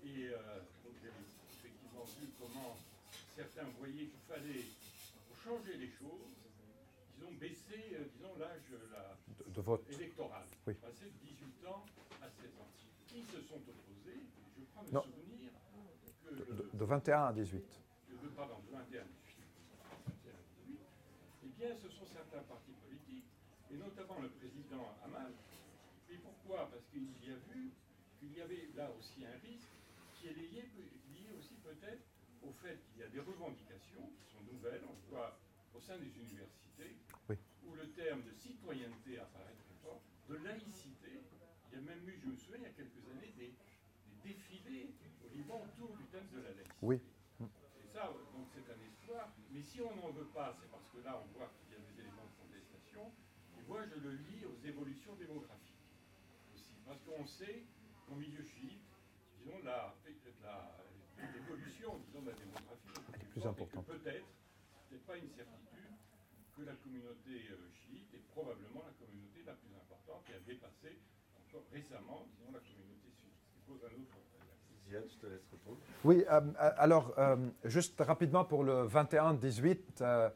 et 0.03 0.27
euh, 0.27 0.59
donc 0.83 0.99
j'ai 0.99 1.13
effectivement 1.55 2.03
vu 2.19 2.27
comment 2.35 2.75
certains 3.31 3.69
voyaient 3.79 4.11
qu'il 4.11 4.25
fallait, 4.27 4.67
pour 5.31 5.37
changer 5.39 5.79
les 5.79 5.91
choses, 5.95 6.35
disons, 7.15 7.31
baisser 7.39 7.95
euh, 7.95 8.11
disons, 8.11 8.35
l'âge 8.35 8.67
de, 8.67 9.55
de, 9.55 9.61
vote 9.61 9.87
électoral, 9.87 10.43
oui. 10.67 10.73
passer 10.83 11.07
de 11.07 11.17
18 11.31 11.67
ans 11.71 11.85
à 12.19 12.27
16 12.27 12.59
ans. 12.59 12.67
Qui 13.11 13.23
se 13.23 13.41
sont 13.41 13.59
opposés, 13.59 14.23
je 14.57 14.63
crois 14.71 14.83
me 14.83 15.11
souvenir 15.11 15.51
que... 16.23 16.31
De, 16.31 16.69
de, 16.73 16.85
21 16.85 17.25
à 17.25 17.33
18. 17.33 17.59
De, 17.59 18.27
pardon, 18.29 18.55
de 18.65 18.71
21 18.71 19.01
à 19.01 19.03
18. 19.03 19.43
Eh 21.43 21.47
bien, 21.59 21.75
ce 21.75 21.89
sont 21.89 22.05
certains 22.05 22.41
partis 22.47 22.71
politiques, 22.87 23.27
et 23.69 23.75
notamment 23.75 24.19
le 24.21 24.29
président 24.29 24.95
Hamal. 25.03 25.33
Et 26.09 26.15
pourquoi? 26.23 26.69
Parce 26.71 26.85
qu'il 26.87 27.03
y 27.27 27.31
a 27.31 27.37
vu 27.51 27.71
qu'il 28.19 28.37
y 28.37 28.41
avait 28.41 28.69
là 28.77 28.89
aussi 28.97 29.25
un 29.25 29.37
risque 29.43 29.75
qui 30.15 30.27
est 30.27 30.33
lié, 30.33 30.63
lié 31.11 31.27
aussi 31.37 31.55
peut-être 31.63 32.03
au 32.43 32.53
fait 32.63 32.79
qu'il 32.87 33.01
y 33.01 33.03
a 33.03 33.09
des 33.09 33.19
revendications 33.19 34.07
qui 34.15 34.31
sont 34.31 34.43
nouvelles, 34.53 34.81
on 34.87 35.11
voit 35.11 35.37
au 35.75 35.81
sein 35.81 35.97
des 35.97 36.15
universités, 36.15 36.95
où 37.67 37.75
le 37.75 37.89
terme 37.91 38.21
de 38.23 38.31
citoyenneté 38.39 39.19
apparaît 39.19 39.55
très 39.59 39.75
fort, 39.83 40.01
de 40.29 40.35
laïcité. 40.45 41.00
Il 41.71 41.75
y 41.75 41.77
a 41.77 41.81
même 41.81 42.07
eu, 42.07 42.19
je 42.19 42.27
me 42.27 42.35
souviens, 42.35 42.59
il 42.59 42.63
y 42.63 42.67
a 42.67 42.75
quelques 42.75 43.07
années, 43.09 43.33
des, 43.37 43.53
défilés 44.23 44.93
au 45.23 45.29
Liban 45.33 45.63
autour 45.63 45.95
du 45.95 46.03
thème 46.05 46.27
de 46.33 46.41
la 46.41 46.49
laïcité. 46.51 46.75
Oui. 46.81 46.99
Et 47.41 47.87
ça, 47.87 48.11
donc 48.33 48.47
c'est 48.53 48.67
un 48.69 48.79
espoir. 48.85 49.31
Mais 49.51 49.61
si 49.61 49.81
on 49.81 49.95
n'en 49.95 50.11
veut 50.11 50.27
pas, 50.33 50.55
c'est 50.59 50.69
parce 50.69 50.87
que 50.89 50.99
là, 50.99 51.17
on 51.17 51.27
voit 51.37 51.49
qu'il 51.55 51.73
y 51.73 51.75
a 51.75 51.79
des 51.79 51.99
éléments 52.01 52.27
de 52.27 52.35
contestation. 52.43 53.11
Et 53.57 53.63
moi, 53.67 53.85
je 53.87 53.99
le 53.99 54.11
lis 54.11 54.45
aux 54.45 54.59
évolutions 54.67 55.15
démographiques 55.15 55.87
aussi. 56.53 56.75
Parce 56.85 56.99
qu'on 57.01 57.25
sait 57.25 57.63
qu'au 58.05 58.15
milieu 58.15 58.43
chiite, 58.43 58.83
disons, 59.39 59.57
l'évolution 61.33 61.97
disons, 62.05 62.21
de 62.21 62.31
la 62.31 62.37
démographie 62.37 62.93
est 63.19 63.25
plus 63.25 63.45
importante. 63.45 63.85
Peut-être, 63.87 64.27
ce 64.89 64.95
n'est 64.95 65.01
pas 65.01 65.17
une 65.17 65.29
certitude, 65.29 65.95
que 66.55 66.61
la 66.63 66.73
communauté 66.75 67.47
euh, 67.49 67.69
chiite 67.71 68.13
est 68.13 68.25
probablement 68.33 68.83
la 68.83 68.93
communauté 68.99 69.41
la 69.45 69.53
plus 69.53 69.73
importante 69.73 70.23
et 70.29 70.35
a 70.35 70.39
dépassé 70.39 70.99
récemment, 71.71 72.25
disons, 72.29 72.51
la 72.51 72.59
communauté 72.59 73.09
pose 73.67 73.79
un 73.83 74.01
autre 74.01 74.17
Ziad, 74.87 75.03
je 75.07 75.17
te 75.17 75.25
laisse 75.27 75.47
répondre. 75.51 75.77
Oui, 76.03 76.23
euh, 76.29 76.41
euh, 76.41 76.71
alors, 76.77 77.13
juste 77.65 78.01
rapidement 78.01 78.45
pour 78.45 78.63
le 78.63 78.87
21-18. 78.87 80.29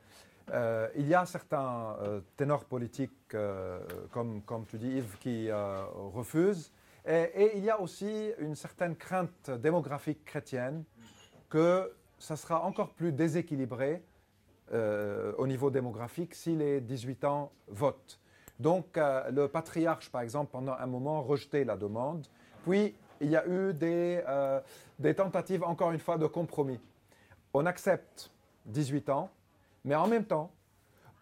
Euh, 0.52 0.90
il 0.96 1.08
y 1.08 1.16
a 1.16 1.26
certains 1.26 1.98
euh, 2.02 2.22
ténors 2.38 2.66
politiques, 2.66 3.34
euh, 3.34 3.80
comme, 4.12 4.44
comme 4.44 4.66
tu 4.66 4.78
dis 4.78 4.98
Yves, 4.98 5.18
qui 5.20 5.50
refusent. 5.52 6.72
Et, 7.08 7.52
il 7.56 7.64
y 7.64 7.70
a 7.70 7.80
aussi 7.80 8.32
une 8.40 8.56
certaine 8.56 8.96
crainte 8.96 9.52
démographique 9.52 10.26
chrétienne 10.26 10.84
que 11.50 11.94
ça 12.18 12.36
sera 12.36 12.64
encore 12.64 12.94
plus 12.94 13.12
déséquilibré 13.12 14.04
euh, 14.74 15.34
au 15.38 15.46
niveau 15.46 15.70
démographique 15.70 16.34
si 16.34 16.56
les 16.56 16.82
18 16.82 17.24
ans 17.26 17.52
votent. 17.68 18.20
Donc 18.60 18.98
euh, 18.98 19.30
le 19.32 19.48
patriarche, 19.48 20.10
par 20.10 20.22
exemple, 20.22 20.52
pendant 20.52 20.74
un 20.74 20.86
moment 20.86 21.22
rejetait 21.22 21.64
la 21.64 21.76
demande. 21.76 22.26
Puis 22.64 22.96
il 23.22 23.30
y 23.30 23.36
a 23.36 23.46
eu 23.48 23.74
des, 23.74 24.22
euh, 24.28 24.60
tentatives, 25.16 25.64
encore 25.64 25.92
une 25.92 26.00
fois, 26.00 26.18
de 26.18 26.28
compromis. 26.28 26.80
On 27.54 27.66
accepte 27.66 28.32
18 28.66 29.10
ans, 29.10 29.30
mais 29.84 29.96
en 29.96 30.08
même 30.08 30.26
temps, 30.26 30.52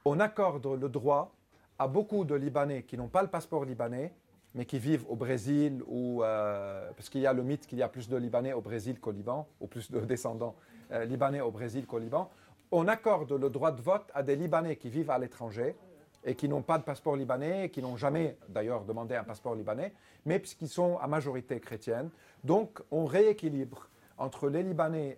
on 0.05 0.19
accorde 0.19 0.65
le 0.65 0.89
droit 0.89 1.33
à 1.79 1.87
beaucoup 1.87 2.23
de 2.25 2.35
Libanais 2.35 2.83
qui 2.83 2.97
n'ont 2.97 3.07
pas 3.07 3.21
le 3.21 3.29
passeport 3.29 3.65
libanais 3.65 4.13
mais 4.55 4.65
qui 4.65 4.77
vivent 4.77 5.05
au 5.09 5.15
Brésil, 5.15 5.81
ou, 5.87 6.21
parce 6.21 7.09
qu'il 7.09 7.21
y 7.21 7.25
a 7.25 7.33
le 7.33 7.41
mythe 7.41 7.65
qu'il 7.65 7.79
y 7.79 7.81
a 7.81 7.87
plus 7.89 8.07
de 8.07 8.15
Libanais 8.15 8.53
au 8.53 8.61
Brésil 8.61 8.99
qu'au 8.99 9.09
Liban, 9.09 9.47
ou 9.59 9.65
plus 9.65 9.89
de 9.89 9.99
descendants 10.01 10.53
Libanais 10.91 11.41
au 11.41 11.49
Brésil 11.49 11.87
qu'au 11.87 11.97
Liban. 11.97 12.29
On 12.71 12.87
accorde 12.87 13.31
le 13.31 13.49
droit 13.49 13.71
de 13.71 13.81
vote 13.81 14.11
à 14.13 14.21
des 14.21 14.35
Libanais 14.35 14.75
qui 14.75 14.89
vivent 14.89 15.09
à 15.09 15.17
l'étranger 15.17 15.75
et 16.25 16.35
qui 16.35 16.47
n'ont 16.47 16.61
pas 16.61 16.77
de 16.77 16.83
passeport 16.83 17.15
libanais, 17.15 17.69
qui 17.69 17.81
n'ont 17.81 17.97
jamais 17.97 18.37
d'ailleurs 18.49 18.83
demandé 18.83 19.15
un 19.15 19.23
passeport 19.23 19.55
libanais, 19.55 19.93
mais 20.25 20.39
puisqu'ils 20.39 20.69
sont 20.69 20.97
à 20.99 21.07
majorité 21.07 21.59
chrétienne. 21.59 22.09
Donc 22.43 22.81
on 22.91 23.05
rééquilibre 23.05 23.89
entre 24.17 24.49
les 24.49 24.63
Libanais 24.63 25.17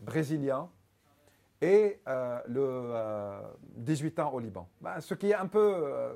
brésiliens 0.00 0.68
et 1.60 2.00
euh, 2.06 2.38
le 2.48 2.92
18 3.76 4.18
euh, 4.18 4.22
ans 4.22 4.30
au 4.32 4.40
Liban. 4.40 4.68
Ben, 4.80 5.00
ce 5.00 5.14
qui 5.14 5.30
est 5.30 5.34
un 5.34 5.46
peu... 5.46 5.74
Euh, 5.84 6.12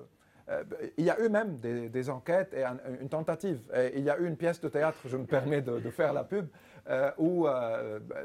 il 0.98 1.04
y 1.04 1.10
a 1.10 1.20
eu 1.20 1.28
même 1.28 1.56
des, 1.58 2.10
enquêtes 2.10 2.52
et 2.54 2.64
une 3.00 3.08
tentative. 3.08 3.60
il 3.94 4.02
y 4.02 4.10
a 4.10 4.18
eu 4.18 4.26
une 4.26 4.36
pièce 4.36 4.60
de 4.60 4.68
théâtre, 4.68 4.98
je 5.04 5.16
me 5.16 5.24
permets 5.24 5.62
de 5.62 5.90
faire 5.90 6.12
la 6.12 6.24
pub, 6.24 6.48
où 7.18 7.46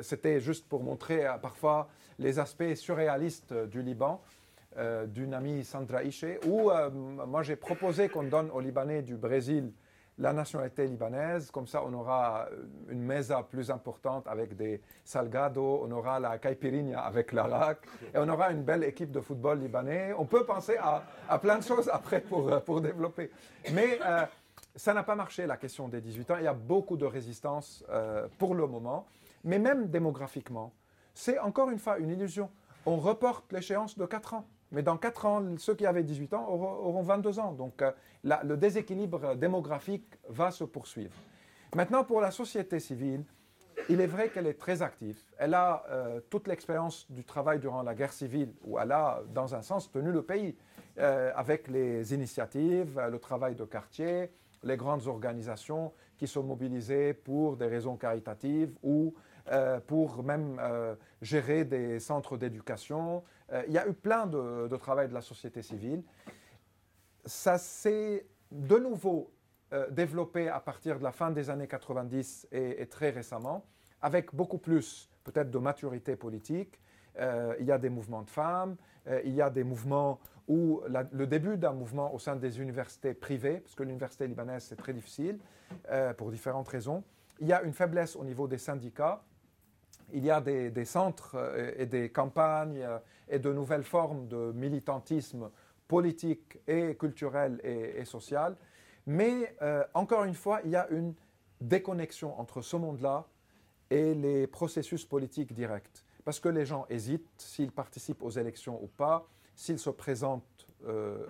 c'était 0.02 0.40
juste 0.40 0.68
pour 0.68 0.82
montrer 0.82 1.28
parfois 1.40 1.88
les 2.18 2.40
aspects 2.40 2.74
surréalistes 2.74 3.54
du 3.54 3.84
Liban. 3.84 4.24
Euh, 4.78 5.06
d'une 5.06 5.34
amie 5.34 5.64
Sandra 5.64 6.04
Ishe, 6.04 6.26
où 6.46 6.70
euh, 6.70 6.90
moi 6.90 7.44
j'ai 7.44 7.56
proposé 7.56 8.10
qu'on 8.10 8.24
donne 8.24 8.52
aux 8.52 8.60
Libanais 8.60 9.04
du 9.04 9.16
Brésil 9.16 9.72
la 10.18 10.34
nationalité 10.34 10.86
libanaise, 10.86 11.50
comme 11.50 11.66
ça 11.66 11.82
on 11.86 11.94
aura 11.94 12.50
une 12.90 13.02
mesa 13.02 13.42
plus 13.50 13.72
importante 13.72 14.28
avec 14.28 14.54
des 14.58 14.82
salgado, 15.06 15.80
on 15.82 15.92
aura 15.92 16.20
la 16.20 16.40
caipirinha 16.40 17.00
avec 17.00 17.32
l'Arak, 17.32 17.88
et 18.14 18.18
on 18.18 18.28
aura 18.28 18.52
une 18.52 18.64
belle 18.64 18.84
équipe 18.84 19.12
de 19.12 19.22
football 19.22 19.60
libanais. 19.60 20.14
On 20.18 20.26
peut 20.26 20.46
penser 20.46 20.76
à, 20.78 21.40
plein 21.40 21.60
de 21.60 21.64
choses 21.64 21.90
après 21.90 22.20
pour, 22.20 22.62
pour 22.64 22.82
développer. 22.82 23.32
Mais 23.72 23.98
euh, 24.06 24.26
ça 24.76 24.94
n'a 24.94 25.04
pas 25.04 25.16
marché 25.16 25.46
la 25.46 25.56
question 25.56 25.88
des 25.88 26.02
18 26.02 26.32
ans, 26.32 26.38
il 26.38 26.44
y 26.44 26.48
a 26.48 26.54
beaucoup 26.54 26.98
de 26.98 27.06
résistance 27.06 27.82
pour 28.38 28.56
le 28.56 28.68
moment, 28.68 29.08
mais 29.46 29.58
même 29.58 29.88
démographiquement, 29.88 30.74
c'est 31.14 31.40
encore 31.40 31.70
une 31.70 31.80
fois 31.80 31.98
une 31.98 32.10
illusion. 32.10 32.50
On 32.86 32.98
reporte 32.98 33.54
l'échéance 33.54 33.98
de 33.98 34.06
4 34.06 34.34
ans. 34.34 34.46
Mais 34.72 34.84
dans 34.84 34.98
4 34.98 35.26
ans, 35.26 35.44
ceux 35.58 35.76
qui 35.76 35.86
avaient 35.86 36.04
18 36.04 36.34
ans 36.34 36.48
auront, 36.50 37.02
22 37.02 37.40
ans. 37.40 37.52
Donc 37.52 37.82
euh, 37.82 37.92
le 38.24 38.56
déséquilibre 38.56 39.36
démographique 39.36 40.08
va 40.28 40.52
se 40.52 40.64
poursuivre. 40.64 41.16
Maintenant, 41.76 42.04
pour 42.04 42.22
la 42.22 42.32
société 42.32 42.80
civile, 42.80 43.24
il 43.90 44.02
est 44.02 44.08
vrai 44.08 44.30
qu'elle 44.30 44.48
est 44.48 44.60
très 44.60 44.82
active. 44.82 45.20
Elle 45.38 45.54
a 45.54 45.84
euh, 45.90 46.20
toute 46.30 46.48
l'expérience 46.48 47.10
du 47.12 47.24
travail 47.24 47.60
durant 47.60 47.84
la 47.84 47.94
guerre 47.94 48.14
civile, 48.14 48.54
où 48.64 48.80
elle 48.80 48.92
a, 48.92 49.22
dans 49.34 49.54
un 49.54 49.62
sens, 49.62 49.92
tenu 49.92 50.12
le 50.12 50.24
pays, 50.24 50.56
euh, 50.98 51.32
avec 51.36 51.68
les 51.68 52.14
initiatives, 52.14 53.00
le 53.00 53.20
travail 53.20 53.56
de 53.56 53.66
quartier, 53.66 54.32
les 54.64 54.78
grandes 54.78 55.08
organisations 55.08 55.92
qui 56.18 56.28
sont 56.28 56.44
mobilisées 56.44 57.14
pour 57.14 57.58
des 57.58 57.68
raisons 57.68 57.98
caritatives 57.98 58.74
ou 58.82 59.14
pour 59.88 60.24
même 60.24 60.60
gérer 61.22 61.66
des 61.66 62.00
centres 62.00 62.38
d'éducation, 62.38 63.24
euh, 63.52 63.64
il 63.68 63.74
y 63.74 63.78
a 63.78 63.88
eu 63.88 63.94
plein 63.94 64.26
de, 64.26 64.76
travail 64.78 65.08
de 65.08 65.14
la 65.14 65.22
société 65.22 65.62
civile. 65.62 66.04
Ça 67.26 67.58
s'est 67.58 68.26
de 68.52 68.78
nouveau 68.78 69.34
euh, 69.74 69.90
développé 69.90 70.50
à 70.50 70.60
partir 70.60 71.00
de 71.00 71.04
la 71.04 71.12
fin 71.12 71.32
des 71.32 71.50
années 71.50 71.68
90 71.68 72.48
et, 72.52 72.86
très 72.88 73.10
récemment, 73.10 73.66
avec 74.02 74.34
beaucoup 74.34 74.58
plus 74.58 75.10
peut-être 75.24 75.52
de 75.52 75.58
maturité 75.58 76.16
politique. 76.16 76.80
Euh, 77.20 77.56
il 77.60 77.66
y 77.66 77.72
a 77.72 77.78
des 77.78 77.90
mouvements 77.90 78.22
de 78.22 78.30
femmes, 78.30 78.76
il 79.24 79.34
y 79.34 79.42
a 79.42 79.52
des 79.52 79.64
mouvements 79.64 80.20
ou 80.48 80.82
le 80.88 81.28
début 81.28 81.58
d'un 81.58 81.74
mouvement 81.74 82.12
au 82.14 82.18
sein 82.18 82.36
des 82.36 82.60
universités 82.60 83.14
privées, 83.14 83.60
parce 83.60 83.76
que 83.76 83.84
l'université 83.84 84.28
libanaise 84.28 84.64
c'est 84.64 84.76
très 84.76 84.94
difficile 84.94 85.38
pour 86.18 86.32
différentes 86.32 86.68
raisons. 86.68 87.04
Il 87.40 87.48
y 87.48 87.54
a 87.54 87.62
une 87.62 87.74
faiblesse 87.74 88.16
au 88.16 88.24
niveau 88.24 88.48
des 88.48 88.58
syndicats 88.58 89.24
il 90.14 90.24
y 90.24 90.32
a 90.32 90.42
des, 90.42 90.86
centres 90.86 91.36
euh, 91.36 91.72
et 91.78 91.86
des 91.86 92.10
campagnes 92.10 92.82
euh, 92.82 93.00
et 93.28 93.40
de 93.40 93.52
nouvelles 93.52 93.84
formes 93.84 94.28
de 94.28 94.52
militantisme 94.54 95.50
politique 95.88 96.60
et 96.68 96.96
culturel 96.96 97.60
et, 97.64 98.06
social. 98.06 98.56
Mais 99.06 99.56
euh, 99.62 99.84
encore 99.94 100.24
une 100.24 100.34
fois, 100.34 100.62
il 100.64 100.72
y 100.72 100.76
a 100.76 100.88
une 100.90 101.14
déconnexion 101.62 102.40
entre 102.40 102.62
ce 102.62 102.76
monde-là 102.76 103.26
et 103.90 104.16
les 104.16 104.48
processus 104.48 105.06
politiques 105.06 105.54
directs. 105.54 106.04
Parce 106.24 106.40
que 106.40 106.50
les 106.50 106.66
gens 106.66 106.88
hésitent 106.90 107.30
s'ils 107.38 107.72
participent 107.72 108.24
aux 108.24 108.32
élections 108.32 108.84
ou 108.84 108.88
pas, 108.88 109.28
s'ils 109.56 109.80
se 109.80 109.92
présentent 109.92 110.65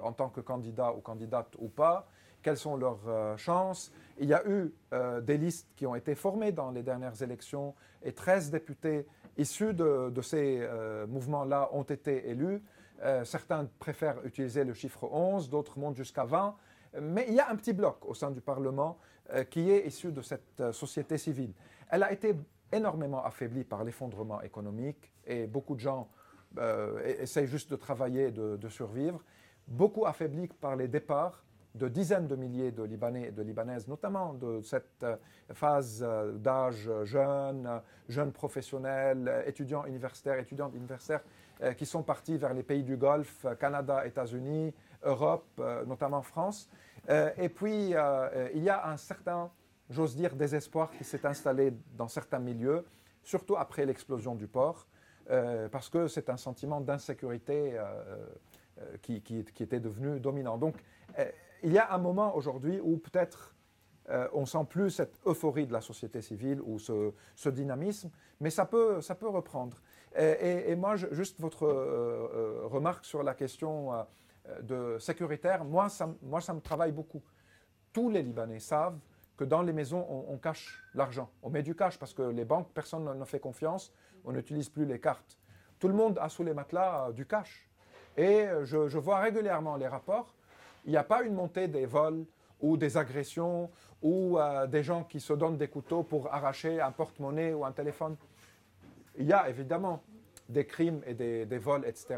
en 0.01 0.11
tant 0.11 0.29
que 0.29 0.41
candidat 0.41 0.93
ou 0.93 1.01
candidate 1.01 1.55
ou 1.59 1.69
pas, 1.69 2.07
quelles 2.41 2.57
sont 2.57 2.77
leurs 2.77 3.37
chances, 3.37 3.91
il 4.17 4.29
y 4.29 4.33
a 4.33 4.47
eu 4.47 4.73
euh, 4.93 5.19
des 5.21 5.37
listes 5.37 5.67
qui 5.75 5.85
ont 5.85 5.95
été 5.95 6.15
formées 6.15 6.51
dans 6.51 6.71
les 6.71 6.83
dernières 6.83 7.21
élections 7.21 7.75
et 8.03 8.13
13 8.13 8.51
députés 8.51 9.05
issus 9.37 9.73
de, 9.73 10.21
ces 10.21 10.59
euh, 10.61 11.05
mouvements-là 11.07 11.69
ont 11.73 11.83
été 11.83 12.29
élus. 12.29 12.63
Euh, 13.03 13.25
certains 13.25 13.67
préfèrent 13.79 14.25
utiliser 14.25 14.63
le 14.63 14.73
chiffre 14.73 15.03
11, 15.11 15.49
d'autres 15.49 15.77
montent 15.77 15.97
jusqu'à 15.97 16.23
20. 16.23 16.55
Mais 17.01 17.25
il 17.27 17.33
y 17.33 17.41
a 17.41 17.49
un 17.49 17.55
petit 17.57 17.73
bloc 17.73 18.05
au 18.05 18.13
sein 18.13 18.31
du 18.31 18.39
Parlement 18.39 18.97
qui 19.49 19.71
est 19.71 19.87
issu 19.87 20.11
de 20.11 20.21
cette 20.21 20.71
société 20.71 21.17
civile. 21.17 21.51
Elle 21.89 22.03
a 22.03 22.11
été 22.11 22.35
énormément 22.71 23.25
affaiblie 23.25 23.63
par 23.63 23.83
l'effondrement 23.83 24.39
économique 24.43 25.11
et 25.25 25.47
beaucoup 25.47 25.73
de 25.75 25.79
gens 25.79 26.07
essayent 27.03 27.47
juste 27.47 27.71
de 27.71 27.75
travailler, 27.75 28.31
de 28.31 28.69
survivre. 28.69 29.19
Beaucoup 29.67 30.05
affaiblie 30.05 30.47
par 30.47 30.75
les 30.75 30.87
départs 30.87 31.45
de 31.75 31.89
dizaines 31.89 32.27
de 32.27 32.35
milliers 32.35 32.71
de 32.71 32.83
Libanais 32.83 33.27
et 33.27 33.31
de 33.31 33.41
Libanaises, 33.41 33.87
notamment 33.87 34.33
de 34.33 34.61
cette 34.61 35.03
euh, 35.03 35.17
phase 35.53 36.03
euh, 36.07 36.31
d'âge 36.33 36.89
jeune, 37.03 37.81
jeunes 38.07 38.31
professionnels, 38.31 39.43
étudiants 39.45 39.85
universitaires, 39.85 40.39
étudiantes 40.39 40.73
universitaires, 40.73 41.21
euh, 41.61 41.73
qui 41.73 41.85
sont 41.85 42.01
partis 42.01 42.37
vers 42.37 42.53
les 42.53 42.63
pays 42.63 42.83
du 42.83 42.95
Golfe, 42.95 43.45
Canada, 43.59 44.05
États-Unis, 44.05 44.73
Europe, 45.03 45.61
notamment 45.85 46.23
France. 46.23 46.67
Et 47.37 47.49
puis, 47.49 47.91
il 47.91 48.63
y 48.63 48.69
a 48.69 48.87
un 48.87 48.97
certain, 48.97 49.51
j'ose 49.91 50.15
dire, 50.15 50.35
désespoir 50.35 50.89
qui 50.97 51.03
s'est 51.03 51.27
installé 51.27 51.71
dans 51.95 52.07
certains 52.07 52.39
milieux, 52.39 52.83
surtout 53.21 53.55
après 53.55 53.85
l'explosion 53.85 54.33
du 54.33 54.47
port, 54.47 54.87
parce 55.71 55.89
que 55.89 56.07
c'est 56.07 56.31
un 56.31 56.37
sentiment 56.37 56.81
d'insécurité 56.81 57.79
qui, 59.01 59.21
qui, 59.21 59.63
était 59.63 59.79
devenu 59.79 60.19
dominant. 60.19 60.57
Donc, 60.57 60.75
il 61.63 61.71
y 61.71 61.77
a 61.77 61.93
un 61.93 61.97
moment 61.97 62.35
aujourd'hui 62.35 62.79
où 62.81 62.97
peut-être 62.97 63.55
euh, 64.09 64.27
on 64.33 64.45
sent 64.45 64.65
plus 64.69 64.91
cette 64.91 65.19
euphorie 65.25 65.65
de 65.65 65.73
la 65.73 65.81
société 65.81 66.21
civile 66.21 66.61
ou 66.61 66.77
ce, 66.77 67.49
dynamisme, 67.49 68.11
mais 68.39 68.51
ça 68.51 68.65
peut, 68.65 69.01
ça 69.01 69.15
peut 69.15 69.27
reprendre. 69.27 69.81
Et, 70.17 70.75
moi, 70.75 70.95
juste 70.95 71.41
votre 71.41 71.65
euh, 71.65 72.29
euh, 72.33 72.67
remarque 72.67 73.03
sur 73.03 73.23
la 73.23 73.33
question 73.33 74.05
de 74.61 74.97
sécuritaire, 74.99 75.65
moi 75.65 75.89
ça, 75.89 76.09
moi, 76.21 76.39
ça 76.39 76.53
me 76.53 76.61
travaille 76.61 76.91
beaucoup. 76.91 77.21
Tous 77.91 78.09
les 78.09 78.21
Libanais 78.21 78.59
savent 78.59 78.99
que 79.35 79.43
dans 79.43 79.61
les 79.61 79.73
maisons, 79.73 80.05
on, 80.29 80.37
cache 80.37 80.81
l'argent. 80.93 81.29
On 81.41 81.49
met 81.49 81.63
du 81.63 81.75
cash 81.75 81.97
parce 81.99 82.13
que 82.13 82.21
les 82.21 82.45
banques, 82.45 82.71
personne 82.73 83.11
ne 83.17 83.25
fait 83.25 83.39
confiance, 83.39 83.91
on 84.23 84.31
n'utilise 84.31 84.69
plus 84.69 84.85
les 84.85 84.99
cartes. 84.99 85.37
Tout 85.79 85.87
le 85.89 85.93
monde 85.93 86.17
a 86.21 86.29
sous 86.29 86.43
les 86.43 86.53
matelas 86.53 87.11
du 87.11 87.25
cash. 87.25 87.67
Et 88.17 88.47
je, 88.63 88.87
je 88.87 88.97
vois 88.97 89.19
régulièrement 89.19 89.75
les 89.75 89.87
rapports 89.87 90.35
il 90.85 90.91
n'y 90.91 90.97
a 90.97 91.03
pas 91.03 91.23
une 91.23 91.33
montée 91.33 91.67
des 91.67 91.85
vols 91.85 92.25
ou 92.61 92.77
des 92.77 92.97
agressions 92.97 93.69
ou 94.01 94.37
euh, 94.37 94.67
des 94.67 94.83
gens 94.83 95.03
qui 95.03 95.19
se 95.19 95.33
donnent 95.33 95.57
des 95.57 95.67
couteaux 95.67 96.03
pour 96.03 96.31
arracher 96.33 96.79
un 96.79 96.91
porte-monnaie 96.91 97.53
ou 97.53 97.65
un 97.65 97.71
téléphone. 97.71 98.15
Il 99.17 99.25
y 99.25 99.33
a 99.33 99.49
évidemment 99.49 100.03
des 100.47 100.65
crimes 100.65 101.01
et 101.07 101.13
des, 101.13 101.57
vols, 101.57 101.85
etc. 101.87 102.17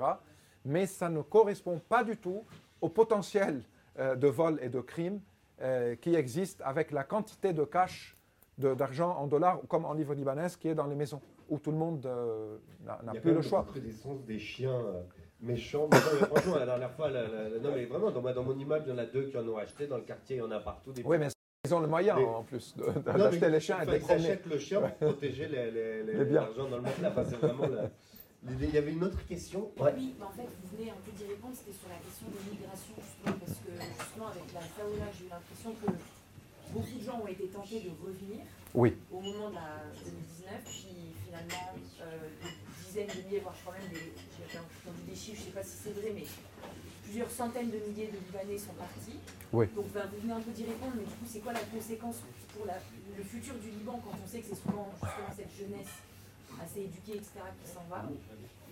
Mais 0.66 0.86
ça 0.86 1.10
ne 1.10 1.22
correspond 1.22 1.80
pas 1.80 2.04
du 2.04 2.18
tout 2.18 2.44
au 2.82 2.90
potentiel 2.90 3.62
euh, 4.00 4.16
de 4.16 4.28
vols 4.28 4.60
et 4.62 4.70
de 4.70 4.82
crimes 4.82 5.22
euh, 5.62 5.96
qui 5.96 6.14
existe 6.16 6.62
avec 6.62 6.92
la 6.92 7.04
quantité 7.04 7.54
de 7.54 7.64
cash, 7.64 8.18
d'argent 8.58 9.16
en 9.18 9.28
dollars, 9.28 9.62
comme 9.70 9.86
en 9.86 9.94
livre 9.94 10.14
libanais, 10.14 10.48
qui 10.60 10.68
est 10.68 10.76
dans 10.76 10.88
les 10.88 10.96
maisons, 10.96 11.22
où 11.48 11.58
tout 11.58 11.72
le 11.72 11.78
monde 11.78 12.06
n'a 12.86 13.14
plus 13.14 13.34
le 13.34 13.42
choix. 13.42 13.66
Il 13.76 13.86
y 13.86 13.90
a 13.90 14.14
des 14.26 14.40
chiens 14.40 14.82
méchant. 15.42 15.88
Mais 15.92 15.98
franchement, 15.98 16.56
la 16.58 16.66
dernière 16.66 16.92
fois, 16.92 17.10
non, 17.10 17.72
mais 17.74 17.86
vraiment, 17.86 18.12
dans, 18.12 18.22
dans, 18.22 18.44
mon 18.44 18.58
immeuble, 18.58 18.86
il 18.88 18.90
y 18.92 18.94
en 18.94 18.98
a 18.98 19.06
deux 19.06 19.24
qui 19.24 19.38
en 19.38 19.48
ont 19.48 19.58
acheté. 19.58 19.88
Dans 19.88 19.98
le 19.98 20.04
quartier, 20.04 20.38
il 20.38 20.40
y 20.40 20.42
en 20.42 20.52
a 20.52 20.60
partout. 20.60 20.92
Des 20.92 21.04
oui, 21.04 21.18
mais 21.18 21.28
ils 21.66 21.74
ont 21.74 21.80
le 21.80 21.88
moyen 21.88 22.16
en 22.16 22.44
plus 22.44 22.76
d'acheter 23.06 23.50
les 23.50 23.60
chiens 23.60 23.82
et 23.82 23.86
de. 23.86 23.96
Ils 23.96 24.12
achètent 24.12 24.46
le 24.46 24.58
chien 24.58 24.82
pour 24.82 25.10
protéger 25.10 25.48
les, 25.48 25.72
les, 25.72 26.04
les, 26.04 26.24
les 26.24 26.32
l'argent 26.32 26.70
dans 26.70 26.78
le 26.78 26.84
monde. 26.84 27.02
Là, 27.02 27.14
c'est 27.28 27.36
vraiment 27.38 27.68
Il 28.50 28.74
y 28.74 28.78
avait 28.78 28.92
une 28.92 29.04
autre 29.04 29.26
question 29.28 29.72
Oui, 29.80 30.16
mais 30.18 30.26
en 30.26 30.30
fait, 30.30 30.48
vous 30.62 30.78
venez 30.78 30.92
un 30.92 31.00
peu 31.04 31.12
d'y 31.12 31.26
répondre, 31.26 31.54
c'était 31.54 31.78
sur 31.78 31.90
la 31.90 31.98
question 31.98 32.28
des 32.32 32.52
migrations, 32.52 32.96
justement, 32.96 33.36
parce 33.44 33.60
que 33.60 33.72
justement, 33.74 34.28
avec 34.28 34.48
la 34.54 34.62
Faoula, 34.62 35.10
j'ai 35.12 35.26
eu 35.26 35.30
l'impression 35.30 35.72
que 35.74 35.92
beaucoup 36.72 36.98
de 36.98 37.04
gens 37.04 37.20
ont 37.20 37.28
été 37.28 37.48
tentés 37.48 37.82
de 37.82 37.92
revenir 38.00 38.46
oui. 38.74 38.96
au 39.12 39.20
moment 39.20 39.50
de 39.50 39.56
la 39.56 39.84
2019, 40.06 40.64
puis 40.64 41.12
finalement, 41.26 41.76
euh, 42.02 42.30
dizaines 42.88 43.08
de 43.08 43.22
milliers, 43.28 43.40
voire 43.40 43.54
je 43.56 43.62
crois 43.62 43.76
même 43.78 43.90
des, 43.92 44.12
des 45.12 45.16
chiffres, 45.16 45.38
je 45.38 45.42
ne 45.42 45.52
sais 45.52 45.56
pas 45.60 45.64
si 45.64 45.76
c'est 45.84 45.92
vrai, 46.00 46.12
mais 46.16 46.24
plusieurs 47.04 47.30
centaines 47.30 47.70
de 47.72 47.78
milliers 47.78 48.08
de 48.08 48.18
Libanais 48.18 48.58
sont 48.58 48.74
partis. 48.74 49.20
Oui. 49.54 49.68
Donc 49.76 49.88
ben, 49.94 50.08
vous 50.12 50.22
venez 50.22 50.34
un 50.34 50.42
peu 50.42 50.52
d'y 50.52 50.64
répondre, 50.66 50.94
mais 50.96 51.04
du 51.04 51.12
coup, 51.16 51.28
c'est 51.28 51.40
quoi 51.40 51.54
la 51.54 51.64
conséquence 51.68 52.18
pour 52.56 52.66
la- 52.66 52.80
le 53.18 53.24
futur 53.24 53.56
du 53.56 53.70
Liban 53.72 54.00
quand 54.04 54.16
on 54.24 54.28
sait 54.28 54.40
que 54.40 54.48
c'est 54.50 54.62
souvent 54.62 54.90
justement 54.94 55.32
cette 55.36 55.54
jeunesse 55.58 55.94
assez 56.62 56.82
éduquée, 56.82 57.16
etc., 57.18 57.44
qui 57.64 57.70
s'en 57.72 57.84
va? 57.90 58.04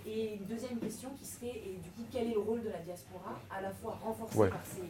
Et 0.08 0.36
une 0.36 0.46
deuxième 0.46 0.78
question 0.80 1.10
qui 1.18 1.26
serait, 1.26 1.58
et 1.66 1.78
du 1.82 1.90
coup, 1.92 2.04
quel 2.12 2.28
est 2.28 2.34
le 2.34 2.40
rôle 2.40 2.62
de 2.64 2.70
la 2.70 2.80
diaspora, 2.80 3.40
à 3.50 3.62
la 3.62 3.72
fois 3.72 3.98
renforcée 4.04 4.38
Ouais. 4.38 4.50
par 4.50 4.64
ces 4.66 4.84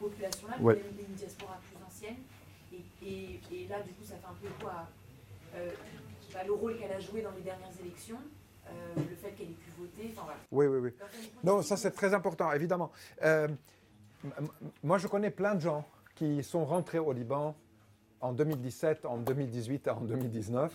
populations-là, 0.00 0.56
mais 0.58 0.74
même 0.74 1.06
une 1.08 1.14
diaspora 1.14 1.58
plus 1.62 1.78
ancienne, 1.86 2.16
et, 2.72 2.82
et- 3.06 3.40
et 3.52 3.68
là, 3.68 3.80
du 3.82 3.90
coup, 3.92 4.04
ça 4.04 4.16
fait 4.16 4.26
un 4.26 4.34
peu 4.42 4.48
quoi 4.62 4.88
euh, 5.54 5.70
bah, 6.32 6.40
le 6.44 6.52
rôle 6.52 6.76
qu'elle 6.78 6.92
a 6.92 7.00
joué 7.00 7.22
dans 7.22 7.30
les 7.32 7.40
dernières 7.42 7.72
élections, 7.80 8.18
euh, 8.70 9.00
le 9.08 9.16
fait 9.16 9.30
qu'elle 9.32 9.50
ait 9.50 9.54
pu 9.54 9.70
voter, 9.78 10.12
enfin 10.12 10.22
voilà. 10.24 10.38
Oui, 10.50 10.66
oui, 10.66 10.78
oui. 10.78 10.90
Non, 11.44 11.62
ça 11.62 11.76
c'est 11.76 11.90
très 11.92 12.14
important, 12.14 12.52
évidemment. 12.52 12.90
Euh, 13.22 13.48
moi, 14.82 14.98
je 14.98 15.06
connais 15.06 15.30
plein 15.30 15.54
de 15.54 15.60
gens 15.60 15.84
qui 16.14 16.42
sont 16.42 16.64
rentrés 16.64 16.98
au 16.98 17.12
Liban 17.12 17.54
en 18.20 18.32
2017, 18.32 19.04
en 19.06 19.18
2018 19.18 19.86
et 19.86 19.90
en 19.90 20.00
2019 20.00 20.72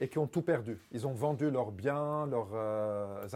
et 0.00 0.08
qui 0.08 0.18
ont 0.18 0.26
tout 0.26 0.42
perdu. 0.42 0.78
Ils 0.92 1.06
ont 1.06 1.12
vendu 1.12 1.50
leurs 1.50 1.70
biens, 1.70 2.26
leurs, 2.26 2.48
euh, 2.52 3.26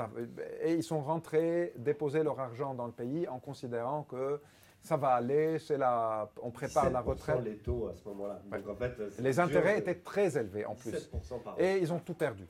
et 0.62 0.74
ils 0.74 0.82
sont 0.82 1.00
rentrés, 1.00 1.72
déposé 1.78 2.22
leur 2.22 2.38
argent 2.40 2.74
dans 2.74 2.86
le 2.86 2.92
pays 2.92 3.26
en 3.28 3.38
considérant 3.38 4.02
que 4.02 4.40
ça 4.82 4.96
va 4.96 5.10
aller, 5.10 5.58
c'est 5.60 5.78
la, 5.78 6.28
on 6.42 6.50
prépare 6.50 6.90
la 6.90 7.00
7% 7.00 7.04
retraite. 7.04 7.40
les 7.44 7.56
taux 7.58 7.88
à 7.88 7.94
ce 7.94 8.06
moment-là. 8.08 8.40
En 8.52 8.74
fait, 8.74 8.92
Les 9.20 9.38
intérêts 9.40 9.76
de- 9.76 9.80
étaient 9.80 9.94
très 10.00 10.36
élevés 10.36 10.66
en 10.66 10.74
plus. 10.74 10.90
7% 10.92 11.38
par 11.42 11.54
an. 11.54 11.56
Et 11.58 11.78
ils 11.78 11.92
ont 11.92 11.98
tout 12.00 12.14
perdu. 12.14 12.44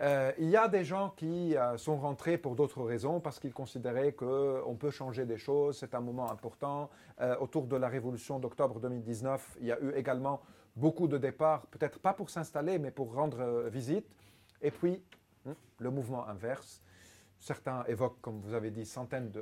Euh, 0.00 0.32
il 0.38 0.50
y 0.50 0.56
a 0.56 0.68
des 0.68 0.84
gens 0.84 1.10
qui 1.16 1.56
euh, 1.56 1.78
sont 1.78 1.96
rentrés 1.96 2.36
pour 2.36 2.54
d'autres 2.54 2.82
raisons, 2.82 3.20
parce 3.20 3.40
qu'ils 3.40 3.54
considéraient 3.54 4.12
qu'on 4.12 4.76
peut 4.78 4.90
changer 4.90 5.24
des 5.24 5.38
choses, 5.38 5.78
c'est 5.78 5.94
un 5.94 6.00
moment 6.00 6.30
important. 6.30 6.90
Euh, 7.20 7.36
autour 7.38 7.66
de 7.66 7.76
la 7.76 7.88
révolution 7.88 8.38
d'octobre 8.38 8.78
2019, 8.78 9.56
il 9.60 9.66
y 9.66 9.72
a 9.72 9.80
eu 9.80 9.92
également 9.94 10.40
beaucoup 10.76 11.08
de 11.08 11.16
départs, 11.16 11.66
peut-être 11.68 11.98
pas 11.98 12.12
pour 12.12 12.28
s'installer, 12.28 12.78
mais 12.78 12.90
pour 12.90 13.14
rendre 13.14 13.40
euh, 13.40 13.68
visite. 13.70 14.06
Et 14.60 14.70
puis, 14.70 15.02
hum, 15.46 15.54
le 15.78 15.90
mouvement 15.90 16.28
inverse. 16.28 16.82
Certains 17.38 17.84
évoquent, 17.84 18.20
comme 18.20 18.40
vous 18.40 18.54
avez 18.54 18.70
dit, 18.70 18.90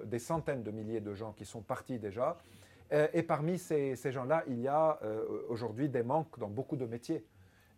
des 0.05 0.19
centaines 0.19 0.63
de 0.63 0.71
milliers 0.71 1.01
de 1.01 1.15
gens 1.15 1.33
qui 1.33 1.45
sont 1.45 1.63
partis 1.63 1.99
déjà. 1.99 2.37
Euh, 2.93 3.09
et 3.13 3.23
parmi 3.23 3.59
ces, 3.59 3.97
gens-là, 3.97 4.45
il 4.47 4.61
y 4.61 4.69
a 4.69 4.99
euh, 5.03 5.25
aujourd'hui 5.49 5.89
des 5.89 6.03
manques 6.03 6.39
dans 6.39 6.49
beaucoup 6.49 6.77
de 6.77 6.87
métiers. 6.87 7.25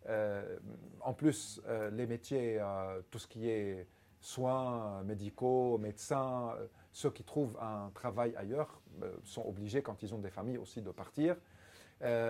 Euh, 0.07 0.57
en 1.01 1.13
plus, 1.13 1.61
euh, 1.67 1.89
les 1.91 2.05
métiers, 2.05 2.57
euh, 2.59 3.01
tout 3.11 3.19
ce 3.19 3.27
qui 3.27 3.49
est 3.49 3.87
soins 4.19 5.03
médicaux, 5.03 5.77
médecins, 5.77 6.55
ceux 6.91 7.11
qui 7.11 7.23
trouvent 7.23 7.57
un 7.61 7.91
travail 7.93 8.35
ailleurs 8.35 8.81
sont 9.23 9.45
obligés, 9.45 9.83
quand 9.83 10.01
ils 10.01 10.13
ont 10.15 10.17
des 10.17 10.31
familles 10.31 10.57
aussi, 10.57 10.81
de 10.81 10.89
partir. 10.89 11.35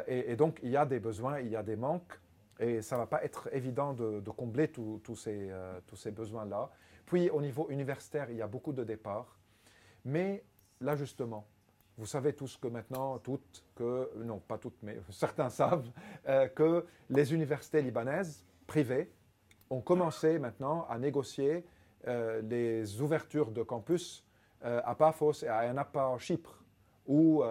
Et, 0.05 0.35
donc, 0.35 0.59
il 0.63 0.69
y 0.69 0.77
a 0.77 0.85
des 0.85 0.99
besoins, 0.99 1.39
il 1.39 1.47
y 1.47 1.55
a 1.55 1.63
des 1.63 1.77
manques, 1.77 2.19
et 2.59 2.81
ça 2.81 2.97
ne 2.97 3.01
va 3.01 3.07
pas 3.07 3.23
être 3.23 3.49
évident 3.53 3.93
de, 3.93 4.19
combler 4.31 4.67
tous 4.67 5.15
ces, 5.15 5.49
tous 5.87 5.95
ces 5.95 6.11
besoins-là. 6.11 6.69
Puis, 7.05 7.29
au 7.29 7.41
niveau 7.41 7.67
universitaire, 7.69 8.29
il 8.29 8.35
y 8.35 8.41
a 8.41 8.47
beaucoup 8.47 8.73
de 8.73 8.83
départs. 8.83 9.39
Mais 10.03 10.43
là, 10.81 10.97
justement, 10.97 11.47
vous 11.97 12.05
savez 12.05 12.33
tous 12.33 12.57
que 12.57 12.67
maintenant, 12.67 13.17
toutes, 13.17 13.63
que, 13.75 14.09
non 14.17 14.39
pas 14.39 14.57
toutes, 14.57 14.77
mais 14.83 14.97
certains 15.09 15.49
savent, 15.49 15.89
euh, 16.27 16.47
que 16.47 16.85
les 17.09 17.33
universités 17.33 17.81
libanaises 17.81 18.45
privées 18.67 19.11
ont 19.69 19.81
commencé 19.81 20.39
maintenant 20.39 20.85
à 20.89 20.97
négocier 20.97 21.65
euh, 22.07 22.41
les 22.43 23.01
ouvertures 23.01 23.51
de 23.51 23.63
campus 23.63 24.23
euh, 24.63 24.81
à 24.85 24.95
Paphos 24.95 25.43
et 25.43 25.47
à 25.47 25.57
Anapa 25.59 26.05
en 26.05 26.17
Chypre, 26.17 26.63
où 27.07 27.41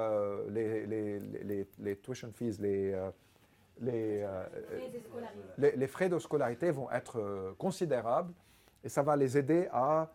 les, 0.51 0.87
les, 0.87 1.19
les, 1.19 1.67
les- 1.79 1.97
tuition 1.97 2.31
fees, 2.31 2.59
les, 2.61 2.95
les, 3.81 4.27
frais 5.87 6.11
de 6.11 6.19
scolarité. 6.19 6.71
vont 6.71 6.91
être 6.91 7.55
considérables 7.57 8.35
et 8.85 8.91
ça 8.91 9.03
va 9.03 9.17
les 9.17 9.39
aider 9.39 9.67
à 9.73 10.11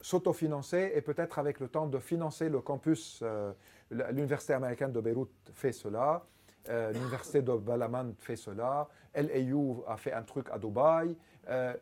s'autofinancer 0.00 0.92
et 0.94 1.00
peut-être 1.02 1.38
avec 1.38 1.60
le 1.60 1.68
temps 1.68 1.86
de 1.86 1.98
financer 1.98 2.48
le 2.48 2.60
campus. 2.60 3.20
euh, 3.22 3.52
L'Université 3.90 4.52
américaine 4.52 4.92
de 4.92 5.00
Beyrouth 5.00 5.32
fait 5.52 5.72
cela, 5.72 6.24
euh, 6.68 6.92
l'Université 6.92 7.42
de 7.42 7.52
Balaman 7.56 8.14
fait 8.18 8.36
cela, 8.36 8.88
LAU 9.14 9.84
a 9.88 9.96
fait 9.96 10.12
un 10.12 10.22
truc 10.22 10.46
à 10.52 10.58
Dubaï. 10.58 11.16
euh, 11.48 11.74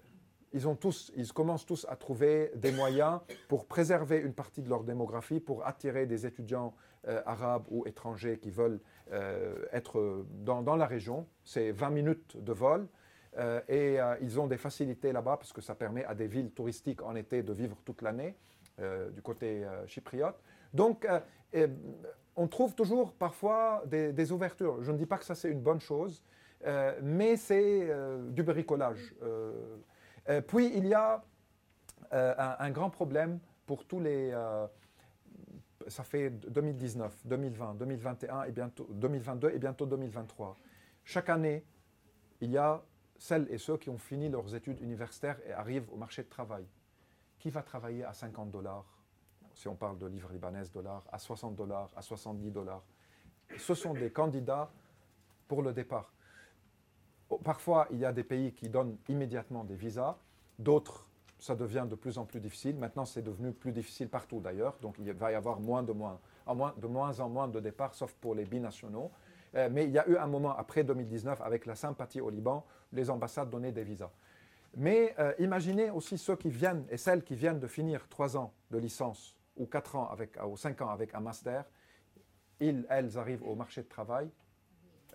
ils, 0.54 0.66
ont 0.66 0.74
tous, 0.76 1.12
ils 1.14 1.30
commencent 1.34 1.66
tous 1.66 1.84
à 1.90 1.96
trouver 1.96 2.50
des 2.56 2.72
moyens 2.72 3.20
pour 3.48 3.66
préserver 3.66 4.16
une 4.18 4.32
partie 4.32 4.62
de 4.62 4.70
leur 4.70 4.82
démographie, 4.82 5.40
pour 5.40 5.66
attirer 5.66 6.06
des 6.06 6.24
étudiants 6.24 6.74
arabes 7.26 7.66
ou 7.70 7.86
étrangers 7.86 8.38
qui 8.38 8.50
veulent 8.50 8.80
être 9.72 10.24
dans, 10.30 10.62
dans 10.62 10.76
la 10.76 10.86
région. 10.86 11.26
C'est 11.44 11.70
20 11.70 11.90
minutes 11.90 12.42
de 12.42 12.52
vol. 12.54 12.88
Euh, 13.36 13.60
et 13.68 14.00
euh, 14.00 14.16
ils 14.20 14.40
ont 14.40 14.46
des 14.46 14.56
facilités 14.56 15.12
là-bas 15.12 15.36
parce 15.36 15.52
que 15.52 15.60
ça 15.60 15.74
permet 15.74 16.04
à 16.04 16.14
des 16.14 16.26
villes 16.26 16.50
touristiques 16.50 17.02
en 17.02 17.14
été 17.14 17.42
de 17.42 17.52
vivre 17.52 17.76
toute 17.84 18.02
l'année 18.02 18.36
euh, 18.80 19.10
du 19.10 19.22
côté 19.22 19.66
chypriote. 19.86 20.36
Donc, 20.72 21.06
on 22.36 22.46
trouve 22.46 22.74
toujours 22.74 23.12
parfois 23.14 23.82
des, 23.86 24.32
ouvertures. 24.32 24.82
Je 24.82 24.92
ne 24.92 24.98
dis 24.98 25.06
pas 25.06 25.18
que 25.18 25.24
ça 25.24 25.34
c'est 25.34 25.50
une 25.50 25.60
bonne 25.60 25.80
chose, 25.80 26.22
mais 27.02 27.36
c'est 27.36 27.90
du 28.30 28.42
bricolage. 28.42 29.14
Puis 30.46 30.72
il 30.74 30.86
y 30.86 30.94
a 30.94 31.22
un, 32.12 32.56
un 32.58 32.70
grand 32.70 32.90
problème 32.90 33.38
pour 33.66 33.86
tous 33.86 34.00
les. 34.00 34.30
ça 35.86 36.04
fait 36.04 36.30
2019, 36.30 37.26
2020, 37.26 37.74
2021 37.74 38.42
et 38.44 38.52
bientôt 38.52 38.86
2022 38.90 39.50
et 39.50 39.58
bientôt 39.58 39.86
2023. 39.86 40.56
Chaque 41.04 41.30
année, 41.30 41.64
il 42.42 42.50
y 42.50 42.58
a 42.58 42.82
celles 43.18 43.46
et 43.50 43.58
ceux 43.58 43.76
qui 43.76 43.90
ont 43.90 43.98
fini 43.98 44.28
leurs 44.28 44.54
études 44.54 44.80
universitaires 44.80 45.38
et 45.46 45.52
arrivent 45.52 45.92
au 45.92 45.96
marché 45.96 46.22
de 46.22 46.28
travail. 46.28 46.64
Qui 47.38 47.50
va 47.50 47.62
travailler 47.62 48.04
à 48.04 48.14
50 48.14 48.50
dollars, 48.50 48.84
si 49.54 49.68
on 49.68 49.74
parle 49.74 49.98
de 49.98 50.06
livres 50.06 50.32
libanaises 50.32 50.72
dollars, 50.72 51.04
à 51.12 51.18
60 51.18 51.54
dollars, 51.54 51.90
à 51.96 52.02
70 52.02 52.50
dollars? 52.50 52.82
Ce 53.56 53.74
sont 53.74 53.94
des 53.94 54.10
candidats 54.10 54.70
pour 55.46 55.62
le 55.62 55.72
départ. 55.72 56.12
Oh, 57.30 57.38
Parfois, 57.38 57.86
il 57.90 57.98
y 57.98 58.04
a 58.04 58.12
des 58.12 58.24
pays 58.24 58.52
qui 58.52 58.68
donnent 58.68 58.96
immédiatement 59.08 59.64
des 59.64 59.74
visas, 59.74 60.16
d'autres, 60.58 61.08
ça 61.38 61.54
devient 61.54 61.86
de 61.88 61.94
plus 61.94 62.18
en 62.18 62.24
plus 62.24 62.40
difficile. 62.40 62.76
Maintenant, 62.76 63.04
c'est 63.04 63.22
devenu 63.22 63.52
plus 63.52 63.72
difficile 63.72 64.08
partout 64.08 64.40
d'ailleurs, 64.40 64.76
donc 64.80 64.96
il 64.98 65.12
va 65.12 65.32
y 65.32 65.34
avoir 65.34 65.60
moins 65.60 65.82
de 65.82 65.92
moins, 65.92 66.18
en 66.46 66.54
moins, 66.54 66.74
de 66.76 66.86
moins 66.86 67.20
en 67.20 67.28
moins 67.28 67.48
de 67.48 67.60
départs, 67.60 67.94
sauf 67.94 68.12
pour 68.14 68.34
les 68.34 68.44
binationaux. 68.44 69.10
Euh, 69.54 69.68
mais 69.70 69.84
il 69.84 69.90
y 69.90 69.98
a 69.98 70.06
eu 70.08 70.16
un 70.16 70.26
moment 70.26 70.56
après 70.56 70.84
2019, 70.84 71.40
avec 71.40 71.66
la 71.66 71.74
sympathie 71.74 72.20
au 72.20 72.30
Liban, 72.30 72.64
les 72.92 73.10
ambassades 73.10 73.50
donnaient 73.50 73.72
des 73.72 73.84
visas. 73.84 74.10
Mais 74.76 75.14
euh, 75.18 75.32
imaginez 75.38 75.90
aussi 75.90 76.18
ceux 76.18 76.36
qui 76.36 76.50
viennent 76.50 76.84
et 76.90 76.96
celles 76.98 77.22
qui 77.24 77.34
viennent 77.34 77.58
de 77.60 77.66
finir 77.66 78.06
trois 78.08 78.36
ans 78.36 78.52
de 78.70 78.78
licence 78.78 79.36
ou 79.56 79.66
quatre 79.66 79.96
ans 79.96 80.08
avec, 80.10 80.38
ou 80.46 80.56
cinq 80.56 80.80
ans 80.82 80.90
avec 80.90 81.14
un 81.14 81.20
master. 81.20 81.64
Ils, 82.60 82.84
elles 82.90 83.16
arrivent 83.16 83.42
au 83.44 83.54
marché 83.54 83.82
de 83.82 83.88
travail 83.88 84.28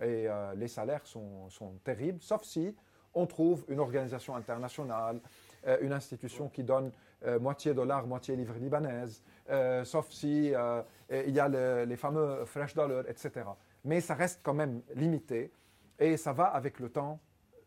et 0.02 0.28
euh, 0.28 0.54
les 0.56 0.68
salaires 0.68 1.06
sont, 1.06 1.48
terribles, 1.84 2.20
sauf 2.22 2.44
si 2.44 2.76
on 3.14 3.28
trouve 3.28 3.64
une 3.68 3.80
organisation 3.80 4.36
internationale, 4.36 5.20
euh, 5.68 5.78
une 5.82 5.94
institution 5.94 6.50
qui 6.50 6.64
donne 6.64 6.92
euh, 7.26 7.40
moitié 7.40 7.74
dollar, 7.76 8.08
moitié 8.08 8.36
livre 8.36 8.56
libanaise, 8.56 9.22
euh, 9.50 9.84
sauf 9.86 10.10
si 10.10 10.52
euh, 10.56 10.82
il 11.12 11.30
y 11.32 11.40
a 11.40 11.48
le- 11.48 11.86
les 11.86 11.96
fameux 11.96 12.44
fresh 12.46 12.74
dollars, 12.74 13.08
etc. 13.08 13.46
Mais 13.84 14.02
ça 14.02 14.16
reste 14.16 14.40
quand 14.44 14.54
même 14.54 14.82
limité 14.96 15.52
et 16.00 16.18
ça 16.18 16.34
va 16.34 16.46
avec 16.46 16.80
le 16.80 16.90
temps. 16.90 17.20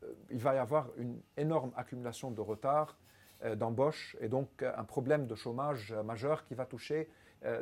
euh, 0.03 0.13
il 0.31 0.39
va 0.39 0.55
y 0.55 0.59
avoir 0.59 0.89
une 0.97 1.21
énorme 1.37 1.73
accumulation 1.77 2.31
de 2.31 2.41
retard 2.41 2.99
euh, 3.45 3.55
d'embauche 3.55 4.17
et 4.21 4.29
donc 4.29 4.63
euh, 4.63 4.73
un 4.77 4.85
problème 4.85 5.27
de 5.27 5.35
chômage 5.35 5.93
majeur 6.05 6.45
qui 6.45 6.55
va 6.55 6.67
toucher 6.67 7.09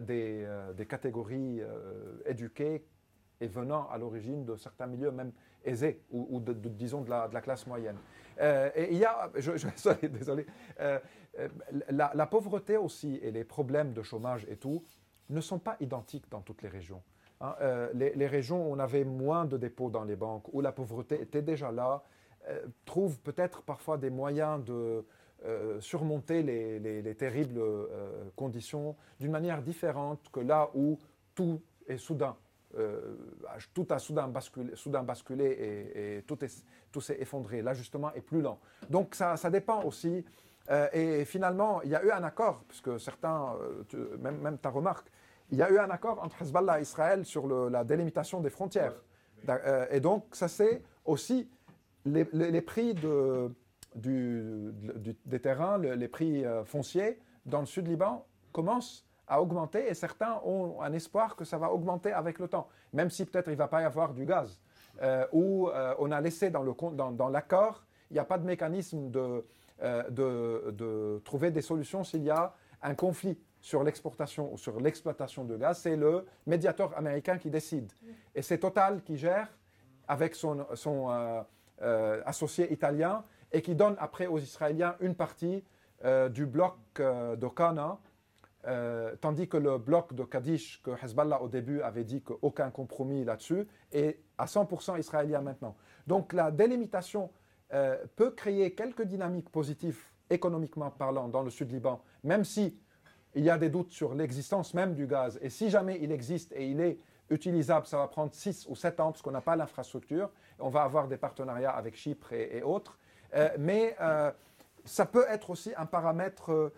des, 0.00 0.46
catégories 0.88 1.60
éduquées 2.24 2.86
et 3.40 3.48
venant 3.48 3.90
à 3.90 3.98
l'origine 3.98 4.44
de 4.46 4.56
certains 4.56 4.86
milieux 4.86 5.10
même 5.10 5.32
aisés 5.64 6.00
ou, 6.10 6.40
de, 6.40 6.52
disons 6.52 7.02
de 7.02 7.10
la, 7.10 7.40
classe 7.42 7.66
moyenne. 7.66 7.98
Et 8.40 8.92
il 8.92 8.96
y 8.96 9.04
a, 9.04 9.28
désolé, 10.02 10.46
la 11.90 12.26
pauvreté 12.26 12.76
aussi 12.78 13.16
et 13.16 13.32
les 13.32 13.44
problèmes 13.44 13.92
de 13.92 14.02
chômage 14.02 14.46
et 14.48 14.56
tout 14.56 14.84
ne 15.28 15.40
sont 15.40 15.58
pas 15.58 15.76
identiques 15.80 16.30
dans 16.30 16.40
toutes 16.40 16.62
les 16.62 16.68
régions. 16.68 17.02
Hein. 17.40 17.54
Euh, 17.60 17.88
les, 17.94 18.26
régions 18.26 18.68
où 18.68 18.72
on 18.74 18.78
avait 18.78 19.04
moins 19.04 19.44
de 19.44 19.56
dépôts 19.56 19.90
dans 19.90 20.04
les 20.04 20.16
banques, 20.16 20.44
où 20.52 20.60
la 20.60 20.72
pauvreté 20.72 21.20
était 21.20 21.42
déjà 21.42 21.70
là, 21.72 22.02
euh, 22.48 22.66
trouvent 22.84 23.18
peut-être 23.20 23.62
parfois 23.62 23.96
des 23.98 24.10
moyens 24.10 24.64
de 24.64 25.04
euh, 25.46 25.80
surmonter 25.80 26.42
les, 26.42 26.78
les- 26.78 27.02
les 27.02 27.14
terribles 27.14 27.60
conditions 28.36 28.96
d'une 29.20 29.30
manière 29.30 29.62
différente 29.62 30.20
que 30.32 30.40
là 30.40 30.70
où 30.74 30.98
tout 31.34 31.60
est 31.86 31.98
soudain. 31.98 32.36
Tout 33.72 33.86
a 33.90 33.98
soudain 34.00 34.26
basculé, 34.26 34.74
soudain 34.74 35.02
basculé 35.04 35.44
et, 36.18 36.22
tout 36.22 36.42
est- 36.44 36.64
tout 36.90 37.00
s'est 37.00 37.20
effondré. 37.20 37.62
L'ajustement 37.62 38.12
est 38.14 38.20
plus 38.20 38.40
lent. 38.40 38.58
Donc 38.90 39.14
ça, 39.14 39.36
dépend 39.50 39.84
aussi 39.84 40.24
et 40.92 41.24
finalement, 41.24 41.82
il 41.82 41.90
y 41.90 41.94
a 41.94 42.02
eu 42.02 42.10
un 42.10 42.24
accord, 42.24 42.64
puisque 42.66 42.98
certains, 42.98 43.54
même 44.18 44.58
ta 44.58 44.70
remarque, 44.70 45.08
il 45.50 45.58
y 45.58 45.62
a 45.62 45.70
eu 45.70 45.78
un 45.78 45.90
accord 45.90 46.22
entre 46.22 46.42
Hezbollah 46.42 46.78
et 46.78 46.82
Israël 46.82 47.24
sur 47.24 47.46
la 47.46 47.84
délimitation 47.84 48.40
des 48.40 48.50
frontières. 48.50 48.94
Euh, 49.48 49.86
et 49.90 50.00
donc, 50.00 50.24
ça 50.32 50.48
c'est 50.48 50.82
aussi 51.04 51.48
les, 52.04 52.24
prix 52.62 52.94
de, 52.94 53.50
du, 53.94 54.72
des 55.26 55.40
terrains, 55.40 55.78
les 55.78 56.08
prix 56.08 56.44
fonciers 56.64 57.18
dans 57.46 57.60
le 57.60 57.66
sud 57.66 57.86
Liban 57.86 58.26
commencent 58.52 59.06
à 59.26 59.40
augmenter 59.40 59.88
et 59.88 59.94
certains 59.94 60.40
ont 60.44 60.80
un 60.82 60.92
espoir 60.92 61.34
que 61.36 61.44
ça 61.44 61.56
va 61.56 61.70
augmenter 61.72 62.12
avec 62.12 62.38
le 62.38 62.48
temps, 62.48 62.68
même 62.92 63.10
si 63.10 63.24
peut-être 63.24 63.48
il 63.48 63.52
ne 63.52 63.56
va 63.56 63.68
pas 63.68 63.82
y 63.82 63.84
avoir 63.84 64.12
du 64.12 64.24
gaz. 64.26 64.60
ou 65.32 65.70
on 65.98 66.10
a 66.10 66.20
laissé 66.20 66.50
dans 66.50 66.62
l'accord, 66.62 66.92
dans, 66.92 67.10
dans 67.10 67.30
il 68.10 68.14
n'y 68.14 68.18
a 68.18 68.24
pas 68.24 68.38
de 68.38 68.46
mécanisme 68.46 69.10
de, 69.10 69.44
euh, 69.82 70.70
de, 70.70 71.20
trouver 71.24 71.50
des 71.50 71.60
solutions 71.60 72.04
s'il 72.04 72.22
y 72.22 72.30
a 72.30 72.54
un 72.80 72.94
conflit 72.94 73.36
sur 73.64 73.82
l'exportation 73.82 74.52
ou 74.52 74.58
sur 74.58 74.78
l'exploitation 74.78 75.42
de 75.44 75.56
gaz. 75.56 75.78
C'est 75.78 75.96
le 75.96 76.26
médiateur 76.46 76.94
américain 76.98 77.38
qui 77.38 77.48
décide. 77.48 77.90
Et 78.34 78.42
c'est 78.42 78.58
Total 78.58 79.02
qui 79.02 79.16
gère 79.16 79.48
avec 80.06 80.34
son, 80.34 80.66
son 80.74 81.10
euh, 81.10 81.40
euh, 81.80 82.20
associé 82.26 82.70
italien 82.70 83.24
et 83.52 83.62
qui 83.62 83.74
donne 83.74 83.96
après 83.98 84.26
aux 84.26 84.38
Israéliens 84.38 84.96
une 85.00 85.14
partie 85.14 85.64
du 86.32 86.44
bloc 86.44 86.76
de 86.96 87.48
Kana, 87.48 87.98
tandis 89.22 89.48
que 89.48 89.56
le 89.56 89.78
bloc 89.78 90.12
de 90.12 90.24
Kadish, 90.24 90.82
que 90.82 90.90
Hezbollah 91.02 91.40
au 91.40 91.48
début 91.48 91.80
avait 91.80 92.04
dit 92.04 92.20
qu'aucun 92.20 92.70
compromis 92.70 93.24
là-dessus, 93.24 93.66
est 93.90 94.20
à 94.36 94.44
100% 94.44 94.98
israélien 94.98 95.40
maintenant. 95.40 95.74
Donc 96.06 96.34
la 96.34 96.50
délimitation 96.50 97.30
euh, 97.72 97.96
peut 98.14 98.30
créer 98.30 98.74
quelques 98.74 99.02
dynamiques 99.02 99.48
positives 99.50 99.98
économiquement 100.28 100.90
parlant 100.90 101.28
dans 101.28 101.42
le 101.42 101.50
sud 101.50 101.72
Liban, 101.72 102.02
même 102.22 102.44
si 102.44 102.78
il 103.34 103.44
y 103.44 103.50
a 103.50 103.58
des 103.58 103.68
doutes 103.68 103.92
sur 103.92 104.14
l'existence 104.14 104.74
même 104.74 104.94
du 104.94 105.06
gaz. 105.06 105.38
Et 105.42 105.50
si 105.50 105.70
jamais 105.70 105.98
il 106.00 106.12
existe 106.12 106.52
et 106.52 106.66
il 106.68 106.80
est 106.80 106.98
utilisable, 107.30 107.86
ça 107.86 107.98
va 107.98 108.06
prendre 108.06 108.32
6 108.32 108.66
ou 108.68 108.76
7 108.76 109.00
ans 109.00 109.12
parce 109.12 109.22
qu'on 109.22 109.30
n'a 109.30 109.40
pas 109.40 109.56
l'infrastructure. 109.56 110.30
On 110.58 110.68
va 110.68 110.82
avoir 110.82 111.08
des 111.08 111.16
partenariats 111.16 111.72
avec 111.72 111.96
Chypre 111.96 112.32
et, 112.32 112.62
autres. 112.62 112.98
Euh, 113.34 113.48
mais 113.58 113.96
euh, 114.00 114.30
ça 114.84 115.06
peut 115.06 115.24
être 115.28 115.50
aussi 115.50 115.72
un 115.76 115.86
paramètre 115.86 116.72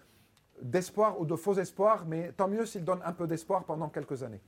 d'espoir 0.62 1.20
ou 1.20 1.26
de 1.26 1.36
faux 1.36 1.54
espoir, 1.54 2.06
mais 2.06 2.32
tant 2.32 2.48
mieux 2.48 2.64
s'il 2.64 2.84
donne 2.84 3.00
un 3.04 3.12
peu 3.12 3.26
d'espoir 3.26 3.64
pendant 3.64 3.88
quelques 3.88 4.22
années. 4.22 4.40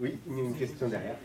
Oui, 0.00 0.18
il 0.26 0.36
y 0.36 0.40
a 0.40 0.44
une 0.44 0.56
question 0.56 0.88
derrière 0.88 1.16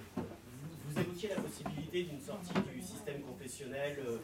vous 0.97 1.03
évoquiez 1.03 1.29
la 1.29 1.41
possibilité 1.41 2.03
d'une 2.03 2.21
sortie 2.21 2.53
du 2.73 2.81
système 2.81 3.21
confessionnel 3.21 3.97
euh, 4.07 4.17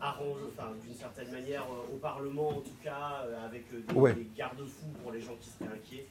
arrange, 0.00 0.40
enfin, 0.48 0.72
d'une 0.84 0.94
certaine 0.94 1.30
manière 1.30 1.62
euh, 1.62 1.94
au 1.94 1.96
Parlement 1.96 2.48
en 2.48 2.60
tout 2.60 2.76
cas, 2.82 3.24
euh, 3.24 3.46
avec 3.46 3.64
des, 3.70 4.26
garde-fous 4.36 4.92
pour 5.02 5.12
les 5.12 5.20
gens 5.20 5.36
qui 5.40 5.48
seraient 5.48 5.74
inquiets. 5.74 6.06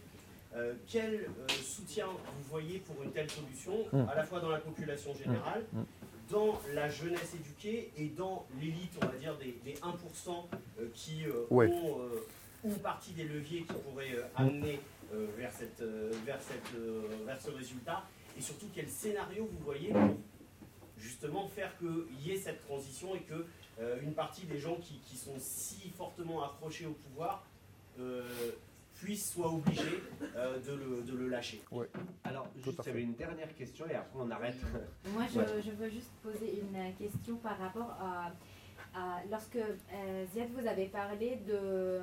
quel 0.88 1.28
soutien 1.64 2.08
vous 2.08 2.44
voyez 2.50 2.80
pour 2.80 3.02
une 3.04 3.12
telle 3.12 3.30
solution, 3.30 3.86
mm. 3.92 4.10
à 4.10 4.16
la 4.16 4.24
fois 4.24 4.40
dans 4.40 4.50
la 4.50 4.60
population 4.60 5.14
générale, 5.14 5.64
mm. 5.74 5.82
dans 6.30 6.60
la 6.74 6.90
jeunesse 6.90 7.36
éduquée 7.36 7.92
et 7.98 8.08
dans 8.08 8.46
l'élite, 8.60 8.94
on 9.02 9.06
va 9.06 9.18
dire, 9.18 9.38
des, 9.38 9.74
1% 9.74 10.92
qui 10.94 11.24
ont 11.52 12.00
une 12.64 12.78
partie 12.80 13.12
des 13.12 13.26
leviers 13.26 13.62
qui 13.62 13.74
pourraient 13.74 14.18
amener 14.36 14.80
vers, 15.38 15.52
cette, 15.52 15.84
vers, 16.26 16.42
cette, 16.42 16.74
vers 17.26 17.40
ce 17.40 17.52
résultat 17.52 18.04
et 18.38 18.42
surtout 18.42 18.68
quel 18.74 18.90
scénario 18.90 19.48
vous 19.52 19.64
voyez 19.64 19.92
pour 19.92 20.16
justement 20.98 21.48
faire 21.48 21.72
qu'il 21.78 22.28
y 22.28 22.32
ait 22.32 22.38
cette 22.38 22.62
transition 22.66 23.16
et 23.16 23.22
que 23.22 23.46
euh, 23.80 24.00
une 24.02 24.14
partie 24.14 24.46
des 24.46 24.60
gens 24.60 24.76
qui, 24.76 25.00
qui, 25.00 25.18
sont 25.18 25.36
si 25.38 25.90
fortement 25.90 26.44
accrochés 26.44 26.86
au 26.86 26.94
pouvoir 26.94 27.44
euh, 28.00 28.24
puissent, 28.94 29.34
soient 29.34 29.52
obligés 29.52 30.02
euh, 30.36 30.58
de, 30.60 30.72
le, 30.72 31.02
de, 31.04 31.18
le, 31.18 31.28
lâcher. 31.28 31.62
Alors, 32.24 32.48
juste, 32.64 32.82
j'avais 32.86 33.02
une 33.02 33.16
dernière 33.16 33.54
question 33.56 33.86
et 33.90 33.96
après 33.96 34.18
on 34.18 34.32
arrête. 34.32 34.56
Moi, 35.14 35.24
je, 35.28 35.62
je 35.62 35.72
veux 35.72 35.90
juste 35.90 36.12
poser 36.24 36.62
une 36.62 36.96
question 36.96 37.36
par 37.38 37.58
rapport 37.58 37.98
à, 38.00 38.32
lorsque 39.30 39.60
Ziad 40.34 40.50
vous 40.58 40.66
avez 40.66 40.86
parlé 40.86 41.38
de 41.48 42.00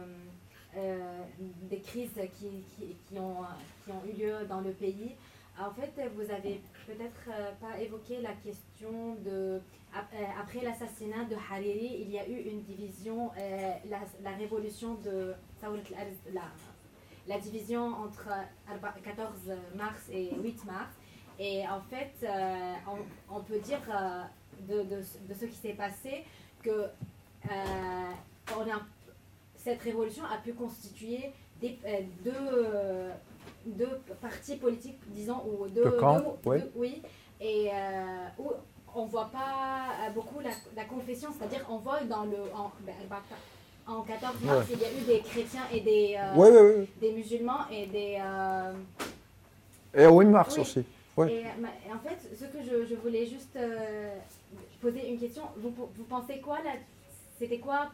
des 1.70 1.80
crises 1.80 2.18
qui, 2.38 2.64
qui, 2.74 2.96
qui, 3.06 3.18
ont, 3.18 3.44
qui 3.84 3.90
ont 3.90 4.02
eu 4.06 4.18
lieu 4.18 4.46
dans 4.48 4.60
le 4.60 4.72
pays. 4.72 5.14
En 5.64 5.70
fait, 5.70 5.92
vous 6.16 6.28
avez 6.30 6.60
peut-être 6.86 7.28
euh, 7.28 7.52
pas 7.60 7.80
évoqué 7.80 8.20
la 8.20 8.32
question 8.32 9.14
de. 9.24 9.30
Euh, 9.30 10.24
après 10.40 10.60
l'assassinat 10.60 11.24
de 11.24 11.36
Hariri, 11.36 11.98
il 12.00 12.10
y 12.10 12.18
a 12.18 12.26
eu 12.26 12.36
une 12.50 12.62
division, 12.62 13.30
euh, 13.38 13.72
la, 13.88 14.30
révolution 14.32 14.94
de. 14.94 15.34
La, 16.32 16.42
la 17.28 17.38
division 17.38 17.94
entre 17.94 18.28
14 19.04 19.52
mars 19.76 20.08
et 20.10 20.34
8 20.34 20.64
mars. 20.64 20.92
Et 21.38 21.64
en 21.68 21.80
fait, 21.82 22.12
on, 23.30 23.40
peut 23.40 23.60
dire 23.60 23.80
de, 24.68 25.02
ce 25.02 25.44
qui 25.44 25.54
s'est 25.54 25.74
passé 25.74 26.24
que 26.62 26.86
cette 29.56 29.80
révolution 29.82 30.24
a 30.24 30.38
pu 30.38 30.52
constituer 30.54 31.32
des, 31.60 31.78
deux 32.24 33.12
deux 33.66 34.00
partis 34.20 34.56
politiques, 34.56 34.98
disons, 35.08 35.42
ou 35.46 35.68
deux, 35.68 35.90
camps, 35.92 36.36
oui. 36.44 37.02
et 37.40 37.68
euh, 37.72 38.26
où 38.38 38.52
on 38.94 39.06
voit 39.06 39.30
pas 39.32 40.10
beaucoup 40.14 40.40
la, 40.40 40.84
confession, 40.84 41.30
c'est-à-dire 41.36 41.64
on 41.70 41.78
voit 41.78 42.02
dans 42.04 42.24
le 42.24 42.38
en, 42.54 42.70
ben, 42.80 42.94
en 43.86 44.02
14 44.02 44.40
mars, 44.42 44.66
il 44.70 44.78
y 44.78 44.84
a 44.84 44.92
eu 44.92 45.04
des 45.06 45.20
chrétiens 45.20 45.64
et 45.72 45.80
des, 45.80 46.16
euh, 46.18 46.84
des 47.00 47.12
musulmans 47.12 47.68
et 47.70 47.86
des 47.86 48.18
euh, 48.20 48.72
et 49.94 50.06
au 50.06 50.20
8 50.20 50.26
mars 50.26 50.58
aussi. 50.58 50.80
Et, 50.80 51.44
en 51.92 51.98
fait, 51.98 52.18
ce 52.38 52.44
que 52.46 52.62
je, 52.62 52.86
je 52.86 52.94
voulais 52.94 53.26
juste 53.26 53.58
poser 54.80 55.08
une 55.10 55.18
question, 55.18 55.42
vous, 55.58 55.70
vous 55.70 56.04
pensez 56.04 56.40
quoi 56.40 56.56
là 56.62 56.70
c'était 57.42 57.58
quoi 57.58 57.90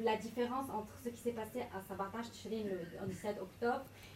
la 0.00 0.16
différence 0.16 0.66
entre 0.68 0.92
ce 1.02 1.08
qui 1.08 1.20
s'est 1.22 1.32
passé 1.32 1.60
à 1.74 1.80
Sabatash 1.88 2.30
Tishrin 2.32 2.64
le 2.66 3.08
17 3.08 3.38
octobre 3.40 3.80
euh, 3.80 4.09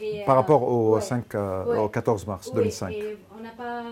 et, 0.00 0.24
Par 0.24 0.36
rapport 0.36 0.62
au, 0.62 1.00
5, 1.00 1.34
euh, 1.34 1.84
au 1.84 1.88
14 1.88 2.26
mars 2.26 2.52
2005. 2.52 2.92
Et 2.92 3.18
on 3.36 3.42
n'a 3.42 3.50
pas 3.50 3.84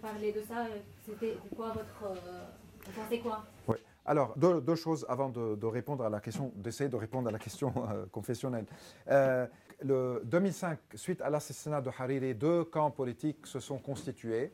parlé 0.00 0.32
de 0.32 0.42
ça. 0.42 0.66
C'était 1.04 1.36
quoi 1.54 1.68
votre. 1.68 2.12
Euh, 2.12 2.44
vous 2.84 3.00
pensez 3.00 3.18
quoi? 3.20 3.44
Oui. 3.68 3.76
Alors, 4.04 4.34
deux, 4.36 4.60
deux, 4.60 4.76
choses 4.76 5.04
avant 5.08 5.28
de, 5.28 5.66
répondre 5.66 6.04
à 6.04 6.10
la 6.10 6.20
question, 6.20 6.52
d'essayer 6.54 6.88
de 6.88 6.96
répondre 6.96 7.28
à 7.28 7.32
la 7.32 7.38
question 7.38 7.72
confessionnelle. 8.12 8.66
le 9.08 10.22
2005, 10.24 10.78
suite 10.94 11.20
à 11.20 11.28
l'assassinat 11.28 11.80
de 11.80 11.90
Hariri, 11.96 12.34
deux 12.34 12.64
camps 12.64 12.92
politiques 12.92 13.46
se 13.46 13.58
sont 13.58 13.78
constitués. 13.78 14.52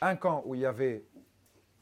Un 0.00 0.14
camp 0.14 0.44
où 0.46 0.54
il 0.54 0.60
y 0.60 0.66
avait 0.66 1.04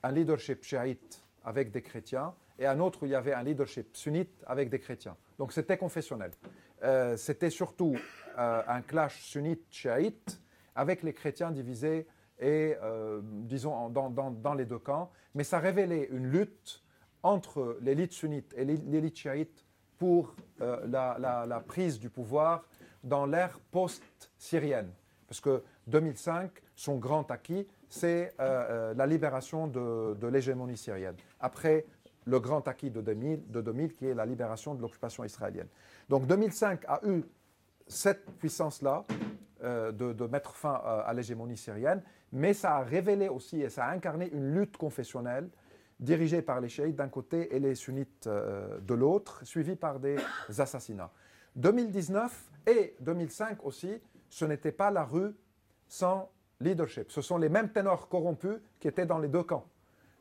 un 0.02 0.12
leadership 0.12 0.64
chiite 0.64 1.22
avec 1.44 1.70
des 1.70 1.82
chrétiens 1.82 2.32
et 2.58 2.66
un 2.66 2.78
autre 2.80 3.02
où 3.02 3.06
il 3.06 3.12
y 3.12 3.14
avait 3.14 3.32
un 3.32 3.42
leadership 3.42 3.96
sunnite 3.96 4.44
avec 4.46 4.68
des 4.68 4.78
chrétiens. 4.78 5.16
Donc 5.38 5.52
c'était 5.52 5.78
confessionnel. 5.78 6.30
Euh, 6.82 7.16
c'était 7.16 7.50
surtout 7.50 7.96
euh, 8.38 8.62
un 8.66 8.80
clash 8.80 9.20
sunnite-chiite 9.22 10.40
avec 10.74 11.02
les 11.02 11.12
chrétiens 11.12 11.50
divisés 11.50 12.06
et, 12.38 12.74
euh, 12.82 13.20
disons, 13.22 13.90
dans, 13.90 14.08
dans, 14.10 14.54
les 14.54 14.64
deux 14.64 14.78
camps. 14.78 15.10
Mais 15.34 15.44
ça 15.44 15.58
révélait 15.58 16.08
une 16.10 16.26
lutte 16.26 16.82
entre 17.22 17.76
l'élite 17.82 18.12
sunnite 18.12 18.54
et 18.56 18.64
l'élite 18.64 19.16
chiite 19.16 19.66
pour 19.98 20.34
la, 20.58 21.62
prise 21.66 21.98
du 21.98 22.08
pouvoir 22.08 22.64
dans 23.04 23.26
l'ère 23.26 23.60
post-syrienne. 23.70 24.90
Parce 25.28 25.40
que 25.40 25.62
2005, 25.88 26.50
son 26.74 26.96
grand 26.96 27.30
acquis, 27.30 27.66
c'est 27.90 28.34
la 28.38 29.06
libération 29.06 29.66
de, 29.66 30.14
de 30.18 30.26
l'hégémonie 30.26 30.78
syrienne. 30.78 31.16
Après 31.40 31.84
le 32.24 32.40
grand 32.40 32.66
acquis 32.68 32.90
de 32.90 33.00
2000, 33.00 33.50
de 33.50 33.60
2000, 33.60 33.92
qui 33.94 34.06
est 34.06 34.14
la 34.14 34.26
libération 34.26 34.74
de 34.74 34.82
l'occupation 34.82 35.24
israélienne. 35.24 35.68
Donc 36.08 36.26
2005 36.26 36.84
a 36.86 37.00
eu 37.06 37.22
cette 37.86 38.24
puissance-là 38.38 39.04
euh, 39.62 39.92
de, 39.92 40.26
mettre 40.26 40.54
fin 40.54 40.72
à, 40.72 41.12
l'hégémonie 41.12 41.56
syrienne, 41.56 42.02
mais 42.32 42.54
ça 42.54 42.76
a 42.76 42.82
révélé 42.82 43.28
aussi 43.28 43.60
et 43.60 43.68
ça 43.68 43.86
a 43.86 43.92
incarné 43.92 44.30
une 44.32 44.54
lutte 44.54 44.76
confessionnelle 44.76 45.48
dirigée 45.98 46.40
par 46.40 46.60
les 46.60 46.68
chiites 46.68 46.96
d'un 46.96 47.08
côté 47.08 47.54
et 47.54 47.58
les 47.58 47.74
sunnites 47.74 48.26
euh, 48.26 48.78
de 48.80 48.94
l'autre, 48.94 49.44
suivie 49.44 49.76
par 49.76 50.00
des 50.00 50.16
assassinats. 50.58 51.10
2019 51.56 52.50
et 52.66 52.94
2005 53.00 53.64
aussi, 53.64 54.00
ce 54.28 54.44
n'était 54.44 54.72
pas 54.72 54.90
la 54.90 55.04
rue 55.04 55.34
sans 55.88 56.30
leadership. 56.60 57.10
Ce 57.10 57.20
sont 57.20 57.36
les 57.36 57.48
mêmes 57.48 57.70
ténors 57.70 58.08
corrompus 58.08 58.60
qui 58.78 58.88
étaient 58.88 59.06
dans 59.06 59.18
les 59.18 59.28
deux 59.28 59.42
camps. 59.42 59.66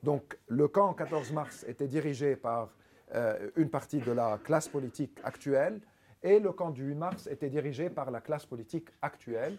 Donc 0.04 0.38
le 0.48 0.68
camp 0.68 0.94
14 0.94 1.32
mars 1.34 1.66
était 1.68 1.88
dirigé 1.88 2.36
par 2.36 2.70
euh, 3.16 3.50
une 3.56 3.70
partie 3.70 4.00
de 4.00 4.12
la 4.12 4.40
classe 4.44 4.68
politique 4.68 5.18
actuelle 5.24 5.82
et 6.22 6.40
le 6.40 6.52
camp 6.52 6.70
du 6.70 6.84
8 6.84 6.96
mars 6.96 7.28
était 7.28 7.50
dirigé 7.50 7.90
par 7.90 8.12
la 8.12 8.22
classe 8.22 8.46
politique 8.46 8.90
actuelle. 9.02 9.58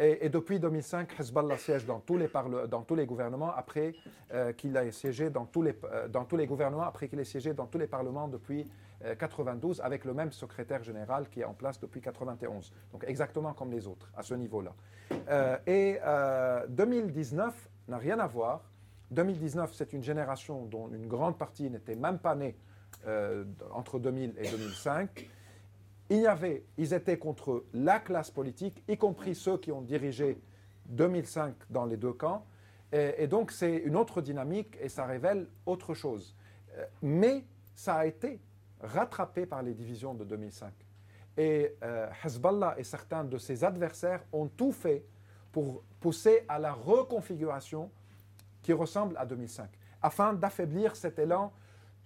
Et, 0.00 0.28
depuis 0.28 0.60
2005, 0.60 1.18
Hezbollah 1.18 1.58
siège 1.58 1.84
dans 1.84 1.98
tous 1.98 2.16
les, 2.16 2.30
dans 2.68 2.82
tous 2.82 2.94
les 2.94 3.04
gouvernements 3.04 3.52
après 3.52 3.94
euh, 4.32 4.52
qu'il 4.52 4.76
ait 4.76 4.92
siégé 4.92 5.28
dans 5.28 5.44
tous 5.44 5.62
les, 5.62 5.76
euh, 5.84 6.06
dans 6.06 6.24
tous 6.24 6.36
les 6.36 6.46
gouvernements 6.46 6.84
après 6.84 7.08
qu'il 7.08 7.18
ait 7.18 7.24
siégé 7.24 7.52
dans 7.52 7.66
tous 7.66 7.78
les 7.78 7.88
parlements 7.88 8.28
depuis 8.28 8.70
92 9.18 9.80
avec 9.80 10.04
le 10.04 10.12
même 10.12 10.32
secrétaire 10.32 10.82
général 10.82 11.28
qui 11.28 11.40
est 11.40 11.44
en 11.44 11.54
place 11.54 11.78
depuis 11.78 12.00
91. 12.00 12.72
Donc 12.92 13.04
exactement 13.06 13.52
comme 13.54 13.70
les 13.70 13.86
autres 13.86 14.10
à 14.16 14.22
ce 14.24 14.34
niveau-là. 14.34 14.74
et 15.68 15.98
2019 16.68 17.68
n'a 17.86 17.98
rien 17.98 18.18
à 18.18 18.26
voir. 18.26 18.62
2019, 19.10 19.72
c'est 19.74 19.92
une 19.92 20.02
génération 20.02 20.66
dont 20.66 20.88
une 20.88 21.06
grande 21.06 21.38
partie 21.38 21.70
n'était 21.70 21.96
même 21.96 22.18
pas 22.18 22.34
née 22.34 22.56
entre 23.72 23.98
2000 23.98 24.34
et 24.38 24.50
2005 24.50 25.28
il 26.10 26.20
y 26.20 26.26
avait, 26.26 26.64
ils 26.76 26.94
étaient 26.94 27.18
contre 27.18 27.64
la 27.74 28.00
classe 28.00 28.30
politique, 28.30 28.82
y 28.88 28.96
compris 28.96 29.34
ceux 29.34 29.58
qui 29.58 29.70
ont 29.72 29.82
dirigé 29.82 30.40
2005 30.86 31.54
dans 31.68 31.84
les 31.84 31.96
deux 31.96 32.12
camps. 32.12 32.46
Et, 32.92 33.26
donc 33.26 33.52
c'est 33.52 33.76
une 33.76 33.96
autre 33.96 34.22
dynamique 34.22 34.78
et 34.80 34.88
ça 34.88 35.04
révèle 35.04 35.46
autre 35.66 35.92
chose. 35.92 36.34
Euh, 36.76 36.86
mais 37.02 37.44
ça 37.74 37.96
a 37.96 38.06
été 38.06 38.40
rattrapé 38.80 39.44
par 39.44 39.62
les 39.62 39.74
divisions 39.74 40.14
de 40.14 40.24
2005. 40.24 40.72
Et 41.36 41.76
euh, 41.82 42.08
Hezbollah 42.24 42.76
et 42.78 42.84
certains 42.84 43.24
de 43.24 43.36
ses 43.36 43.62
adversaires 43.62 44.24
ont 44.32 44.48
tout 44.48 44.72
fait 44.72 45.04
pour 45.52 45.82
pousser 46.00 46.44
à 46.48 46.58
la 46.58 46.72
reconfiguration 46.72 47.90
qui 48.68 48.74
ressemble 48.74 49.16
à 49.16 49.24
2005, 49.24 49.70
afin 50.02 50.34
d'affaiblir 50.34 50.94
cet 50.94 51.18
élan 51.18 51.54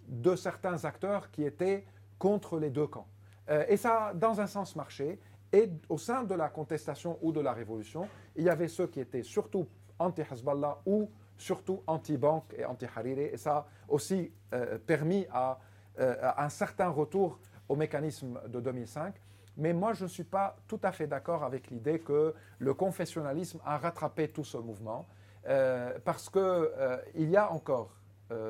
de 0.06 0.36
certains 0.36 0.84
acteurs 0.84 1.28
qui 1.32 1.42
étaient 1.42 1.84
contre 2.20 2.60
les 2.60 2.70
deux 2.70 2.86
camps. 2.86 3.08
Euh, 3.50 3.64
et 3.66 3.76
ça 3.76 4.10
a, 4.10 4.14
dans 4.14 4.40
un 4.40 4.46
sens, 4.46 4.76
marché. 4.76 5.18
Et 5.52 5.68
au 5.88 5.98
sein 5.98 6.22
de 6.22 6.36
la 6.36 6.48
contestation 6.50 7.18
ou 7.20 7.32
de 7.32 7.40
la 7.40 7.52
révolution, 7.52 8.08
il 8.36 8.44
y 8.44 8.48
avait 8.48 8.68
ceux 8.68 8.86
qui 8.86 9.00
étaient 9.00 9.24
surtout 9.24 9.66
anti-Hezbollah 9.98 10.78
ou 10.86 11.10
surtout 11.36 11.82
anti-banque 11.88 12.54
et 12.56 12.64
anti-Hariri. 12.64 13.22
Et 13.22 13.36
ça 13.38 13.56
a 13.56 13.66
aussi 13.88 14.30
euh, 14.54 14.78
permis 14.78 15.26
euh, 15.34 16.14
à, 16.22 16.44
un 16.44 16.48
certain 16.48 16.90
retour 16.90 17.40
au 17.68 17.74
mécanisme 17.74 18.38
de 18.46 18.60
2005. 18.60 19.16
Mais 19.56 19.72
moi, 19.72 19.94
je 19.94 20.04
ne 20.04 20.08
suis 20.08 20.22
pas 20.22 20.54
tout 20.68 20.80
à 20.84 20.92
fait 20.92 21.08
d'accord 21.08 21.42
avec 21.42 21.70
l'idée 21.72 21.98
que 21.98 22.32
le 22.60 22.72
confessionnalisme 22.72 23.58
a 23.64 23.78
rattrapé 23.78 24.28
tout 24.28 24.44
ce 24.44 24.58
mouvement. 24.58 25.08
Parce 25.44 26.30
qu'il 26.30 27.30
y 27.30 27.36
a 27.36 27.50
encore 27.50 27.94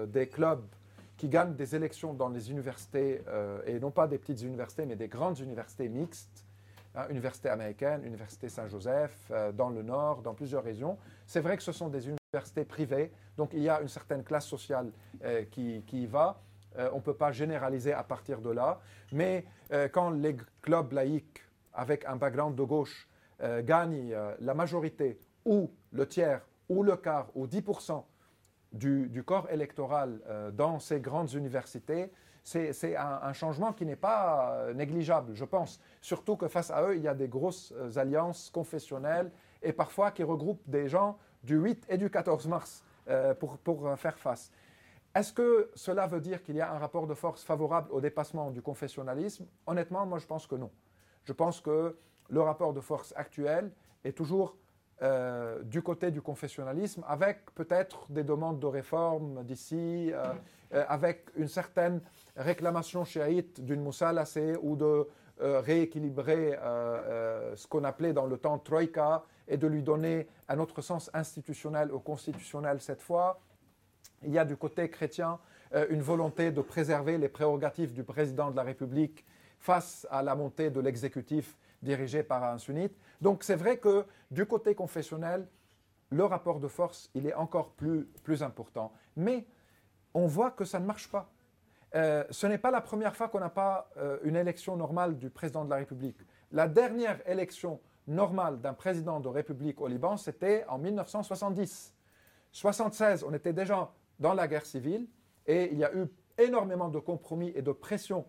des 0.07 0.29
clubs 0.29 0.65
qui 1.23 1.29
gagnent 1.29 1.55
des 1.55 1.77
élections 1.77 2.15
dans 2.15 2.29
les 2.29 2.51
universités, 2.51 3.23
euh, 3.29 3.63
et 3.65 3.79
non 3.79 3.93
pas 3.93 4.09
des 4.09 4.19
petites 4.19 4.43
universités, 4.43 4.87
mais 4.87 4.97
des 4.97 5.07
grandes 5.07 5.39
universités 5.39 5.89
mixtes, 5.89 6.45
hein, 6.97 7.07
université 7.11 7.49
américaine, 7.49 8.05
université 8.05 8.49
Saint-Joseph, 8.49 9.17
euh, 9.31 9.53
dans 9.53 9.71
le 9.71 9.85
nord, 9.85 10.23
dans 10.23 10.35
plusieurs 10.35 10.65
régions. 10.65 10.99
C'est 11.25 11.39
vrai 11.39 11.57
que 11.57 11.63
ce 11.63 11.71
sont 11.71 11.89
des 11.89 12.09
universités 12.09 12.65
privées, 12.65 13.13
donc 13.37 13.51
il 13.53 13.63
y 13.63 13.69
a 13.69 13.81
une 13.81 13.87
certaine 13.87 14.25
classe 14.25 14.47
sociale 14.47 14.91
euh, 15.23 15.45
qui, 15.45 15.85
qui, 15.87 16.03
y 16.03 16.07
va. 16.07 16.41
on 16.93 16.97
ne 16.97 17.01
peut 17.03 17.15
pas 17.15 17.31
généraliser 17.31 17.93
à 17.93 18.03
partir 18.03 18.41
de 18.41 18.51
là, 18.51 18.81
mais 19.13 19.45
quand 19.93 20.11
les 20.11 20.37
clubs 20.61 20.91
laïcs 20.93 21.45
avec 21.73 22.05
un 22.05 22.17
background 22.17 22.57
de 22.57 22.65
gauche 22.65 23.09
gagnent 23.63 24.17
la 24.41 24.55
majorité 24.55 25.21
ou 25.45 25.71
le 25.93 26.09
tiers 26.09 26.41
ou 26.73 26.83
le 26.83 26.97
quart 26.97 27.29
ou 27.35 27.47
10% 27.47 28.03
du, 28.73 29.23
corps 29.25 29.51
électoral 29.51 30.21
euh, 30.27 30.51
dans 30.51 30.79
ces 30.79 31.01
grandes 31.01 31.33
universités, 31.35 32.11
c'est 32.43 32.97
un, 32.97 33.33
changement 33.33 33.73
qui 33.73 33.87
n'est 33.87 33.95
pas 33.95 34.55
euh, 34.55 34.75
négligeable, 34.75 35.35
je 35.35 35.45
pense. 35.45 35.81
Surtout 36.01 36.37
que 36.37 36.49
face 36.49 36.71
à 36.71 36.83
eux, 36.83 36.97
il 36.97 37.03
y 37.03 37.09
a 37.09 37.15
des 37.15 37.29
grosses 37.29 37.73
euh, 37.77 37.97
alliances 37.97 38.51
confessionnelles 38.51 39.31
et 39.63 39.73
parfois 39.73 40.11
qui 40.11 40.25
regroupent 40.25 40.69
des 40.69 40.89
gens 40.89 41.19
du 41.45 41.57
8 41.57 41.87
et 41.89 41.99
du 41.99 42.11
14 42.11 42.49
mars 42.49 42.85
pour 43.41 43.59
faire 43.97 44.17
face. 44.17 44.53
Est-ce 45.13 45.33
que 45.33 45.71
cela 45.75 46.07
veut 46.07 46.21
dire 46.21 46.41
qu'il 46.45 46.55
y 46.55 46.61
a 46.61 46.73
un 46.73 46.79
rapport 46.79 47.09
de 47.09 47.15
force 47.15 47.43
favorable 47.43 47.89
au 47.91 48.01
dépassement 48.01 48.53
du 48.53 48.63
confessionnalisme? 48.63 49.47
Honnêtement, 49.67 50.07
moi 50.07 50.19
je 50.19 50.27
pense 50.27 50.47
que 50.47 50.55
non. 50.55 50.71
Je 51.25 51.33
pense 51.33 51.61
que 51.61 51.99
le 52.29 52.41
rapport 52.41 52.73
de 52.73 52.81
force 52.81 53.13
actuel 53.17 53.73
est 54.05 54.17
toujours 54.17 54.57
euh, 55.03 55.61
du 55.65 55.83
côté 55.83 56.13
du 56.13 56.23
confessionnalisme, 56.23 57.03
avec 57.09 57.53
peut-être 57.57 58.07
des 58.09 58.23
demandes 58.23 58.61
de 58.61 58.67
réforme 58.67 59.43
d'ici, 59.43 60.13
euh, 60.13 60.33
euh, 60.75 60.85
avec 60.87 61.27
une 61.35 61.49
certaine 61.49 62.01
réclamation 62.37 63.05
chiite 63.05 63.65
d'une 63.65 63.83
moussalacée 63.83 64.55
ou 64.63 64.77
de 64.77 65.09
rééquilibrer 65.41 66.57
ce 67.57 67.67
qu'on 67.67 67.83
appelait 67.83 68.13
dans 68.13 68.27
le 68.27 68.39
temps 68.39 68.61
troïka 68.61 69.25
et 69.49 69.57
de 69.57 69.67
lui 69.67 69.83
donner 69.83 70.29
un 70.49 70.61
autre 70.61 70.83
sens 70.83 71.11
institutionnel 71.15 71.91
ou 71.91 71.99
constitutionnel 71.99 72.81
cette 72.81 73.03
fois. 73.03 73.41
Il 74.23 74.31
y 74.31 74.39
a 74.39 74.45
du 74.45 74.57
côté 74.57 74.89
chrétien 74.89 75.41
une 75.91 76.03
volonté 76.03 76.53
de 76.53 76.61
préserver 76.61 77.19
les 77.19 77.29
prérogatives 77.29 77.93
du 77.93 78.05
président 78.05 78.53
de 78.53 78.57
la 78.57 78.63
République 78.63 79.27
face 79.59 80.07
à 80.11 80.23
la 80.23 80.37
montée 80.37 80.71
de 80.71 80.79
l'exécutif 80.79 81.57
dirigé 81.83 82.23
par 82.23 82.45
un 82.45 82.59
sunnite. 82.59 82.97
Donc 83.21 83.43
c'est 83.45 83.57
vrai 83.57 83.79
que 83.79 84.05
du 84.31 84.47
côté 84.47 84.75
confessionnel, 84.75 85.47
le 86.11 86.25
rapport 86.25 86.61
de 86.61 86.69
force, 86.69 87.11
il 87.15 87.27
est 87.27 87.35
encore 87.35 87.71
plus, 87.73 88.05
plus 88.23 88.43
important. 88.43 88.93
Mais 89.17 89.47
on 90.15 90.27
voit 90.27 90.51
que 90.51 90.65
ça 90.65 90.79
ne 90.79 90.87
marche 90.87 91.11
pas. 91.11 91.31
Euh, 91.95 92.25
ce 92.31 92.47
n'est 92.47 92.59
pas 92.59 92.71
la 92.71 92.81
première 92.81 93.15
fois 93.17 93.29
qu'on 93.29 93.41
n'a 93.41 93.51
pas 93.51 93.91
euh, 93.97 94.19
une 94.23 94.37
élection 94.37 94.77
normale 94.77 95.19
du 95.19 95.31
président 95.31 95.65
de 95.65 95.71
la 95.71 95.77
République. 95.77 96.19
La 96.51 96.69
dernière 96.69 97.19
élection 97.29 97.81
normale 98.07 98.61
d'un 98.61 98.75
président 98.75 99.21
de 99.21 99.29
République 99.29 99.81
au 99.81 99.89
Liban, 99.89 100.17
c'était 100.17 100.65
en 100.69 100.79
1970. 100.79 101.95
76, 102.51 103.25
on 103.25 103.33
était 103.33 103.53
déjà 103.53 103.91
dans 104.19 104.35
la 104.35 104.49
guerre 104.49 104.67
civile 104.67 105.07
et 105.47 105.71
il 105.73 105.79
y 105.79 105.85
a 105.85 105.95
eu 105.95 106.07
énormément 106.39 106.89
de 106.89 106.99
compromis 106.99 107.53
et 107.55 107.63
de 107.63 107.73
pression 107.73 108.27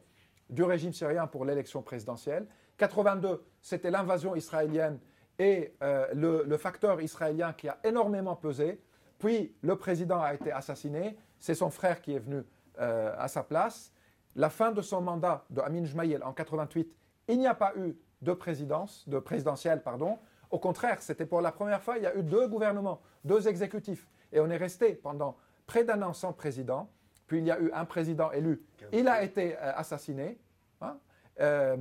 du 0.54 0.64
régime 0.64 0.94
syrien 0.94 1.28
pour 1.28 1.46
l'élection 1.46 1.82
présidentielle. 1.82 2.46
82, 2.78 3.44
c'était 3.62 3.92
l'invasion 3.92 4.36
israélienne 4.36 5.00
et 5.40 5.74
euh, 5.82 6.08
le, 6.46 6.58
facteur 6.58 7.02
israélien 7.02 7.54
qui 7.54 7.68
a 7.68 7.80
énormément 7.84 8.36
pesé. 8.36 8.82
Puis 9.20 9.56
le 9.62 9.76
président 9.76 10.22
a 10.22 10.34
été 10.34 10.52
assassiné, 10.52 11.18
c'est 11.40 11.56
son 11.56 11.70
frère 11.70 12.02
qui 12.02 12.14
est 12.14 12.20
venu 12.20 12.44
euh, 12.80 13.16
à 13.18 13.28
sa 13.28 13.44
place. 13.44 13.92
La 14.36 14.50
fin 14.50 14.72
de 14.72 14.82
son 14.82 15.02
mandat 15.02 15.46
de 15.50 15.62
Amin 15.62 15.86
Jmaïel 15.86 16.24
en 16.24 16.34
88, 16.34 16.92
il 17.30 17.40
n'y 17.40 17.48
a 17.48 17.56
pas 17.56 17.74
eu 17.76 17.96
de 18.22 18.34
présidence, 18.34 19.08
de 19.08 19.20
présidentielle, 19.20 19.82
pardon. 19.82 20.20
Au 20.52 20.60
contraire, 20.60 21.02
c'était 21.02 21.26
pour 21.26 21.42
la 21.42 21.52
première 21.52 21.82
fois, 21.82 21.98
il 21.98 22.04
y 22.04 22.08
a 22.08 22.16
eu 22.16 22.24
deux 22.24 22.48
gouvernements, 22.48 23.02
deux 23.24 23.48
exécutifs. 23.48 24.08
Et 24.32 24.40
on 24.40 24.50
est 24.50 24.58
resté 24.58 24.94
pendant 24.94 25.36
près 25.66 25.84
d'un 25.84 26.02
an 26.04 26.14
sans 26.14 26.34
président. 26.34 26.90
Puis 27.28 27.40
il 27.40 27.46
y 27.46 27.52
a 27.52 27.60
eu 27.60 27.72
un 27.74 27.86
président 27.86 28.32
élu. 28.32 28.62
Il 28.92 29.08
a 29.08 29.24
été 29.24 29.56
euh, 29.58 29.72
assassiné. 29.76 30.38
Hein? 30.84 30.98
Euh, 31.40 31.76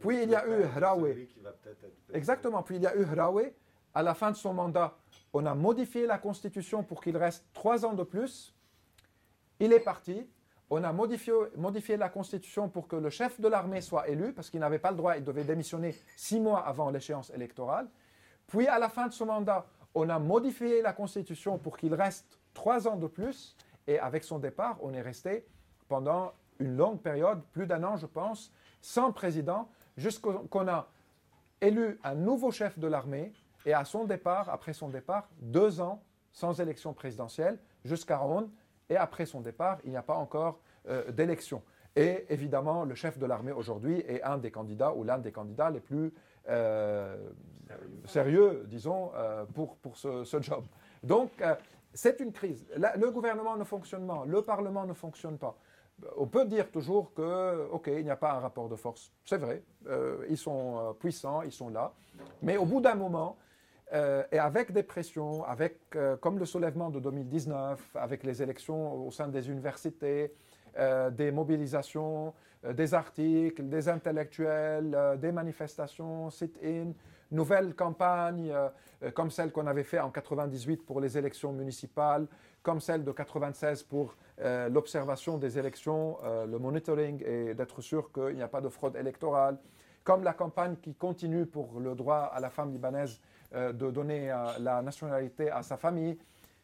puis 0.00 0.22
il 0.24 0.30
y 0.30 0.34
a 0.34 0.46
eu 0.46 0.64
Hraoui. 0.76 1.28
Exactement. 2.12 2.62
Puis 2.62 2.76
il 2.76 2.82
y 2.82 2.86
a 2.86 2.96
eu 2.96 3.04
Hraoui. 3.04 3.52
À 3.94 4.02
la 4.02 4.14
fin 4.14 4.30
de 4.30 4.36
son 4.36 4.52
mandat, 4.52 4.94
on 5.32 5.46
a 5.46 5.54
modifié 5.54 6.06
la 6.06 6.18
constitution 6.18 6.82
pour 6.82 7.02
qu'il 7.02 7.16
reste 7.16 7.46
trois 7.54 7.86
ans 7.86 7.94
de 7.94 8.02
plus. 8.02 8.54
Il 9.58 9.72
est 9.72 9.80
parti. 9.80 10.28
On 10.68 10.82
a 10.82 10.92
modifié, 10.92 11.32
modifié 11.56 11.96
la 11.96 12.08
constitution 12.08 12.68
pour 12.68 12.88
que 12.88 12.96
le 12.96 13.08
chef 13.08 13.40
de 13.40 13.48
l'armée 13.48 13.80
soit 13.80 14.08
élu, 14.08 14.32
parce 14.32 14.50
qu'il 14.50 14.60
n'avait 14.60 14.80
pas 14.80 14.90
le 14.90 14.96
droit, 14.96 15.16
il 15.16 15.24
devait 15.24 15.44
démissionner 15.44 15.94
six 16.16 16.40
mois 16.40 16.66
avant 16.66 16.90
l'échéance 16.90 17.30
électorale. 17.30 17.88
Puis 18.48 18.66
à 18.66 18.78
la 18.78 18.88
fin 18.88 19.06
de 19.06 19.12
son 19.12 19.26
mandat, 19.26 19.64
on 19.94 20.08
a 20.10 20.18
modifié 20.18 20.82
la 20.82 20.92
constitution 20.92 21.56
pour 21.56 21.76
qu'il 21.78 21.94
reste 21.94 22.38
trois 22.52 22.86
ans 22.88 22.96
de 22.96 23.06
plus. 23.06 23.56
Et 23.86 23.98
avec 23.98 24.24
son 24.24 24.38
départ, 24.38 24.76
on 24.82 24.92
est 24.92 25.00
resté 25.00 25.46
pendant 25.88 26.32
une 26.58 26.76
longue 26.76 27.00
période, 27.00 27.40
plus 27.52 27.66
d'un 27.66 27.82
an 27.84 27.96
je 27.96 28.06
pense, 28.06 28.52
sans 28.80 29.12
président, 29.12 29.68
jusqu'on 29.96 30.68
a 30.68 30.88
élu 31.60 31.98
un 32.04 32.14
nouveau 32.14 32.50
chef 32.50 32.78
de 32.78 32.86
l'armée 32.86 33.32
et 33.64 33.74
à 33.74 33.84
son 33.84 34.04
départ, 34.04 34.48
après 34.48 34.72
son 34.72 34.88
départ, 34.88 35.28
deux 35.40 35.80
ans 35.80 36.02
sans 36.32 36.60
élection 36.60 36.92
présidentielle, 36.92 37.58
jusqu'à 37.84 38.18
Ronde, 38.18 38.50
et 38.88 38.96
après 38.96 39.26
son 39.26 39.40
départ, 39.40 39.78
il 39.84 39.90
n'y 39.90 39.96
a 39.96 40.02
pas 40.02 40.16
encore 40.16 40.60
euh, 40.88 41.10
d'élection. 41.10 41.62
Et 41.96 42.26
évidemment, 42.28 42.84
le 42.84 42.94
chef 42.94 43.18
de 43.18 43.24
l'armée 43.24 43.52
aujourd'hui 43.52 44.00
est 44.06 44.22
un 44.22 44.36
des 44.36 44.50
candidats 44.50 44.92
ou 44.92 45.02
l'un 45.02 45.18
des 45.18 45.32
candidats 45.32 45.70
les 45.70 45.80
plus 45.80 46.12
euh, 46.48 47.16
sérieux, 48.04 48.64
disons, 48.68 49.12
euh, 49.14 49.46
pour, 49.46 49.76
pour 49.76 49.96
ce, 49.96 50.40
job. 50.42 50.64
Donc, 51.02 51.30
c'est 51.94 52.20
une 52.20 52.32
crise. 52.32 52.66
le 52.76 53.10
gouvernement 53.10 53.56
ne 53.56 53.64
fonctionne 53.64 54.06
pas, 54.06 54.24
le 54.26 54.42
Parlement 54.42 54.84
ne 54.84 54.92
fonctionne 54.92 55.38
pas 55.38 55.56
on 56.16 56.26
peut 56.26 56.44
dire 56.44 56.70
toujours 56.70 57.12
que, 57.14 57.68
OK, 57.70 57.88
il 57.88 58.04
n'y 58.04 58.10
a 58.10 58.16
pas 58.16 58.32
un 58.32 58.40
rapport 58.40 58.68
de 58.68 58.76
force. 58.76 59.12
C'est 59.24 59.38
vrai, 59.38 59.62
euh, 59.88 60.26
ils 60.28 60.36
sont 60.36 60.78
euh, 60.78 60.92
puissants, 60.92 61.42
ils 61.42 61.52
sont 61.52 61.68
là. 61.68 61.92
Mais 62.42 62.56
au 62.56 62.64
bout 62.64 62.80
d'un 62.80 62.94
moment, 62.94 63.36
euh, 63.92 64.24
et 64.32 64.38
avec 64.38 64.72
des 64.72 64.82
pressions, 64.82 65.44
avec, 65.44 65.78
comme 66.20 66.38
le 66.38 66.44
soulèvement 66.44 66.90
de 66.90 67.00
2019, 67.00 67.96
avec 67.96 68.24
les 68.24 68.42
élections 68.42 69.06
au 69.06 69.10
sein 69.10 69.28
des 69.28 69.48
universités, 69.48 70.32
des 71.12 71.30
mobilisations 71.30 72.34
des 72.74 72.92
articles, 72.92 73.66
des 73.66 73.88
intellectuels, 73.88 75.16
des 75.18 75.32
manifestations, 75.32 76.28
sit-in, 76.28 76.92
nouvelles 77.30 77.74
campagnes 77.74 78.54
comme 79.14 79.30
celle 79.30 79.52
qu'on 79.52 79.66
avait 79.66 79.84
fait 79.84 80.00
en 80.00 80.10
98 80.10 80.84
pour 80.84 81.00
les 81.00 81.18
élections 81.18 81.52
municipales, 81.52 82.26
comme 82.62 82.80
celle 82.80 83.04
de 83.04 83.12
96 83.12 83.82
pour 83.82 84.16
l'observation 84.70 85.38
des 85.38 85.58
élections, 85.58 86.18
le 86.24 86.58
monitoring 86.58 87.22
et 87.24 87.54
d'être 87.54 87.80
sûr 87.80 88.10
qu'il 88.12 88.36
n'y 88.36 88.42
a 88.42 88.48
pas 88.48 88.60
de 88.60 88.68
fraude 88.68 88.96
électorale, 88.96 89.58
comme 90.02 90.22
la 90.22 90.32
campagne 90.32 90.76
qui 90.76 90.94
continue 90.94 91.46
pour 91.46 91.80
le 91.80 91.94
droit 91.94 92.30
à 92.32 92.40
la 92.40 92.48
femme 92.50 92.72
libanaise 92.72 93.20
de 93.52 93.90
donner 93.90 94.28
la 94.58 94.82
nationalité 94.82 95.50
à 95.50 95.62
sa 95.62 95.76
famille. 95.76 96.18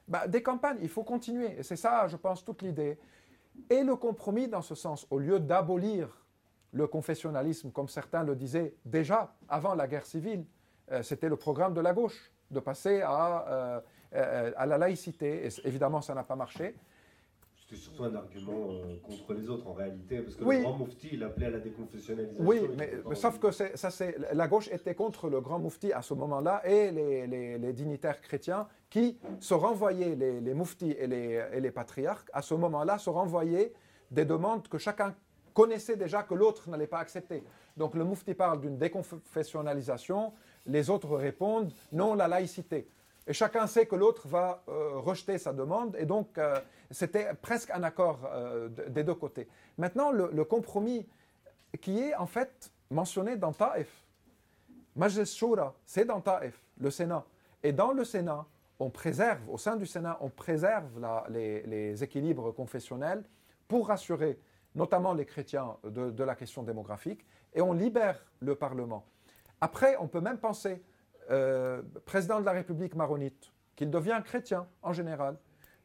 Bah, 0.09 0.26
des 0.26 0.43
campagnes, 0.43 0.78
il 0.82 0.89
faut 0.89 1.05
continuer. 1.05 1.59
Et 1.59 1.62
c'est 1.62 1.76
ça, 1.76 2.06
je 2.09 2.16
pense, 2.16 2.44
toute 2.44 2.62
l'idée. 2.62 2.98
Et 3.68 3.82
le 3.82 3.97
compromis 3.97 4.48
dans 4.48 4.62
ce 4.62 4.74
sens, 4.74 5.06
au 5.10 5.18
lieu 5.18 5.39
d'abolir 5.39 6.22
le 6.73 6.86
confessionnalisme, 6.86 7.70
comme 7.70 7.89
certains 7.89 8.24
le 8.24 8.35
disaient 8.35 8.74
déjà 8.85 9.35
avant 9.49 9.74
la 9.74 9.86
guerre 9.86 10.07
civile, 10.07 10.44
euh, 10.90 11.03
c'était 11.03 11.28
le 11.28 11.36
programme 11.36 11.74
de 11.74 11.81
la 11.81 11.93
gauche, 11.93 12.32
de 12.51 12.61
passer 12.61 13.03
à, 13.03 13.47
euh, 13.49 13.81
euh, 14.15 14.53
à 14.57 14.66
la 14.66 14.78
laïcité. 14.78 15.47
Et 15.47 15.49
évidemment, 15.65 16.01
ça 16.01 16.15
n'a 16.15 16.24
pas 16.24 16.36
marché. 16.36 16.74
C'est 17.69 17.77
surtout 17.77 18.05
un 18.05 18.15
argument 18.15 18.69
contre 19.03 19.32
les 19.32 19.49
autres 19.49 19.66
en 19.66 19.73
réalité, 19.73 20.20
parce 20.20 20.36
que 20.36 20.44
le 20.44 20.61
grand 20.61 20.77
moufti, 20.77 21.09
il 21.12 21.23
appelait 21.23 21.47
à 21.47 21.51
la 21.51 21.61
déconfessionnalisation. 21.61 22.44
Oui, 22.44 22.61
mais, 22.77 22.93
sauf 23.15 23.39
que 23.39 23.51
ça, 23.51 23.90
c'est, 23.90 24.16
la 24.35 24.47
gauche 24.47 24.69
était 24.70 24.94
contre 24.94 25.31
le 25.31 25.40
grand 25.40 25.59
moufti 25.59 25.90
à 25.90 26.03
ce 26.03 26.12
moment-là 26.12 26.61
et 26.66 26.90
les, 26.90 27.27
les 27.57 27.73
dignitaires 27.73 28.20
chrétiens 28.20 28.69
qui 28.90 29.19
se 29.40 29.55
renvoyaient, 29.55 30.15
les, 30.15 30.43
les 30.43 30.53
mouftis 30.53 30.90
et 30.90 31.07
les, 31.07 31.43
et 31.51 31.61
les, 31.61 31.70
patriarches, 31.70 32.27
à 32.35 32.43
ce 32.43 32.53
moment-là, 32.53 32.99
se 32.99 33.09
renvoyaient 33.09 33.73
des 34.11 34.27
demandes 34.27 34.69
que 34.69 34.77
chacun 34.77 35.15
connaissait 35.53 35.97
déjà 35.97 36.23
que 36.23 36.35
l'autre 36.35 36.69
n'allait 36.69 36.87
pas 36.87 36.99
accepter. 36.99 37.43
Donc 37.77 37.95
le 37.95 38.05
moufti 38.05 38.35
parle 38.35 38.61
d'une 38.61 38.79
déconfessionnalisation, 38.79 40.33
les 40.66 40.91
autres 40.91 41.16
répondent 41.16 41.73
non, 41.93 42.15
la 42.15 42.29
laïcité. 42.29 42.89
Et 43.27 43.33
chacun 43.33 43.66
sait 43.66 43.87
que 43.87 43.95
l'autre 43.95 44.27
va 44.27 44.65
euh, 44.69 44.99
rejeter 44.99 45.39
sa 45.39 45.53
demande, 45.53 45.95
et 45.97 46.07
donc 46.07 46.37
euh, 46.39 46.59
c'était 46.91 47.33
presque 47.35 47.70
un 47.70 47.83
accord 47.85 48.19
euh, 48.27 48.69
des 48.69 49.05
deux 49.05 49.15
côtés. 49.15 49.49
Maintenant, 49.79 50.11
le, 50.11 50.45
compromis 50.45 51.07
qui 51.81 52.01
est 52.01 52.15
en 52.16 52.27
fait 52.27 52.73
mentionné 52.91 53.37
dans 53.37 53.53
Taif, 53.53 54.05
Majlis 54.97 55.27
Shura, 55.27 55.74
c'est 55.87 56.05
dans 56.05 56.20
Taif, 56.20 56.61
le 56.79 56.91
Sénat. 56.91 57.24
Et 57.62 57.73
dans 57.73 57.93
le 57.93 58.05
Sénat, 58.05 58.45
on 58.81 58.91
préserve, 58.91 59.49
au 59.49 59.57
sein 59.57 59.77
du 59.77 59.87
Sénat, 59.87 60.19
on 60.20 60.29
préserve 60.29 60.91
les, 61.31 62.03
équilibres 62.03 62.53
confessionnels 62.53 63.23
pour 63.69 63.87
rassurer 63.87 64.39
notamment 64.74 65.15
les 65.15 65.24
chrétiens 65.24 65.77
de, 65.85 66.24
la 66.24 66.35
question 66.35 66.62
démographique, 66.62 67.27
et 67.55 67.61
on 67.61 67.73
libère 67.73 68.24
le 68.40 68.55
Parlement. 68.55 69.05
Après, 69.61 69.97
on 70.01 70.09
peut 70.09 70.20
même 70.20 70.39
penser, 70.39 70.82
euh, 71.31 71.82
président 72.05 72.40
de 72.40 72.44
la 72.44 72.53
République 72.53 72.94
maronite, 72.94 73.53
qu'il 73.77 73.90
devient 73.90 74.20
chrétien 74.24 74.66
en 74.82 74.93
général, 74.93 75.36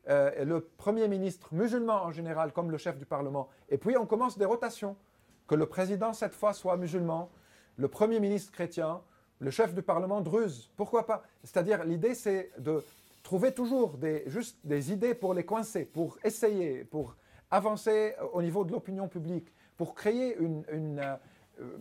euh, 0.09 0.45
le 0.45 0.61
Premier 0.61 1.07
ministre 1.07 1.53
musulman 1.53 2.03
en 2.03 2.11
général, 2.11 2.53
comme 2.53 2.71
le 2.71 2.77
chef 2.77 2.97
du 2.97 3.05
Parlement, 3.05 3.49
et 3.69 3.77
puis 3.77 3.97
on 3.97 4.05
commence 4.05 4.37
des 4.37 4.45
rotations, 4.45 4.95
que 5.47 5.55
le 5.55 5.65
président 5.65 6.13
cette 6.13 6.33
fois 6.33 6.53
soit 6.53 6.77
musulman, 6.77 7.29
le 7.77 7.87
Premier 7.87 8.19
ministre 8.19 8.51
chrétien, 8.51 9.01
le 9.39 9.51
chef 9.51 9.73
du 9.73 9.81
Parlement 9.81 10.21
druze. 10.21 10.71
Pourquoi 10.75 11.05
pas? 11.05 11.23
C'est-à-dire, 11.43 11.83
l'idée, 11.83 12.15
c'est 12.15 12.51
de 12.57 12.83
trouver 13.23 13.53
toujours 13.53 13.97
des, 13.97 14.23
juste 14.27 14.57
des 14.63 14.91
idées 14.91 15.13
pour 15.13 15.33
les 15.33 15.45
coincer, 15.45 15.85
pour 15.85 16.17
essayer, 16.23 16.83
pour 16.85 17.15
avancer 17.51 18.15
au 18.33 18.41
niveau 18.41 18.65
de 18.65 18.71
l'opinion 18.71 19.07
publique, 19.07 19.53
pour 19.77 19.93
créer 19.93 20.37
une, 20.37 20.65
euh, 21.59 21.77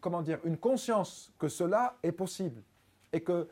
comment 0.00 0.22
dire, 0.22 0.40
une 0.44 0.56
conscience 0.56 1.32
que 1.38 1.48
cela 1.48 1.96
est 2.02 2.12
possible 2.12 2.62
et 3.12 3.20
que 3.20 3.48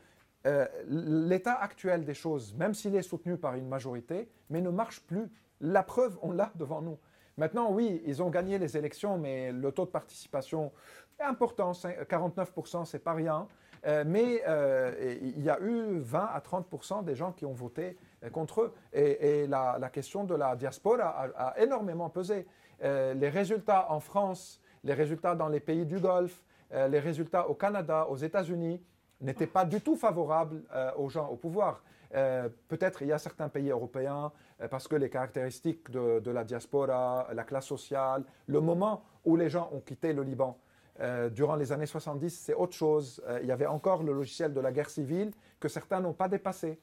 euh, 0.47 0.67
l'état 0.87 1.55
actuel 1.55 2.05
des 2.05 2.15
choses, 2.15 2.55
même 2.55 2.75
s'il 2.75 2.95
est 2.97 3.03
soutenu 3.03 3.37
par 3.37 3.55
une 3.55 3.69
majorité, 3.69 4.29
mais 4.51 4.61
ne 4.61 4.71
marche 4.71 5.01
plus. 5.01 5.31
La 5.61 5.83
preuve, 5.83 6.19
on 6.23 6.33
l'a 6.33 6.53
devant 6.57 6.83
nous. 6.83 6.99
Maintenant, 7.37 7.73
oui, 7.73 8.03
ils 8.07 8.23
ont 8.23 8.31
gagné 8.31 8.59
les 8.59 8.77
élections, 8.77 9.19
mais 9.19 9.53
le 9.53 9.73
taux 9.73 9.87
de 9.87 9.91
participation 9.91 10.73
important, 11.19 11.73
49%, 11.73 12.85
c'est 12.85 12.99
pas 12.99 13.15
rien. 13.15 13.49
Euh, 13.87 14.05
mais 14.07 14.43
euh, 14.49 15.17
il 15.21 15.43
y 15.43 15.51
a 15.51 15.61
eu 15.61 15.99
20 15.99 16.19
à 16.19 16.41
30% 16.41 17.05
des 17.05 17.15
gens 17.15 17.33
qui 17.33 17.45
ont 17.45 17.53
voté 17.53 17.85
euh, 17.87 17.97
contre 18.33 18.63
eux. 18.63 18.75
Et, 18.93 19.47
la, 19.47 19.91
question 19.93 20.25
de 20.25 20.35
la 20.35 20.57
diaspora 20.57 21.31
a, 21.37 21.61
énormément 21.61 22.09
pesé. 22.11 22.47
les 22.83 23.29
résultats 23.29 23.91
en 23.91 24.01
France, 24.01 24.61
les 24.83 24.95
résultats 24.95 25.35
dans 25.35 25.49
les 25.49 25.61
pays 25.61 25.87
du 25.87 25.99
Golfe, 25.99 26.43
les 26.71 26.99
résultats 26.99 27.49
au 27.49 27.55
Canada, 27.55 28.07
aux 28.09 28.17
États-Unis, 28.17 28.83
n'étaient 29.21 29.47
pas 29.47 29.65
du 29.65 29.81
tout 29.81 29.97
favorables 29.97 30.63
aux 30.97 31.09
gens 31.09 31.29
au 31.29 31.37
pouvoir. 31.37 31.83
Peut-être 32.11 33.03
il 33.03 33.09
y 33.09 33.13
a 33.13 33.19
certains 33.19 33.49
pays 33.49 33.71
européens, 33.71 34.33
parce 34.71 34.89
que 34.89 34.97
les 34.97 35.11
caractéristiques 35.11 35.91
de, 35.91 36.31
la 36.31 36.45
diaspora, 36.45 37.29
la 37.33 37.45
classe 37.45 37.67
sociale, 37.67 38.25
le 38.47 38.61
moment 38.61 39.05
où 39.25 39.37
les 39.37 39.49
gens 39.49 39.69
ont 39.73 39.81
quitté 39.81 40.13
le 40.13 40.23
Liban, 40.23 40.59
euh, 41.01 41.29
durant 41.29 41.57
les 41.57 41.73
années 41.73 41.87
70, 41.87 42.31
c'est 42.31 42.55
autre 42.55 42.75
chose. 42.75 43.21
Euh, 43.27 43.41
il 43.43 43.49
y 43.49 43.53
avait 43.53 43.67
encore 43.67 44.03
le 44.03 44.13
logiciel 44.13 44.53
de 44.55 44.61
la 44.61 44.71
guerre 44.71 44.91
civile 44.91 45.33
que 45.59 45.69
certains 45.69 46.01
n'ont 46.01 46.13
pas 46.13 46.29
dépassé. 46.29 46.79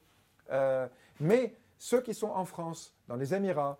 Euh, 0.50 0.86
mais 1.22 1.54
ceux 1.78 2.00
qui 2.00 2.14
sont 2.14 2.28
en 2.28 2.44
France, 2.44 2.94
dans 3.08 3.16
les 3.16 3.34
Émirats, 3.34 3.78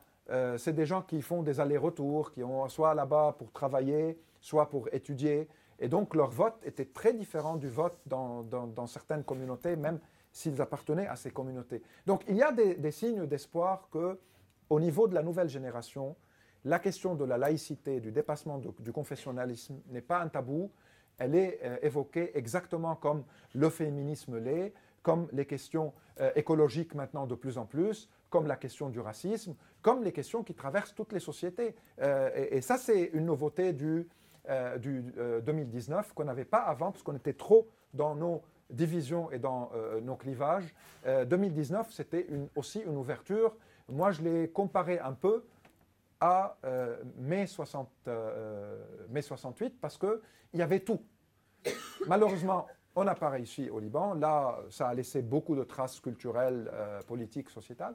c'est 0.56 0.73
des 0.73 0.86
gens 0.86 1.02
qui 1.02 1.20
font 1.20 1.43
des 1.43 1.60
allers-retours, 1.60 2.32
qui 2.32 2.40
sont 2.40 2.69
soit 2.69 2.94
là-bas 2.94 3.36
pour 3.39 3.52
travailler, 3.52 4.19
soit 4.40 4.70
pour 4.70 4.89
étudier. 4.93 5.48
Et 5.78 5.89
donc 5.89 6.14
leur 6.14 6.31
vote 6.31 6.55
était 6.64 6.86
très 6.86 7.12
différent 7.12 7.56
du 7.56 7.69
vote 7.69 7.98
dans, 8.06 8.86
certaines 8.86 9.24
communautés, 9.24 9.77
même 9.77 9.98
s'ils 10.32 10.60
appartenaient 10.62 11.06
à 11.06 11.16
ces 11.16 11.31
communautés. 11.31 11.82
Donc 12.06 12.23
il 12.28 12.36
y 12.36 12.43
a 12.43 12.52
des, 12.52 12.77
des 12.77 12.90
signes 12.90 13.27
d'espoir 13.27 13.89
que, 13.93 14.19
au 14.70 14.81
niveau 14.81 15.06
de 15.06 15.14
la 15.14 15.23
nouvelle 15.23 15.48
génération, 15.48 16.16
la 16.64 16.78
question 16.78 17.14
de 17.14 17.24
la 17.24 17.39
laïcité, 17.39 18.01
du 18.01 18.12
dépassement 18.12 18.59
du 18.59 18.93
confessionnalisme 18.93 19.81
n'est 19.89 20.01
pas 20.01 20.20
un 20.20 20.28
tabou, 20.28 20.70
elle 21.19 21.35
est 21.35 21.60
euh, 21.64 21.77
évoquée 21.82 22.36
exactement 22.36 22.94
comme 22.97 23.24
le 23.55 23.69
féminisme 23.69 24.39
l'est, 24.39 24.73
comme 25.02 25.28
les 25.32 25.46
questions 25.46 25.92
euh, 26.20 26.30
écologiques 26.36 26.94
maintenant 26.94 27.26
de 27.26 27.34
plus 27.34 27.58
en 27.58 27.66
plus, 27.66 28.08
comme 28.30 28.46
la 28.46 28.56
question 28.56 28.88
du 28.88 29.00
racisme, 29.00 29.54
comme 29.82 30.02
les 30.02 30.12
questions 30.12 30.42
qui 30.42 30.54
traversent 30.54 30.94
toutes 30.94 31.12
les 31.12 31.20
sociétés. 31.20 31.74
Euh, 32.00 32.30
et, 32.34 32.60
ça, 32.60 32.78
c'est 32.78 33.10
une 33.12 33.26
nouveauté 33.26 33.72
du, 33.72 34.08
du 34.80 35.04
2019 35.44 36.12
qu'on 36.14 36.24
n'avait 36.24 36.44
pas 36.44 36.60
avant, 36.60 36.92
parce 36.92 37.02
qu'on 37.02 37.16
était 37.16 37.34
trop 37.34 37.68
dans 37.92 38.14
nos 38.14 38.42
divisions 38.70 39.30
et 39.30 39.38
dans 39.38 39.70
nos 40.02 40.16
clivages. 40.16 40.74
2019, 41.04 41.92
c'était 41.92 42.26
aussi 42.56 42.80
une 42.80 42.96
ouverture. 42.96 43.54
Moi, 43.88 44.12
je 44.12 44.22
l'ai 44.22 44.48
comparé 44.48 44.98
un 44.98 45.12
peu 45.12 45.44
à 46.22 46.56
euh, 46.64 47.02
mai, 47.16 47.48
60, 47.48 47.90
euh, 48.06 48.76
mai 49.08 49.22
68 49.22 49.80
parce 49.80 49.98
qu'il 49.98 50.20
y 50.54 50.62
avait 50.62 50.78
tout. 50.78 51.02
Malheureusement, 52.06 52.68
on 52.94 53.05
n'a 53.05 53.14
pas 53.14 53.31
réussi 53.31 53.70
au 53.70 53.78
Liban. 53.81 54.14
Là, 54.14 54.59
ça 54.70 54.89
a 54.89 54.94
laissé 54.94 55.23
beaucoup 55.23 55.55
de 55.56 55.64
traces 55.64 56.01
culturelles, 56.01 56.70
euh, 56.73 57.01
politiques, 57.02 57.51
sociétales. 57.51 57.94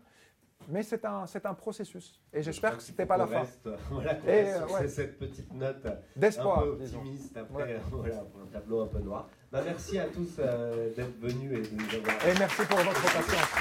Mais 0.70 0.82
c'est 0.82 1.06
un, 1.06 1.28
c'est 1.28 1.46
un 1.46 1.54
processus. 1.54 2.20
Et 2.34 2.42
j'espère 2.42 2.78
que 2.78 2.84
ce 2.84 2.90
n'était 2.90 3.06
pas 3.06 3.18
la 3.18 3.28
fin. 3.28 3.44
Voilà, 3.92 4.18
et, 4.28 4.56
ouais. 4.74 4.88
cette 4.88 5.20
petite 5.20 5.54
note 5.54 5.86
d'espoir, 6.16 6.60
un 6.60 6.64
peu 6.64 6.70
optimiste 6.70 7.38
après, 7.38 7.80
voilà, 7.92 8.18
pour 8.18 8.42
un 8.42 8.48
tableau 8.48 8.82
un 8.82 8.88
peu 8.88 9.00
noir. 9.00 9.30
Bah, 9.52 9.62
merci 9.64 10.00
à 10.00 10.06
tous 10.06 10.38
d'être 10.38 11.20
venus 11.20 11.60
et 11.60 11.62
de 11.62 11.76
nous 11.76 11.96
avoir... 11.96 12.28
Et 12.28 12.40
merci 12.40 12.66
pour 12.66 12.78
votre 12.78 13.02
patience. 13.02 13.54